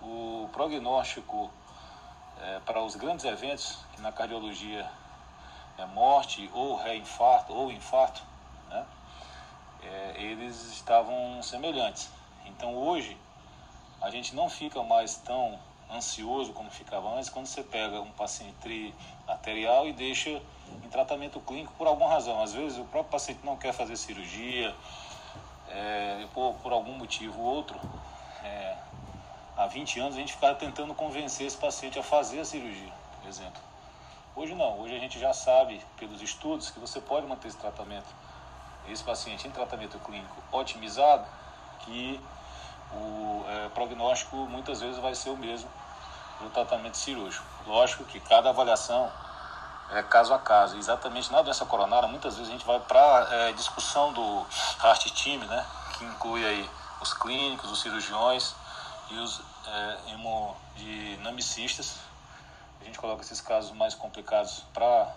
o 0.02 0.50
prognóstico 0.54 1.52
é, 2.42 2.60
para 2.60 2.82
os 2.82 2.96
grandes 2.96 3.26
eventos, 3.26 3.78
que 3.94 4.02
na 4.02 4.12
cardiologia 4.12 4.90
é 5.78 5.86
morte 5.88 6.50
ou 6.54 6.76
reinfarto 6.76 7.54
ou 7.54 7.72
infarto, 7.72 8.22
né, 8.70 8.86
é, 9.84 10.16
eles 10.18 10.64
estavam 10.74 11.42
semelhantes. 11.42 12.10
Então 12.46 12.76
hoje 12.76 13.18
a 14.02 14.10
gente 14.10 14.36
não 14.36 14.50
fica 14.50 14.82
mais 14.84 15.18
tão 15.18 15.60
ansioso 15.92 16.54
como 16.54 16.70
ficava 16.70 17.10
antes 17.16 17.30
quando 17.30 17.46
você 17.46 17.64
pega 17.64 18.02
um 18.02 18.12
paciente 18.12 18.94
arterial 19.28 19.88
e 19.88 19.94
deixa 19.94 20.42
em 20.84 20.90
tratamento 20.90 21.40
clínico 21.42 21.74
por 21.78 21.88
alguma 21.88 22.10
razão. 22.10 22.42
Às 22.42 22.54
vezes 22.54 22.78
o 22.78 22.86
próprio 22.86 23.12
paciente 23.12 23.40
não 23.44 23.58
quer 23.58 23.74
fazer 23.74 23.96
cirurgia, 23.96 24.74
é, 25.70 26.26
por, 26.34 26.54
por 26.56 26.72
algum 26.72 26.94
motivo 26.94 27.42
ou 27.42 27.56
outro. 27.56 27.80
É, 28.44 28.76
há 29.56 29.68
20 29.68 30.00
anos 30.00 30.16
a 30.16 30.20
gente 30.20 30.34
ficava 30.34 30.56
tentando 30.56 30.94
convencer 30.94 31.48
esse 31.48 31.58
paciente 31.58 32.00
a 32.00 32.04
fazer 32.04 32.40
a 32.40 32.46
cirurgia, 32.46 32.94
por 33.22 33.28
exemplo. 33.28 33.62
Hoje 34.36 34.54
não, 34.54 34.80
hoje 34.80 34.96
a 34.96 35.00
gente 35.00 35.20
já 35.20 35.34
sabe 35.34 35.82
pelos 35.98 36.22
estudos 36.22 36.70
que 36.70 36.80
você 36.80 37.02
pode 37.02 37.26
manter 37.26 37.48
esse 37.48 37.58
tratamento, 37.58 38.08
esse 38.88 39.04
paciente 39.04 39.48
em 39.48 39.52
tratamento 39.52 39.98
clínico 40.00 40.36
otimizado, 40.52 41.26
que 41.80 42.22
o 42.94 43.44
é, 43.48 43.70
prognóstico 43.70 44.36
muitas 44.36 44.80
vezes 44.80 44.98
vai 45.00 45.16
ser 45.16 45.32
o 45.32 45.38
mesmo 45.38 45.70
do 46.40 46.50
tratamento 46.52 46.98
cirúrgico. 46.98 47.46
Lógico 47.66 48.06
que 48.06 48.20
cada 48.20 48.50
avaliação 48.50 49.12
é 49.92 50.04
caso 50.04 50.34
a 50.34 50.40
caso. 50.40 50.78
Exatamente 50.78 51.32
na 51.32 51.42
doença 51.42 51.66
coronária, 51.66 52.08
muitas 52.08 52.36
vezes 52.36 52.50
a 52.50 52.54
gente 52.54 52.66
vai 52.66 52.80
para 52.80 53.28
é, 53.32 53.54
discussão 53.54 54.12
do 54.14 54.46
heart 54.84 55.12
team, 55.12 55.40
né, 55.40 55.66
que 55.98 56.06
inclui 56.06 56.46
aí 56.46 56.70
os 57.02 57.14
clínicos, 57.14 57.72
os 57.72 57.82
cirurgiões 57.82 58.56
e 59.10 59.16
os 59.16 59.42
é, 59.66 59.98
hemodinamicistas. 60.14 62.00
A 62.82 62.86
gente 62.86 63.00
coloca 63.00 63.22
esses 63.22 63.42
casos 63.42 63.72
mais 63.72 63.94
complicados 63.94 64.64
para 64.74 65.14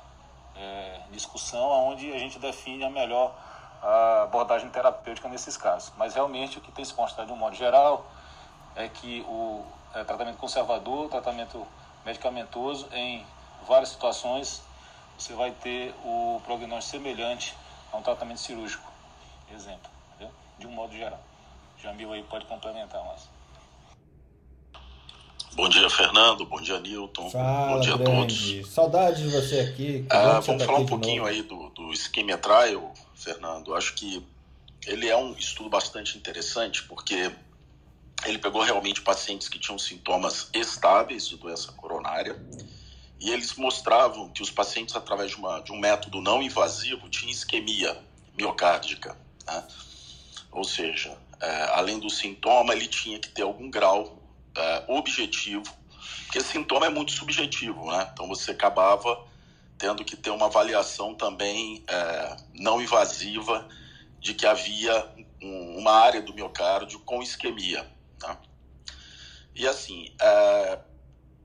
é, 0.57 1.01
discussão, 1.11 1.69
onde 1.89 2.13
a 2.13 2.19
gente 2.19 2.39
define 2.39 2.85
a 2.85 2.91
melhor 2.91 3.33
a 3.83 4.25
abordagem 4.25 4.69
terapêutica 4.69 5.29
nesses 5.29 5.57
casos. 5.57 5.93
Mas 5.97 6.15
realmente 6.15 6.59
o 6.59 6.61
que 6.61 6.71
tem 6.71 6.85
se 6.85 6.95
mostrado 6.95 7.29
de 7.29 7.33
um 7.33 7.37
modo 7.37 7.57
geral 7.57 8.05
é 8.77 8.89
que 8.89 9.25
o 9.27 9.65
é, 9.95 10.05
tratamento 10.05 10.37
conservador, 10.37 11.09
tratamento 11.09 11.67
medicamentoso, 12.05 12.89
em 12.93 13.27
várias 13.67 13.91
situações 13.91 14.63
você 15.19 15.35
vai 15.35 15.51
ter 15.51 15.95
o 16.05 16.41
prognóstico 16.45 16.97
semelhante 16.97 17.55
a 17.93 17.99
um 17.99 18.03
tratamento 18.03 18.41
cirúrgico. 18.41 18.91
Exemplo, 19.55 19.91
entendeu? 20.15 20.33
de 20.59 20.67
um 20.67 20.71
modo 20.71 20.93
geral. 20.97 21.21
Jamil 21.83 22.13
aí 22.13 22.23
pode 22.23 22.45
complementar 22.47 23.05
mais. 23.05 23.29
Bom 25.55 25.69
dia, 25.69 25.91
Fernando. 25.91 26.47
Bom 26.47 26.61
dia, 26.61 26.79
Newton. 26.79 27.31
Fala, 27.31 27.75
Bom 27.75 27.81
dia 27.81 27.97
grande. 27.97 28.13
a 28.13 28.15
todos. 28.15 28.73
Saudades 28.73 29.23
de 29.23 29.29
você 29.29 29.61
aqui. 29.61 30.07
Ah, 30.09 30.41
vamos 30.41 30.63
tá 30.63 30.67
falar 30.67 30.79
aqui 30.79 30.85
um 30.85 30.87
pouquinho 30.87 31.27
aí 31.27 31.43
do, 31.43 31.71
do 31.71 31.93
Ischemia 31.93 32.39
Trial, 32.39 32.95
Fernando. 33.15 33.75
Acho 33.75 33.95
que 33.95 34.25
ele 34.87 35.09
é 35.09 35.17
um 35.17 35.33
estudo 35.33 35.69
bastante 35.69 36.17
interessante, 36.17 36.85
porque 36.85 37.35
ele 38.25 38.39
pegou 38.39 38.63
realmente 38.63 39.03
pacientes 39.03 39.49
que 39.49 39.59
tinham 39.59 39.79
sintomas 39.79 40.49
estáveis 40.55 41.29
de 41.29 41.37
doença 41.37 41.73
coronária 41.73 42.41
e 43.21 43.31
eles 43.31 43.55
mostravam 43.55 44.31
que 44.31 44.43
os 44.43 44.51
pacientes, 44.51 44.97
através 44.97 45.31
de, 45.33 45.37
uma, 45.37 45.61
de 45.61 45.73
um 45.73 45.79
método 45.79 46.21
não 46.21 46.43
invasivo, 46.43 47.09
tinham 47.09 47.31
isquemia 47.31 47.97
miocárdica. 48.37 49.17
né? 49.47 49.67
Ou 50.51 50.65
seja, 50.65 51.17
é, 51.41 51.65
além 51.75 51.99
do 51.99 52.09
sintoma, 52.09 52.73
ele 52.73 52.87
tinha 52.87 53.19
que 53.19 53.29
ter 53.29 53.43
algum 53.43 53.71
grau 53.71 54.19
é, 54.57 54.85
objetivo, 54.89 55.65
porque 56.25 56.41
sintoma 56.41 56.87
é 56.87 56.91
muito 56.91 57.13
subjetivo, 57.13 57.91
né? 57.91 58.09
Então 58.13 58.27
você 58.27 58.53
acabava 58.53 59.27
tendo 59.77 60.05
que 60.05 60.17
ter 60.17 60.31
uma 60.31 60.47
avaliação 60.47 61.15
também 61.15 61.83
é, 61.87 62.37
não 62.55 62.81
invasiva 62.81 63.69
de 64.21 64.35
que 64.35 64.47
havia 64.47 65.09
um- 65.43 65.79
uma 65.79 65.93
área 65.93 66.21
do 66.23 66.35
miocárdio 66.35 67.01
com 67.01 67.23
isquemia. 67.23 67.87
Tá? 68.19 68.39
E 69.55 69.67
assim, 69.67 70.13
é, 70.21 70.79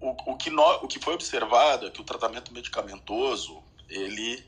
o, 0.05 0.33
o, 0.33 0.37
que 0.37 0.49
nó- 0.49 0.79
o 0.83 0.87
que 0.87 0.99
foi 0.99 1.15
observado 1.15 1.87
é 1.87 1.89
que 1.89 1.99
o 1.99 2.03
tratamento 2.03 2.53
medicamentoso 2.53 3.63
ele 3.89 4.45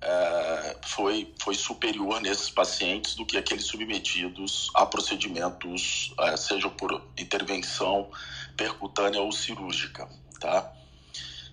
é, 0.00 0.76
foi, 0.82 1.32
foi 1.40 1.54
superior 1.54 2.20
nesses 2.20 2.50
pacientes 2.50 3.14
do 3.14 3.24
que 3.24 3.36
aqueles 3.36 3.66
submetidos 3.66 4.70
a 4.74 4.84
procedimentos, 4.84 6.12
é, 6.20 6.36
seja 6.36 6.68
por 6.68 7.00
intervenção 7.16 8.10
percutânea 8.56 9.20
ou 9.20 9.30
cirúrgica, 9.30 10.08
tá? 10.40 10.72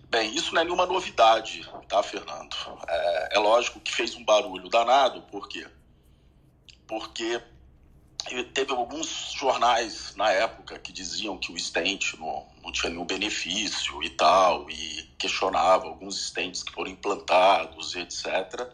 Bem, 0.09 0.33
isso 0.35 0.53
não 0.53 0.61
é 0.61 0.63
nenhuma 0.63 0.85
novidade, 0.85 1.67
tá, 1.87 2.01
Fernando? 2.03 2.55
É, 2.87 3.37
é 3.37 3.39
lógico 3.39 3.79
que 3.79 3.93
fez 3.93 4.15
um 4.15 4.23
barulho 4.23 4.69
danado, 4.69 5.21
por 5.23 5.47
quê? 5.47 5.67
Porque 6.87 7.41
teve 8.53 8.71
alguns 8.71 9.33
jornais 9.35 10.15
na 10.15 10.31
época 10.31 10.77
que 10.79 10.93
diziam 10.93 11.37
que 11.37 11.51
o 11.51 11.59
stent 11.59 12.13
não, 12.19 12.47
não 12.63 12.71
tinha 12.71 12.89
nenhum 12.89 13.05
benefício 13.05 14.01
e 14.01 14.09
tal, 14.09 14.69
e 14.69 15.03
questionava 15.17 15.85
alguns 15.85 16.27
stents 16.27 16.63
que 16.63 16.71
foram 16.71 16.89
implantados, 16.89 17.95
etc. 17.95 18.67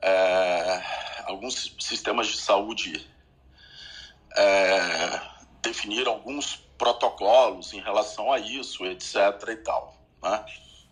É, 0.00 0.82
alguns 1.24 1.74
sistemas 1.80 2.28
de 2.28 2.38
saúde 2.38 3.06
é, 4.36 5.20
definiram 5.62 6.12
alguns 6.12 6.56
protocolos 6.78 7.72
em 7.72 7.80
relação 7.80 8.32
a 8.32 8.38
isso, 8.38 8.84
etc. 8.86 9.16
e 9.48 9.56
tal. 9.56 9.96
Né? 10.22 10.44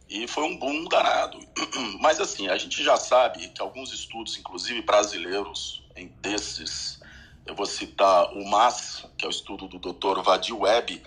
E 0.08 0.26
foi 0.26 0.44
um 0.44 0.56
boom 0.56 0.84
danado. 0.88 1.38
Mas 2.00 2.20
assim, 2.20 2.48
a 2.48 2.58
gente 2.58 2.82
já 2.82 2.96
sabe 2.96 3.48
que 3.48 3.62
alguns 3.62 3.92
estudos, 3.92 4.36
inclusive 4.36 4.82
brasileiros, 4.82 5.84
em 5.94 6.08
desses, 6.20 7.00
eu 7.46 7.54
vou 7.54 7.66
citar 7.66 8.32
o 8.32 8.44
MAS, 8.48 9.06
que 9.16 9.24
é 9.24 9.28
o 9.28 9.30
estudo 9.30 9.68
do 9.68 9.78
Dr. 9.78 10.22
Vadil 10.22 10.60
Webb, 10.60 11.02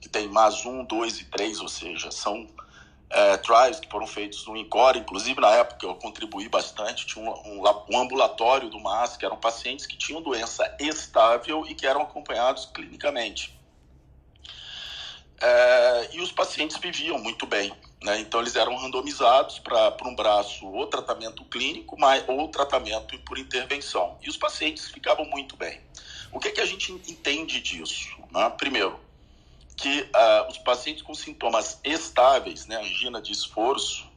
que 0.00 0.08
tem 0.08 0.28
MAS 0.28 0.64
1, 0.64 0.84
2 0.84 1.20
e 1.20 1.24
3, 1.26 1.60
ou 1.60 1.68
seja, 1.68 2.10
são 2.10 2.46
é, 3.10 3.36
trials 3.38 3.80
que 3.80 3.88
foram 3.88 4.06
feitos 4.06 4.46
no 4.46 4.56
INCOR, 4.56 4.96
inclusive 4.96 5.40
na 5.40 5.50
época 5.50 5.86
eu 5.86 5.94
contribuí 5.94 6.48
bastante, 6.48 7.06
tinha 7.06 7.24
um, 7.24 7.60
um, 7.60 7.62
um 7.90 7.98
ambulatório 7.98 8.68
do 8.68 8.78
MAS, 8.78 9.16
que 9.16 9.24
eram 9.24 9.36
pacientes 9.36 9.86
que 9.86 9.96
tinham 9.96 10.20
doença 10.20 10.76
estável 10.78 11.64
e 11.66 11.74
que 11.74 11.86
eram 11.86 12.02
acompanhados 12.02 12.66
clinicamente. 12.66 13.58
É, 15.40 16.16
e 16.16 16.20
os 16.20 16.32
pacientes 16.32 16.76
viviam 16.78 17.18
muito 17.18 17.46
bem. 17.46 17.72
Né? 18.02 18.20
Então, 18.20 18.40
eles 18.40 18.56
eram 18.56 18.76
randomizados 18.76 19.58
para 19.58 19.96
um 20.04 20.14
braço 20.14 20.66
ou 20.66 20.86
tratamento 20.86 21.44
clínico 21.44 21.96
mas, 21.98 22.24
ou 22.28 22.48
tratamento 22.48 23.18
por 23.20 23.38
intervenção. 23.38 24.18
E 24.22 24.28
os 24.28 24.36
pacientes 24.36 24.88
ficavam 24.88 25.24
muito 25.26 25.56
bem. 25.56 25.80
O 26.32 26.38
que, 26.38 26.50
que 26.50 26.60
a 26.60 26.66
gente 26.66 26.92
entende 26.92 27.60
disso? 27.60 28.16
Né? 28.30 28.50
Primeiro, 28.50 28.98
que 29.78 30.02
uh, 30.02 30.50
os 30.50 30.58
pacientes 30.58 31.02
com 31.02 31.14
sintomas 31.14 31.80
estáveis, 31.84 32.66
né, 32.66 32.76
angina 32.76 33.22
de 33.22 33.30
esforço, 33.30 34.10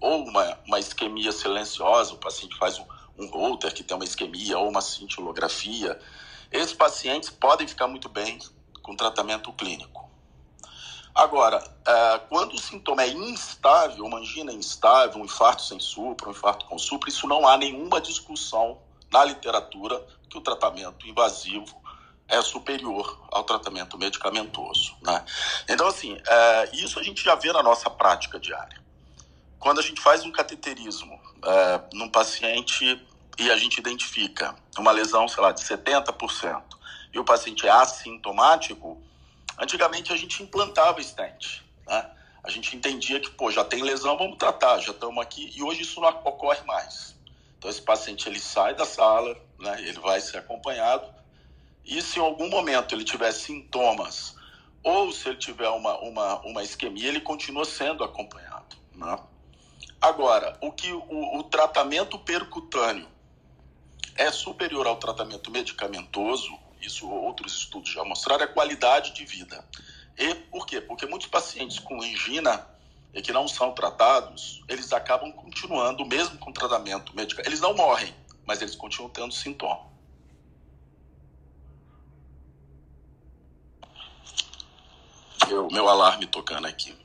ou 0.00 0.24
uma, 0.24 0.58
uma 0.66 0.78
isquemia 0.78 1.32
silenciosa, 1.32 2.14
o 2.14 2.18
paciente 2.18 2.56
faz 2.56 2.78
um, 2.78 2.86
um 3.18 3.26
holter 3.28 3.74
que 3.74 3.84
tem 3.84 3.94
uma 3.94 4.04
isquemia 4.04 4.58
ou 4.58 4.68
uma 4.68 4.80
cintilografia, 4.80 6.00
esses 6.50 6.72
pacientes 6.72 7.28
podem 7.28 7.68
ficar 7.68 7.86
muito 7.86 8.08
bem 8.08 8.38
com 8.82 8.96
tratamento 8.96 9.52
clínico. 9.52 10.10
Agora, 11.14 11.62
uh, 11.62 12.28
quando 12.28 12.54
o 12.54 12.58
sintoma 12.58 13.02
é 13.02 13.08
instável, 13.08 14.04
uma 14.04 14.18
angina 14.18 14.52
instável, 14.52 15.20
um 15.20 15.24
infarto 15.26 15.62
sem 15.62 15.78
supra, 15.78 16.28
um 16.28 16.30
infarto 16.30 16.64
com 16.64 16.78
supra, 16.78 17.10
isso 17.10 17.26
não 17.26 17.46
há 17.46 17.58
nenhuma 17.58 18.00
discussão 18.00 18.78
na 19.12 19.24
literatura 19.24 20.06
que 20.30 20.38
o 20.38 20.40
tratamento 20.40 21.06
invasivo 21.06 21.85
é 22.28 22.40
superior 22.42 23.26
ao 23.30 23.44
tratamento 23.44 23.96
medicamentoso. 23.96 24.96
Né? 25.02 25.24
Então, 25.68 25.86
assim, 25.86 26.18
é, 26.26 26.70
isso 26.72 26.98
a 26.98 27.02
gente 27.02 27.22
já 27.22 27.34
vê 27.34 27.52
na 27.52 27.62
nossa 27.62 27.88
prática 27.88 28.38
diária. 28.38 28.84
Quando 29.58 29.78
a 29.78 29.82
gente 29.82 30.00
faz 30.00 30.24
um 30.24 30.32
cateterismo 30.32 31.18
é, 31.44 31.80
num 31.92 32.08
paciente 32.08 33.00
e 33.38 33.50
a 33.50 33.56
gente 33.56 33.78
identifica 33.78 34.54
uma 34.78 34.90
lesão, 34.90 35.28
sei 35.28 35.42
lá, 35.42 35.52
de 35.52 35.62
70%, 35.62 36.62
e 37.12 37.18
o 37.18 37.24
paciente 37.24 37.66
é 37.66 37.70
assintomático, 37.70 39.00
antigamente 39.58 40.12
a 40.12 40.16
gente 40.16 40.42
implantava 40.42 41.02
stent. 41.02 41.62
Né? 41.86 42.10
A 42.42 42.50
gente 42.50 42.76
entendia 42.76 43.20
que, 43.20 43.30
pô, 43.30 43.50
já 43.50 43.64
tem 43.64 43.82
lesão, 43.82 44.16
vamos 44.16 44.36
tratar, 44.36 44.78
já 44.80 44.92
estamos 44.92 45.22
aqui, 45.22 45.52
e 45.56 45.62
hoje 45.62 45.82
isso 45.82 46.00
não 46.00 46.08
ocorre 46.08 46.62
mais. 46.66 47.16
Então, 47.58 47.70
esse 47.70 47.82
paciente 47.82 48.28
ele 48.28 48.38
sai 48.38 48.74
da 48.74 48.84
sala, 48.84 49.36
né, 49.58 49.80
ele 49.80 49.98
vai 49.98 50.20
ser 50.20 50.38
acompanhado, 50.38 51.06
e 51.86 52.02
se 52.02 52.18
em 52.18 52.22
algum 52.22 52.48
momento 52.48 52.94
ele 52.94 53.04
tiver 53.04 53.32
sintomas 53.32 54.34
ou 54.82 55.12
se 55.12 55.28
ele 55.28 55.38
tiver 55.38 55.68
uma, 55.68 55.98
uma, 55.98 56.40
uma 56.40 56.62
isquemia, 56.62 57.08
ele 57.08 57.20
continua 57.20 57.64
sendo 57.64 58.04
acompanhado. 58.04 58.76
Né? 58.94 59.18
Agora, 60.00 60.56
o 60.60 60.70
que 60.72 60.92
o, 60.92 61.38
o 61.38 61.42
tratamento 61.44 62.18
percutâneo 62.18 63.08
é 64.16 64.30
superior 64.30 64.86
ao 64.86 64.96
tratamento 64.96 65.50
medicamentoso, 65.50 66.56
isso 66.80 67.08
outros 67.08 67.56
estudos 67.56 67.90
já 67.90 68.04
mostraram, 68.04 68.44
é 68.44 68.46
qualidade 68.46 69.12
de 69.12 69.24
vida. 69.24 69.64
E 70.16 70.34
por 70.34 70.66
quê? 70.66 70.80
Porque 70.80 71.06
muitos 71.06 71.28
pacientes 71.28 71.78
com 71.78 72.00
angina 72.00 72.66
e 73.12 73.20
que 73.20 73.32
não 73.32 73.48
são 73.48 73.72
tratados, 73.72 74.62
eles 74.68 74.92
acabam 74.92 75.32
continuando, 75.32 76.04
mesmo 76.04 76.38
com 76.38 76.52
tratamento 76.52 77.14
médico. 77.14 77.42
Eles 77.44 77.60
não 77.60 77.74
morrem, 77.74 78.14
mas 78.46 78.62
eles 78.62 78.76
continuam 78.76 79.10
tendo 79.10 79.32
sintoma. 79.32 79.95
Meu, 85.48 85.68
meu 85.70 85.88
alarme 85.88 86.26
tocando 86.26 86.66
aqui. 86.66 86.96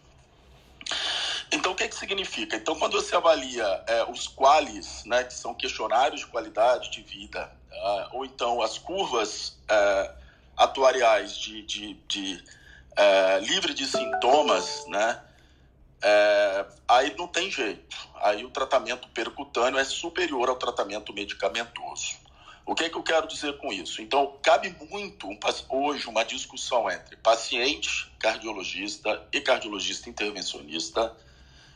Então, 1.52 1.74
o 1.74 1.76
que, 1.76 1.88
que 1.88 1.96
significa? 1.96 2.56
Então, 2.56 2.76
quando 2.80 2.94
você 2.94 3.16
avalia 3.16 3.84
é, 3.86 4.04
os 4.10 4.28
quales, 4.28 5.04
né, 5.06 5.24
que 5.24 5.34
são 5.34 5.54
questionários 5.54 6.22
de 6.22 6.28
qualidade 6.28 6.90
de 6.90 7.02
vida, 7.02 7.52
uh, 7.72 8.18
ou 8.18 8.26
então 8.26 8.62
as 8.62 8.78
curvas 8.78 9.60
uh, 9.70 10.14
atuariais 10.56 11.38
de, 11.38 11.62
de, 11.64 11.94
de 12.08 12.44
uh, 12.94 13.46
livre 13.46 13.74
de 13.74 13.86
sintomas, 13.86 14.86
né, 14.88 15.22
aí 16.88 17.16
não 17.18 17.28
tem 17.28 17.52
jeito. 17.52 17.96
Aí 18.16 18.44
o 18.44 18.50
tratamento 18.50 19.08
percutâneo 19.10 19.80
é 19.80 19.84
superior 19.84 20.50
ao 20.50 20.56
tratamento 20.56 21.14
medicamentoso. 21.14 22.16
O 22.72 22.74
que, 22.74 22.86
é 22.86 22.90
que 22.90 22.96
eu 22.96 23.04
quero 23.04 23.28
dizer 23.28 23.58
com 23.58 23.74
isso? 23.74 24.02
Então, 24.02 24.40
cabe 24.42 24.74
muito 24.90 25.28
hoje 25.68 26.08
uma 26.08 26.24
discussão 26.24 26.90
entre 26.90 27.18
paciente 27.18 28.10
cardiologista 28.18 29.28
e 29.34 29.42
cardiologista 29.42 30.10
intervencionista 30.10 31.14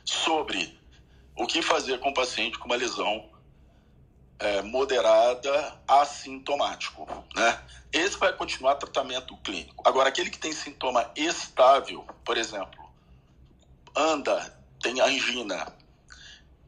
sobre 0.05 0.79
o 1.35 1.45
que 1.45 1.61
fazer 1.61 1.99
com 1.99 2.11
o 2.11 2.13
paciente 2.13 2.57
com 2.57 2.67
uma 2.67 2.77
lesão 2.77 3.29
é, 4.39 4.61
moderada 4.61 5.77
assintomático, 5.85 7.05
né? 7.35 7.61
Esse 7.91 8.17
vai 8.17 8.31
continuar 8.31 8.75
tratamento 8.75 9.35
clínico. 9.39 9.83
Agora, 9.85 10.07
aquele 10.07 10.29
que 10.29 10.39
tem 10.39 10.53
sintoma 10.53 11.11
estável, 11.13 12.07
por 12.23 12.37
exemplo, 12.37 12.89
anda, 13.93 14.57
tem 14.81 15.01
angina, 15.01 15.75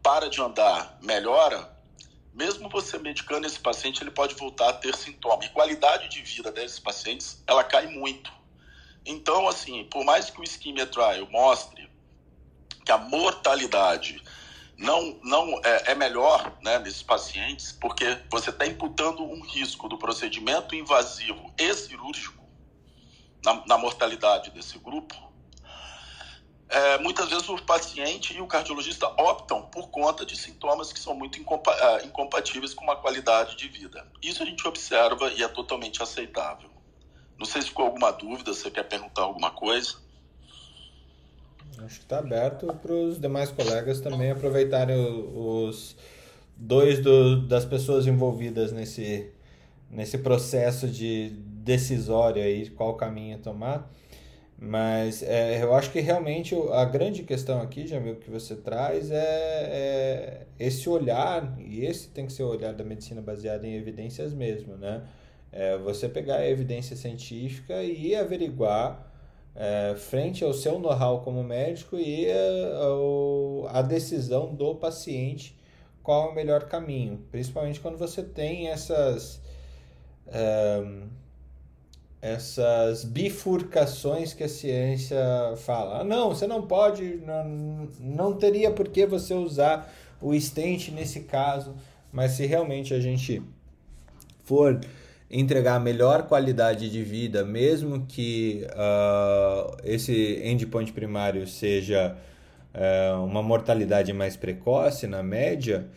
para 0.03 0.29
de 0.29 0.41
andar, 0.41 0.97
melhora, 1.01 1.76
mesmo 2.37 2.69
você 2.69 2.99
medicando 2.99 3.47
esse 3.47 3.59
paciente, 3.59 4.03
ele 4.03 4.11
pode 4.11 4.35
voltar 4.35 4.69
a 4.69 4.73
ter 4.73 4.95
sintoma. 4.95 5.43
E 5.43 5.49
qualidade 5.49 6.07
de 6.07 6.21
vida 6.21 6.51
desses 6.51 6.77
pacientes, 6.77 7.41
ela 7.47 7.63
cai 7.63 7.87
muito. 7.87 8.31
Então, 9.03 9.47
assim, 9.47 9.85
por 9.85 10.05
mais 10.05 10.29
que 10.29 10.39
o 10.39 10.43
ischemia 10.43 10.85
trial 10.85 11.27
mostre 11.31 11.89
que 12.85 12.91
a 12.91 12.97
mortalidade 12.99 14.21
não, 14.77 15.19
não 15.23 15.59
é, 15.63 15.91
é 15.91 15.95
melhor 15.95 16.55
né, 16.61 16.77
nesses 16.77 17.01
pacientes, 17.01 17.71
porque 17.71 18.05
você 18.29 18.51
está 18.51 18.67
imputando 18.67 19.23
um 19.23 19.41
risco 19.41 19.89
do 19.89 19.97
procedimento 19.97 20.75
invasivo 20.75 21.51
e 21.57 21.73
cirúrgico 21.73 22.45
na, 23.43 23.65
na 23.65 23.77
mortalidade 23.79 24.51
desse 24.51 24.77
grupo. 24.77 25.15
É, 26.69 26.97
muitas 26.97 27.29
vezes 27.29 27.47
o 27.47 27.61
paciente 27.63 28.35
e 28.35 28.41
o 28.41 28.47
cardiologista 28.47 29.07
optam 29.07 29.61
por 29.63 29.89
conta 29.89 30.25
de 30.25 30.35
sintomas 30.35 30.91
que 30.91 30.99
são 30.99 31.15
muito 31.15 31.39
incompa 31.39 31.71
é, 31.73 32.05
incompatíveis 32.05 32.73
com 32.73 32.83
uma 32.83 32.95
qualidade 32.95 33.55
de 33.55 33.69
vida. 33.69 34.05
Isso 34.21 34.43
a 34.43 34.45
gente 34.45 34.67
observa 34.67 35.31
e 35.31 35.41
é 35.41 35.47
totalmente 35.47 36.03
aceitável. 36.03 36.69
Não 37.37 37.45
sei 37.45 37.61
se 37.61 37.69
ficou 37.69 37.85
alguma 37.85 38.11
dúvida, 38.11 38.53
você 38.53 38.69
quer 38.69 38.83
perguntar 38.83 39.21
alguma 39.21 39.51
coisa. 39.51 39.95
Acho 41.85 41.99
que 41.99 42.03
está 42.03 42.19
aberto 42.19 42.67
para 42.81 42.91
os 42.91 43.19
demais 43.19 43.51
colegas 43.51 44.01
também 44.01 44.31
aproveitarem 44.31 44.97
os 44.97 45.95
dois 46.55 46.99
do, 46.99 47.47
das 47.47 47.65
pessoas 47.65 48.07
envolvidas 48.07 48.71
nesse, 48.71 49.31
nesse 49.89 50.17
processo 50.17 50.87
de 50.87 51.29
decisório 51.29 52.41
aí, 52.41 52.69
qual 52.71 52.95
caminho 52.95 53.37
tomar. 53.37 53.87
Mas 54.59 55.21
é, 55.21 55.61
eu 55.61 55.73
acho 55.75 55.91
que 55.91 55.99
realmente 55.99 56.55
a 56.71 56.83
grande 56.83 57.21
questão 57.21 57.61
aqui, 57.61 57.85
Jamil, 57.85 58.15
que 58.15 58.29
você 58.29 58.55
traz 58.55 59.11
é, 59.11 59.15
é, 59.19 60.47
esse 60.59 60.89
olhar, 60.89 61.55
e 61.59 61.85
esse 61.85 62.09
tem 62.09 62.25
que 62.25 62.33
ser 62.33 62.41
o 62.41 62.49
olhar 62.49 62.73
da 62.73 62.83
medicina 62.83 63.21
baseada 63.21 63.67
em 63.67 63.75
evidências 63.75 64.33
mesmo, 64.33 64.75
né? 64.75 65.03
É 65.51 65.77
você 65.77 66.09
pegar 66.09 66.37
a 66.37 66.49
evidência 66.49 66.95
científica 66.95 67.83
e 67.83 68.15
averiguar 68.15 69.07
é, 69.55 69.95
frente 69.95 70.43
ao 70.43 70.53
seu 70.53 70.79
know-how 70.79 71.21
como 71.21 71.43
médico 71.43 71.95
e 71.97 72.27
a, 72.29 73.79
a, 73.79 73.81
decisão 73.81 74.53
do 74.53 74.75
paciente 74.75 75.57
qual 76.03 76.29
é 76.29 76.31
o 76.31 76.35
melhor 76.35 76.65
caminho, 76.65 77.25
principalmente 77.31 77.79
quando 77.79 77.97
você 77.97 78.23
tem 78.23 78.67
essas 78.69 79.41
é, 80.27 80.83
essas 82.33 83.03
bifurcações 83.03 84.33
que 84.33 84.43
a 84.43 84.49
ciência 84.49 85.17
fala. 85.57 86.01
Ah, 86.01 86.03
não, 86.03 86.29
você 86.29 86.47
não 86.47 86.61
pode, 86.61 87.21
não, 87.25 87.87
não 87.99 88.33
teria 88.33 88.71
por 88.71 88.89
que 88.89 89.05
você 89.05 89.33
usar 89.33 89.91
o 90.21 90.33
stent 90.39 90.89
nesse 90.89 91.21
caso, 91.21 91.75
mas 92.11 92.31
se 92.31 92.45
realmente 92.45 92.93
a 92.93 92.99
gente 92.99 93.41
for 94.43 94.79
entregar 95.29 95.75
a 95.75 95.79
melhor 95.79 96.23
qualidade 96.23 96.89
de 96.89 97.03
vida, 97.03 97.43
mesmo 97.43 98.05
que 98.07 98.65
uh, 98.71 99.77
esse 99.83 100.41
endpoint 100.43 100.93
primário 100.93 101.45
seja 101.45 102.15
uh, 102.73 103.23
uma 103.23 103.43
mortalidade 103.43 104.13
mais 104.13 104.37
precoce 104.37 105.05
na 105.05 105.21
média, 105.21 105.87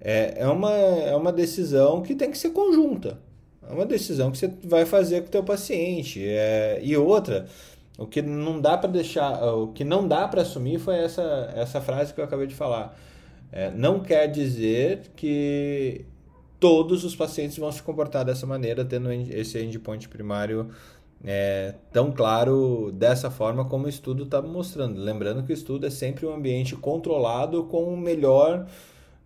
é, 0.00 0.34
é, 0.38 0.48
uma, 0.48 0.72
é 0.72 1.14
uma 1.14 1.32
decisão 1.32 2.02
que 2.02 2.14
tem 2.14 2.30
que 2.30 2.36
ser 2.36 2.50
conjunta. 2.50 3.18
É 3.68 3.72
uma 3.72 3.86
decisão 3.86 4.30
que 4.30 4.38
você 4.38 4.52
vai 4.64 4.84
fazer 4.84 5.22
com 5.22 5.28
o 5.28 5.30
teu 5.30 5.42
paciente. 5.42 6.22
É, 6.26 6.80
e 6.82 6.96
outra, 6.96 7.46
o 7.98 8.06
que 8.06 8.20
não 8.20 8.60
dá 8.60 8.76
para 8.76 8.90
deixar, 8.90 9.42
o 9.54 9.68
que 9.68 9.84
não 9.84 10.06
dá 10.06 10.26
para 10.26 10.42
assumir 10.42 10.78
foi 10.78 10.96
essa, 10.96 11.52
essa 11.54 11.80
frase 11.80 12.12
que 12.12 12.20
eu 12.20 12.24
acabei 12.24 12.46
de 12.46 12.54
falar. 12.54 12.98
É, 13.52 13.70
não 13.70 14.00
quer 14.00 14.26
dizer 14.26 15.02
que 15.14 16.04
todos 16.58 17.04
os 17.04 17.14
pacientes 17.14 17.56
vão 17.56 17.70
se 17.70 17.82
comportar 17.82 18.24
dessa 18.24 18.46
maneira, 18.46 18.84
tendo 18.84 19.12
esse 19.12 19.62
endpoint 19.62 20.08
primário 20.08 20.70
é, 21.24 21.74
tão 21.92 22.10
claro 22.10 22.90
dessa 22.92 23.30
forma 23.30 23.64
como 23.64 23.86
o 23.86 23.88
estudo 23.88 24.24
está 24.24 24.42
mostrando. 24.42 25.00
Lembrando 25.00 25.42
que 25.42 25.52
o 25.52 25.54
estudo 25.54 25.86
é 25.86 25.90
sempre 25.90 26.26
um 26.26 26.34
ambiente 26.34 26.74
controlado 26.76 27.64
com 27.64 27.84
o 27.84 27.96
melhor, 27.96 28.66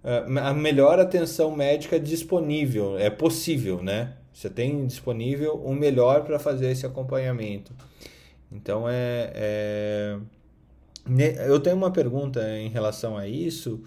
é, 0.04 0.24
a 0.40 0.52
melhor 0.52 1.00
atenção 1.00 1.56
médica 1.56 1.98
disponível, 1.98 2.98
é 2.98 3.08
possível, 3.08 3.82
né? 3.82 4.12
Você 4.38 4.48
tem 4.48 4.86
disponível 4.86 5.56
o 5.56 5.74
melhor 5.74 6.22
para 6.22 6.38
fazer 6.38 6.70
esse 6.70 6.86
acompanhamento. 6.86 7.72
Então 8.52 8.88
é, 8.88 9.32
é, 9.34 10.18
eu 11.48 11.58
tenho 11.58 11.74
uma 11.74 11.90
pergunta 11.90 12.40
em 12.56 12.68
relação 12.68 13.18
a 13.18 13.26
isso. 13.26 13.82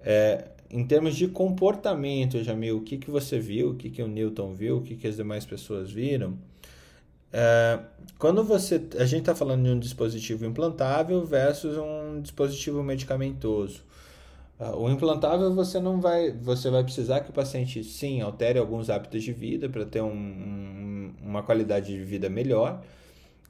É, 0.00 0.44
em 0.70 0.86
termos 0.86 1.16
de 1.16 1.26
comportamento, 1.26 2.40
Jamil, 2.44 2.76
o 2.76 2.82
que, 2.82 2.98
que 2.98 3.10
você 3.10 3.40
viu, 3.40 3.70
o 3.70 3.74
que, 3.74 3.90
que 3.90 4.00
o 4.00 4.06
Newton 4.06 4.52
viu, 4.52 4.76
o 4.76 4.80
que, 4.80 4.94
que 4.94 5.08
as 5.08 5.16
demais 5.16 5.44
pessoas 5.44 5.90
viram? 5.90 6.38
É, 7.32 7.80
quando 8.16 8.44
você. 8.44 8.80
A 8.96 9.04
gente 9.04 9.22
está 9.22 9.34
falando 9.34 9.64
de 9.64 9.70
um 9.70 9.78
dispositivo 9.80 10.46
implantável 10.46 11.24
versus 11.24 11.76
um 11.76 12.20
dispositivo 12.22 12.80
medicamentoso. 12.80 13.82
Uh, 14.58 14.76
o 14.76 14.90
implantável 14.90 15.52
você 15.52 15.80
não 15.80 16.00
vai. 16.00 16.30
Você 16.30 16.70
vai 16.70 16.84
precisar 16.84 17.20
que 17.20 17.30
o 17.30 17.32
paciente 17.32 17.82
sim 17.82 18.20
altere 18.20 18.58
alguns 18.58 18.88
hábitos 18.88 19.22
de 19.22 19.32
vida 19.32 19.68
para 19.68 19.84
ter 19.84 20.00
um, 20.02 21.12
uma 21.20 21.42
qualidade 21.42 21.92
de 21.92 22.04
vida 22.04 22.28
melhor. 22.28 22.82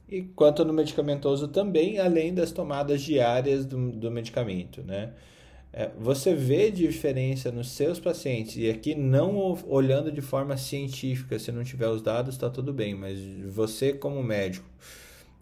E 0.09 0.21
quanto 0.21 0.63
no 0.65 0.73
medicamentoso 0.73 1.47
também, 1.47 1.99
além 1.99 2.33
das 2.33 2.51
tomadas 2.51 3.01
diárias 3.01 3.65
do, 3.65 3.91
do 3.91 4.11
medicamento, 4.11 4.83
né? 4.83 5.13
É, 5.77 5.91
você 5.99 6.33
vê 6.33 6.71
diferença 6.71 7.51
nos 7.51 7.69
seus 7.71 7.99
pacientes, 7.99 8.55
e 8.55 8.69
aqui 8.69 8.95
não 8.95 9.57
olhando 9.67 10.09
de 10.09 10.21
forma 10.21 10.55
científica, 10.55 11.37
se 11.37 11.51
não 11.51 11.65
tiver 11.65 11.89
os 11.89 12.01
dados, 12.01 12.35
está 12.35 12.49
tudo 12.49 12.71
bem, 12.71 12.95
mas 12.95 13.19
você, 13.49 13.91
como 13.91 14.23
médico, 14.23 14.65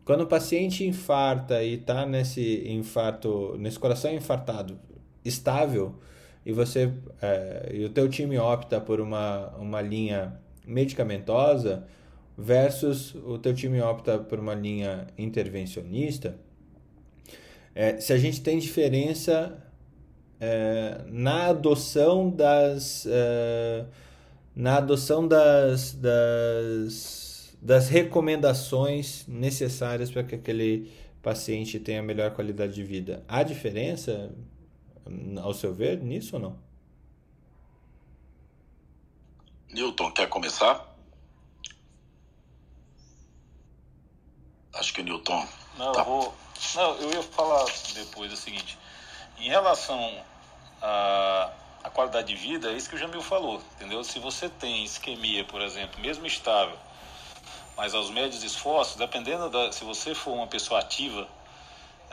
quando 0.03 0.21
o 0.21 0.27
paciente 0.27 0.83
infarta 0.87 1.61
e 1.63 1.75
está 1.75 2.05
nesse 2.07 2.67
infarto, 2.67 3.55
nesse 3.59 3.77
coração 3.77 4.11
infartado 4.11 4.79
estável, 5.23 5.95
e 6.45 6.51
você 6.51 6.91
é, 7.21 7.71
e 7.73 7.85
o 7.85 7.89
teu 7.89 8.09
time 8.09 8.37
opta 8.37 8.79
por 8.81 8.99
uma, 8.99 9.49
uma 9.57 9.81
linha 9.81 10.39
medicamentosa 10.65 11.85
versus 12.37 13.15
o 13.15 13.37
teu 13.37 13.53
time 13.53 13.81
opta 13.81 14.17
por 14.17 14.39
uma 14.39 14.53
linha 14.53 15.07
intervencionista, 15.17 16.35
é, 17.75 17.99
se 17.99 18.13
a 18.13 18.17
gente 18.17 18.41
tem 18.41 18.59
diferença 18.59 19.57
é, 20.39 21.01
na 21.07 21.47
adoção 21.47 22.29
das 22.29 23.07
é, 23.09 23.85
na 24.55 24.77
adoção 24.77 25.27
das, 25.27 25.93
das 25.93 27.23
das 27.63 27.87
recomendações 27.87 29.25
necessárias 29.25 30.11
para 30.11 30.21
que 30.23 30.35
aquele 30.35 30.91
paciente 31.21 31.79
tenha 31.79 32.03
melhor 32.03 32.31
qualidade 32.31 32.73
de 32.73 32.83
vida. 32.83 33.23
Há 33.25 33.41
diferença, 33.41 34.29
ao 35.41 35.53
seu 35.53 35.73
ver, 35.73 36.01
nisso 36.01 36.35
ou 36.35 36.41
não? 36.41 36.59
Newton, 39.69 40.11
quer 40.11 40.29
começar? 40.29 40.85
Acho 44.73 44.93
que 44.93 45.01
o 45.01 45.03
Newton. 45.03 45.47
Não, 45.77 45.91
tá. 45.91 46.01
eu 46.01 46.05
vou. 46.05 46.35
Não, 46.75 46.95
eu 46.97 47.11
ia 47.11 47.23
falar 47.23 47.65
depois 47.93 48.31
o 48.31 48.37
seguinte. 48.37 48.77
Em 49.37 49.49
relação 49.49 50.23
à, 50.81 51.51
à 51.83 51.89
qualidade 51.89 52.27
de 52.27 52.35
vida, 52.35 52.71
é 52.71 52.77
isso 52.77 52.89
que 52.89 52.95
o 52.95 52.97
Jamil 52.97 53.21
falou, 53.21 53.61
entendeu? 53.75 54.03
Se 54.03 54.19
você 54.19 54.47
tem 54.47 54.83
isquemia, 54.83 55.43
por 55.43 55.61
exemplo, 55.61 55.99
mesmo 55.99 56.25
estável, 56.25 56.77
mas 57.75 57.93
aos 57.93 58.09
médios 58.09 58.43
esforços, 58.43 58.95
dependendo 58.95 59.49
da. 59.49 59.71
Se 59.71 59.83
você 59.83 60.13
for 60.13 60.33
uma 60.33 60.47
pessoa 60.47 60.79
ativa, 60.79 61.27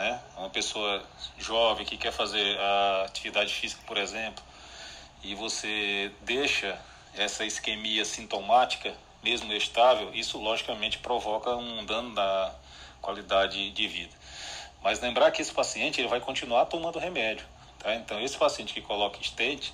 né? 0.00 0.18
Uma 0.38 0.48
pessoa 0.48 1.04
jovem 1.38 1.84
que 1.84 1.98
quer 1.98 2.10
fazer 2.10 2.58
a 2.58 3.04
atividade 3.04 3.52
física, 3.52 3.82
por 3.86 3.98
exemplo, 3.98 4.42
e 5.22 5.34
você 5.34 6.10
deixa 6.22 6.80
essa 7.14 7.44
isquemia 7.44 8.02
sintomática, 8.06 8.94
mesmo 9.22 9.52
estável, 9.52 10.14
isso 10.14 10.38
logicamente 10.38 10.96
provoca 10.98 11.54
um 11.54 11.84
dano 11.84 12.14
da 12.14 12.54
qualidade 13.02 13.70
de 13.70 13.88
vida. 13.88 14.14
Mas 14.82 15.00
lembrar 15.00 15.30
que 15.30 15.42
esse 15.42 15.52
paciente 15.52 16.00
ele 16.00 16.08
vai 16.08 16.20
continuar 16.20 16.64
tomando 16.64 16.98
remédio. 16.98 17.46
Tá? 17.78 17.94
Então, 17.94 18.18
esse 18.22 18.38
paciente 18.38 18.72
que 18.72 18.80
coloca 18.80 19.22
stent, 19.22 19.72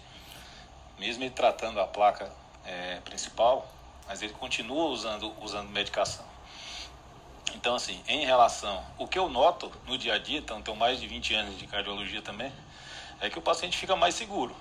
mesmo 0.98 1.22
ele 1.22 1.30
tratando 1.30 1.78
a 1.80 1.86
placa 1.86 2.32
é, 2.64 2.98
principal, 3.04 3.70
mas 4.08 4.22
ele 4.22 4.32
continua 4.32 4.86
usando, 4.86 5.32
usando 5.40 5.68
medicação. 5.68 6.24
Então, 7.66 7.74
assim, 7.74 8.00
em 8.06 8.24
relação. 8.24 8.80
O 8.96 9.08
que 9.08 9.18
eu 9.18 9.28
noto 9.28 9.72
no 9.88 9.98
dia 9.98 10.14
a 10.14 10.18
dia, 10.18 10.38
então, 10.38 10.62
tenho 10.62 10.76
mais 10.76 11.00
de 11.00 11.08
20 11.08 11.34
anos 11.34 11.58
de 11.58 11.66
cardiologia 11.66 12.22
também, 12.22 12.52
é 13.20 13.28
que 13.28 13.40
o 13.40 13.42
paciente 13.42 13.76
fica 13.76 13.96
mais 13.96 14.14
seguro 14.14 14.54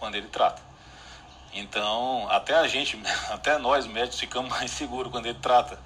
quando 0.00 0.14
ele 0.14 0.28
trata. 0.28 0.62
Então, 1.52 2.26
até 2.30 2.54
a 2.54 2.66
gente, 2.66 2.98
até 3.28 3.58
nós 3.58 3.86
médicos, 3.86 4.18
ficamos 4.18 4.48
mais 4.48 4.70
seguros 4.70 5.12
quando 5.12 5.26
ele 5.26 5.38
trata 5.38 5.78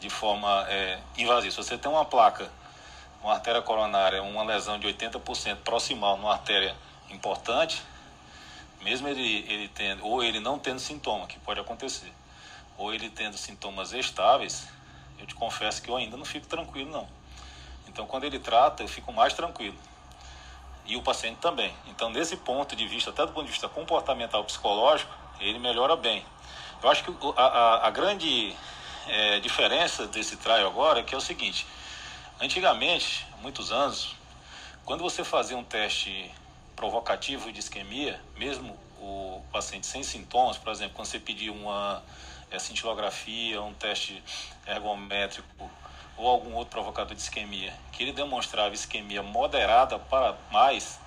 de 0.00 0.08
forma 0.08 0.64
é, 0.70 0.98
invasiva. 1.18 1.50
Se 1.50 1.58
você 1.58 1.76
tem 1.76 1.92
uma 1.92 2.06
placa, 2.06 2.50
uma 3.22 3.34
artéria 3.34 3.60
coronária, 3.60 4.22
uma 4.22 4.44
lesão 4.44 4.78
de 4.78 4.86
80% 4.86 5.56
proximal 5.56 6.16
numa 6.16 6.32
artéria 6.32 6.74
importante, 7.10 7.82
mesmo 8.80 9.06
ele, 9.08 9.44
ele 9.46 9.68
tendo, 9.68 10.06
ou 10.06 10.24
ele 10.24 10.40
não 10.40 10.58
tendo 10.58 10.78
sintoma, 10.78 11.26
que 11.26 11.38
pode 11.40 11.60
acontecer, 11.60 12.10
ou 12.78 12.94
ele 12.94 13.10
tendo 13.10 13.36
sintomas 13.36 13.92
estáveis, 13.92 14.66
eu 15.18 15.26
te 15.26 15.34
confesso 15.34 15.82
que 15.82 15.90
eu 15.90 15.96
ainda 15.96 16.16
não 16.16 16.24
fico 16.24 16.46
tranquilo, 16.46 16.90
não. 16.90 17.08
Então, 17.88 18.06
quando 18.06 18.24
ele 18.24 18.38
trata, 18.38 18.82
eu 18.82 18.88
fico 18.88 19.12
mais 19.12 19.34
tranquilo. 19.34 19.76
E 20.86 20.96
o 20.96 21.02
paciente 21.02 21.38
também. 21.38 21.74
Então, 21.86 22.10
nesse 22.10 22.36
ponto 22.36 22.76
de 22.76 22.86
vista, 22.86 23.10
até 23.10 23.24
do 23.24 23.32
ponto 23.32 23.46
de 23.46 23.52
vista 23.52 23.68
comportamental 23.68 24.44
psicológico, 24.44 25.12
ele 25.40 25.58
melhora 25.58 25.96
bem. 25.96 26.24
Eu 26.82 26.90
acho 26.90 27.04
que 27.04 27.10
a, 27.36 27.42
a, 27.42 27.88
a 27.88 27.90
grande 27.90 28.54
é, 29.06 29.40
diferença 29.40 30.06
desse 30.06 30.36
trial 30.36 30.66
agora 30.66 31.00
é 31.00 31.02
que 31.02 31.14
é 31.14 31.18
o 31.18 31.20
seguinte: 31.20 31.66
antigamente, 32.40 33.26
muitos 33.40 33.72
anos, 33.72 34.14
quando 34.84 35.02
você 35.02 35.24
fazia 35.24 35.56
um 35.56 35.64
teste 35.64 36.30
provocativo 36.76 37.50
de 37.52 37.60
isquemia, 37.60 38.20
mesmo 38.36 38.78
o 38.98 39.42
paciente 39.52 39.86
sem 39.86 40.02
sintomas, 40.02 40.58
por 40.58 40.70
exemplo, 40.70 40.94
quando 40.94 41.06
você 41.06 41.18
pedia 41.18 41.52
uma 41.52 42.02
é, 42.50 42.58
cintilografia, 42.58 43.60
um 43.62 43.74
teste 43.74 44.22
ergométrico 44.66 45.70
ou 46.16 46.28
algum 46.28 46.54
outro 46.54 46.70
provocador 46.70 47.14
de 47.14 47.20
isquemia, 47.20 47.74
que 47.92 48.02
ele 48.02 48.12
demonstrava 48.12 48.74
isquemia 48.74 49.22
moderada 49.22 49.98
para 49.98 50.36
mais, 50.50 50.98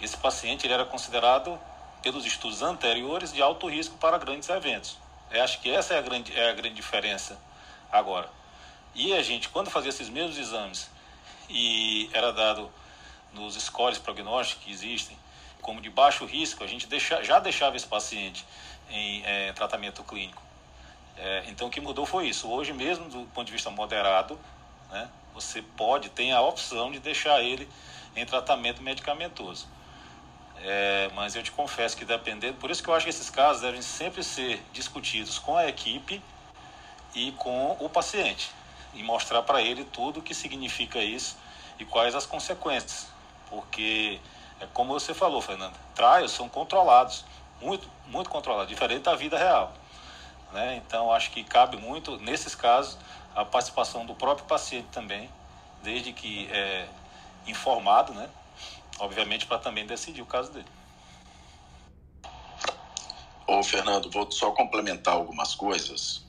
esse 0.00 0.16
paciente 0.16 0.66
ele 0.66 0.74
era 0.74 0.84
considerado, 0.84 1.58
pelos 2.02 2.24
estudos 2.24 2.62
anteriores, 2.62 3.32
de 3.32 3.42
alto 3.42 3.68
risco 3.68 3.96
para 3.96 4.18
grandes 4.18 4.48
eventos. 4.48 4.98
Eu 5.30 5.42
acho 5.42 5.60
que 5.60 5.70
essa 5.70 5.94
é 5.94 5.98
a 5.98 6.02
grande, 6.02 6.38
é 6.38 6.50
a 6.50 6.52
grande 6.52 6.74
diferença 6.74 7.38
agora. 7.90 8.30
E 8.94 9.12
a 9.12 9.22
gente, 9.22 9.48
quando 9.48 9.70
fazia 9.70 9.90
esses 9.90 10.08
mesmos 10.08 10.38
exames 10.38 10.90
e 11.48 12.08
era 12.12 12.32
dado 12.32 12.70
nos 13.32 13.54
scores 13.54 13.98
prognósticos 13.98 14.64
que 14.64 14.70
existem, 14.70 15.18
como 15.60 15.80
de 15.80 15.90
baixo 15.90 16.24
risco, 16.24 16.62
a 16.64 16.66
gente 16.66 16.86
deixa, 16.86 17.22
já 17.22 17.38
deixava 17.38 17.76
esse 17.76 17.86
paciente 17.86 18.44
em 18.90 19.22
é, 19.24 19.52
tratamento 19.52 20.02
clínico. 20.04 20.42
É, 21.18 21.44
então 21.48 21.66
o 21.66 21.70
que 21.70 21.80
mudou 21.80 22.06
foi 22.06 22.28
isso. 22.28 22.48
Hoje 22.48 22.72
mesmo, 22.72 23.08
do 23.08 23.24
ponto 23.34 23.46
de 23.46 23.52
vista 23.52 23.70
moderado, 23.70 24.38
né, 24.90 25.08
você 25.34 25.60
pode, 25.62 26.08
tem 26.10 26.32
a 26.32 26.40
opção 26.40 26.90
de 26.90 26.98
deixar 26.98 27.42
ele 27.42 27.68
em 28.14 28.24
tratamento 28.24 28.82
medicamentoso. 28.82 29.66
É, 30.60 31.10
mas 31.14 31.36
eu 31.36 31.42
te 31.42 31.52
confesso 31.52 31.96
que 31.96 32.04
dependendo, 32.04 32.58
por 32.58 32.70
isso 32.70 32.82
que 32.82 32.88
eu 32.88 32.94
acho 32.94 33.04
que 33.04 33.10
esses 33.10 33.30
casos 33.30 33.62
devem 33.62 33.82
sempre 33.82 34.22
ser 34.22 34.60
discutidos 34.72 35.38
com 35.38 35.56
a 35.56 35.68
equipe 35.68 36.22
e 37.14 37.32
com 37.32 37.76
o 37.78 37.88
paciente 37.88 38.50
e 38.94 39.02
mostrar 39.02 39.42
para 39.42 39.62
ele 39.62 39.84
tudo 39.84 40.20
o 40.20 40.22
que 40.22 40.34
significa 40.34 40.98
isso 40.98 41.36
e 41.78 41.84
quais 41.84 42.14
as 42.14 42.26
consequências, 42.26 43.06
porque 43.48 44.20
é 44.60 44.66
como 44.72 44.92
você 44.92 45.14
falou, 45.14 45.40
Fernanda, 45.40 45.76
trials 45.94 46.32
são 46.32 46.48
controlados, 46.48 47.24
muito, 47.60 47.88
muito 48.06 48.28
controlados, 48.28 48.68
diferente 48.68 49.02
da 49.02 49.14
vida 49.14 49.38
real. 49.38 49.72
Né? 50.52 50.76
Então, 50.76 51.12
acho 51.12 51.30
que 51.30 51.44
cabe 51.44 51.76
muito, 51.76 52.18
nesses 52.18 52.54
casos, 52.54 52.98
a 53.34 53.44
participação 53.44 54.06
do 54.06 54.14
próprio 54.14 54.46
paciente 54.46 54.88
também, 54.90 55.30
desde 55.82 56.12
que 56.12 56.48
é 56.50 56.88
informado, 57.46 58.12
né? 58.14 58.28
obviamente, 58.98 59.46
para 59.46 59.58
também 59.58 59.86
decidir 59.86 60.22
o 60.22 60.26
caso 60.26 60.52
dele. 60.52 60.68
Ô, 63.46 63.62
Fernando, 63.62 64.10
vou 64.10 64.30
só 64.30 64.50
complementar 64.50 65.14
algumas 65.14 65.54
coisas. 65.54 66.26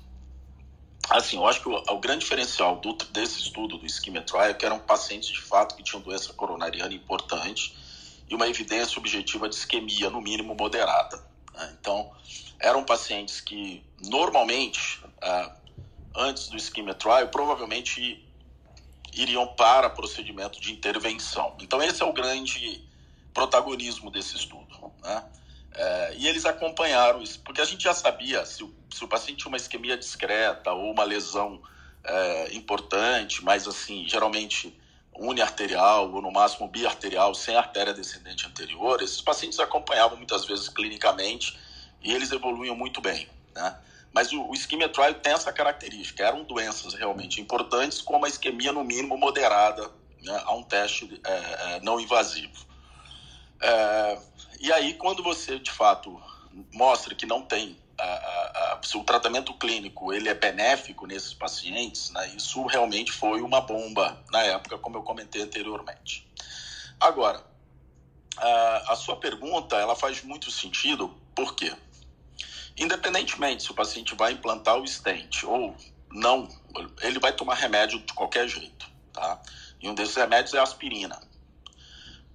Assim, 1.09 1.38
eu 1.38 1.47
acho 1.47 1.61
que 1.61 1.67
o, 1.67 1.76
o 1.76 1.99
grande 1.99 2.20
diferencial 2.20 2.78
do, 2.78 2.93
desse 2.93 3.39
estudo 3.39 3.78
do 3.78 3.89
Schema 3.89 4.22
Trial 4.22 4.45
é 4.45 4.53
que 4.53 4.65
eram 4.65 4.80
pacientes 4.80 5.30
de 5.30 5.41
fato 5.41 5.76
que 5.76 5.84
tinham 5.84 6.01
doença 6.01 6.32
coronariana 6.34 6.93
importante 6.93 7.76
e 8.30 8.36
uma 8.36 8.47
evidência 8.47 8.99
objetiva 8.99 9.49
de 9.49 9.55
isquemia, 9.55 10.09
no 10.09 10.22
mínimo 10.22 10.55
moderada. 10.55 11.17
Né? 11.55 11.76
Então, 11.80 12.11
eram 12.59 12.84
pacientes 12.84 13.41
que 13.41 13.84
normalmente, 14.07 15.01
ah, 15.21 15.55
antes 16.15 16.49
do 16.49 16.59
Schema 16.59 16.93
Trial, 16.93 17.27
provavelmente 17.29 18.25
iriam 19.13 19.47
para 19.47 19.89
procedimento 19.89 20.59
de 20.59 20.71
intervenção. 20.71 21.55
Então, 21.59 21.81
esse 21.81 22.01
é 22.01 22.05
o 22.05 22.13
grande 22.13 22.83
protagonismo 23.33 24.11
desse 24.11 24.35
estudo. 24.35 24.91
Né? 25.01 25.23
É, 25.73 26.15
e 26.17 26.27
eles 26.27 26.45
acompanharam 26.45 27.21
isso, 27.21 27.39
porque 27.41 27.61
a 27.61 27.65
gente 27.65 27.83
já 27.83 27.93
sabia 27.93 28.45
se 28.45 28.63
o, 28.63 28.73
se 28.89 29.03
o 29.03 29.07
paciente 29.07 29.39
tinha 29.39 29.49
uma 29.49 29.57
isquemia 29.57 29.97
discreta 29.97 30.71
ou 30.71 30.91
uma 30.91 31.03
lesão 31.03 31.61
é, 32.03 32.53
importante, 32.53 33.43
mas 33.43 33.67
assim, 33.67 34.07
geralmente 34.07 34.77
uniarterial 35.15 36.11
ou 36.11 36.21
no 36.21 36.31
máximo 36.31 36.67
biarterial, 36.67 37.35
sem 37.35 37.55
artéria 37.55 37.93
descendente 37.93 38.45
anterior, 38.45 39.01
esses 39.01 39.21
pacientes 39.21 39.59
acompanhavam 39.59 40.17
muitas 40.17 40.45
vezes 40.45 40.69
clinicamente 40.69 41.57
e 42.01 42.13
eles 42.13 42.31
evoluíam 42.31 42.75
muito 42.75 43.01
bem. 43.01 43.27
Né? 43.53 43.77
Mas 44.14 44.32
o, 44.32 44.41
o 44.49 44.53
isquemia 44.53 44.89
trial 44.89 45.14
tem 45.16 45.34
essa 45.34 45.51
característica. 45.51 46.24
Eram 46.24 46.43
doenças 46.43 46.93
realmente 46.93 47.39
importantes, 47.41 48.01
com 48.01 48.18
uma 48.18 48.28
isquemia, 48.28 48.72
no 48.72 48.84
mínimo, 48.84 49.18
moderada 49.18 49.89
né, 50.22 50.41
a 50.45 50.53
um 50.53 50.64
teste 50.64 51.20
é, 51.24 51.32
é, 51.32 51.80
não 51.82 51.99
invasivo. 51.99 52.66
É, 53.62 54.20
e 54.60 54.72
aí, 54.72 54.93
quando 54.95 55.24
você, 55.24 55.60
de 55.60 55.72
fato, 55.72 56.22
mostra 56.74 57.14
que 57.16 57.26
não 57.26 57.41
tem 57.41 57.78
se 58.82 58.97
o 58.97 59.03
tratamento 59.03 59.53
clínico 59.53 60.14
ele 60.14 60.30
é 60.30 60.34
benéfico 60.34 61.05
nesses 61.05 61.34
pacientes, 61.34 62.10
né, 62.12 62.30
isso 62.30 62.66
realmente 62.66 63.12
foi 63.12 63.41
uma 63.41 63.62
bomba 63.62 64.18
na 64.32 64.41
época, 64.41 64.78
como 64.78 64.97
eu 64.97 65.03
comentei 65.03 65.41
anteriormente. 65.41 66.26
Agora, 66.99 67.43
a 68.88 68.95
sua 68.95 69.18
pergunta 69.18 69.76
ela 69.76 69.95
faz 69.95 70.24
muito 70.24 70.49
sentido, 70.49 71.10
por 71.36 71.55
quê? 71.55 71.76
Independentemente 72.80 73.63
se 73.63 73.71
o 73.71 73.75
paciente 73.75 74.15
vai 74.15 74.32
implantar 74.32 74.77
o 74.77 74.88
stent 74.88 75.43
ou 75.43 75.75
não, 76.11 76.47
ele 77.01 77.19
vai 77.19 77.34
tomar 77.34 77.55
remédio 77.55 77.99
de 77.99 78.13
qualquer 78.13 78.47
jeito, 78.47 78.89
tá? 79.13 79.39
E 79.82 79.89
um 79.89 79.93
desses 79.93 80.15
remédios 80.15 80.53
é 80.53 80.59
a 80.59 80.63
aspirina. 80.63 81.19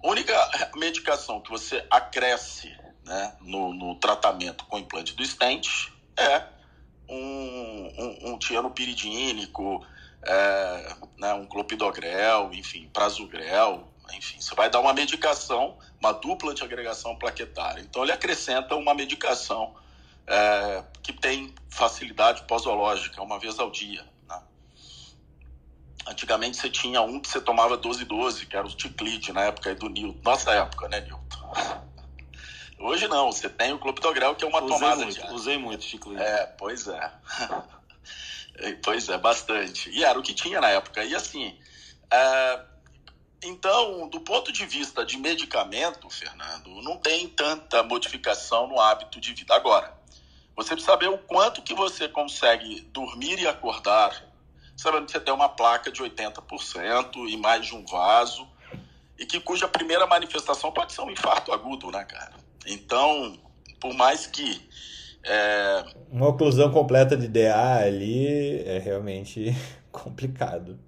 A 0.03 0.07
única 0.07 0.33
medicação 0.75 1.41
que 1.41 1.49
você 1.49 1.85
acresce 1.89 2.69
né, 3.03 3.35
no, 3.41 3.73
no 3.73 3.95
tratamento 3.95 4.65
com 4.65 4.77
implante 4.77 5.13
do 5.13 5.25
stent 5.25 5.91
é 6.15 6.43
um, 7.09 7.15
um, 7.17 8.33
um 8.33 8.37
tianopiridínico, 8.37 9.85
é, 10.23 10.95
né, 11.17 11.33
um 11.33 11.45
clopidogrel, 11.45 12.51
enfim, 12.53 12.87
prasugrel, 12.93 13.87
enfim, 14.13 14.39
você 14.39 14.53
vai 14.53 14.69
dar 14.69 14.79
uma 14.79 14.93
medicação, 14.93 15.77
uma 15.99 16.11
dupla 16.11 16.53
de 16.53 16.63
agregação 16.63 17.15
plaquetária. 17.15 17.81
Então 17.81 18.03
ele 18.03 18.11
acrescenta 18.11 18.75
uma 18.75 18.93
medicação 18.93 19.75
é, 20.27 20.83
que 21.03 21.13
tem 21.13 21.53
facilidade 21.69 22.43
posológica, 22.43 23.21
uma 23.21 23.39
vez 23.39 23.59
ao 23.59 23.69
dia. 23.69 24.05
Né? 24.27 24.41
Antigamente 26.07 26.57
você 26.57 26.69
tinha 26.69 27.01
um 27.01 27.19
que 27.19 27.27
você 27.27 27.41
tomava 27.41 27.77
12-12, 27.77 28.47
que 28.47 28.55
era 28.55 28.65
o 28.65 28.69
Ticlide, 28.69 29.31
na 29.31 29.43
época 29.43 29.75
do 29.75 29.89
Newton. 29.89 30.19
Nossa 30.23 30.51
época, 30.51 30.87
né, 30.87 31.01
Newton? 31.01 31.85
Hoje 32.79 33.07
não, 33.07 33.31
você 33.31 33.49
tem 33.49 33.73
o 33.73 33.79
clopidogrel, 33.79 34.35
que 34.35 34.43
é 34.43 34.47
uma 34.47 34.61
usei 34.61 34.77
tomada 34.77 34.95
muito, 34.97 35.13
diária. 35.13 35.33
Usei 35.33 35.57
muito 35.57 35.85
Ticlide. 35.85 36.21
É, 36.21 36.45
pois 36.57 36.87
é. 36.87 37.11
pois 38.83 39.09
é, 39.09 39.17
bastante. 39.17 39.89
E 39.89 40.03
era 40.03 40.19
o 40.19 40.23
que 40.23 40.33
tinha 40.33 40.59
na 40.59 40.69
época. 40.69 41.03
E 41.03 41.15
assim, 41.15 41.57
é, 42.11 42.61
então, 43.43 44.07
do 44.09 44.19
ponto 44.19 44.51
de 44.51 44.65
vista 44.65 45.05
de 45.05 45.17
medicamento, 45.17 46.09
Fernando, 46.09 46.81
não 46.81 46.97
tem 46.97 47.27
tanta 47.27 47.83
modificação 47.83 48.67
no 48.67 48.79
hábito 48.79 49.21
de 49.21 49.33
vida. 49.33 49.53
Agora, 49.55 49.93
você 50.55 50.69
precisa 50.69 50.91
saber 50.91 51.09
o 51.09 51.17
quanto 51.17 51.61
que 51.61 51.73
você 51.73 52.07
consegue 52.07 52.81
dormir 52.91 53.39
e 53.39 53.47
acordar, 53.47 54.23
sabendo 54.77 55.05
que 55.05 55.11
você 55.11 55.19
tem 55.19 55.33
uma 55.33 55.49
placa 55.49 55.91
de 55.91 56.01
80% 56.01 57.29
e 57.29 57.37
mais 57.37 57.65
de 57.65 57.75
um 57.75 57.85
vaso, 57.85 58.47
e 59.17 59.25
que 59.25 59.39
cuja 59.39 59.67
primeira 59.67 60.05
manifestação 60.07 60.71
pode 60.71 60.93
ser 60.93 61.01
um 61.01 61.11
infarto 61.11 61.51
agudo, 61.51 61.91
né, 61.91 62.03
cara? 62.03 62.33
Então, 62.65 63.37
por 63.79 63.93
mais 63.93 64.27
que 64.27 64.67
é, 65.23 65.83
Uma 66.11 66.27
oclusão 66.27 66.71
completa 66.71 67.17
de 67.17 67.27
DA 67.27 67.79
ali 67.79 68.59
é 68.63 68.77
realmente 68.77 69.55
complicado. 69.91 70.79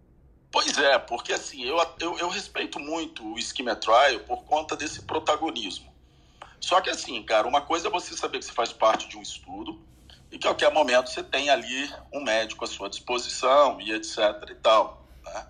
Pois 0.51 0.77
é, 0.77 0.97
porque 0.99 1.33
assim, 1.33 1.63
eu, 1.63 1.77
eu, 1.99 2.17
eu 2.19 2.29
respeito 2.29 2.79
muito 2.79 3.33
o 3.33 3.41
Schema 3.41 3.75
Trial 3.75 4.19
por 4.27 4.43
conta 4.45 4.75
desse 4.75 5.01
protagonismo. 5.01 5.91
Só 6.59 6.81
que 6.81 6.89
assim, 6.89 7.21
cara, 7.23 7.47
uma 7.47 7.61
coisa 7.61 7.87
é 7.87 7.91
você 7.91 8.15
saber 8.15 8.39
que 8.39 8.45
você 8.45 8.51
faz 8.51 8.73
parte 8.73 9.07
de 9.07 9.17
um 9.17 9.21
estudo 9.21 9.81
e 10.31 10.37
que 10.37 10.47
a 10.47 10.51
qualquer 10.51 10.73
momento 10.73 11.09
você 11.09 11.23
tem 11.23 11.49
ali 11.49 11.89
um 12.13 12.21
médico 12.21 12.63
à 12.63 12.67
sua 12.67 12.89
disposição 12.89 13.79
e 13.79 13.91
etc 13.91 14.17
e 14.49 14.55
tal. 14.55 15.07
Né? 15.23 15.47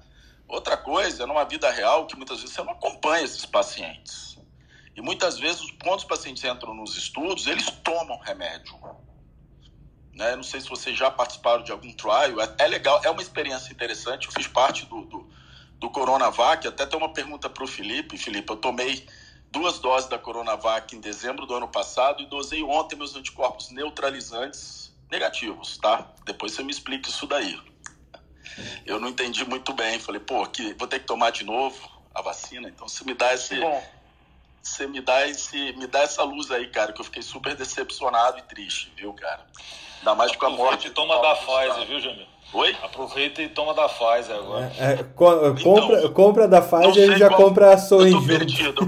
Outra 0.47 0.77
coisa 0.77 1.23
é 1.23 1.25
numa 1.25 1.43
vida 1.45 1.69
real 1.71 2.05
que 2.05 2.15
muitas 2.15 2.39
vezes 2.39 2.53
você 2.53 2.63
não 2.63 2.71
acompanha 2.71 3.23
esses 3.23 3.45
pacientes. 3.45 4.37
E 4.95 5.01
muitas 5.01 5.37
vezes, 5.37 5.61
quando 5.83 5.99
os 5.99 6.05
pacientes 6.05 6.43
entram 6.43 6.73
nos 6.73 6.97
estudos, 6.97 7.45
eles 7.45 7.69
tomam 7.83 8.17
remédio. 8.19 8.75
Né? 10.11 10.35
Não 10.35 10.41
sei 10.41 10.59
se 10.59 10.67
vocês 10.67 10.97
já 10.97 11.11
participaram 11.11 11.63
de 11.63 11.71
algum 11.71 11.93
trial. 11.93 12.41
É, 12.41 12.55
é 12.57 12.67
legal, 12.67 12.99
é 13.03 13.09
uma 13.11 13.21
experiência 13.21 13.71
interessante. 13.71 14.25
Eu 14.25 14.33
fiz 14.33 14.47
parte 14.47 14.87
do, 14.87 15.01
do, 15.05 15.29
do 15.75 15.89
Coronavac. 15.91 16.67
Até 16.67 16.87
tem 16.87 16.97
uma 16.97 17.13
pergunta 17.13 17.47
para 17.47 17.63
o 17.63 17.67
Felipe. 17.67 18.17
Felipe, 18.17 18.51
eu 18.51 18.57
tomei 18.57 19.07
duas 19.51 19.79
doses 19.79 20.09
da 20.09 20.17
Coronavac 20.17 20.95
em 20.95 20.99
dezembro 20.99 21.45
do 21.45 21.55
ano 21.55 21.67
passado 21.67 22.21
e 22.21 22.25
dosei 22.25 22.63
ontem 22.63 22.95
meus 22.95 23.15
anticorpos 23.15 23.69
neutralizantes 23.71 24.93
negativos, 25.09 25.77
tá? 25.77 26.07
Depois 26.25 26.51
você 26.51 26.63
me 26.63 26.71
explica 26.71 27.09
isso 27.09 27.25
daí. 27.25 27.59
Eu 28.85 28.99
não 28.99 29.09
entendi 29.09 29.45
muito 29.45 29.73
bem. 29.73 29.99
Falei, 29.99 30.19
pô, 30.19 30.45
que 30.47 30.73
vou 30.73 30.87
ter 30.87 30.99
que 30.99 31.05
tomar 31.05 31.31
de 31.31 31.43
novo 31.43 31.77
a 32.13 32.21
vacina. 32.21 32.67
Então, 32.67 32.87
você 32.87 33.03
me 33.03 33.13
dá 33.13 33.33
esse... 33.33 33.59
Bom, 33.59 33.83
Você 34.67 34.85
me 34.87 35.01
dá, 35.01 35.27
esse, 35.27 35.73
me 35.73 35.87
dá 35.87 36.01
essa 36.01 36.23
luz 36.23 36.51
aí, 36.51 36.67
cara, 36.67 36.91
que 36.93 36.99
eu 37.01 37.05
fiquei 37.05 37.21
super 37.21 37.55
decepcionado 37.55 38.37
e 38.37 38.41
triste, 38.43 38.91
viu, 38.95 39.13
cara? 39.13 39.45
Ainda 39.99 40.13
mais 40.13 40.35
com 40.35 40.45
a 40.45 40.49
morte. 40.49 40.87
Aproveita 40.87 40.87
e 40.87 40.91
toma 40.91 41.21
da. 41.21 41.35
Pfizer, 41.35 41.87
viu, 41.87 41.99
Jamil? 41.99 42.25
Oi? 42.53 42.77
Aproveita 42.83 43.41
e 43.41 43.49
toma 43.49 43.73
da 43.73 43.87
Pfizer 43.89 44.35
agora. 44.35 44.71
É, 44.77 44.93
é, 44.93 45.03
co- 45.03 45.55
compra, 45.63 46.09
compra 46.09 46.47
da 46.47 46.61
Pfizer 46.61 47.11
e 47.13 47.17
já 47.17 47.27
qual- 47.29 47.41
compra 47.43 47.73
ações 47.73 48.13
Eu 48.13 48.19
tô 48.21 48.25
perdido. 48.27 48.81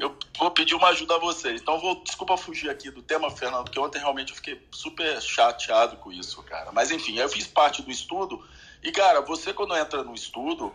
Eu 0.00 0.16
vou 0.38 0.50
pedir 0.52 0.74
uma 0.74 0.88
ajuda 0.88 1.16
a 1.16 1.18
vocês. 1.18 1.60
Então, 1.60 1.78
vou, 1.80 2.02
desculpa 2.04 2.36
fugir 2.36 2.70
aqui 2.70 2.90
do 2.90 3.02
tema, 3.02 3.30
Fernando, 3.30 3.64
porque 3.64 3.78
ontem 3.80 3.98
realmente 3.98 4.30
eu 4.30 4.36
fiquei 4.36 4.60
super 4.70 5.20
chateado 5.20 5.96
com 5.96 6.12
isso, 6.12 6.42
cara. 6.44 6.70
Mas 6.72 6.90
enfim, 6.90 7.18
eu 7.18 7.28
fiz 7.28 7.46
parte 7.46 7.82
do 7.82 7.90
estudo. 7.90 8.40
E, 8.82 8.92
cara, 8.92 9.20
você 9.22 9.52
quando 9.52 9.74
entra 9.76 10.02
no 10.04 10.14
estudo, 10.14 10.72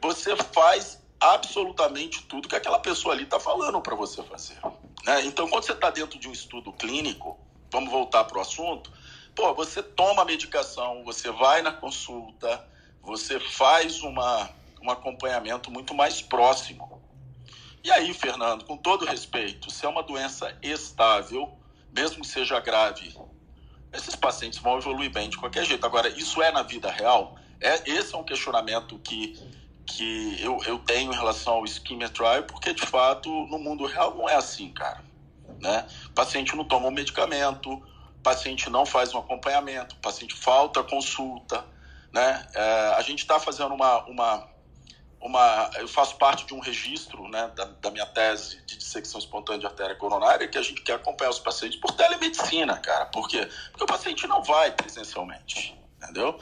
você 0.00 0.34
faz 0.36 1.02
absolutamente 1.20 2.22
tudo 2.22 2.48
que 2.48 2.56
aquela 2.56 2.78
pessoa 2.78 3.14
ali 3.14 3.26
tá 3.26 3.40
falando 3.40 3.80
para 3.80 3.94
você 3.94 4.22
fazer. 4.22 4.58
né? 5.04 5.24
Então, 5.24 5.48
quando 5.48 5.64
você 5.64 5.74
tá 5.74 5.90
dentro 5.90 6.18
de 6.18 6.28
um 6.28 6.32
estudo 6.32 6.72
clínico, 6.72 7.38
vamos 7.72 7.90
voltar 7.90 8.24
pro 8.24 8.40
assunto, 8.40 8.90
pô, 9.34 9.52
você 9.54 9.82
toma 9.82 10.22
a 10.22 10.24
medicação, 10.24 11.02
você 11.04 11.30
vai 11.30 11.62
na 11.62 11.72
consulta, 11.72 12.64
você 13.02 13.38
faz 13.40 14.02
uma, 14.02 14.50
um 14.82 14.90
acompanhamento 14.90 15.70
muito 15.70 15.94
mais 15.94 16.22
próximo. 16.22 17.02
E 17.82 17.90
aí, 17.90 18.12
Fernando, 18.12 18.64
com 18.64 18.76
todo 18.76 19.04
respeito, 19.04 19.70
se 19.70 19.86
é 19.86 19.88
uma 19.88 20.02
doença 20.02 20.56
estável, 20.62 21.56
mesmo 21.92 22.22
que 22.22 22.26
seja 22.26 22.60
grave, 22.60 23.16
esses 23.92 24.14
pacientes 24.14 24.58
vão 24.58 24.76
evoluir 24.76 25.10
bem 25.10 25.30
de 25.30 25.38
qualquer 25.38 25.64
jeito. 25.64 25.86
Agora, 25.86 26.08
isso 26.08 26.42
é 26.42 26.50
na 26.50 26.62
vida 26.62 26.90
real? 26.90 27.36
É, 27.60 27.90
esse 27.90 28.14
é 28.14 28.18
um 28.18 28.24
questionamento 28.24 28.98
que, 28.98 29.38
que 29.88 30.36
eu, 30.40 30.60
eu 30.66 30.78
tenho 30.80 31.12
em 31.12 31.16
relação 31.16 31.54
ao 31.54 31.64
ischemia 31.64 32.08
trial, 32.10 32.42
porque 32.42 32.74
de 32.74 32.86
fato 32.86 33.30
no 33.46 33.58
mundo 33.58 33.86
real 33.86 34.14
não 34.14 34.28
é 34.28 34.34
assim, 34.34 34.70
cara. 34.70 35.02
Né? 35.60 35.86
O 36.06 36.10
paciente 36.10 36.54
não 36.54 36.64
toma 36.64 36.88
um 36.88 36.90
medicamento, 36.90 37.72
o 37.72 38.22
paciente 38.22 38.68
não 38.68 38.84
faz 38.84 39.14
um 39.14 39.18
acompanhamento, 39.18 39.96
o 39.96 39.98
paciente 39.98 40.34
falta 40.34 40.82
consulta. 40.82 41.64
Né? 42.12 42.46
É, 42.54 42.94
a 42.96 43.00
gente 43.02 43.20
está 43.20 43.40
fazendo 43.40 43.74
uma, 43.74 44.04
uma, 44.04 44.48
uma. 45.20 45.70
Eu 45.76 45.88
faço 45.88 46.16
parte 46.16 46.46
de 46.46 46.54
um 46.54 46.60
registro 46.60 47.26
né, 47.28 47.50
da, 47.56 47.64
da 47.64 47.90
minha 47.90 48.06
tese 48.06 48.62
de 48.66 48.76
dissecção 48.76 49.18
espontânea 49.18 49.60
de 49.60 49.66
artéria 49.66 49.96
coronária 49.96 50.46
que 50.46 50.58
a 50.58 50.62
gente 50.62 50.82
quer 50.82 50.94
acompanhar 50.94 51.30
os 51.30 51.38
pacientes 51.38 51.80
por 51.80 51.92
telemedicina, 51.92 52.78
cara. 52.78 53.06
Por 53.06 53.26
quê? 53.26 53.48
Porque 53.70 53.84
o 53.84 53.86
paciente 53.86 54.26
não 54.26 54.42
vai 54.42 54.70
presencialmente, 54.70 55.76
entendeu? 55.96 56.38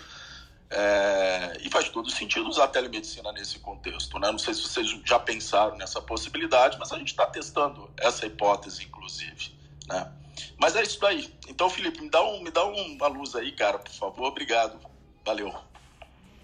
É, 0.68 1.58
e 1.60 1.70
faz 1.70 1.88
todo 1.88 2.10
sentido 2.10 2.48
usar 2.48 2.64
a 2.64 2.68
telemedicina 2.68 3.30
nesse 3.32 3.58
contexto. 3.60 4.18
Né? 4.18 4.30
Não 4.30 4.38
sei 4.38 4.52
se 4.54 4.62
vocês 4.62 4.88
já 5.04 5.18
pensaram 5.18 5.76
nessa 5.76 6.02
possibilidade, 6.02 6.76
mas 6.78 6.92
a 6.92 6.98
gente 6.98 7.08
está 7.08 7.26
testando 7.26 7.90
essa 7.96 8.26
hipótese, 8.26 8.84
inclusive. 8.84 9.56
Né? 9.88 10.12
Mas 10.58 10.74
é 10.74 10.82
isso 10.82 11.00
daí. 11.00 11.32
Então, 11.48 11.70
Felipe, 11.70 12.02
me 12.02 12.10
dá, 12.10 12.22
um, 12.22 12.42
me 12.42 12.50
dá 12.50 12.64
uma 12.64 13.06
luz 13.06 13.34
aí, 13.36 13.52
cara, 13.52 13.78
por 13.78 13.92
favor. 13.92 14.28
Obrigado. 14.28 14.78
Valeu. 15.24 15.54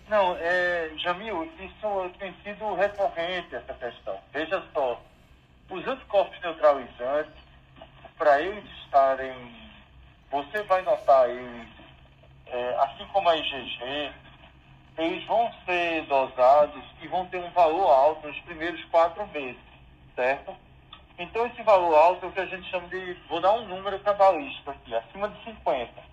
Não, 0.08 0.36
é, 0.36 0.90
Jamil, 0.98 1.50
isso 1.58 2.10
tem 2.18 2.34
sido 2.42 2.74
recorrente, 2.74 3.54
essa 3.54 3.72
questão. 3.74 4.18
Veja 4.32 4.62
só, 4.74 5.00
os 5.70 5.86
anticorpos 5.86 6.38
neutralizantes, 6.42 7.32
para 8.18 8.42
eles 8.42 8.64
estarem, 8.84 9.34
você 10.30 10.62
vai 10.64 10.82
notar 10.82 11.30
eles, 11.30 11.68
é, 12.52 12.76
assim 12.80 13.04
como 13.12 13.28
a 13.28 13.36
IgG, 13.36 14.12
eles 14.98 15.24
vão 15.24 15.50
ser 15.64 16.02
dosados 16.06 16.84
e 17.02 17.08
vão 17.08 17.26
ter 17.26 17.38
um 17.38 17.50
valor 17.50 17.90
alto 17.90 18.28
nos 18.28 18.38
primeiros 18.40 18.84
quatro 18.84 19.26
meses, 19.28 19.60
certo? 20.14 20.54
Então 21.18 21.46
esse 21.46 21.62
valor 21.62 21.94
alto 21.94 22.26
é 22.26 22.28
o 22.28 22.32
que 22.32 22.40
a 22.40 22.46
gente 22.46 22.70
chama 22.70 22.86
de, 22.88 23.14
vou 23.28 23.40
dar 23.40 23.52
um 23.52 23.66
número 23.66 23.98
cabalístico 24.00 24.70
aqui, 24.70 24.94
acima 24.94 25.28
de 25.28 25.44
50 25.44 26.12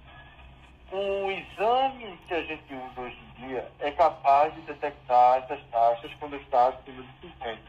o 0.91 1.31
exame 1.31 2.17
que 2.27 2.33
a 2.33 2.41
gente 2.43 2.73
usa 2.73 3.01
hoje 3.01 3.17
em 3.19 3.47
dia 3.47 3.71
é 3.79 3.91
capaz 3.91 4.53
de 4.55 4.61
detectar 4.61 5.37
essas 5.37 5.63
taxas 5.69 6.11
quando 6.19 6.35
está 6.35 6.69
acima 6.69 7.03
de 7.03 7.27
50. 7.27 7.61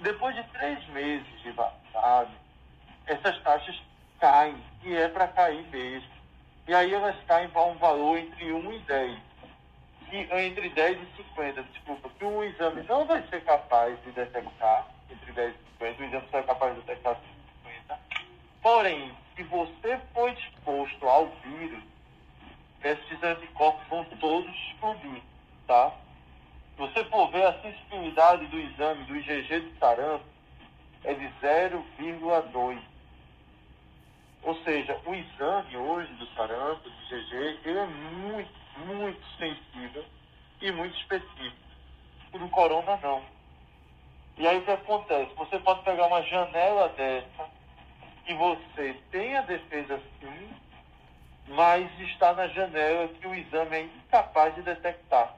Depois 0.00 0.36
de 0.36 0.44
três 0.44 0.86
meses 0.88 1.42
de 1.42 1.50
vacinado, 1.52 2.30
essas 3.06 3.38
taxas 3.42 3.76
caem, 4.20 4.62
e 4.84 4.94
é 4.94 5.08
para 5.08 5.28
cair 5.28 5.66
mesmo. 5.68 6.15
E 6.68 6.74
aí 6.74 6.92
elas 6.92 7.16
caem 7.26 7.48
para 7.50 7.64
um 7.64 7.76
valor 7.76 8.18
entre 8.18 8.52
1 8.52 8.72
e 8.72 8.78
10. 8.80 9.18
E, 10.12 10.16
entre 10.18 10.68
10 10.68 10.98
e 11.00 11.16
50, 11.16 11.62
desculpa, 11.62 12.08
que 12.18 12.24
o 12.24 12.42
exame 12.42 12.82
não 12.82 13.04
vai 13.04 13.22
ser 13.28 13.44
capaz 13.44 13.96
de 14.02 14.10
detectar 14.12 14.86
entre 15.10 15.32
10 15.32 15.54
e 15.54 15.58
50, 15.78 16.02
o 16.02 16.06
exame 16.06 16.28
só 16.30 16.38
é 16.38 16.42
capaz 16.42 16.74
de 16.74 16.80
detectar 16.80 17.16
50. 17.62 18.00
Porém, 18.62 19.12
se 19.36 19.42
você 19.44 20.00
for 20.12 20.30
exposto 20.30 21.08
ao 21.08 21.28
vírus, 21.44 21.82
esses 22.82 23.22
anticorpos 23.22 23.86
vão 23.88 24.04
todos 24.20 24.54
explodir, 24.68 25.22
tá? 25.66 25.92
Se 26.74 26.78
você 26.78 27.04
for 27.04 27.30
ver 27.30 27.46
a 27.46 27.62
sensibilidade 27.62 28.46
do 28.46 28.58
exame 28.58 29.04
do 29.04 29.16
IgG 29.16 29.60
de 29.60 29.78
sarampo, 29.78 30.24
é 31.04 31.14
de 31.14 31.26
0,2. 31.40 32.80
Ou 34.46 34.54
seja, 34.62 34.96
o 35.04 35.12
exame 35.12 35.76
hoje 35.76 36.12
do 36.12 36.26
sarampo, 36.28 36.88
do 36.88 37.16
IgG, 37.16 37.58
ele 37.64 37.78
é 37.80 37.86
muito, 37.86 38.52
muito 38.86 39.26
sensível 39.36 40.04
e 40.60 40.70
muito 40.70 40.96
específico. 40.96 41.56
O 42.32 42.38
do 42.38 42.48
corona, 42.50 42.96
não. 43.02 43.24
E 44.38 44.46
aí 44.46 44.58
o 44.58 44.62
que 44.62 44.70
acontece? 44.70 45.34
Você 45.34 45.58
pode 45.58 45.82
pegar 45.82 46.06
uma 46.06 46.22
janela 46.22 46.88
dessa 46.90 47.50
e 48.28 48.34
você 48.34 48.96
tem 49.10 49.36
a 49.36 49.40
defesa 49.40 50.00
sim, 50.20 50.50
mas 51.48 51.90
está 51.98 52.32
na 52.32 52.46
janela 52.46 53.08
que 53.08 53.26
o 53.26 53.34
exame 53.34 53.76
é 53.76 53.80
incapaz 53.82 54.54
de 54.54 54.62
detectar. 54.62 55.34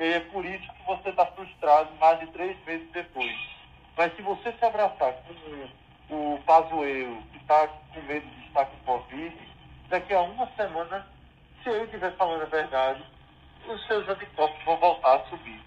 E 0.00 0.04
é 0.04 0.20
por 0.20 0.46
isso 0.46 0.72
que 0.72 0.86
você 0.86 1.10
está 1.10 1.26
frustrado 1.26 1.94
mais 1.96 2.18
de 2.20 2.28
três 2.28 2.56
meses 2.64 2.90
depois. 2.92 3.36
Mas 3.94 4.16
se 4.16 4.22
você 4.22 4.52
se 4.52 4.64
abraçar 4.64 5.12
com 5.24 5.81
o 6.12 6.38
Pazuello, 6.44 7.22
que 7.32 7.38
está 7.38 7.66
com 7.66 8.02
medo 8.02 8.26
de 8.26 8.46
estar 8.46 8.66
com 8.66 8.76
Covid, 8.98 9.36
daqui 9.88 10.12
a 10.14 10.22
uma 10.22 10.48
semana, 10.56 11.06
se 11.62 11.70
ele 11.70 11.84
estiver 11.84 12.14
falando 12.16 12.42
a 12.42 12.46
verdade, 12.46 13.02
os 13.68 13.86
seus 13.86 14.08
anticorpos 14.08 14.64
vão 14.64 14.76
voltar 14.78 15.16
a 15.16 15.24
subir. 15.30 15.60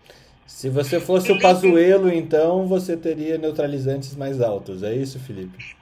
Se 0.46 0.70
você 0.70 1.00
fosse 1.00 1.28
Felipe... 1.28 1.46
o 1.46 1.50
Pazuelo, 1.50 2.12
então 2.12 2.68
você 2.68 2.96
teria 2.96 3.38
neutralizantes 3.38 4.16
mais 4.16 4.42
altos, 4.42 4.84
é 4.84 4.94
isso, 4.94 5.20
Felipe? 5.20 5.76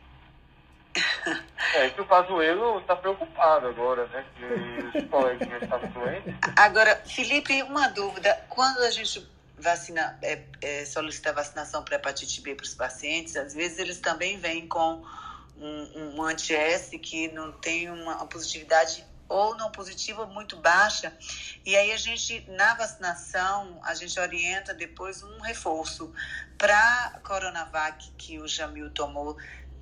É 1.75 1.89
que 1.89 2.01
o 2.01 2.05
Pazuelo 2.05 2.77
está 2.79 2.95
preocupado 2.95 3.67
agora, 3.67 4.05
né? 4.07 4.23
Que 4.35 4.97
os 4.99 5.09
coleguinhas 5.09 5.63
estavam 5.63 5.89
doentes. 5.89 6.35
Agora, 6.55 7.01
Felipe, 7.03 7.63
uma 7.63 7.87
dúvida. 7.87 8.45
Quando 8.47 8.77
a 8.83 8.91
gente 8.91 9.27
vacina, 9.63 10.17
é, 10.21 10.43
é, 10.61 10.85
solicita 10.85 11.33
vacinação 11.33 11.83
para 11.83 11.95
hepatite 11.95 12.41
B 12.41 12.53
para 12.53 12.65
os 12.65 12.73
pacientes, 12.73 13.35
às 13.35 13.53
vezes 13.53 13.79
eles 13.79 13.99
também 13.99 14.37
vêm 14.37 14.67
com 14.67 15.03
um, 15.57 16.15
um 16.15 16.23
anti-S 16.23 16.97
que 16.99 17.29
não 17.29 17.51
tem 17.51 17.89
uma 17.89 18.25
positividade 18.27 19.05
ou 19.27 19.55
não 19.55 19.71
positiva 19.71 20.25
muito 20.25 20.57
baixa. 20.57 21.11
E 21.65 21.75
aí 21.75 21.91
a 21.91 21.97
gente, 21.97 22.45
na 22.51 22.75
vacinação, 22.75 23.79
a 23.83 23.95
gente 23.95 24.19
orienta 24.19 24.73
depois 24.73 25.23
um 25.23 25.39
reforço. 25.39 26.13
Para 26.57 27.19
Coronavac, 27.23 28.11
que 28.17 28.39
o 28.39 28.47
Jamil 28.47 28.91
tomou, 28.91 29.37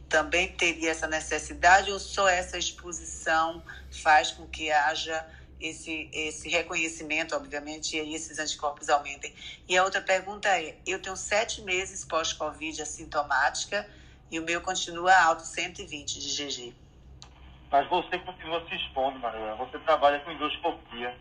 também 0.07 0.53
teria 0.53 0.91
essa 0.91 1.07
necessidade 1.07 1.91
ou 1.91 1.99
só 1.99 2.27
essa 2.29 2.57
exposição 2.57 3.63
faz 3.89 4.31
com 4.31 4.47
que 4.47 4.71
haja 4.71 5.25
esse, 5.61 6.09
esse 6.11 6.49
reconhecimento, 6.49 7.35
obviamente, 7.35 7.97
e 7.97 8.13
esses 8.13 8.39
anticorpos 8.39 8.89
aumentem? 8.89 9.33
E 9.67 9.77
a 9.77 9.83
outra 9.83 10.01
pergunta 10.01 10.49
é: 10.49 10.77
eu 10.85 11.01
tenho 11.01 11.15
sete 11.15 11.61
meses 11.61 12.03
pós-Covid 12.05 12.81
assintomática 12.81 13.87
e 14.29 14.39
o 14.39 14.43
meu 14.43 14.61
continua 14.61 15.13
alto, 15.15 15.43
120 15.43 16.19
de 16.19 16.45
GG. 16.45 16.75
Mas 17.71 17.87
você 17.89 18.17
continua 18.19 18.67
se 18.67 18.75
expondo, 18.75 19.17
Manuela. 19.19 19.55
Você 19.55 19.79
trabalha 19.79 20.19
com 20.19 20.31
endoscopia. 20.31 21.15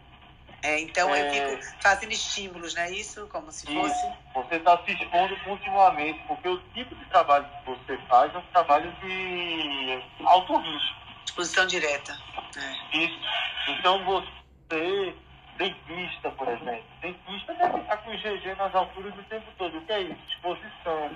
É, 0.62 0.80
então 0.80 1.14
é... 1.14 1.26
eu 1.26 1.58
fico 1.58 1.80
fazendo 1.80 2.12
estímulos, 2.12 2.74
não 2.74 2.82
é 2.82 2.90
isso? 2.90 3.26
Como 3.28 3.50
se 3.50 3.66
fosse. 3.66 4.06
Isso. 4.06 4.16
Você 4.34 4.56
está 4.56 4.76
se 4.84 4.92
expondo 4.92 5.34
continuamente, 5.44 6.20
porque 6.26 6.48
o 6.48 6.58
tipo 6.74 6.94
de 6.94 7.04
trabalho 7.06 7.46
que 7.46 7.70
você 7.70 7.96
faz 8.08 8.34
é 8.34 8.38
um 8.38 8.42
trabalho 8.52 8.92
de 9.00 10.02
alto 10.24 10.56
risco. 10.56 11.09
Exposição 11.30 11.66
direta. 11.66 12.18
É. 12.56 12.96
Isso. 12.98 13.20
Então 13.68 14.04
você, 14.04 15.14
dentista, 15.56 16.30
por 16.32 16.48
exemplo, 16.48 16.84
dentista 17.00 17.54
deve 17.54 17.78
estar 17.78 17.96
com 17.98 18.10
o 18.10 18.16
GG 18.16 18.56
nas 18.58 18.74
alturas 18.74 19.16
o 19.16 19.22
tempo 19.24 19.46
todo. 19.56 19.78
O 19.78 19.80
que 19.82 19.92
é 19.92 20.00
isso? 20.00 20.18
Exposição. 20.28 21.10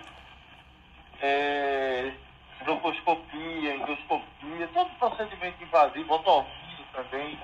É, 1.20 2.12
broncoskopia, 2.62 3.74
endoscopia, 3.74 4.69
todo 4.73 4.91
procedimento 4.99 5.62
invasivo, 5.62 6.15
otorrino 6.15 6.85
também, 6.93 7.39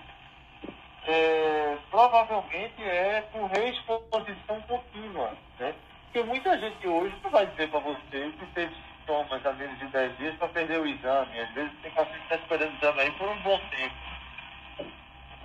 é, 1.06 1.76
provavelmente 1.90 2.82
é 2.82 3.22
por 3.32 3.46
reexposição 3.50 4.60
contínua, 4.62 5.36
né? 5.58 5.74
Porque 6.04 6.22
muita 6.22 6.58
gente 6.58 6.86
hoje 6.86 7.14
não 7.22 7.30
vai 7.30 7.46
dizer 7.46 7.68
para 7.68 7.80
você 7.80 8.32
que 8.38 8.46
teve 8.54 8.74
sintomas 9.10 9.44
há 9.44 9.52
menos 9.52 9.78
de 9.78 9.86
10 9.88 10.18
dias 10.18 10.34
para 10.36 10.48
perder 10.48 10.80
o 10.80 10.86
exame. 10.86 11.40
Às 11.40 11.54
vezes 11.54 11.72
tem 11.82 11.90
paciente 11.90 12.18
que 12.18 12.34
está 12.34 12.36
esperando 12.36 12.72
o 12.72 12.76
exame 12.76 13.00
aí 13.00 13.10
por 13.12 13.28
um 13.28 13.42
bom 13.42 13.60
tempo. 13.70 13.94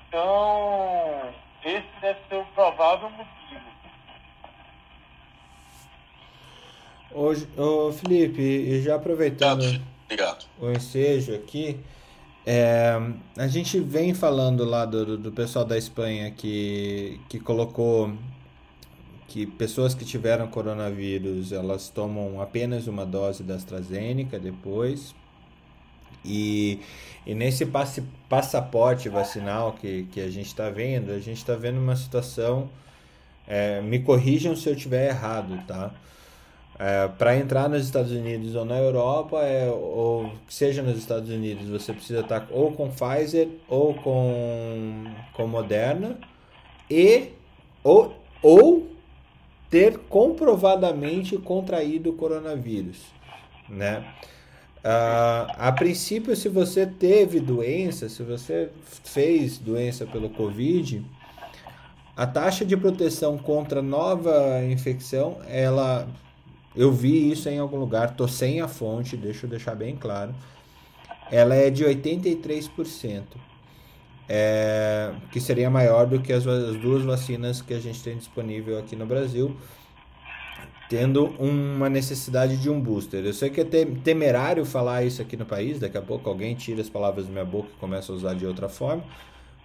Então, 0.07 1.33
esse 1.63 1.87
deve 1.99 2.19
ser 2.29 2.35
o 2.35 2.45
provável 2.53 3.09
motivo. 3.09 3.35
Ô, 7.11 7.87
ô 7.87 7.93
Felipe, 7.93 8.81
já 8.81 8.95
aproveitando 8.95 9.81
Obrigado. 10.03 10.45
o 10.59 10.69
ensejo 10.69 11.33
aqui, 11.33 11.79
é, 12.45 12.93
a 13.37 13.47
gente 13.47 13.79
vem 13.79 14.13
falando 14.13 14.63
lá 14.65 14.85
do, 14.85 15.17
do 15.17 15.31
pessoal 15.31 15.65
da 15.65 15.77
Espanha 15.77 16.29
que, 16.31 17.19
que 17.29 17.39
colocou 17.39 18.13
que 19.27 19.45
pessoas 19.45 19.93
que 19.93 20.05
tiveram 20.05 20.47
coronavírus 20.47 21.51
elas 21.51 21.89
tomam 21.89 22.39
apenas 22.41 22.87
uma 22.87 23.05
dose 23.05 23.43
da 23.43 23.55
AstraZeneca 23.55 24.39
depois 24.39 25.15
e, 26.25 26.79
e 27.25 27.35
nesse 27.35 27.65
passe, 27.65 28.03
passaporte 28.27 29.07
vacinal 29.09 29.73
que, 29.73 30.07
que 30.11 30.19
a 30.19 30.29
gente 30.29 30.47
está 30.47 30.69
vendo, 30.69 31.11
a 31.11 31.19
gente 31.19 31.37
está 31.37 31.55
vendo 31.55 31.77
uma 31.77 31.95
situação, 31.95 32.69
é, 33.47 33.79
me 33.81 33.99
corrijam 33.99 34.55
se 34.55 34.67
eu 34.67 34.73
estiver 34.73 35.09
errado, 35.09 35.63
tá? 35.67 35.91
É, 36.77 37.07
para 37.07 37.37
entrar 37.37 37.69
nos 37.69 37.85
Estados 37.85 38.11
Unidos 38.11 38.53
ou 38.53 38.65
na 38.65 38.77
Europa, 38.77 39.41
é, 39.41 39.69
ou 39.69 40.33
seja 40.49 40.81
nos 40.81 40.97
Estados 40.97 41.29
Unidos, 41.29 41.69
você 41.69 41.93
precisa 41.93 42.19
estar 42.19 42.41
tá 42.41 42.47
ou 42.51 42.71
com 42.73 42.89
Pfizer 42.89 43.47
ou 43.69 43.93
com, 43.93 45.05
com 45.33 45.47
Moderna 45.47 46.17
e 46.89 47.29
ou, 47.81 48.13
ou 48.41 48.94
ter 49.75 49.97
comprovadamente 50.07 51.37
contraído 51.37 52.11
o 52.11 52.13
coronavírus, 52.13 53.07
né? 53.67 54.05
Uh, 54.77 55.51
a 55.57 55.69
princípio, 55.73 56.33
se 56.33 56.47
você 56.47 56.85
teve 56.85 57.41
doença, 57.41 58.07
se 58.07 58.23
você 58.23 58.69
fez 59.03 59.57
doença 59.57 60.05
pelo 60.05 60.29
Covid, 60.29 61.03
a 62.15 62.25
taxa 62.25 62.63
de 62.63 62.77
proteção 62.77 63.37
contra 63.37 63.81
nova 63.81 64.63
infecção, 64.63 65.39
ela 65.45 66.07
eu 66.73 66.89
vi 66.93 67.29
isso 67.29 67.49
em 67.49 67.59
algum 67.59 67.75
lugar, 67.77 68.15
tô 68.15 68.29
sem 68.29 68.61
a 68.61 68.69
fonte, 68.69 69.17
deixa 69.17 69.45
eu 69.45 69.49
deixar 69.49 69.75
bem 69.75 69.97
claro. 69.97 70.33
Ela 71.29 71.53
é 71.53 71.69
de 71.69 71.83
83%, 71.83 73.23
é, 74.27 75.13
que 75.31 75.39
seria 75.39 75.69
maior 75.69 76.05
do 76.05 76.19
que 76.19 76.33
as, 76.33 76.45
as 76.45 76.75
duas 76.77 77.03
vacinas 77.03 77.61
que 77.61 77.73
a 77.73 77.79
gente 77.79 78.01
tem 78.03 78.17
disponível 78.17 78.77
aqui 78.79 78.95
no 78.95 79.05
Brasil, 79.05 79.55
tendo 80.89 81.25
uma 81.39 81.89
necessidade 81.89 82.57
de 82.57 82.69
um 82.69 82.79
booster. 82.79 83.25
Eu 83.25 83.33
sei 83.33 83.49
que 83.49 83.61
é 83.61 83.65
temerário 84.03 84.65
falar 84.65 85.03
isso 85.03 85.21
aqui 85.21 85.35
no 85.35 85.45
país, 85.45 85.79
daqui 85.79 85.97
a 85.97 86.01
pouco 86.01 86.29
alguém 86.29 86.55
tira 86.55 86.81
as 86.81 86.89
palavras 86.89 87.25
da 87.25 87.31
minha 87.31 87.45
boca 87.45 87.69
e 87.75 87.79
começa 87.79 88.11
a 88.11 88.15
usar 88.15 88.33
de 88.35 88.45
outra 88.45 88.69
forma. 88.69 89.03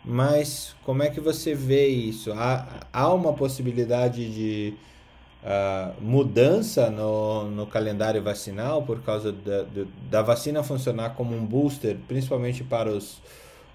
Mas 0.04 0.74
como 0.82 1.02
é 1.02 1.10
que 1.10 1.20
você 1.20 1.54
vê 1.54 1.86
isso? 1.88 2.32
Há, 2.32 2.86
há 2.90 3.12
uma 3.12 3.34
possibilidade 3.34 4.32
de 4.32 4.74
uh, 5.42 6.02
mudança 6.02 6.90
no, 6.90 7.50
no 7.50 7.66
calendário 7.66 8.22
vacinal 8.22 8.82
por 8.82 9.02
causa 9.02 9.30
da, 9.30 9.66
da 10.10 10.22
vacina 10.22 10.62
funcionar 10.62 11.10
como 11.10 11.36
um 11.36 11.44
booster, 11.44 11.98
principalmente 12.08 12.64
para, 12.64 12.90
os, 12.90 13.20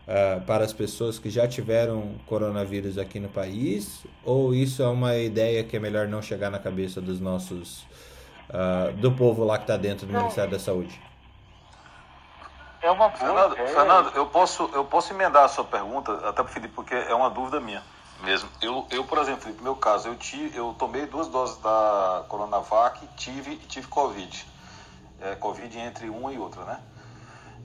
uh, 0.07 0.41
para 0.45 0.63
as 0.63 0.73
pessoas 0.73 1.19
que 1.19 1.29
já 1.29 1.47
tiveram 1.47 2.15
coronavírus 2.25 2.97
aqui 2.97 3.19
no 3.19 3.29
país? 3.29 4.05
Ou 4.23 4.53
isso 4.53 4.81
é 4.81 4.87
uma 4.87 5.15
ideia 5.15 5.63
que 5.63 5.75
é 5.75 5.79
melhor 5.79 6.07
não 6.07 6.21
chegar 6.21 6.49
na 6.49 6.59
cabeça 6.59 7.01
dos 7.01 7.19
nossos, 7.19 7.85
uh, 8.49 8.93
do 8.97 9.11
povo 9.11 9.43
lá 9.43 9.57
que 9.57 9.63
está 9.63 9.77
dentro 9.77 10.05
do 10.07 10.13
não. 10.13 10.21
Ministério 10.21 10.51
da 10.51 10.59
Saúde? 10.59 10.99
É 12.81 12.91
uma 12.91 13.09
Fernando, 13.09 13.55
Fernando, 13.55 14.11
eu 14.15 14.27
posso, 14.27 14.69
eu 14.73 14.85
posso 14.85 15.11
emendar 15.11 15.43
a 15.43 15.47
sua 15.47 15.63
pergunta, 15.63 16.13
até 16.17 16.43
para 16.43 16.47
Felipe, 16.53 16.73
porque 16.75 16.93
é 16.93 17.15
uma 17.15 17.31
dúvida 17.31 17.59
minha 17.59 17.81
mesmo. 18.21 18.49
Eu, 18.61 18.85
eu 18.91 19.03
por 19.03 19.17
exemplo, 19.17 19.51
no 19.53 19.63
meu 19.63 19.75
caso, 19.75 20.07
eu, 20.07 20.15
tive, 20.15 20.57
eu 20.57 20.75
tomei 20.77 21.05
duas 21.05 21.27
doses 21.27 21.57
da 21.57 22.25
Coronavac 22.27 23.05
tive, 23.15 23.53
e 23.53 23.57
tive 23.57 23.87
Covid. 23.87 24.45
É, 25.21 25.35
Covid 25.35 25.77
entre 25.79 26.09
uma 26.09 26.31
e 26.31 26.37
outra, 26.37 26.63
né? 26.65 26.79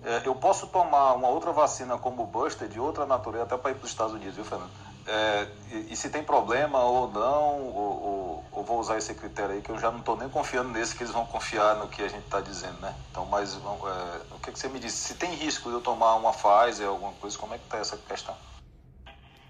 É, 0.02 0.26
eu 0.26 0.34
posso 0.34 0.66
tomar 0.68 1.14
uma 1.14 1.28
outra 1.28 1.52
vacina 1.52 1.98
como 1.98 2.26
Buster 2.26 2.68
de 2.68 2.80
outra 2.80 3.04
natureza, 3.06 3.44
até 3.44 3.56
para 3.56 3.70
ir 3.70 3.74
para 3.74 3.84
os 3.84 3.90
Estados 3.90 4.14
Unidos, 4.14 4.34
viu, 4.34 4.44
Fernando? 4.44 4.70
É, 5.06 5.48
e, 5.72 5.92
e, 5.92 5.96
se 5.96 6.10
tem 6.10 6.22
problema 6.22 6.78
ou 6.80 7.10
não, 7.10 7.66
ou, 7.68 8.02
ou, 8.02 8.44
ou, 8.52 8.64
vou 8.64 8.78
usar 8.78 8.98
esse 8.98 9.14
critério 9.14 9.54
aí, 9.54 9.62
que 9.62 9.70
eu 9.70 9.78
já 9.78 9.90
não 9.90 10.00
estou 10.00 10.16
nem 10.16 10.28
confiando 10.28 10.68
nesse, 10.68 10.94
que 10.94 11.02
eles 11.02 11.12
vão 11.12 11.26
confiar 11.26 11.76
no 11.76 11.88
que 11.88 12.02
a 12.02 12.08
gente 12.08 12.24
está 12.24 12.40
dizendo, 12.40 12.78
né? 12.80 12.94
Então, 13.10 13.24
mas 13.26 13.54
é, 13.54 14.34
o 14.34 14.38
que, 14.38 14.52
que 14.52 14.58
você 14.58 14.68
me 14.68 14.78
disse? 14.78 14.96
Se 14.96 15.14
tem 15.14 15.34
risco 15.34 15.68
de 15.68 15.76
eu 15.76 15.80
tomar 15.80 16.14
uma 16.16 16.32
Pfizer, 16.32 16.86
alguma 16.88 17.12
coisa, 17.14 17.36
como 17.36 17.54
é 17.54 17.58
que 17.58 17.64
está 17.64 17.78
essa 17.78 17.96
questão? 17.96 18.36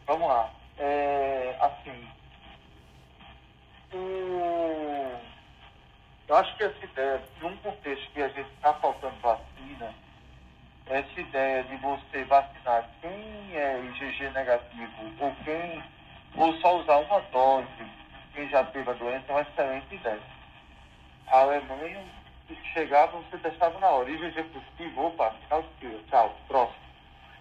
Vamos 0.06 0.28
lá 0.28 0.50
é, 0.80 1.56
assim, 1.60 2.08
eu 6.26 6.36
acho 6.36 6.56
que 6.56 6.64
essa 6.64 6.84
ideia, 6.84 7.22
num 7.42 7.56
contexto 7.58 8.10
que 8.12 8.22
a 8.22 8.28
gente 8.28 8.50
está 8.54 8.72
faltando 8.74 9.20
vacina, 9.20 9.94
essa 10.90 11.20
ideia 11.20 11.62
de 11.62 11.76
você 11.76 12.24
vacinar 12.24 12.84
quem 13.00 13.56
é 13.56 13.78
IgG 13.78 14.30
negativo 14.30 15.12
ou 15.20 15.34
quem, 15.44 15.82
ou 16.36 16.52
só 16.60 16.80
usar 16.80 16.96
uma 16.96 17.20
dose, 17.32 17.68
quem 18.34 18.48
já 18.48 18.64
teve 18.64 18.90
a 18.90 18.94
doença, 18.94 19.24
é 19.28 19.32
uma 19.32 19.42
excelente 19.42 19.94
ideia. 19.94 20.20
A 21.28 21.40
Alemanha 21.42 22.04
chegava, 22.72 23.18
você 23.18 23.38
testava 23.38 23.78
na 23.78 23.88
hora, 23.88 24.10
IgG 24.10 24.42
positivo, 24.42 25.06
opa, 25.06 25.32
tchau, 25.48 25.64
tchau, 26.08 26.36
próximo. 26.48 26.90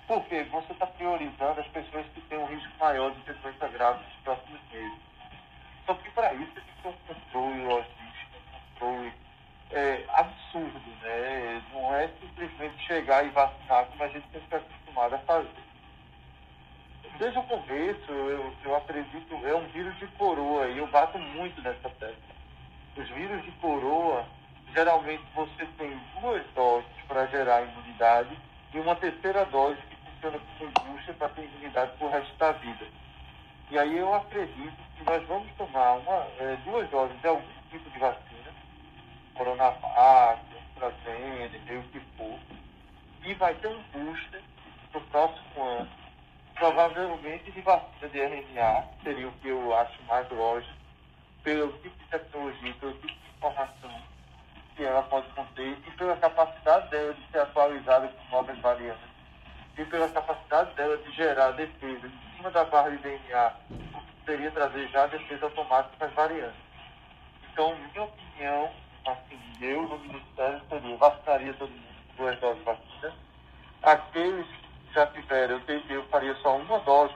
Porque 0.08 0.44
você 0.44 0.74
está 0.74 0.86
priorizando 0.86 1.60
as 1.60 1.68
pessoas 1.68 2.06
que 2.14 2.22
têm 2.22 2.38
um 2.38 2.46
risco 2.46 2.72
maior 2.80 3.12
de 3.12 3.22
ter 3.22 3.34
doença 3.36 3.68
grave 3.68 4.04
nos 4.04 4.16
próximos 4.24 4.60
meses. 4.72 5.00
Só 5.88 5.96
que 5.96 6.12
para 6.12 6.34
isso 6.36 6.52
tem 6.52 6.64
que 6.64 6.82
ter 6.84 6.90
um 6.90 6.94
controle 7.08 7.64
logístico, 7.64 8.38
um 8.38 8.60
controle 8.74 9.14
é, 9.72 10.04
absurdo, 10.14 10.90
né? 11.02 11.62
Não 11.74 11.96
é 11.96 12.08
simplesmente 12.20 12.86
chegar 12.86 13.26
e 13.26 13.30
vacinar 13.30 13.86
como 13.86 14.04
a 14.04 14.08
gente 14.08 14.26
está 14.36 14.58
acostumado 14.58 14.80
acostumado 14.90 15.16
a 15.16 15.20
fazer. 15.20 15.50
Desde 17.18 17.40
o 17.40 17.44
começo, 17.44 18.12
eu, 18.12 18.54
eu 18.64 18.76
acredito, 18.76 19.36
é 19.46 19.56
um 19.56 19.68
vírus 19.68 19.98
de 19.98 20.08
coroa 20.08 20.68
e 20.68 20.78
eu 20.78 20.88
bato 20.88 21.18
muito 21.18 21.62
nessa 21.62 21.90
tecla. 21.90 22.16
Os 22.96 23.10
vírus 23.10 23.44
de 23.44 23.52
coroa, 23.54 24.26
geralmente 24.74 25.24
você 25.36 25.66
tem 25.78 26.00
duas 26.20 26.46
doses 26.56 26.90
para 27.08 27.28
gerar 27.28 27.62
imunidade 27.64 28.38
e 28.74 28.80
uma 28.80 28.96
terceira 28.96 29.46
dose 29.46 29.78
que 29.90 29.96
funciona 29.96 30.40
como 30.40 30.70
indústria 30.70 31.14
para 31.16 31.30
ter 31.30 31.44
imunidade 31.44 31.92
para 31.98 32.08
o 32.08 32.10
resto 32.10 32.36
da 32.38 32.52
vida. 32.54 32.86
E 33.72 33.78
aí 33.78 33.98
eu 33.98 34.14
acredito 34.14 34.78
que 34.98 35.04
nós 35.04 35.26
vamos 35.28 35.52
tomar 35.58 35.94
uma, 35.94 36.28
é, 36.40 36.58
duas 36.64 36.90
doses 36.90 37.20
de 37.22 37.28
algum 37.28 37.48
tipo 37.70 37.90
de 37.90 38.00
vacina, 38.00 38.29
Coronavac, 39.40 40.42
AstraZeneca, 40.76 41.74
o 41.74 41.84
que 41.84 42.00
for, 42.18 42.38
e 43.24 43.34
vai 43.36 43.56
ter 43.56 43.70
um 43.70 43.82
booster 43.94 44.44
no 44.94 45.00
próximo 45.00 45.64
ano, 45.64 45.90
provavelmente 46.56 47.50
de 47.50 47.62
vacina 47.62 48.10
de 48.10 48.20
RNA, 48.20 48.84
seria 49.02 49.30
o 49.30 49.32
que 49.32 49.48
eu 49.48 49.74
acho 49.78 50.04
mais 50.04 50.30
lógico, 50.30 50.74
pelo 51.42 51.72
tipo 51.80 51.98
de 51.98 52.06
tecnologia, 52.10 52.74
pelo 52.82 52.94
tipo 52.96 53.08
de 53.08 53.30
informação 53.38 54.02
que 54.76 54.84
ela 54.84 55.04
pode 55.04 55.30
conter 55.30 55.78
e 55.88 55.92
pela 55.92 56.18
capacidade 56.18 56.90
dela 56.90 57.14
de 57.14 57.32
ser 57.32 57.40
atualizada 57.40 58.10
com 58.10 58.36
novas 58.36 58.60
variantes. 58.60 59.10
E 59.78 59.86
pela 59.86 60.10
capacidade 60.10 60.76
dela 60.76 60.98
de 60.98 61.12
gerar 61.14 61.52
defesa 61.52 62.08
em 62.08 62.36
cima 62.36 62.52
da 62.52 62.66
barra 62.66 62.90
de 62.90 62.98
DNA, 62.98 63.54
o 63.70 64.02
que 64.02 64.14
poderia 64.20 64.52
trazer 64.52 64.90
já 64.90 65.08
defesa 65.08 65.46
automática 65.46 65.96
para 65.98 66.08
as 66.08 66.14
variantes. 66.14 66.60
Então, 67.50 67.74
minha 67.78 68.04
opinião, 68.04 68.70
assim, 69.06 69.40
eu 69.62 69.84
no 69.84 70.00
Ministério 70.00 70.62
seria, 70.70 70.98
vacinaria 70.98 71.54
todo 71.54 71.70
mundo 71.70 71.84
com 72.08 72.24
duas 72.24 72.40
doses 72.40 72.60
de 72.60 72.66
vacina. 72.66 73.14
Aqueles 73.84 74.48
que 74.48 74.94
já 74.94 75.08
tiveram, 75.08 75.62
eu, 75.68 75.82
eu 75.90 76.04
faria 76.10 76.36
só 76.36 76.58
uma 76.58 76.80
dose 76.80 77.14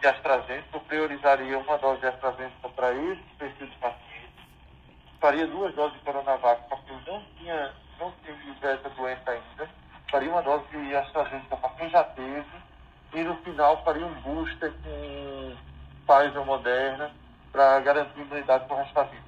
de 0.00 0.06
AstraZeneca, 0.06 0.68
eu 0.72 0.80
priorizaria 0.80 1.58
uma 1.58 1.78
dose 1.78 2.00
de 2.00 2.06
AstraZeneca 2.06 2.68
para 2.68 2.92
esse 2.92 3.22
perfil 3.38 3.66
de 3.66 3.76
paciente. 3.76 4.06
Faria 5.20 5.46
duas 5.46 5.74
doses 5.74 5.98
de 5.98 6.04
Coronavac, 6.04 6.68
porque 6.68 6.92
eu 6.92 7.00
não 7.06 7.22
tinha, 7.36 7.72
não 7.98 8.12
tive 8.24 8.56
essa 8.62 8.90
doença 8.90 9.30
ainda. 9.30 9.70
Faria 10.10 10.30
uma 10.30 10.42
dose 10.42 10.64
de 10.70 10.96
AstraZeneca 10.96 11.56
para 11.56 11.70
quem 11.70 11.88
já 11.88 12.04
teve. 12.04 12.66
E 13.14 13.22
no 13.22 13.36
final 13.36 13.82
faria 13.82 14.04
um 14.04 14.14
booster 14.20 14.72
com 14.82 15.56
Pfizer 16.06 16.44
Moderna 16.44 17.10
para 17.50 17.80
garantir 17.80 18.20
imunidade 18.20 18.66
para 18.66 18.76
o 18.76 18.78
resto 18.78 18.94
da 18.94 19.02
vida. 19.04 19.25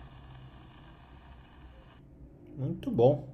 Muito 2.59 2.91
bom. 2.91 3.29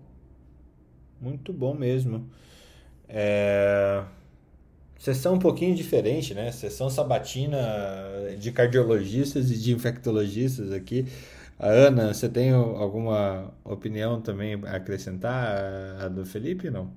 Muito 1.18 1.51
bom 1.51 1.72
mesmo. 1.72 2.30
É... 3.09 4.05
Sessão 4.98 5.34
um 5.34 5.38
pouquinho 5.38 5.74
diferente, 5.74 6.34
né? 6.34 6.52
Sessão 6.52 6.90
sabatina 6.90 7.59
de 8.38 8.52
cardiologistas 8.52 9.51
e 9.51 9.59
de 9.59 9.72
infectologistas 9.72 10.72
aqui. 10.72 11.06
A 11.59 11.68
Ana, 11.68 12.12
você 12.12 12.28
tem 12.28 12.52
alguma 12.52 13.51
opinião 13.64 14.20
também 14.20 14.60
a 14.66 14.76
acrescentar 14.76 16.02
a 16.02 16.09
do 16.09 16.26
Felipe, 16.26 16.68
não? 16.68 16.92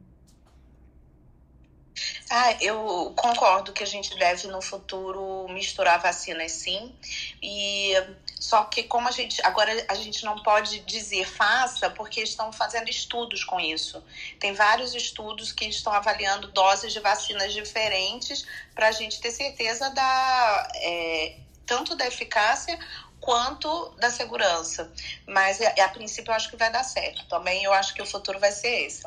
Ah, 2.29 2.61
eu 2.61 3.13
concordo 3.15 3.71
que 3.71 3.83
a 3.83 3.87
gente 3.87 4.17
deve 4.17 4.47
no 4.47 4.61
futuro 4.61 5.47
misturar 5.49 6.01
vacinas 6.01 6.51
sim. 6.51 6.93
E 7.41 7.93
só 8.39 8.63
que 8.65 8.83
como 8.83 9.07
a 9.07 9.11
gente 9.11 9.41
agora 9.43 9.71
a 9.87 9.95
gente 9.95 10.23
não 10.23 10.41
pode 10.43 10.79
dizer 10.81 11.25
faça 11.27 11.89
porque 11.89 12.21
estão 12.21 12.51
fazendo 12.51 12.89
estudos 12.89 13.43
com 13.43 13.59
isso. 13.59 14.03
Tem 14.39 14.53
vários 14.53 14.93
estudos 14.93 15.51
que 15.51 15.65
estão 15.65 15.91
avaliando 15.91 16.51
doses 16.51 16.93
de 16.93 16.99
vacinas 16.99 17.51
diferentes 17.51 18.45
para 18.75 18.89
a 18.89 18.91
gente 18.91 19.19
ter 19.19 19.31
certeza 19.31 19.89
da 19.89 20.71
é, 20.75 21.37
tanto 21.65 21.95
da 21.95 22.05
eficácia 22.05 22.77
quanto 23.19 23.89
da 23.99 24.09
segurança. 24.09 24.91
Mas 25.25 25.59
a, 25.61 25.85
a 25.85 25.89
princípio 25.89 26.31
eu 26.31 26.35
acho 26.35 26.49
que 26.49 26.57
vai 26.57 26.71
dar 26.71 26.83
certo. 26.83 27.27
Também 27.27 27.63
eu 27.63 27.73
acho 27.73 27.93
que 27.93 28.01
o 28.01 28.05
futuro 28.05 28.39
vai 28.39 28.51
ser 28.51 28.85
esse. 28.85 29.05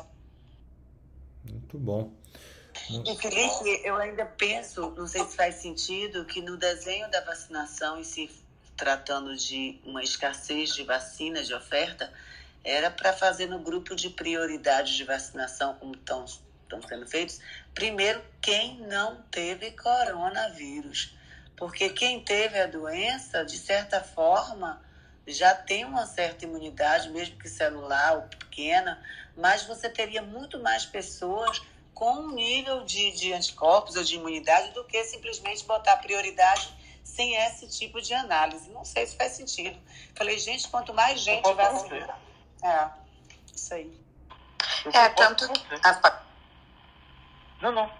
Muito 1.45 1.77
bom. 1.77 2.11
E 2.89 3.15
Felipe, 3.15 3.81
eu 3.83 3.95
ainda 3.95 4.25
penso, 4.25 4.91
não 4.91 5.07
sei 5.07 5.23
se 5.23 5.35
faz 5.35 5.55
sentido, 5.55 6.25
que 6.25 6.41
no 6.41 6.57
desenho 6.57 7.09
da 7.09 7.21
vacinação, 7.21 7.99
e 7.99 8.03
se 8.03 8.29
tratando 8.75 9.35
de 9.35 9.79
uma 9.85 10.03
escassez 10.03 10.73
de 10.73 10.83
vacina, 10.83 11.43
de 11.43 11.53
oferta, 11.53 12.11
era 12.63 12.91
para 12.91 13.13
fazer 13.13 13.47
no 13.47 13.59
grupo 13.59 13.95
de 13.95 14.09
prioridade 14.09 14.95
de 14.95 15.03
vacinação, 15.03 15.75
como 15.75 15.95
estão, 15.95 16.25
estão 16.25 16.81
sendo 16.81 17.07
feitos, 17.07 17.39
primeiro 17.73 18.23
quem 18.41 18.77
não 18.81 19.21
teve 19.23 19.71
coronavírus. 19.71 21.15
Porque 21.55 21.89
quem 21.89 22.23
teve 22.23 22.59
a 22.59 22.65
doença, 22.65 23.45
de 23.45 23.57
certa 23.57 24.01
forma, 24.01 24.81
já 25.27 25.53
tem 25.53 25.85
uma 25.85 26.05
certa 26.05 26.45
imunidade, 26.45 27.09
mesmo 27.09 27.37
que 27.37 27.47
celular 27.47 28.15
ou 28.15 28.21
pequena, 28.23 29.01
mas 29.35 29.63
você 29.63 29.89
teria 29.89 30.21
muito 30.21 30.59
mais 30.59 30.85
pessoas 30.85 31.61
com 31.93 32.13
um 32.13 32.31
nível 32.33 32.83
de, 32.83 33.11
de 33.11 33.31
anticorpos 33.33 33.95
ou 33.95 34.03
de 34.03 34.15
imunidade 34.15 34.73
do 34.73 34.83
que 34.85 35.03
simplesmente 35.03 35.63
botar 35.65 35.97
prioridade 35.97 36.67
sem 37.15 37.35
esse 37.35 37.67
tipo 37.67 38.01
de 38.01 38.13
análise. 38.13 38.69
Não 38.69 38.85
sei 38.85 39.05
se 39.05 39.15
faz 39.15 39.33
sentido. 39.33 39.77
Falei, 40.15 40.37
gente, 40.37 40.67
quanto 40.69 40.93
mais 40.93 41.19
gente 41.19 41.53
vacina. 41.53 42.15
É, 42.63 42.89
isso 43.53 43.73
aí. 43.73 44.01
É, 44.93 45.09
tanto. 45.09 45.47
Não, 47.61 47.71
não. 47.71 47.91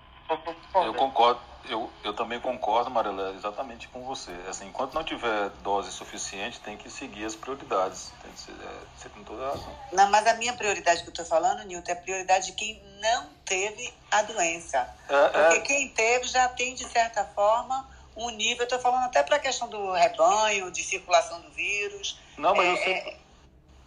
Eu 0.73 0.93
concordo 0.93 1.41
eu, 1.65 1.89
eu 2.03 2.13
também 2.13 2.39
concordo, 2.39 2.89
Marilé, 2.89 3.31
exatamente 3.31 3.87
com 3.89 4.03
você. 4.03 4.31
Assim, 4.47 4.67
enquanto 4.67 4.93
não 4.93 5.03
tiver 5.03 5.49
dose 5.63 5.91
suficiente, 5.91 6.59
tem 6.59 6.77
que 6.77 6.89
seguir 6.89 7.25
as 7.25 7.35
prioridades. 7.35 8.11
Tem, 8.21 8.31
é, 8.31 8.73
você 8.97 9.09
tem 9.09 9.23
toda 9.23 9.45
a 9.45 9.49
razão. 9.49 9.75
Não, 9.91 10.09
mas 10.09 10.25
a 10.27 10.33
minha 10.35 10.53
prioridade 10.53 11.01
que 11.01 11.07
eu 11.07 11.11
estou 11.11 11.25
falando, 11.25 11.63
Nilton, 11.65 11.91
é 11.91 11.93
a 11.93 11.97
prioridade 11.97 12.47
de 12.47 12.51
quem 12.53 12.81
não 12.99 13.27
teve 13.45 13.93
a 14.09 14.21
doença. 14.23 14.89
É, 15.07 15.29
Porque 15.29 15.57
é... 15.57 15.61
quem 15.61 15.89
teve 15.89 16.27
já 16.27 16.49
tem, 16.49 16.73
de 16.73 16.85
certa 16.85 17.25
forma, 17.25 17.87
um 18.25 18.29
nível. 18.31 18.59
Eu 18.59 18.63
estou 18.63 18.79
falando 18.79 19.05
até 19.05 19.23
para 19.23 19.37
a 19.37 19.39
questão 19.39 19.67
do 19.67 19.91
rebanho, 19.91 20.71
de 20.71 20.83
circulação 20.83 21.41
do 21.41 21.49
vírus. 21.51 22.19
Não, 22.37 22.55
mas 22.55 22.67
é, 22.67 22.71
eu 22.71 22.77
sempre, 22.77 23.17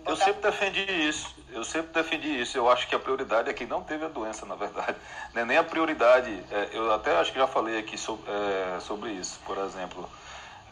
eu 0.07 0.17
sempre 0.17 0.43
defendi 0.43 1.09
isso. 1.09 1.35
Eu 1.51 1.65
sempre 1.65 1.93
defendi 1.93 2.41
isso. 2.41 2.59
Eu 2.59 2.69
acho 2.71 2.89
que 2.89 2.95
a 2.95 2.99
prioridade 2.99 3.49
é 3.49 3.53
quem 3.53 3.67
não 3.67 3.83
teve 3.83 4.05
a 4.05 4.09
doença, 4.09 4.45
na 4.45 4.57
verdade. 4.57 4.97
Não 5.33 5.43
é 5.43 5.45
nem 5.45 5.57
a 5.57 5.65
prioridade. 5.65 6.31
É, 6.51 6.71
eu 6.73 6.93
até 6.93 7.17
acho 7.17 7.33
que 7.33 7.39
já 7.39 7.47
falei 7.47 7.79
aqui 7.79 7.97
sobre, 7.97 8.31
é, 8.31 8.81
sobre 8.81 9.11
isso. 9.13 9.41
Por 9.47 9.57
exemplo, 9.59 10.09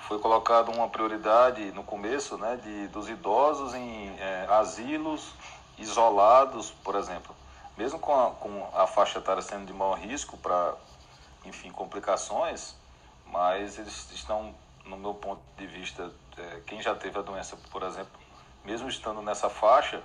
foi 0.08 0.18
colocado 0.18 0.70
uma 0.70 0.88
prioridade 0.88 1.70
no 1.72 1.82
começo 1.82 2.36
né, 2.36 2.58
de, 2.62 2.88
dos 2.88 3.08
idosos 3.08 3.74
em 3.74 4.14
é, 4.18 4.46
asilos 4.50 5.32
isolados, 5.78 6.70
por 6.82 6.96
exemplo. 6.96 7.34
Mesmo 7.76 7.98
com 7.98 8.14
a, 8.14 8.30
com 8.32 8.68
a 8.74 8.86
faixa 8.86 9.18
etária 9.18 9.40
sendo 9.40 9.66
de 9.66 9.72
maior 9.72 9.98
risco 9.98 10.36
para, 10.36 10.74
enfim, 11.44 11.70
complicações, 11.70 12.74
mas 13.32 13.78
eles 13.78 14.10
estão, 14.12 14.54
no 14.84 14.96
meu 14.96 15.14
ponto 15.14 15.40
de 15.56 15.66
vista, 15.66 16.12
é, 16.36 16.60
quem 16.66 16.82
já 16.82 16.94
teve 16.94 17.18
a 17.18 17.22
doença, 17.22 17.56
por 17.70 17.82
exemplo, 17.82 18.20
mesmo 18.62 18.88
estando 18.88 19.22
nessa 19.22 19.48
faixa, 19.48 20.02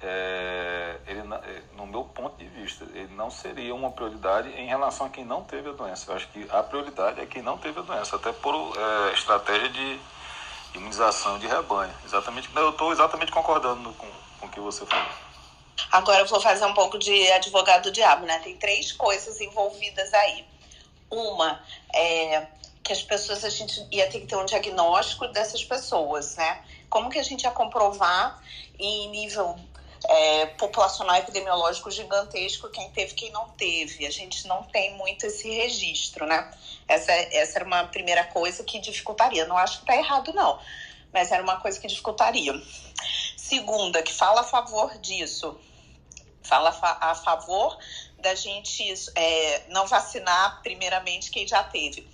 é, 0.00 0.96
ele, 1.06 1.20
é, 1.20 1.62
no 1.76 1.86
meu 1.86 2.04
ponto 2.04 2.36
de 2.38 2.46
vista, 2.46 2.84
ele 2.94 3.14
não 3.14 3.30
seria 3.30 3.74
uma 3.74 3.90
prioridade 3.90 4.48
em 4.48 4.66
relação 4.66 5.06
a 5.06 5.10
quem 5.10 5.24
não 5.24 5.44
teve 5.44 5.68
a 5.68 5.72
doença. 5.72 6.10
Eu 6.10 6.16
acho 6.16 6.28
que 6.28 6.48
a 6.50 6.62
prioridade 6.62 7.20
é 7.20 7.26
quem 7.26 7.42
não 7.42 7.58
teve 7.58 7.78
a 7.78 7.82
doença, 7.82 8.16
até 8.16 8.32
por 8.32 8.54
é, 8.76 9.12
estratégia 9.12 9.68
de 9.68 10.00
imunização 10.74 11.38
de 11.38 11.46
rebanho. 11.46 11.92
Exatamente, 12.04 12.48
eu 12.56 12.70
estou 12.70 12.90
exatamente 12.90 13.30
concordando 13.30 13.92
com, 13.92 14.08
com 14.40 14.46
o 14.46 14.48
que 14.48 14.60
você 14.60 14.86
falou. 14.86 15.12
Agora 15.92 16.20
eu 16.20 16.26
vou 16.26 16.40
fazer 16.40 16.64
um 16.64 16.74
pouco 16.74 16.98
de 16.98 17.30
advogado 17.32 17.84
do 17.84 17.92
diabo, 17.92 18.24
né? 18.24 18.38
Tem 18.38 18.56
três 18.56 18.92
coisas 18.92 19.40
envolvidas 19.40 20.12
aí. 20.14 20.49
Uma 21.10 21.62
é 21.92 22.46
que 22.82 22.92
as 22.92 23.02
pessoas, 23.02 23.44
a 23.44 23.50
gente 23.50 23.86
ia 23.92 24.08
ter 24.08 24.20
que 24.20 24.26
ter 24.26 24.36
um 24.36 24.44
diagnóstico 24.44 25.26
dessas 25.28 25.62
pessoas, 25.62 26.36
né? 26.36 26.64
como 26.90 27.08
que 27.08 27.18
a 27.18 27.22
gente 27.22 27.44
ia 27.44 27.50
comprovar 27.52 28.42
em 28.78 29.08
nível 29.10 29.56
é, 30.08 30.46
populacional 30.46 31.16
epidemiológico 31.16 31.90
gigantesco 31.90 32.68
quem 32.70 32.90
teve 32.90 33.14
quem 33.14 33.30
não 33.30 33.48
teve. 33.50 34.04
A 34.06 34.10
gente 34.10 34.46
não 34.48 34.64
tem 34.64 34.96
muito 34.96 35.24
esse 35.24 35.48
registro, 35.48 36.26
né? 36.26 36.50
Essa, 36.88 37.12
essa 37.12 37.58
era 37.58 37.64
uma 37.64 37.84
primeira 37.84 38.24
coisa 38.24 38.64
que 38.64 38.80
dificultaria. 38.80 39.46
Não 39.46 39.56
acho 39.56 39.78
que 39.78 39.84
está 39.84 39.96
errado, 39.96 40.32
não, 40.32 40.58
mas 41.12 41.30
era 41.30 41.42
uma 41.42 41.60
coisa 41.60 41.78
que 41.78 41.86
dificultaria. 41.86 42.52
Segunda, 43.36 44.02
que 44.02 44.12
fala 44.12 44.40
a 44.40 44.44
favor 44.44 44.98
disso, 44.98 45.58
fala 46.42 46.70
a 47.00 47.14
favor 47.14 47.78
da 48.20 48.34
gente 48.34 48.94
é, 49.14 49.62
não 49.68 49.86
vacinar, 49.86 50.60
primeiramente, 50.62 51.30
quem 51.30 51.46
já 51.46 51.62
teve 51.62 52.08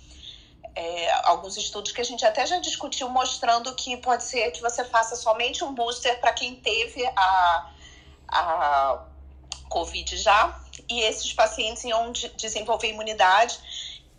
é, 0.77 1.11
alguns 1.23 1.57
estudos 1.57 1.91
que 1.91 1.99
a 1.99 2.03
gente 2.03 2.23
até 2.23 2.45
já 2.45 2.59
discutiu 2.59 3.09
mostrando 3.09 3.73
que 3.73 3.97
pode 3.97 4.23
ser 4.23 4.51
que 4.51 4.61
você 4.61 4.85
faça 4.85 5.15
somente 5.15 5.63
um 5.63 5.73
booster 5.73 6.19
para 6.21 6.31
quem 6.33 6.55
teve 6.55 7.03
a, 7.15 7.71
a 8.27 9.05
Covid 9.69 10.15
já, 10.17 10.61
e 10.87 11.01
esses 11.01 11.33
pacientes 11.33 11.83
iam 11.83 12.11
desenvolver 12.11 12.89
imunidade 12.89 13.59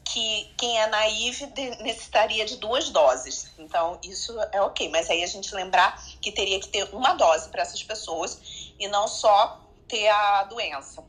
que 0.05 0.53
quem 0.57 0.81
é 0.81 0.87
naive 0.89 1.47
necessitaria 1.81 2.45
de 2.45 2.57
duas 2.57 2.91
doses. 2.91 3.53
Então, 3.59 3.99
isso 4.03 4.35
é 4.51 4.61
ok. 4.61 4.89
Mas 4.89 5.09
aí 5.11 5.23
a 5.23 5.27
gente 5.27 5.55
lembrar 5.55 6.03
que 6.21 6.33
teria 6.33 6.59
que 6.59 6.69
ter 6.69 6.89
uma 6.95 7.13
dose 7.13 7.51
para 7.51 7.63
essas 7.63 7.83
pessoas 7.83 8.73
e 8.79 8.89
não 8.89 9.07
só 9.07 9.61
ter 9.87 10.09
a 10.09 10.45
doença. 10.45 11.05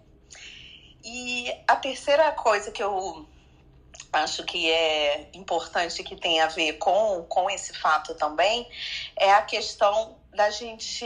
E 1.03 1.51
a 1.67 1.75
terceira 1.75 2.31
coisa 2.33 2.71
que 2.71 2.83
eu 2.83 3.27
acho 4.11 4.43
que 4.43 4.69
é 4.69 5.29
importante 5.33 6.03
que 6.03 6.15
tem 6.15 6.41
a 6.41 6.47
ver 6.47 6.73
com, 6.73 7.25
com 7.29 7.49
esse 7.49 7.73
fato 7.73 8.15
também 8.15 8.67
é 9.15 9.31
a 9.31 9.41
questão 9.41 10.17
da 10.33 10.49
gente 10.49 11.05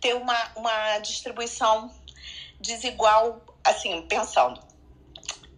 ter 0.00 0.14
uma, 0.14 0.52
uma 0.56 0.98
distribuição 0.98 1.92
desigual, 2.60 3.42
assim, 3.64 4.02
pensando. 4.02 4.60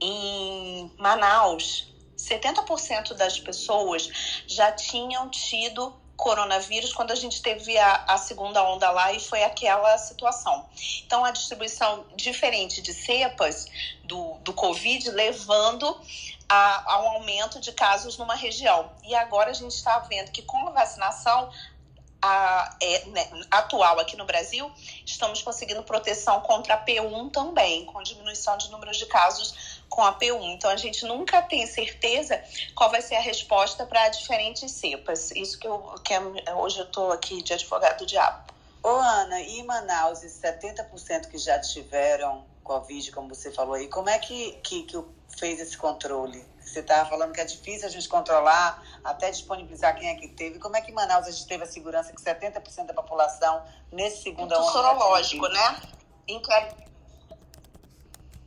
Em 0.00 0.90
Manaus, 0.98 1.92
70% 2.16 3.14
das 3.14 3.38
pessoas 3.38 4.10
já 4.46 4.72
tinham 4.72 5.28
tido 5.28 5.99
coronavírus 6.20 6.92
quando 6.92 7.10
a 7.10 7.14
gente 7.14 7.40
teve 7.40 7.76
a, 7.78 8.04
a, 8.06 8.18
segunda 8.18 8.62
onda 8.62 8.90
lá 8.90 9.12
e 9.12 9.18
foi 9.18 9.42
aquela 9.42 9.96
situação. 9.98 10.66
Então, 11.04 11.24
a 11.24 11.30
distribuição 11.30 12.04
diferente 12.14 12.82
de 12.82 12.92
cepas 12.92 13.66
do, 14.04 14.34
do 14.42 14.52
Covid, 14.52 15.10
levando 15.10 15.98
a, 16.48 16.94
a 16.94 17.02
um 17.02 17.08
aumento 17.08 17.58
de 17.58 17.72
casos 17.72 18.18
numa 18.18 18.34
região. 18.34 18.92
E 19.02 19.14
agora 19.14 19.50
a 19.50 19.54
gente 19.54 19.72
está 19.72 19.98
vendo 20.00 20.30
que 20.30 20.42
com 20.42 20.68
a 20.68 20.70
vacinação, 20.70 21.50
a, 22.20 22.76
é, 22.82 23.06
né, 23.06 23.46
atual 23.50 23.98
aqui 23.98 24.14
no 24.14 24.26
Brasil, 24.26 24.70
estamos 25.06 25.40
conseguindo 25.40 25.82
proteção 25.82 26.40
contra 26.42 26.74
a 26.74 26.84
P1 26.84 27.32
também, 27.32 27.86
com 27.86 28.02
diminuição 28.02 28.58
de 28.58 28.70
números 28.70 28.98
de 28.98 29.06
casos 29.06 29.69
com 29.90 30.02
a 30.02 30.16
P1. 30.16 30.54
Então 30.54 30.70
a 30.70 30.76
gente 30.76 31.04
nunca 31.04 31.42
tem 31.42 31.66
certeza 31.66 32.42
qual 32.74 32.90
vai 32.90 33.02
ser 33.02 33.16
a 33.16 33.20
resposta 33.20 33.84
para 33.84 34.08
diferentes 34.08 34.70
cepas. 34.70 35.30
Isso 35.32 35.58
que, 35.58 35.66
eu, 35.66 35.78
que 36.02 36.14
é, 36.14 36.54
hoje 36.54 36.78
eu 36.78 36.86
estou 36.86 37.12
aqui 37.12 37.42
de 37.42 37.52
advogado 37.52 37.98
do 37.98 38.06
diabo. 38.06 38.50
Ô 38.82 38.88
Ana, 38.88 39.40
e 39.42 39.58
em 39.58 39.64
Manaus, 39.64 40.22
esses 40.22 40.40
70% 40.40 41.28
que 41.28 41.36
já 41.36 41.58
tiveram 41.58 42.46
Covid, 42.64 43.12
como 43.12 43.28
você 43.34 43.50
falou 43.50 43.74
aí, 43.74 43.88
como 43.88 44.08
é 44.08 44.18
que, 44.18 44.52
que, 44.62 44.84
que 44.84 45.04
fez 45.38 45.60
esse 45.60 45.76
controle? 45.76 46.42
Você 46.60 46.80
estava 46.80 47.08
falando 47.10 47.32
que 47.32 47.40
é 47.40 47.44
difícil 47.44 47.88
a 47.88 47.90
gente 47.90 48.08
controlar, 48.08 48.82
até 49.02 49.30
disponibilizar 49.30 49.96
quem 49.98 50.08
é 50.08 50.14
que 50.14 50.28
teve. 50.28 50.58
Como 50.60 50.76
é 50.76 50.80
que 50.80 50.92
em 50.92 50.94
Manaus 50.94 51.26
a 51.26 51.30
gente 51.30 51.46
teve 51.46 51.64
a 51.64 51.66
segurança 51.66 52.12
que 52.12 52.22
70% 52.22 52.86
da 52.86 52.94
população, 52.94 53.62
nesse 53.90 54.22
segundo 54.22 54.54
ano... 54.54 54.64
sorológico, 54.64 55.48
né? 55.48 55.82
Inquérito 56.28 56.89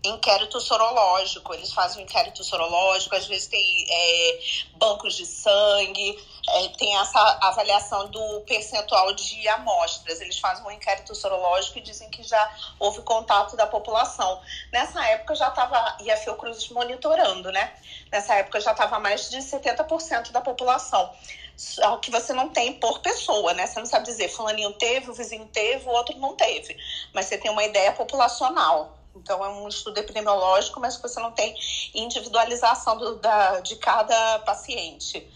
inquérito 0.03 0.59
sorológico. 0.59 1.53
Eles 1.53 1.71
fazem 1.71 2.01
um 2.01 2.05
inquérito 2.05 2.43
sorológico, 2.43 3.15
às 3.15 3.25
vezes 3.25 3.47
tem 3.47 3.85
é, 3.89 4.39
bancos 4.75 5.15
de 5.15 5.25
sangue, 5.25 6.19
é, 6.49 6.67
tem 6.69 6.97
essa 6.97 7.19
avaliação 7.41 8.09
do 8.09 8.41
percentual 8.41 9.13
de 9.13 9.47
amostras. 9.49 10.19
Eles 10.21 10.37
fazem 10.39 10.65
um 10.65 10.71
inquérito 10.71 11.15
sorológico 11.15 11.79
e 11.79 11.81
dizem 11.81 12.09
que 12.09 12.23
já 12.23 12.55
houve 12.79 13.01
contato 13.01 13.55
da 13.55 13.65
população. 13.65 14.41
Nessa 14.71 15.05
época 15.07 15.35
já 15.35 15.47
estava, 15.47 15.97
e 16.01 16.11
a 16.11 16.17
Fiocruz 16.17 16.67
monitorando, 16.69 17.51
né? 17.51 17.73
Nessa 18.11 18.35
época 18.35 18.59
já 18.59 18.71
estava 18.71 18.99
mais 18.99 19.29
de 19.29 19.37
70% 19.37 20.31
da 20.31 20.41
população. 20.41 21.11
Só 21.55 21.97
que 21.97 22.09
você 22.09 22.33
não 22.33 22.49
tem 22.49 22.73
por 22.73 22.99
pessoa, 22.99 23.53
né? 23.53 23.67
Você 23.67 23.79
não 23.79 23.85
sabe 23.85 24.05
dizer, 24.05 24.27
fulaninho 24.29 24.73
teve, 24.73 25.09
o 25.09 25.13
vizinho 25.13 25.45
teve, 25.45 25.85
o 25.85 25.91
outro 25.91 26.17
não 26.17 26.35
teve. 26.35 26.75
Mas 27.13 27.27
você 27.27 27.37
tem 27.37 27.51
uma 27.51 27.63
ideia 27.63 27.91
populacional. 27.93 29.02
Então, 29.15 29.43
é 29.43 29.49
um 29.49 29.67
estudo 29.67 29.97
epidemiológico, 29.97 30.79
mas 30.79 30.97
você 30.97 31.19
não 31.19 31.31
tem 31.31 31.55
individualização 31.93 32.97
do, 32.97 33.15
da, 33.17 33.59
de 33.59 33.75
cada 33.75 34.39
paciente. 34.39 35.27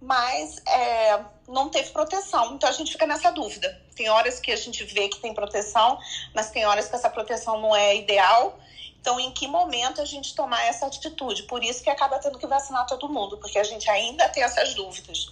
Mas 0.00 0.58
é, 0.66 1.24
não 1.48 1.70
teve 1.70 1.90
proteção, 1.90 2.54
então 2.54 2.68
a 2.68 2.72
gente 2.72 2.92
fica 2.92 3.06
nessa 3.06 3.30
dúvida. 3.30 3.80
Tem 3.96 4.08
horas 4.10 4.38
que 4.38 4.52
a 4.52 4.56
gente 4.56 4.84
vê 4.84 5.08
que 5.08 5.18
tem 5.18 5.32
proteção, 5.32 5.98
mas 6.34 6.50
tem 6.50 6.66
horas 6.66 6.88
que 6.88 6.94
essa 6.94 7.08
proteção 7.08 7.60
não 7.60 7.74
é 7.74 7.96
ideal. 7.96 8.58
Então, 9.00 9.18
em 9.20 9.30
que 9.30 9.46
momento 9.46 10.00
a 10.00 10.04
gente 10.04 10.34
tomar 10.34 10.62
essa 10.64 10.86
atitude? 10.86 11.44
Por 11.44 11.62
isso 11.62 11.82
que 11.82 11.90
acaba 11.90 12.18
tendo 12.18 12.38
que 12.38 12.46
vacinar 12.46 12.86
todo 12.86 13.08
mundo, 13.08 13.38
porque 13.38 13.58
a 13.58 13.64
gente 13.64 13.88
ainda 13.88 14.28
tem 14.28 14.42
essas 14.42 14.74
dúvidas. 14.74 15.30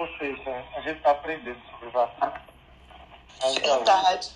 Ou 0.00 0.08
seja, 0.16 0.50
a 0.76 0.80
gente 0.80 0.96
está 0.96 1.10
aprendendo 1.10 1.60
sobre 1.68 1.90
vacina. 1.90 2.42
Verdade. 3.60 4.30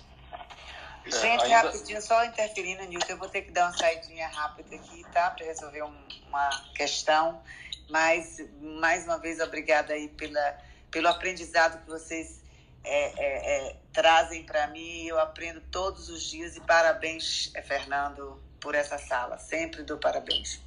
É, 1.03 1.09
gente, 1.09 1.43
ainda... 1.43 1.61
rapidinho, 1.61 1.99
só 2.03 2.23
interferindo, 2.23 2.83
Nilton, 2.83 3.13
eu 3.13 3.17
vou 3.17 3.27
ter 3.27 3.41
que 3.41 3.51
dar 3.51 3.69
uma 3.69 3.75
saidinha 3.75 4.27
rápida 4.27 4.75
aqui, 4.75 5.03
tá? 5.11 5.31
Para 5.31 5.43
resolver 5.43 5.81
um, 5.81 6.07
uma 6.27 6.49
questão. 6.75 7.41
Mas, 7.89 8.37
mais 8.61 9.05
uma 9.05 9.17
vez, 9.17 9.39
obrigada 9.39 9.93
aí 9.93 10.07
pela, 10.09 10.55
pelo 10.91 11.07
aprendizado 11.07 11.83
que 11.83 11.89
vocês 11.89 12.43
é, 12.83 13.05
é, 13.17 13.69
é, 13.69 13.75
trazem 13.91 14.43
para 14.43 14.67
mim. 14.67 15.07
Eu 15.07 15.19
aprendo 15.19 15.61
todos 15.71 16.09
os 16.09 16.29
dias 16.29 16.55
e 16.55 16.61
parabéns, 16.61 17.49
é, 17.55 17.63
Fernando, 17.63 18.39
por 18.59 18.75
essa 18.75 18.99
sala. 18.99 19.39
Sempre 19.39 19.81
dou 19.81 19.97
parabéns. 19.97 20.61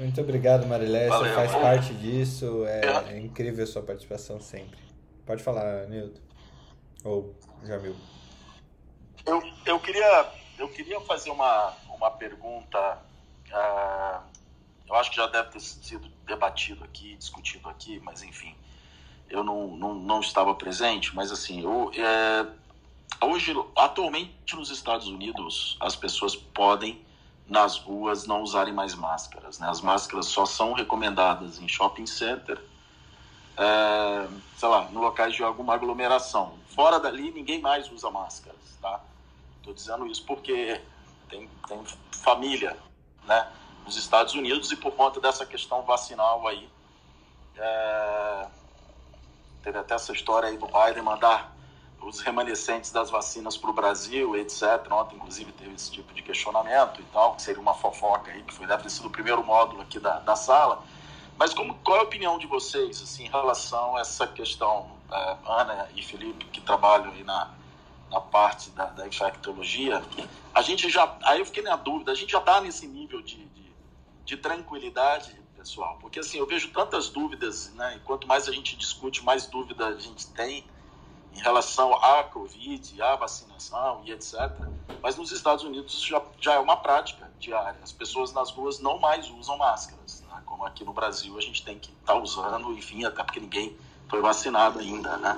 Muito 0.01 0.18
obrigado, 0.18 0.66
Marilé. 0.66 1.09
Você 1.09 1.35
faz 1.35 1.52
parte 1.52 1.93
disso. 1.93 2.64
É, 2.66 3.12
é, 3.12 3.20
incrível 3.20 3.62
a 3.62 3.66
sua 3.66 3.82
participação 3.82 4.40
sempre. 4.40 4.81
Pode 5.27 5.43
falar, 5.43 5.86
Nilton. 5.89 6.22
Ou 7.05 7.35
Jamil. 7.62 7.94
Eu, 9.27 9.43
eu, 9.66 9.78
queria, 9.78 10.27
eu 10.59 10.70
queria 10.70 10.98
fazer 11.02 11.28
uma, 11.31 11.77
uma 11.94 12.10
pergunta. 12.12 12.98
Uh, 13.52 14.22
eu 14.89 14.94
acho 14.94 15.10
que 15.10 15.16
já 15.16 15.27
deve 15.27 15.51
ter 15.51 15.60
sido 15.60 16.09
debatido 16.27 16.82
aqui, 16.82 17.14
discutido 17.16 17.68
aqui, 17.68 18.01
mas 18.02 18.22
enfim, 18.22 18.55
eu 19.28 19.44
não, 19.44 19.77
não, 19.77 19.94
não 19.94 20.20
estava 20.20 20.55
presente. 20.55 21.14
Mas 21.14 21.31
assim, 21.31 21.62
eu, 21.62 21.93
é, 21.94 22.47
hoje, 23.27 23.52
atualmente 23.77 24.56
nos 24.56 24.70
Estados 24.70 25.09
Unidos, 25.09 25.77
as 25.78 25.94
pessoas 25.94 26.35
podem 26.35 27.05
nas 27.51 27.77
ruas 27.78 28.28
não 28.28 28.43
usarem 28.43 28.72
mais 28.72 28.94
máscaras. 28.94 29.59
Né? 29.59 29.68
As 29.68 29.81
máscaras 29.81 30.27
só 30.27 30.47
são 30.47 30.72
recomendadas 30.72 31.59
em 31.59 31.66
shopping 31.66 32.06
center, 32.06 32.62
é, 33.56 34.28
sei 34.56 34.68
lá, 34.68 34.89
em 34.90 34.94
locais 34.94 35.35
de 35.35 35.43
alguma 35.43 35.74
aglomeração. 35.74 36.55
Fora 36.68 37.01
dali, 37.01 37.32
ninguém 37.32 37.60
mais 37.60 37.90
usa 37.90 38.09
máscaras, 38.09 38.56
tá? 38.81 39.01
Estou 39.59 39.74
dizendo 39.74 40.06
isso 40.06 40.24
porque 40.24 40.81
tem, 41.28 41.51
tem 41.66 41.85
família, 42.12 42.77
né? 43.24 43.51
Nos 43.85 43.97
Estados 43.97 44.35
Unidos 44.35 44.70
e 44.70 44.77
por 44.77 44.93
conta 44.93 45.20
dessa 45.20 45.44
questão 45.44 45.82
vacinal 45.82 46.47
aí, 46.47 46.70
é, 47.56 48.47
teve 49.64 49.77
até 49.77 49.94
essa 49.94 50.12
história 50.12 50.48
aí 50.48 50.56
do 50.56 50.66
Biden 50.66 51.02
mandar 51.02 51.52
os 52.02 52.20
remanescentes 52.20 52.90
das 52.90 53.10
vacinas 53.10 53.56
para 53.56 53.70
o 53.70 53.72
Brasil, 53.72 54.36
etc. 54.36 54.62
Ontem, 54.90 55.16
inclusive, 55.16 55.52
teve 55.52 55.74
esse 55.74 55.90
tipo 55.90 56.12
de 56.14 56.22
questionamento 56.22 57.01
e 57.01 57.05
tal, 57.05 57.36
que 57.36 57.43
seria 57.43 57.60
uma 57.60 57.74
fofoca 57.74 58.31
aí, 58.31 58.43
que 58.43 58.55
foi, 58.55 58.66
deve 58.66 58.82
ter 58.82 58.90
sido 58.90 59.06
o 59.06 59.10
primeiro 59.10 59.44
módulo 59.44 59.82
aqui 59.82 59.98
da, 59.98 60.18
da 60.20 60.35
sala. 60.35 60.82
Mas 61.39 61.55
como, 61.55 61.74
qual 61.77 61.98
é 61.98 62.01
a 62.01 62.05
opinião 62.05 62.39
de 62.39 62.47
vocês 62.47 63.01
assim, 63.02 63.24
em 63.24 63.31
relação 63.31 63.97
a 63.97 64.01
essa 64.01 64.27
questão, 64.27 64.90
é, 65.10 65.36
Ana 65.47 65.89
e 65.94 66.02
Felipe, 66.02 66.44
que 66.47 66.60
trabalham 66.60 67.12
aí 67.12 67.24
na, 67.24 67.51
na 68.10 68.20
parte 68.20 68.70
da, 68.70 68.86
da 68.86 69.06
infectologia? 69.06 70.02
A 70.55 70.62
gente 70.62 70.89
já, 70.90 71.16
aí 71.22 71.39
eu 71.39 71.47
fiquei 71.47 71.62
na 71.62 71.77
dúvida, 71.77 72.12
a 72.12 72.14
gente 72.14 72.32
já 72.32 72.39
está 72.39 72.60
nesse 72.60 72.86
nível 72.86 73.22
de, 73.22 73.44
de, 73.47 73.72
de 74.24 74.36
tranquilidade, 74.36 75.40
pessoal? 75.56 75.98
Porque 76.01 76.18
assim, 76.18 76.39
eu 76.39 76.47
vejo 76.47 76.72
tantas 76.72 77.09
dúvidas, 77.09 77.72
né? 77.74 77.97
E 77.97 78.01
quanto 78.01 78.27
mais 78.27 78.48
a 78.48 78.52
gente 78.52 78.77
discute, 78.77 79.22
mais 79.22 79.47
dúvida 79.47 79.86
a 79.86 79.98
gente 79.98 80.27
tem 80.28 80.64
em 81.35 81.40
relação 81.40 81.94
à 81.94 82.24
Covid, 82.24 83.01
à 83.02 83.16
vacinação 83.16 84.02
e 84.05 84.12
etc. 84.12 84.51
Mas 85.02 85.16
nos 85.16 85.32
Estados 85.32 85.65
Unidos 85.65 86.02
já, 86.02 86.20
já 86.40 86.55
é 86.55 86.59
uma 86.59 86.77
prática 86.77 87.31
diária. 87.39 87.78
As 87.82 87.93
pessoas 87.93 88.32
nas 88.32 88.51
ruas 88.51 88.81
não 88.81 88.98
mais 88.98 89.28
usam 89.31 89.57
máscaras, 89.57 90.23
né? 90.28 90.43
como 90.44 90.65
aqui 90.65 90.85
no 90.85 90.93
Brasil 90.93 91.36
a 91.39 91.40
gente 91.40 91.65
tem 91.65 91.78
que 91.78 91.90
estar 91.90 92.15
tá 92.15 92.19
usando, 92.19 92.73
enfim, 92.73 93.05
até 93.05 93.23
porque 93.23 93.40
ninguém 93.40 93.77
foi 94.09 94.20
vacinado 94.20 94.78
ainda, 94.81 95.16
né? 95.19 95.36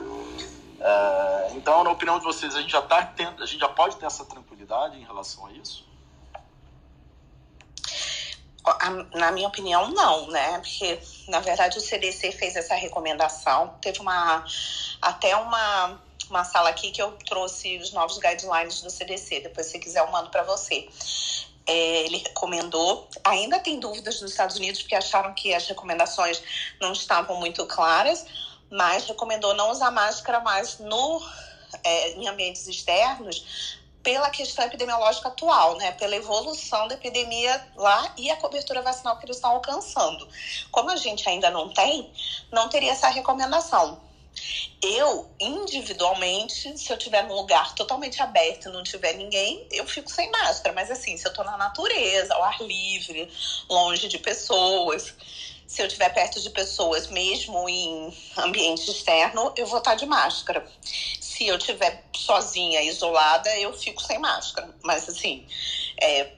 É, 0.81 1.53
então, 1.55 1.85
na 1.85 1.91
opinião 1.91 2.19
de 2.19 2.25
vocês, 2.25 2.57
a 2.57 2.61
gente 2.61 2.73
já 2.73 2.83
tá 2.83 3.05
tendo, 3.05 3.43
a 3.43 3.47
gente 3.47 3.61
já 3.61 3.69
pode 3.69 3.97
ter 3.97 4.07
essa 4.07 4.25
tranquilidade 4.25 4.99
em 4.99 5.05
relação 5.05 5.47
a 5.47 5.53
isso? 5.53 5.87
Na 9.15 9.33
minha 9.33 9.49
opinião, 9.49 9.89
não, 9.91 10.29
né? 10.29 10.59
Porque, 10.59 10.99
na 11.29 11.41
verdade, 11.41 11.79
o 11.79 11.81
CDC 11.81 12.33
fez 12.33 12.55
essa 12.55 12.75
recomendação. 12.75 13.75
Teve 13.81 14.01
uma 14.01 14.45
até 15.01 15.35
uma, 15.37 16.01
uma 16.31 16.45
sala 16.45 16.71
aqui 16.71 16.93
que 16.93 17.03
eu 17.03 17.13
trouxe 17.27 17.79
os 17.79 17.93
novos 17.93 18.19
guidelines 18.19 18.81
do 18.83 18.91
CDC. 18.91 19.41
Depois, 19.41 19.67
se 19.67 19.79
quiser, 19.79 20.01
eu 20.01 20.11
mando 20.13 20.31
para 20.31 20.45
você. 20.45 20.89
é, 21.67 22.07
ele 22.07 22.19
recomendou. 22.19 23.09
Ainda 23.25 23.59
tem 23.59 23.79
dúvidas 23.79 24.21
nos 24.21 24.31
Estados 24.31 24.57
Unidos, 24.57 24.83
porque 24.83 24.95
acharam 24.95 25.33
que 25.35 25.55
as 25.55 25.67
recomendações 25.67 26.43
não 26.81 26.93
estavam 26.93 27.37
muito 27.37 27.65
claras, 27.67 28.25
mas 28.71 29.05
recomendou 29.05 29.55
não 29.55 29.71
usar 29.71 29.91
máscara 29.91 30.41
mais 30.41 30.79
no, 30.79 31.23
é, 31.85 32.13
em 32.13 32.29
ambientes 32.29 32.67
externos 32.67 33.81
pela 34.03 34.31
questão 34.31 34.65
epidemiológica 34.65 35.29
atual, 35.29 35.77
né? 35.77 35.93
Pela 35.93 36.17
evolução 36.17 36.89
da 36.89 36.95
epidemia 36.95 37.61
lá 37.77 38.13
e 38.17 38.31
a 38.31 38.37
cobertura 38.37 38.83
vacinal 38.83 39.17
que 39.17 39.27
eles 39.27 39.37
estão 39.37 39.53
alcançando. 39.53 40.29
Como 40.71 40.91
a 40.91 40.97
gente 40.97 41.29
ainda 41.29 41.51
não 41.51 41.69
tem, 41.69 42.11
não 42.51 42.69
teria 42.69 42.93
essa 42.93 43.09
recomendação. 43.09 44.01
Eu, 44.83 45.31
individualmente, 45.39 46.77
se 46.77 46.91
eu 46.91 46.97
estiver 46.97 47.23
num 47.23 47.35
lugar 47.35 47.75
totalmente 47.75 48.21
aberto 48.21 48.69
e 48.69 48.73
não 48.73 48.83
tiver 48.83 49.13
ninguém, 49.13 49.65
eu 49.71 49.87
fico 49.87 50.11
sem 50.11 50.31
máscara. 50.31 50.75
Mas 50.75 50.91
assim, 50.91 51.17
se 51.17 51.27
eu 51.27 51.31
estou 51.31 51.45
na 51.45 51.57
natureza, 51.57 52.35
ao 52.35 52.43
ar 52.43 52.61
livre, 52.61 53.31
longe 53.69 54.09
de 54.09 54.19
pessoas, 54.19 55.15
se 55.73 55.81
eu 55.81 55.87
estiver 55.87 56.11
perto 56.11 56.41
de 56.41 56.51
pessoas, 56.51 57.07
mesmo 57.07 57.69
em 57.69 58.15
ambiente 58.37 58.91
externo, 58.91 59.53
eu 59.57 59.67
vou 59.67 59.79
estar 59.79 59.95
de 59.95 60.05
máscara. 60.05 60.67
Se 61.43 61.49
eu 61.49 61.57
estiver 61.57 62.05
sozinha, 62.15 62.81
isolada, 62.83 63.51
eu 63.59 63.73
fico 63.73 64.01
sem 64.01 64.17
máscara. 64.17 64.73
Mas 64.81 65.09
assim, 65.09 65.45
é, 66.01 66.31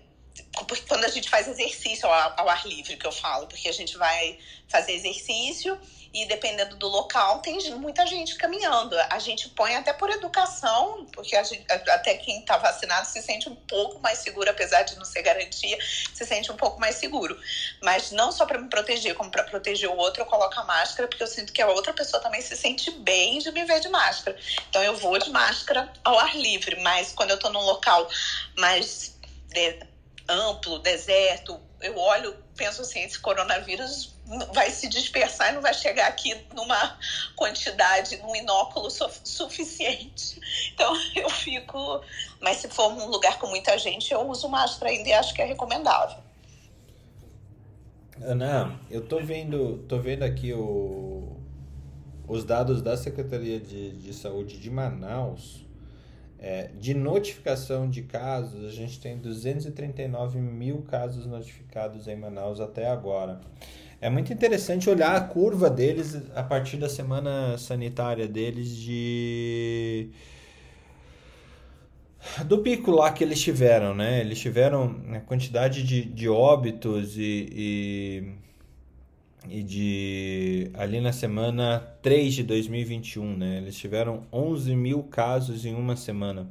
porque 0.66 0.82
quando 0.88 1.04
a 1.04 1.08
gente 1.08 1.28
faz 1.28 1.46
exercício 1.46 2.08
ao, 2.08 2.40
ao, 2.40 2.48
ar 2.48 2.66
livre, 2.66 2.96
que 2.96 3.06
eu 3.06 3.12
falo, 3.12 3.46
porque 3.46 3.68
a 3.68 3.72
gente 3.72 3.98
vai 3.98 4.38
fazer 4.66 4.92
exercício 4.92 5.78
e 6.14 6.24
dependendo 6.26 6.76
do 6.76 6.86
local, 6.86 7.40
tem 7.40 7.58
muita 7.72 8.06
gente 8.06 8.36
caminhando. 8.36 8.96
A 9.10 9.18
gente 9.18 9.48
põe 9.48 9.74
até 9.74 9.92
por 9.92 10.08
educação, 10.08 11.04
porque 11.12 11.42
gente, 11.42 11.66
até 11.70 12.14
quem 12.14 12.38
está 12.38 12.56
vacinado 12.56 13.08
se 13.08 13.20
sente 13.20 13.48
um 13.48 13.56
pouco 13.56 14.00
mais 14.00 14.18
seguro, 14.18 14.48
apesar 14.48 14.84
de 14.84 14.96
não 14.96 15.04
ser 15.04 15.22
garantia, 15.22 15.76
se 16.14 16.24
sente 16.24 16.52
um 16.52 16.56
pouco 16.56 16.80
mais 16.80 16.94
seguro. 16.94 17.36
Mas 17.82 18.12
não 18.12 18.30
só 18.30 18.46
para 18.46 18.58
me 18.58 18.68
proteger, 18.68 19.16
como 19.16 19.28
para 19.28 19.42
proteger 19.42 19.90
o 19.90 19.96
outro, 19.96 20.22
eu 20.22 20.26
coloco 20.26 20.58
a 20.60 20.62
máscara, 20.62 21.08
porque 21.08 21.24
eu 21.24 21.26
sinto 21.26 21.52
que 21.52 21.60
a 21.60 21.66
outra 21.66 21.92
pessoa 21.92 22.22
também 22.22 22.40
se 22.40 22.56
sente 22.56 22.92
bem 22.92 23.40
de 23.40 23.50
me 23.50 23.64
ver 23.64 23.80
de 23.80 23.88
máscara. 23.88 24.38
Então 24.70 24.84
eu 24.84 24.96
vou 24.96 25.18
de 25.18 25.30
máscara 25.30 25.92
ao 26.04 26.16
ar 26.16 26.36
livre, 26.36 26.80
mas 26.80 27.12
quando 27.12 27.30
eu 27.30 27.36
estou 27.36 27.50
num 27.50 27.62
local 27.62 28.08
mais 28.56 29.18
de, 29.48 29.80
amplo, 30.28 30.78
deserto, 30.78 31.60
eu 31.80 31.98
olho, 31.98 32.36
penso 32.56 32.82
assim, 32.82 33.02
esse 33.02 33.18
coronavírus 33.18 34.13
vai 34.52 34.70
se 34.70 34.88
dispersar 34.88 35.50
e 35.50 35.54
não 35.54 35.62
vai 35.62 35.74
chegar 35.74 36.08
aqui 36.08 36.34
numa 36.54 36.98
quantidade, 37.36 38.16
num 38.18 38.34
inóculo 38.34 38.88
suficiente. 38.90 40.40
Então 40.72 40.94
eu 41.14 41.28
fico. 41.30 42.00
Mas 42.40 42.58
se 42.58 42.68
for 42.68 42.92
um 42.92 43.06
lugar 43.06 43.38
com 43.38 43.46
muita 43.48 43.76
gente, 43.78 44.12
eu 44.12 44.20
uso 44.28 44.48
máscara 44.48 44.90
ainda 44.90 45.08
e 45.08 45.12
acho 45.12 45.34
que 45.34 45.42
é 45.42 45.44
recomendável. 45.44 46.22
Ana, 48.22 48.78
eu 48.90 49.06
tô 49.06 49.18
vendo, 49.20 49.84
tô 49.88 49.98
vendo 49.98 50.22
aqui 50.22 50.52
o, 50.52 51.36
os 52.28 52.44
dados 52.44 52.80
da 52.80 52.96
Secretaria 52.96 53.58
de, 53.58 53.90
de 53.90 54.14
Saúde 54.14 54.58
de 54.58 54.70
Manaus. 54.70 55.64
É, 56.38 56.68
de 56.78 56.92
notificação 56.92 57.88
de 57.88 58.02
casos, 58.02 58.66
a 58.66 58.70
gente 58.70 59.00
tem 59.00 59.16
239 59.16 60.38
mil 60.38 60.82
casos 60.82 61.24
notificados 61.24 62.06
em 62.06 62.16
Manaus 62.16 62.60
até 62.60 62.86
agora. 62.86 63.40
É 64.04 64.10
muito 64.10 64.30
interessante 64.34 64.90
olhar 64.90 65.16
a 65.16 65.20
curva 65.22 65.70
deles 65.70 66.14
a 66.34 66.42
partir 66.42 66.76
da 66.76 66.90
semana 66.90 67.56
sanitária 67.56 68.28
deles 68.28 68.76
de 68.76 70.10
do 72.44 72.58
pico 72.58 72.90
lá 72.90 73.10
que 73.10 73.24
eles 73.24 73.40
tiveram, 73.40 73.94
né? 73.94 74.20
Eles 74.20 74.38
tiveram 74.38 74.94
a 75.10 75.20
quantidade 75.20 75.82
de, 75.82 76.04
de 76.04 76.28
óbitos 76.28 77.16
e, 77.16 78.34
e, 79.48 79.58
e 79.60 79.62
de 79.62 80.70
ali 80.74 81.00
na 81.00 81.14
semana 81.14 81.80
3 82.02 82.34
de 82.34 82.42
2021, 82.42 83.38
né? 83.38 83.56
Eles 83.56 83.74
tiveram 83.74 84.26
11 84.30 84.76
mil 84.76 85.02
casos 85.04 85.64
em 85.64 85.74
uma 85.74 85.96
semana. 85.96 86.46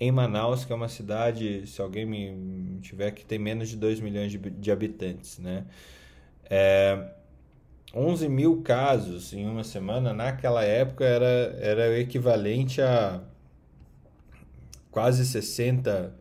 Em 0.00 0.10
Manaus, 0.10 0.64
que 0.64 0.72
é 0.72 0.74
uma 0.74 0.88
cidade, 0.88 1.68
se 1.68 1.80
alguém 1.80 2.04
me 2.04 2.80
tiver 2.80 3.12
que 3.12 3.24
tem 3.24 3.38
menos 3.38 3.68
de 3.68 3.76
2 3.76 4.00
milhões 4.00 4.32
de, 4.32 4.38
de 4.38 4.72
habitantes, 4.72 5.38
né? 5.38 5.64
É, 6.50 7.10
11 7.94 8.28
mil 8.28 8.62
casos 8.62 9.32
em 9.32 9.46
uma 9.46 9.62
semana, 9.62 10.12
naquela 10.12 10.64
época, 10.64 11.04
era, 11.04 11.56
era 11.60 11.90
o 11.90 11.94
equivalente 11.94 12.82
a 12.82 13.20
quase 14.90 15.24
60, 15.24 16.14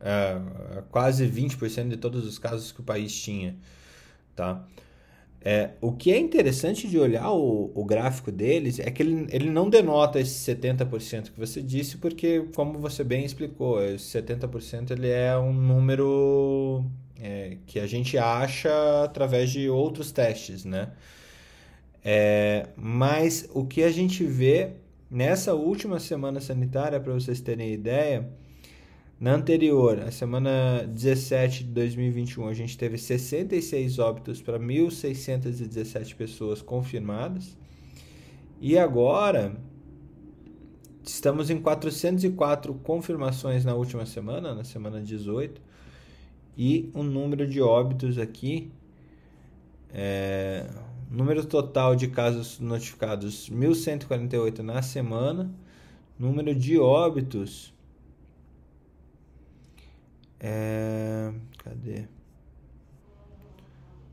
a, 0.00 0.82
quase 0.90 1.26
20% 1.26 1.88
de 1.88 1.96
todos 1.96 2.26
os 2.26 2.38
casos 2.38 2.72
que 2.72 2.80
o 2.80 2.84
país 2.84 3.14
tinha. 3.20 3.56
Tá? 4.34 4.66
É, 5.42 5.70
o 5.80 5.92
que 5.92 6.12
é 6.12 6.18
interessante 6.18 6.86
de 6.86 6.98
olhar 6.98 7.30
o, 7.30 7.72
o 7.74 7.84
gráfico 7.84 8.30
deles 8.30 8.78
é 8.78 8.90
que 8.90 9.02
ele, 9.02 9.26
ele 9.30 9.48
não 9.48 9.70
denota 9.70 10.20
esse 10.20 10.54
70% 10.54 11.30
que 11.32 11.40
você 11.40 11.62
disse, 11.62 11.96
porque, 11.96 12.46
como 12.54 12.78
você 12.78 13.02
bem 13.02 13.24
explicou, 13.24 13.82
esse 13.82 14.20
70% 14.20 14.90
ele 14.90 15.08
é 15.08 15.36
um 15.38 15.52
número 15.52 16.84
é, 17.20 17.58
que 17.66 17.78
a 17.78 17.86
gente 17.86 18.16
acha 18.18 19.04
através 19.04 19.50
de 19.50 19.68
outros 19.68 20.12
testes, 20.12 20.64
né? 20.64 20.92
É, 22.04 22.68
mas 22.76 23.48
o 23.52 23.64
que 23.66 23.82
a 23.82 23.90
gente 23.90 24.24
vê 24.24 24.72
nessa 25.10 25.54
última 25.54 26.00
semana 26.00 26.40
sanitária, 26.40 26.98
para 26.98 27.12
vocês 27.12 27.40
terem 27.40 27.72
ideia, 27.72 28.30
na 29.20 29.34
anterior, 29.34 30.00
a 30.00 30.10
semana 30.10 30.82
17 30.86 31.64
de 31.64 31.70
2021, 31.72 32.48
a 32.48 32.54
gente 32.54 32.78
teve 32.78 32.96
66 32.96 33.98
óbitos 33.98 34.40
para 34.40 34.58
1.617 34.58 36.14
pessoas 36.14 36.62
confirmadas. 36.62 37.54
E 38.58 38.78
agora, 38.78 39.56
estamos 41.04 41.50
em 41.50 41.60
404 41.60 42.72
confirmações 42.76 43.62
na 43.62 43.74
última 43.74 44.06
semana, 44.06 44.54
na 44.54 44.64
semana 44.64 45.02
18, 45.02 45.60
e 46.62 46.90
o 46.92 47.02
número 47.02 47.46
de 47.46 47.58
óbitos 47.58 48.18
aqui, 48.18 48.70
é, 49.88 50.68
número 51.10 51.42
total 51.46 51.96
de 51.96 52.06
casos 52.08 52.60
notificados 52.60 53.48
1.148 53.48 54.58
na 54.58 54.82
semana, 54.82 55.50
número 56.18 56.54
de 56.54 56.78
óbitos, 56.78 57.72
é, 60.38 61.32
cadê? 61.64 62.04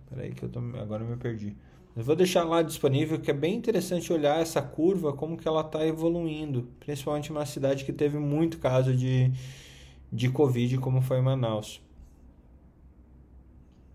Peraí 0.09 0.31
que 0.31 0.43
eu 0.43 0.47
tô, 0.47 0.59
agora 0.79 1.03
eu 1.03 1.09
me 1.09 1.17
perdi. 1.17 1.53
Eu 1.97 2.03
vou 2.05 2.15
deixar 2.15 2.45
lá 2.45 2.61
disponível 2.61 3.19
que 3.19 3.29
é 3.29 3.33
bem 3.33 3.55
interessante 3.55 4.13
olhar 4.13 4.39
essa 4.39 4.61
curva, 4.61 5.11
como 5.11 5.35
que 5.35 5.45
ela 5.45 5.59
está 5.59 5.85
evoluindo, 5.85 6.69
principalmente 6.79 7.29
numa 7.29 7.45
cidade 7.45 7.83
que 7.83 7.91
teve 7.91 8.17
muito 8.17 8.57
caso 8.57 8.95
de, 8.95 9.33
de 10.09 10.29
Covid, 10.29 10.77
como 10.77 11.01
foi 11.01 11.19
Manaus. 11.19 11.85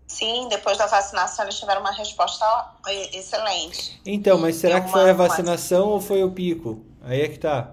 Sim, 0.07 0.47
depois 0.49 0.77
da 0.77 0.85
vacinação 0.85 1.45
eles 1.45 1.59
tiveram 1.59 1.81
uma 1.81 1.91
resposta 1.91 2.45
excelente. 3.13 3.99
Então, 4.05 4.37
mas 4.37 4.57
será 4.57 4.81
que 4.81 4.91
foi 4.91 5.09
a 5.09 5.13
vacinação 5.13 5.89
ou 5.89 6.01
foi 6.01 6.23
o 6.23 6.31
pico? 6.31 6.85
Aí 7.01 7.21
é 7.21 7.27
que 7.27 7.39
tá. 7.39 7.71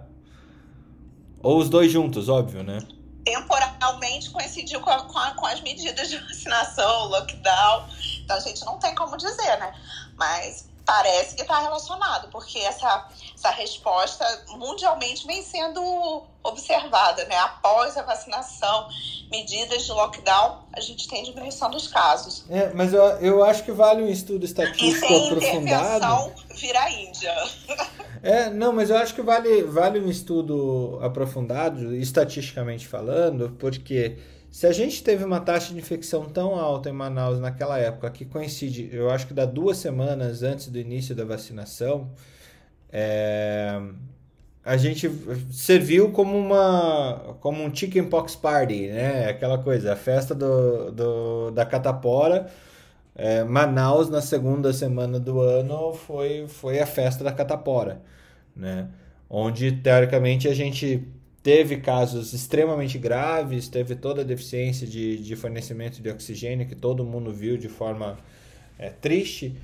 Ou 1.43 1.59
os 1.59 1.69
dois 1.69 1.91
juntos, 1.91 2.29
óbvio, 2.29 2.63
né? 2.63 2.79
Temporalmente 3.25 4.31
coincidiu 4.31 4.81
com, 4.81 4.91
a, 4.91 5.01
com, 5.05 5.19
a, 5.19 5.31
com 5.33 5.47
as 5.47 5.61
medidas 5.61 6.09
de 6.09 6.19
vacinação, 6.19 7.09
lockdown. 7.09 7.87
Então 8.25 8.37
a 8.37 8.41
gente 8.41 8.65
não 8.65 8.79
tem 8.79 8.95
como 8.95 9.17
dizer, 9.17 9.59
né? 9.59 9.73
Mas 10.17 10.70
parece 10.91 11.37
que 11.37 11.43
está 11.43 11.61
relacionado, 11.61 12.29
porque 12.33 12.59
essa, 12.59 13.09
essa 13.33 13.51
resposta 13.51 14.25
mundialmente 14.49 15.25
vem 15.25 15.41
sendo 15.41 15.81
observada, 16.43 17.25
né? 17.27 17.37
Após 17.37 17.97
a 17.97 18.03
vacinação, 18.03 18.89
medidas 19.31 19.85
de 19.85 19.93
lockdown, 19.93 20.65
a 20.73 20.81
gente 20.81 21.07
tem 21.09 21.23
diminuição 21.23 21.71
dos 21.71 21.87
casos. 21.87 22.45
É, 22.51 22.73
mas 22.75 22.93
eu, 22.93 23.05
eu 23.21 23.45
acho 23.45 23.63
que 23.63 23.71
vale 23.71 24.03
um 24.03 24.09
estudo 24.09 24.45
estatístico 24.45 25.07
e 25.07 25.09
sem 25.09 25.27
aprofundado. 25.29 26.33
vira 26.57 26.81
a 26.81 26.91
Índia. 26.91 27.35
É, 28.23 28.51
não, 28.51 28.71
mas 28.71 28.91
eu 28.91 28.99
acho 28.99 29.15
que 29.15 29.23
vale, 29.23 29.63
vale 29.63 29.99
um 29.99 30.11
estudo 30.11 30.99
aprofundado, 31.03 31.95
estatisticamente 31.95 32.87
falando, 32.87 33.57
porque 33.59 34.19
se 34.51 34.67
a 34.67 34.73
gente 34.73 35.03
teve 35.03 35.25
uma 35.25 35.41
taxa 35.41 35.73
de 35.73 35.79
infecção 35.79 36.29
tão 36.29 36.57
alta 36.57 36.91
em 36.91 36.93
Manaus 36.93 37.39
naquela 37.39 37.79
época, 37.79 38.11
que 38.11 38.25
coincide, 38.25 38.91
eu 38.93 39.11
acho 39.11 39.27
que 39.27 39.35
dá 39.35 39.45
duas 39.45 39.79
semanas 39.79 40.43
antes 40.43 40.69
do 40.69 40.79
início 40.79 41.15
da 41.15 41.25
vacinação, 41.25 42.11
é, 42.93 43.81
a 44.65 44.77
gente 44.77 45.11
serviu 45.51 46.11
como 46.13 46.37
uma 46.37 47.37
como 47.41 47.63
um 47.63 47.75
chickenpox 47.75 48.37
party, 48.37 48.89
né? 48.89 49.29
Aquela 49.29 49.59
coisa, 49.59 49.93
a 49.93 49.97
festa 49.97 50.35
do, 50.35 50.91
do 50.93 51.51
da 51.53 51.65
catapora. 51.65 52.47
É, 53.15 53.45
Manaus 53.45 54.09
na 54.09 54.21
segunda 54.23 54.73
semana 54.73 55.19
do 55.21 55.41
ano 55.41 55.93
foi 55.95 56.47
foi 56.49 56.81
a 56.81 56.87
festa 56.87 57.25
da 57.25 57.33
catapora, 57.33 58.03
né? 58.57 58.89
Onde 59.29 59.73
teoricamente 59.73 60.49
a 60.49 60.55
gente 60.55 61.09
teve 61.43 61.79
casos 61.79 62.33
extremamente 62.33 62.99
graves, 62.99 63.69
teve 63.69 63.95
toda 63.95 64.21
a 64.23 64.25
deficiência 64.25 64.87
de, 64.87 65.19
de 65.19 65.37
fornecimento 65.37 66.03
de 66.03 66.11
oxigênio 66.11 66.67
que 66.67 66.75
todo 66.75 67.05
mundo 67.05 67.33
viu 67.33 67.57
de 67.57 67.69
forma 67.69 68.19
é, 68.79 68.91
triste, 68.91 69.57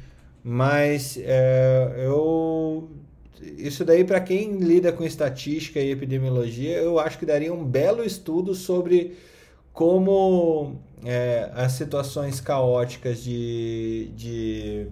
mas 0.42 1.18
é, 1.18 2.04
eu 2.04 2.88
isso 3.58 3.84
daí 3.84 4.04
para 4.04 4.20
quem 4.20 4.56
lida 4.58 4.92
com 4.92 5.04
estatística 5.04 5.78
e 5.78 5.90
epidemiologia, 5.90 6.78
eu 6.78 6.98
acho 6.98 7.18
que 7.18 7.26
daria 7.26 7.52
um 7.52 7.64
belo 7.64 8.02
estudo 8.02 8.54
sobre 8.54 9.16
como 9.72 10.76
é, 11.04 11.50
as 11.54 11.72
situações 11.72 12.40
caóticas 12.40 13.22
de, 13.22 14.10
de, 14.16 14.86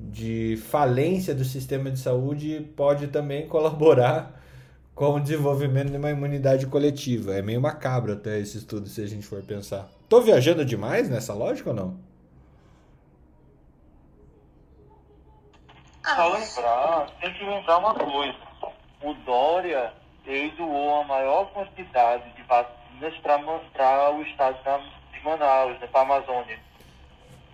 de 0.00 0.56
falência 0.56 1.34
do 1.34 1.44
sistema 1.44 1.90
de 1.90 1.98
saúde 1.98 2.66
pode 2.74 3.08
também 3.08 3.46
colaborar 3.48 4.37
com 4.98 5.14
o 5.14 5.20
desenvolvimento 5.20 5.92
de 5.92 5.96
uma 5.96 6.10
imunidade 6.10 6.66
coletiva. 6.66 7.36
É 7.36 7.40
meio 7.40 7.60
macabro 7.60 8.14
até 8.14 8.40
esse 8.40 8.58
estudo, 8.58 8.88
se 8.88 9.00
a 9.00 9.06
gente 9.06 9.24
for 9.24 9.40
pensar. 9.44 9.86
Tô 10.08 10.20
viajando 10.20 10.64
demais 10.64 11.08
nessa 11.08 11.32
lógica 11.32 11.70
ou 11.70 11.76
não? 11.76 12.00
Só 16.04 16.28
lembrar, 16.32 17.06
tem 17.20 17.32
que 17.32 17.44
lembrar 17.44 17.78
uma 17.78 17.94
coisa. 17.94 18.34
O 19.00 19.14
Dória, 19.24 19.92
ele 20.26 20.50
doou 20.56 21.02
a 21.02 21.04
maior 21.04 21.44
quantidade 21.52 22.28
de 22.34 22.42
vacinas 22.42 23.16
para 23.22 24.16
o 24.16 24.22
estado 24.22 24.82
de 25.12 25.24
Manaus, 25.24 25.78
né, 25.78 25.86
para 25.86 26.00
a 26.00 26.02
Amazônia, 26.02 26.58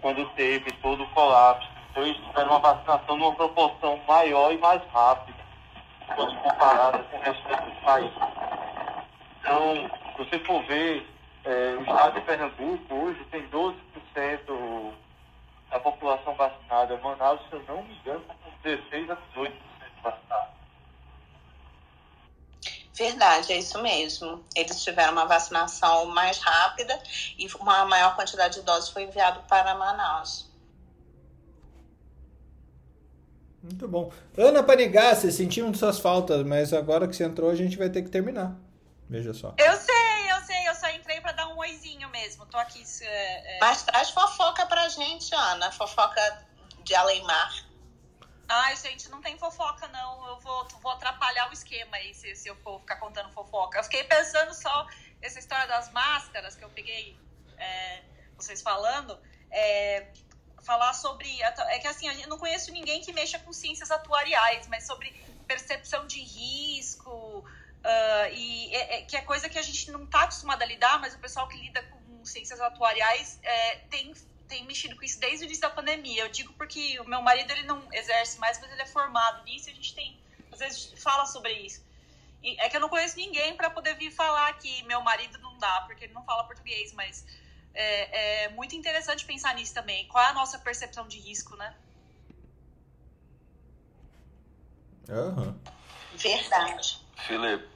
quando 0.01 0.27
teve 0.31 0.73
todo 0.81 1.03
o 1.03 1.11
colapso. 1.11 1.69
Então 1.91 2.05
eles 2.05 2.17
tiveram 2.17 2.53
uma 2.53 2.61
vacinação 2.61 3.19
numa 3.19 3.35
proporção 3.35 4.01
maior 4.09 4.51
e 4.51 4.57
mais 4.57 4.81
rápida 4.91 5.34
quando 6.15 6.37
comparada 6.43 6.99
com 7.05 7.17
o 7.17 7.21
restante 7.21 7.71
do 7.71 7.85
país. 7.85 8.13
Então, 9.41 9.91
se 10.13 10.19
você 10.19 10.39
for 10.41 10.63
ver, 10.65 11.07
é, 11.45 11.77
o 11.79 11.83
estado 11.83 12.15
de 12.15 12.21
Pernambuco 12.23 12.95
hoje 12.95 13.25
tem 13.31 13.49
12% 13.49 14.93
da 15.71 15.81
população 15.81 16.35
vacinada. 16.35 16.97
Manaus, 16.99 17.41
se 17.49 17.55
eu 17.55 17.63
não 17.69 17.83
me 17.83 17.95
engano, 17.97 18.21
está 18.21 18.35
com 18.35 18.51
16 18.63 19.11
a 19.11 19.17
18% 19.17 19.53
vacinada. 20.03 20.55
Verdade, 22.95 23.53
é 23.53 23.59
isso 23.59 23.83
mesmo. 23.83 24.45
Eles 24.55 24.83
tiveram 24.83 25.13
uma 25.13 25.27
vacinação 25.27 26.07
mais 26.07 26.39
rápida 26.39 26.97
e 27.37 27.47
uma 27.59 27.85
maior 27.87 28.15
quantidade 28.15 28.55
de 28.55 28.63
doses 28.63 28.91
foi 28.91 29.03
enviado 29.03 29.41
para 29.49 29.75
Manaus. 29.75 30.49
Muito 33.65 33.89
bom. 33.89 34.13
Ana 34.37 34.63
Panigassi, 34.63 35.33
sentimos 35.33 35.79
suas 35.79 35.99
faltas, 35.99 36.45
mas 36.45 36.75
agora 36.75 37.09
que 37.09 37.17
você 37.17 37.25
entrou, 37.25 37.51
a 37.51 37.55
gente 37.55 37.79
vai 37.79 37.89
ter 37.89 38.03
que 38.03 38.11
terminar. 38.11 38.55
Veja 39.09 39.33
só. 39.33 39.55
Eu 39.57 39.73
sei, 39.77 40.33
eu 40.33 40.41
sei, 40.45 40.69
eu 40.69 40.75
só 40.75 40.91
entrei 40.91 41.19
para 41.23 41.33
dar 41.33 41.49
um 41.49 41.57
oizinho 41.57 42.07
mesmo. 42.11 42.45
Tô 42.45 42.59
aqui. 42.59 42.85
É, 43.01 43.57
é... 43.57 43.59
Mas 43.61 43.83
traz 43.83 44.11
fofoca 44.11 44.67
pra 44.67 44.87
gente, 44.91 45.35
Ana. 45.35 45.73
Fofoca 45.73 46.47
de 46.83 46.95
Alemar. 46.95 47.67
Ai, 48.47 48.77
gente, 48.77 49.09
não 49.09 49.23
tem 49.23 49.39
fofoca, 49.39 49.89
não. 49.89 50.27
Eu 50.29 50.41
vou, 50.41 50.69
vou 50.83 50.93
atrapalhar 50.93 51.49
o 51.49 51.53
esquema 51.55 51.97
aí 51.97 52.13
se, 52.13 52.37
se 52.37 52.49
eu 52.49 52.57
for 52.57 52.81
ficar 52.81 52.97
contando 52.97 53.31
fofoca. 53.31 53.79
Eu 53.79 53.85
fiquei 53.85 54.05
pensando 54.05 54.53
só 54.53 54.87
essa 55.23 55.39
história 55.39 55.67
das 55.67 55.91
máscaras 55.91 56.55
que 56.55 56.63
eu 56.63 56.69
peguei 56.69 57.19
é, 57.57 58.03
vocês 58.37 58.61
falando. 58.61 59.19
É, 59.51 60.09
falar 60.65 60.93
sobre. 60.95 61.41
É 61.43 61.79
que 61.79 61.87
assim, 61.87 62.09
eu 62.09 62.29
não 62.29 62.39
conheço 62.39 62.73
ninguém 62.73 63.01
que 63.01 63.13
mexa 63.13 63.39
com 63.39 63.53
ciências 63.53 63.91
atuariais, 63.91 64.67
mas 64.69 64.87
sobre 64.87 65.15
percepção 65.47 66.07
de 66.07 66.21
risco, 66.21 67.45
uh, 67.85 68.33
e 68.33 68.75
é, 68.75 68.97
é, 68.97 69.03
que 69.03 69.17
é 69.17 69.21
coisa 69.21 69.49
que 69.49 69.59
a 69.59 69.63
gente 69.63 69.91
não 69.91 70.05
está 70.05 70.23
acostumado 70.23 70.63
a 70.63 70.67
lidar, 70.67 70.99
mas 71.01 71.15
o 71.15 71.19
pessoal 71.19 71.47
que 71.47 71.57
lida 71.59 71.83
com 71.83 72.25
ciências 72.25 72.61
atuariais 72.61 73.39
é, 73.43 73.77
tem, 73.91 74.15
tem 74.49 74.65
mexido 74.65 74.97
com 74.97 75.03
isso 75.03 75.21
desde 75.21 75.45
o 75.45 75.47
início 75.47 75.63
da 75.63 75.71
pandemia. 75.71 76.25
Eu 76.25 76.29
digo 76.29 76.53
porque 76.55 76.99
o 77.01 77.05
meu 77.05 77.21
marido 77.21 77.51
ele 77.51 77.65
não 77.65 77.87
exerce 77.93 78.39
mais, 78.39 78.59
mas 78.61 78.73
ele 78.73 78.83
é 78.83 78.87
formado 78.87 79.45
nisso 79.45 79.69
e 79.69 79.73
a 79.73 79.75
gente 79.75 79.95
tem, 79.95 80.19
às 80.51 80.59
vezes, 80.59 80.93
fala 80.97 81.27
sobre 81.27 81.53
isso. 81.53 81.85
É 82.59 82.69
que 82.69 82.77
eu 82.77 82.81
não 82.81 82.91
conheço 82.91 83.17
ninguém 83.17 83.57
para 83.57 83.71
poder 83.71 83.95
vir 83.95 84.11
falar 84.11 84.53
que 84.59 84.83
meu 84.83 85.01
marido 85.01 85.39
não 85.39 85.57
dá, 85.59 85.83
porque 85.87 86.05
ele 86.05 86.13
não 86.13 86.23
fala 86.25 86.45
português, 86.45 86.93
mas 86.93 87.25
é, 87.75 88.45
é 88.45 88.49
muito 88.51 88.75
interessante 88.77 89.25
pensar 89.25 89.55
nisso 89.55 89.75
também. 89.75 90.07
Qual 90.09 90.23
é 90.23 90.29
a 90.29 90.33
nossa 90.33 90.59
percepção 90.59 91.07
de 91.09 91.19
risco, 91.19 91.57
né? 91.57 91.75
Uhum. 95.09 95.59
Verdade. 96.15 97.01
Felipe, 97.27 97.69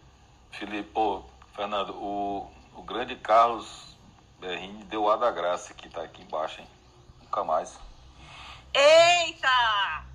Felipe, 0.52 0.90
pô, 0.90 1.24
Fernando, 1.54 1.90
o, 1.94 2.50
o 2.74 2.82
grande 2.82 3.16
Carlos 3.16 3.96
Berrini 4.40 4.84
deu 4.84 5.10
a 5.10 5.16
da 5.16 5.30
graça 5.30 5.74
que 5.74 5.88
tá 5.88 6.02
aqui 6.02 6.22
embaixo, 6.22 6.60
hein? 6.60 6.68
Nunca 7.22 7.44
mais. 7.44 7.78
Eita! 8.72 10.06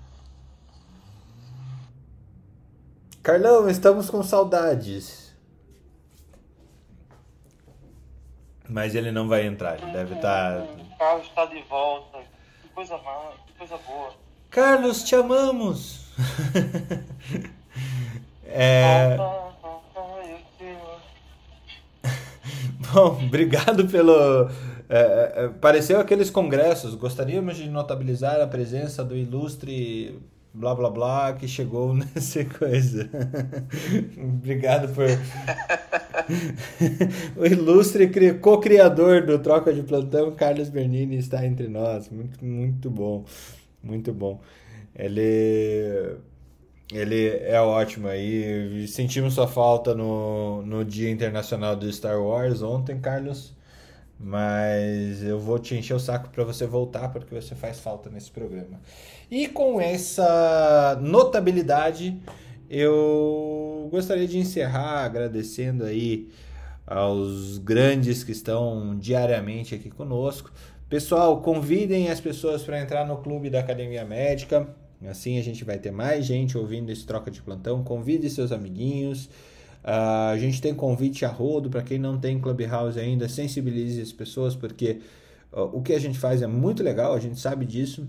Carlão, 3.22 3.68
estamos 3.68 4.10
com 4.10 4.22
saudades. 4.22 5.23
Mas 8.68 8.94
ele 8.94 9.10
não 9.12 9.28
vai 9.28 9.46
entrar, 9.46 9.80
ele 9.80 9.92
deve 9.92 10.14
estar. 10.14 10.58
Tá... 10.58 10.64
O 10.64 10.98
Carlos 10.98 11.26
está 11.26 11.46
de 11.46 11.62
volta. 11.62 12.18
Que 12.62 12.68
coisa 12.68 12.98
má, 12.98 13.32
que 13.46 13.54
coisa 13.54 13.78
boa. 13.86 14.12
Carlos, 14.50 15.02
te 15.02 15.14
amamos! 15.14 16.12
é... 18.46 19.16
Bom, 22.92 23.24
obrigado 23.24 23.86
pelo. 23.88 24.48
É, 24.88 24.98
é, 24.98 25.32
é, 25.44 25.48
pareceu 25.48 25.98
aqueles 25.98 26.30
congressos. 26.30 26.94
Gostaríamos 26.94 27.56
de 27.56 27.68
notabilizar 27.68 28.40
a 28.40 28.46
presença 28.46 29.04
do 29.04 29.16
ilustre 29.16 30.20
blá 30.54 30.74
blá 30.74 30.88
blá 30.88 31.32
que 31.32 31.48
chegou 31.48 31.92
nessa 31.96 32.44
coisa. 32.44 33.10
Obrigado 34.16 34.94
por. 34.94 35.06
o 37.36 37.44
ilustre 37.44 38.08
co-criador 38.38 39.26
do 39.26 39.38
Troca 39.38 39.72
de 39.72 39.82
Plantão, 39.82 40.32
Carlos 40.32 40.68
Bernini, 40.68 41.16
está 41.16 41.44
entre 41.44 41.66
nós. 41.68 42.08
Muito, 42.08 42.44
muito 42.44 42.88
bom. 42.88 43.24
Muito 43.82 44.12
bom. 44.12 44.40
Ele. 44.94 46.16
Ele 46.92 47.28
é 47.28 47.60
ótimo 47.60 48.08
aí. 48.08 48.86
Sentimos 48.86 49.34
sua 49.34 49.48
falta 49.48 49.94
no, 49.94 50.62
no 50.62 50.84
Dia 50.84 51.10
Internacional 51.10 51.74
do 51.74 51.90
Star 51.90 52.22
Wars 52.22 52.62
ontem, 52.62 53.00
Carlos. 53.00 53.54
Mas 54.18 55.22
eu 55.22 55.38
vou 55.38 55.58
te 55.58 55.74
encher 55.74 55.94
o 55.94 56.00
saco 56.00 56.30
para 56.30 56.44
você 56.44 56.66
voltar, 56.66 57.08
porque 57.08 57.34
você 57.34 57.54
faz 57.54 57.80
falta 57.80 58.08
nesse 58.08 58.30
programa. 58.30 58.80
E 59.30 59.48
com 59.48 59.80
essa 59.80 60.98
notabilidade, 61.02 62.16
eu 62.70 63.88
gostaria 63.90 64.26
de 64.26 64.38
encerrar 64.38 65.04
agradecendo 65.04 65.84
aí 65.84 66.28
aos 66.86 67.58
grandes 67.58 68.22
que 68.22 68.32
estão 68.32 68.96
diariamente 68.98 69.74
aqui 69.74 69.90
conosco. 69.90 70.50
Pessoal, 70.88 71.40
convidem 71.40 72.10
as 72.10 72.20
pessoas 72.20 72.62
para 72.62 72.80
entrar 72.80 73.06
no 73.06 73.16
clube 73.18 73.50
da 73.50 73.60
Academia 73.60 74.04
Médica. 74.04 74.68
Assim 75.08 75.38
a 75.38 75.42
gente 75.42 75.64
vai 75.64 75.78
ter 75.78 75.90
mais 75.90 76.24
gente 76.24 76.56
ouvindo 76.56 76.90
esse 76.90 77.04
troca 77.04 77.30
de 77.30 77.42
plantão. 77.42 77.82
Convide 77.82 78.30
seus 78.30 78.52
amiguinhos. 78.52 79.28
Uh, 79.84 80.32
a 80.32 80.38
gente 80.38 80.62
tem 80.62 80.74
convite 80.74 81.26
a 81.26 81.28
rodo 81.28 81.68
para 81.68 81.82
quem 81.82 81.98
não 81.98 82.18
tem 82.18 82.40
Clubhouse 82.40 82.98
ainda, 82.98 83.28
sensibilize 83.28 84.00
as 84.00 84.12
pessoas, 84.12 84.56
porque 84.56 85.00
uh, 85.52 85.64
o 85.74 85.82
que 85.82 85.92
a 85.92 86.00
gente 86.00 86.18
faz 86.18 86.40
é 86.40 86.46
muito 86.46 86.82
legal, 86.82 87.12
a 87.14 87.20
gente 87.20 87.38
sabe 87.38 87.66
disso, 87.66 88.08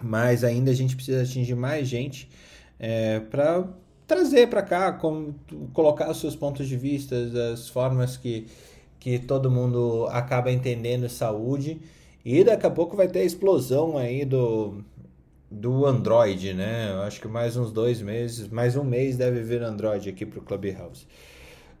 mas 0.00 0.44
ainda 0.44 0.70
a 0.70 0.74
gente 0.74 0.94
precisa 0.94 1.22
atingir 1.22 1.56
mais 1.56 1.88
gente 1.88 2.28
é, 2.78 3.18
para 3.20 3.68
trazer 4.06 4.48
para 4.48 4.62
cá, 4.62 4.92
com, 4.92 5.34
colocar 5.72 6.10
os 6.10 6.20
seus 6.20 6.34
pontos 6.34 6.68
de 6.68 6.76
vista, 6.76 7.16
as 7.52 7.68
formas 7.68 8.16
que, 8.16 8.46
que 8.98 9.18
todo 9.18 9.50
mundo 9.50 10.06
acaba 10.10 10.50
entendendo 10.50 11.08
saúde. 11.08 11.80
E 12.24 12.42
daqui 12.42 12.66
a 12.66 12.70
pouco 12.70 12.96
vai 12.96 13.08
ter 13.08 13.20
a 13.20 13.24
explosão 13.24 13.96
aí 13.96 14.24
do, 14.24 14.82
do 15.50 15.84
Android, 15.84 16.54
né? 16.54 16.90
Eu 16.92 17.02
acho 17.02 17.20
que 17.20 17.26
mais 17.26 17.56
uns 17.56 17.72
dois 17.72 18.00
meses, 18.00 18.48
mais 18.48 18.76
um 18.76 18.84
mês 18.84 19.16
deve 19.16 19.42
vir 19.42 19.62
Android 19.62 20.08
aqui 20.08 20.24
para 20.24 20.38
o 20.38 20.42
Clubhouse. 20.42 21.08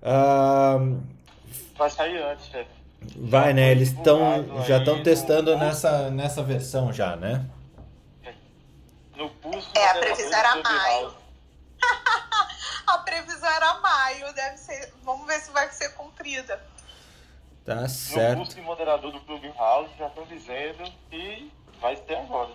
Uh, 0.02 1.00
vai 1.76 1.88
sair 1.88 2.20
antes, 2.22 2.46
chefe. 2.46 2.70
Vai, 3.16 3.54
né? 3.54 3.70
Eles 3.70 3.90
estão 3.90 4.64
já 4.66 4.78
estão 4.78 5.02
testando 5.02 5.52
no... 5.52 5.58
nessa, 5.58 6.10
nessa 6.10 6.42
versão 6.42 6.92
já, 6.92 7.16
né? 7.16 7.46
No 9.16 9.30
pulso. 9.30 9.70
É, 9.74 9.88
a 9.88 9.94
previsão 9.98 10.38
era 10.38 10.56
maio. 10.56 11.14
a 12.86 12.98
previsão 12.98 13.48
era 13.48 13.74
maio, 13.80 14.34
deve 14.34 14.56
ser. 14.56 14.92
Vamos 15.04 15.26
ver 15.26 15.40
se 15.40 15.50
vai 15.52 15.70
ser 15.70 15.90
cumprida. 15.90 16.60
Tá 17.64 17.88
certo. 17.88 18.38
No 18.38 18.44
pulso 18.44 18.62
moderador 18.62 19.12
do 19.12 19.20
Clubhouse 19.20 19.90
já 19.98 20.08
estão 20.08 20.24
dizendo 20.24 20.90
que 21.08 21.52
vai 21.80 21.96
ser 21.96 22.16
agora. 22.16 22.50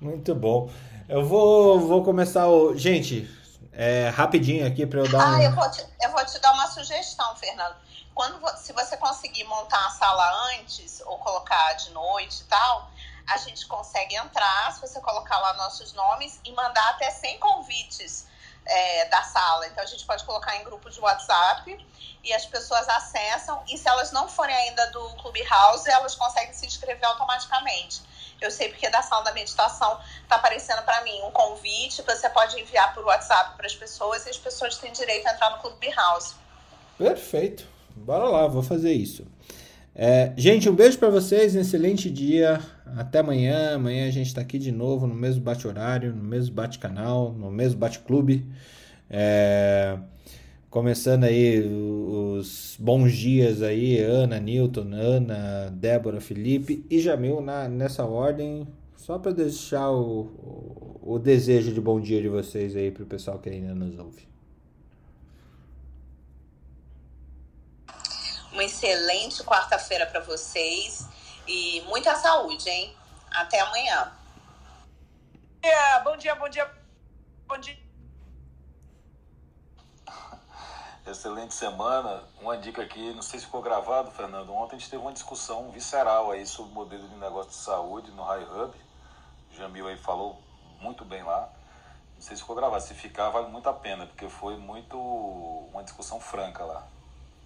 Muito 0.00 0.34
bom. 0.34 0.70
Eu 1.08 1.24
vou, 1.24 1.80
vou 1.80 2.04
começar 2.04 2.48
o. 2.48 2.76
Gente, 2.76 3.30
é, 3.72 4.08
rapidinho 4.08 4.66
aqui 4.66 4.86
para 4.86 5.00
eu 5.00 5.08
dar 5.08 5.22
Ah, 5.22 5.36
um... 5.36 5.42
eu 5.42 5.52
vou, 5.54 5.70
te, 5.70 5.84
eu 6.02 6.10
vou 6.10 6.24
te 6.24 6.38
dar 6.40 6.52
uma 6.52 6.66
sugestão, 6.68 7.36
Fernando. 7.36 7.76
Quando, 8.14 8.40
se 8.56 8.72
você 8.72 8.96
conseguir 8.96 9.44
montar 9.44 9.86
a 9.86 9.90
sala 9.90 10.48
antes 10.54 11.02
ou 11.04 11.18
colocar 11.18 11.74
de 11.74 11.90
noite 11.90 12.40
e 12.40 12.44
tal, 12.44 12.90
a 13.26 13.36
gente 13.38 13.66
consegue 13.66 14.14
entrar, 14.16 14.72
se 14.72 14.80
você 14.80 15.00
colocar 15.00 15.38
lá 15.38 15.54
nossos 15.54 15.92
nomes 15.92 16.40
e 16.44 16.52
mandar 16.52 16.88
até 16.90 17.10
100 17.10 17.38
convites 17.38 18.26
é, 18.64 19.04
da 19.06 19.22
sala. 19.22 19.66
Então 19.66 19.82
a 19.82 19.86
gente 19.86 20.04
pode 20.04 20.24
colocar 20.24 20.56
em 20.56 20.64
grupo 20.64 20.90
de 20.90 21.00
WhatsApp 21.00 21.86
e 22.24 22.32
as 22.32 22.46
pessoas 22.46 22.88
acessam. 22.88 23.62
E 23.68 23.76
se 23.76 23.88
elas 23.88 24.12
não 24.12 24.28
forem 24.28 24.54
ainda 24.54 24.86
do 24.90 25.08
Clubhouse, 25.16 25.88
elas 25.90 26.14
conseguem 26.14 26.52
se 26.52 26.66
inscrever 26.66 27.04
automaticamente. 27.04 28.02
Eu 28.40 28.50
sei 28.50 28.68
porque 28.68 28.88
da 28.90 29.02
sala 29.02 29.24
da 29.24 29.32
meditação 29.32 29.98
tá 30.28 30.36
aparecendo 30.36 30.82
para 30.82 31.02
mim 31.04 31.20
um 31.22 31.30
convite, 31.30 32.02
você 32.02 32.28
pode 32.30 32.60
enviar 32.60 32.94
por 32.94 33.04
WhatsApp 33.04 33.56
para 33.56 33.66
as 33.66 33.74
pessoas 33.74 34.26
e 34.26 34.30
as 34.30 34.38
pessoas 34.38 34.76
têm 34.78 34.92
direito 34.92 35.26
a 35.26 35.32
entrar 35.32 35.50
no 35.50 35.58
Clubhouse. 35.58 36.34
Perfeito. 36.98 37.66
Bora 37.94 38.24
lá, 38.24 38.46
vou 38.46 38.62
fazer 38.62 38.92
isso. 38.92 39.26
É, 39.94 40.34
gente, 40.36 40.68
um 40.68 40.74
beijo 40.74 40.98
para 40.98 41.08
vocês, 41.08 41.56
um 41.56 41.60
excelente 41.60 42.10
dia. 42.10 42.60
Até 42.98 43.20
amanhã. 43.20 43.76
Amanhã 43.76 44.06
a 44.06 44.10
gente 44.10 44.34
tá 44.34 44.42
aqui 44.42 44.58
de 44.58 44.70
novo 44.70 45.06
no 45.06 45.14
mesmo 45.14 45.42
bate-horário, 45.42 46.14
no 46.14 46.22
mesmo 46.22 46.54
bate-canal, 46.54 47.32
no 47.32 47.50
mesmo 47.50 47.78
bate-clube. 47.78 48.46
É, 49.08 49.96
começando 50.76 51.24
aí 51.24 51.66
os 51.66 52.76
bons 52.78 53.10
dias 53.10 53.62
aí, 53.62 53.98
Ana, 53.98 54.38
Newton, 54.38 54.92
Ana, 54.92 55.70
Débora, 55.70 56.20
Felipe 56.20 56.84
e 56.90 57.00
Jamil 57.00 57.40
na, 57.40 57.66
nessa 57.66 58.04
ordem, 58.04 58.68
só 58.94 59.18
para 59.18 59.32
deixar 59.32 59.88
o, 59.90 60.24
o, 60.26 61.14
o 61.14 61.18
desejo 61.18 61.72
de 61.72 61.80
bom 61.80 61.98
dia 61.98 62.20
de 62.20 62.28
vocês 62.28 62.76
aí 62.76 62.90
pro 62.90 63.06
pessoal 63.06 63.38
que 63.38 63.48
ainda 63.48 63.74
nos 63.74 63.98
ouve. 63.98 64.28
Uma 68.52 68.64
excelente 68.64 69.42
quarta-feira 69.44 70.04
para 70.04 70.20
vocês 70.20 71.08
e 71.48 71.80
muita 71.86 72.14
saúde, 72.16 72.68
hein? 72.68 72.94
Até 73.30 73.60
amanhã. 73.60 74.12
dia, 75.64 76.00
bom 76.00 76.18
dia, 76.18 76.34
bom 76.34 76.48
dia, 76.50 76.70
bom 77.48 77.58
dia. 77.58 77.85
Excelente 81.06 81.54
semana. 81.54 82.24
Uma 82.40 82.58
dica 82.58 82.82
aqui, 82.82 83.14
não 83.14 83.22
sei 83.22 83.38
se 83.38 83.46
ficou 83.46 83.62
gravado, 83.62 84.10
Fernando. 84.10 84.52
Ontem 84.52 84.74
a 84.74 84.78
gente 84.80 84.90
teve 84.90 85.00
uma 85.00 85.12
discussão 85.12 85.70
visceral 85.70 86.32
aí 86.32 86.44
sobre 86.44 86.72
o 86.72 86.74
modelo 86.74 87.08
de 87.08 87.14
negócio 87.14 87.52
de 87.52 87.56
saúde 87.56 88.10
no 88.10 88.24
High 88.24 88.42
Hub. 88.42 88.76
O 89.52 89.54
Jamil 89.54 89.86
aí 89.86 89.96
falou 89.96 90.42
muito 90.80 91.04
bem 91.04 91.22
lá. 91.22 91.48
Não 92.16 92.20
sei 92.20 92.34
se 92.34 92.42
ficou 92.42 92.56
gravado. 92.56 92.82
Se 92.82 92.92
ficar, 92.92 93.30
vale 93.30 93.46
muito 93.46 93.68
a 93.68 93.72
pena, 93.72 94.04
porque 94.04 94.28
foi 94.28 94.56
muito 94.56 94.98
uma 94.98 95.84
discussão 95.84 96.18
franca 96.18 96.64
lá. 96.64 96.84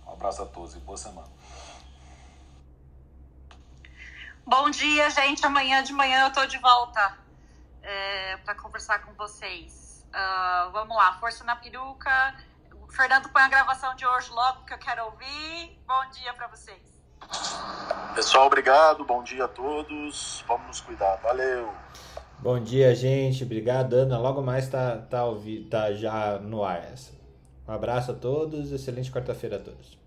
Um 0.06 0.12
abraço 0.12 0.42
a 0.42 0.46
todos 0.46 0.74
e 0.74 0.78
boa 0.78 0.96
semana. 0.96 1.28
Bom 4.46 4.70
dia, 4.70 5.10
gente. 5.10 5.44
Amanhã 5.44 5.82
de 5.82 5.92
manhã 5.92 6.24
eu 6.24 6.32
tô 6.32 6.46
de 6.46 6.56
volta 6.56 7.18
é, 7.82 8.38
para 8.38 8.54
conversar 8.54 9.00
com 9.00 9.12
vocês. 9.12 10.02
Ah, 10.14 10.70
vamos 10.72 10.96
lá, 10.96 11.12
força 11.20 11.44
na 11.44 11.56
peruca. 11.56 12.34
Fernando 12.90 13.28
põe 13.30 13.42
a 13.42 13.48
gravação 13.48 13.94
de 13.94 14.06
hoje 14.06 14.30
logo 14.30 14.64
que 14.64 14.74
eu 14.74 14.78
quero 14.78 15.04
ouvir. 15.06 15.78
Bom 15.86 16.10
dia 16.12 16.32
para 16.34 16.46
vocês. 16.48 16.78
Pessoal, 18.14 18.46
obrigado. 18.46 19.04
Bom 19.04 19.22
dia 19.22 19.44
a 19.44 19.48
todos. 19.48 20.44
Vamos 20.48 20.66
nos 20.66 20.80
cuidar. 20.80 21.16
Valeu. 21.16 21.72
Bom 22.38 22.58
dia, 22.58 22.94
gente. 22.94 23.44
Obrigado, 23.44 23.94
Ana. 23.94 24.18
Logo 24.18 24.42
mais 24.42 24.68
tá, 24.68 24.96
tá, 24.96 25.24
ouvi- 25.24 25.64
tá 25.64 25.92
já 25.92 26.38
no 26.38 26.64
ar 26.64 26.78
essa. 26.78 27.12
Um 27.68 27.72
abraço 27.72 28.10
a 28.12 28.14
todos. 28.14 28.72
Excelente 28.72 29.12
quarta-feira 29.12 29.56
a 29.56 29.60
todos. 29.60 29.99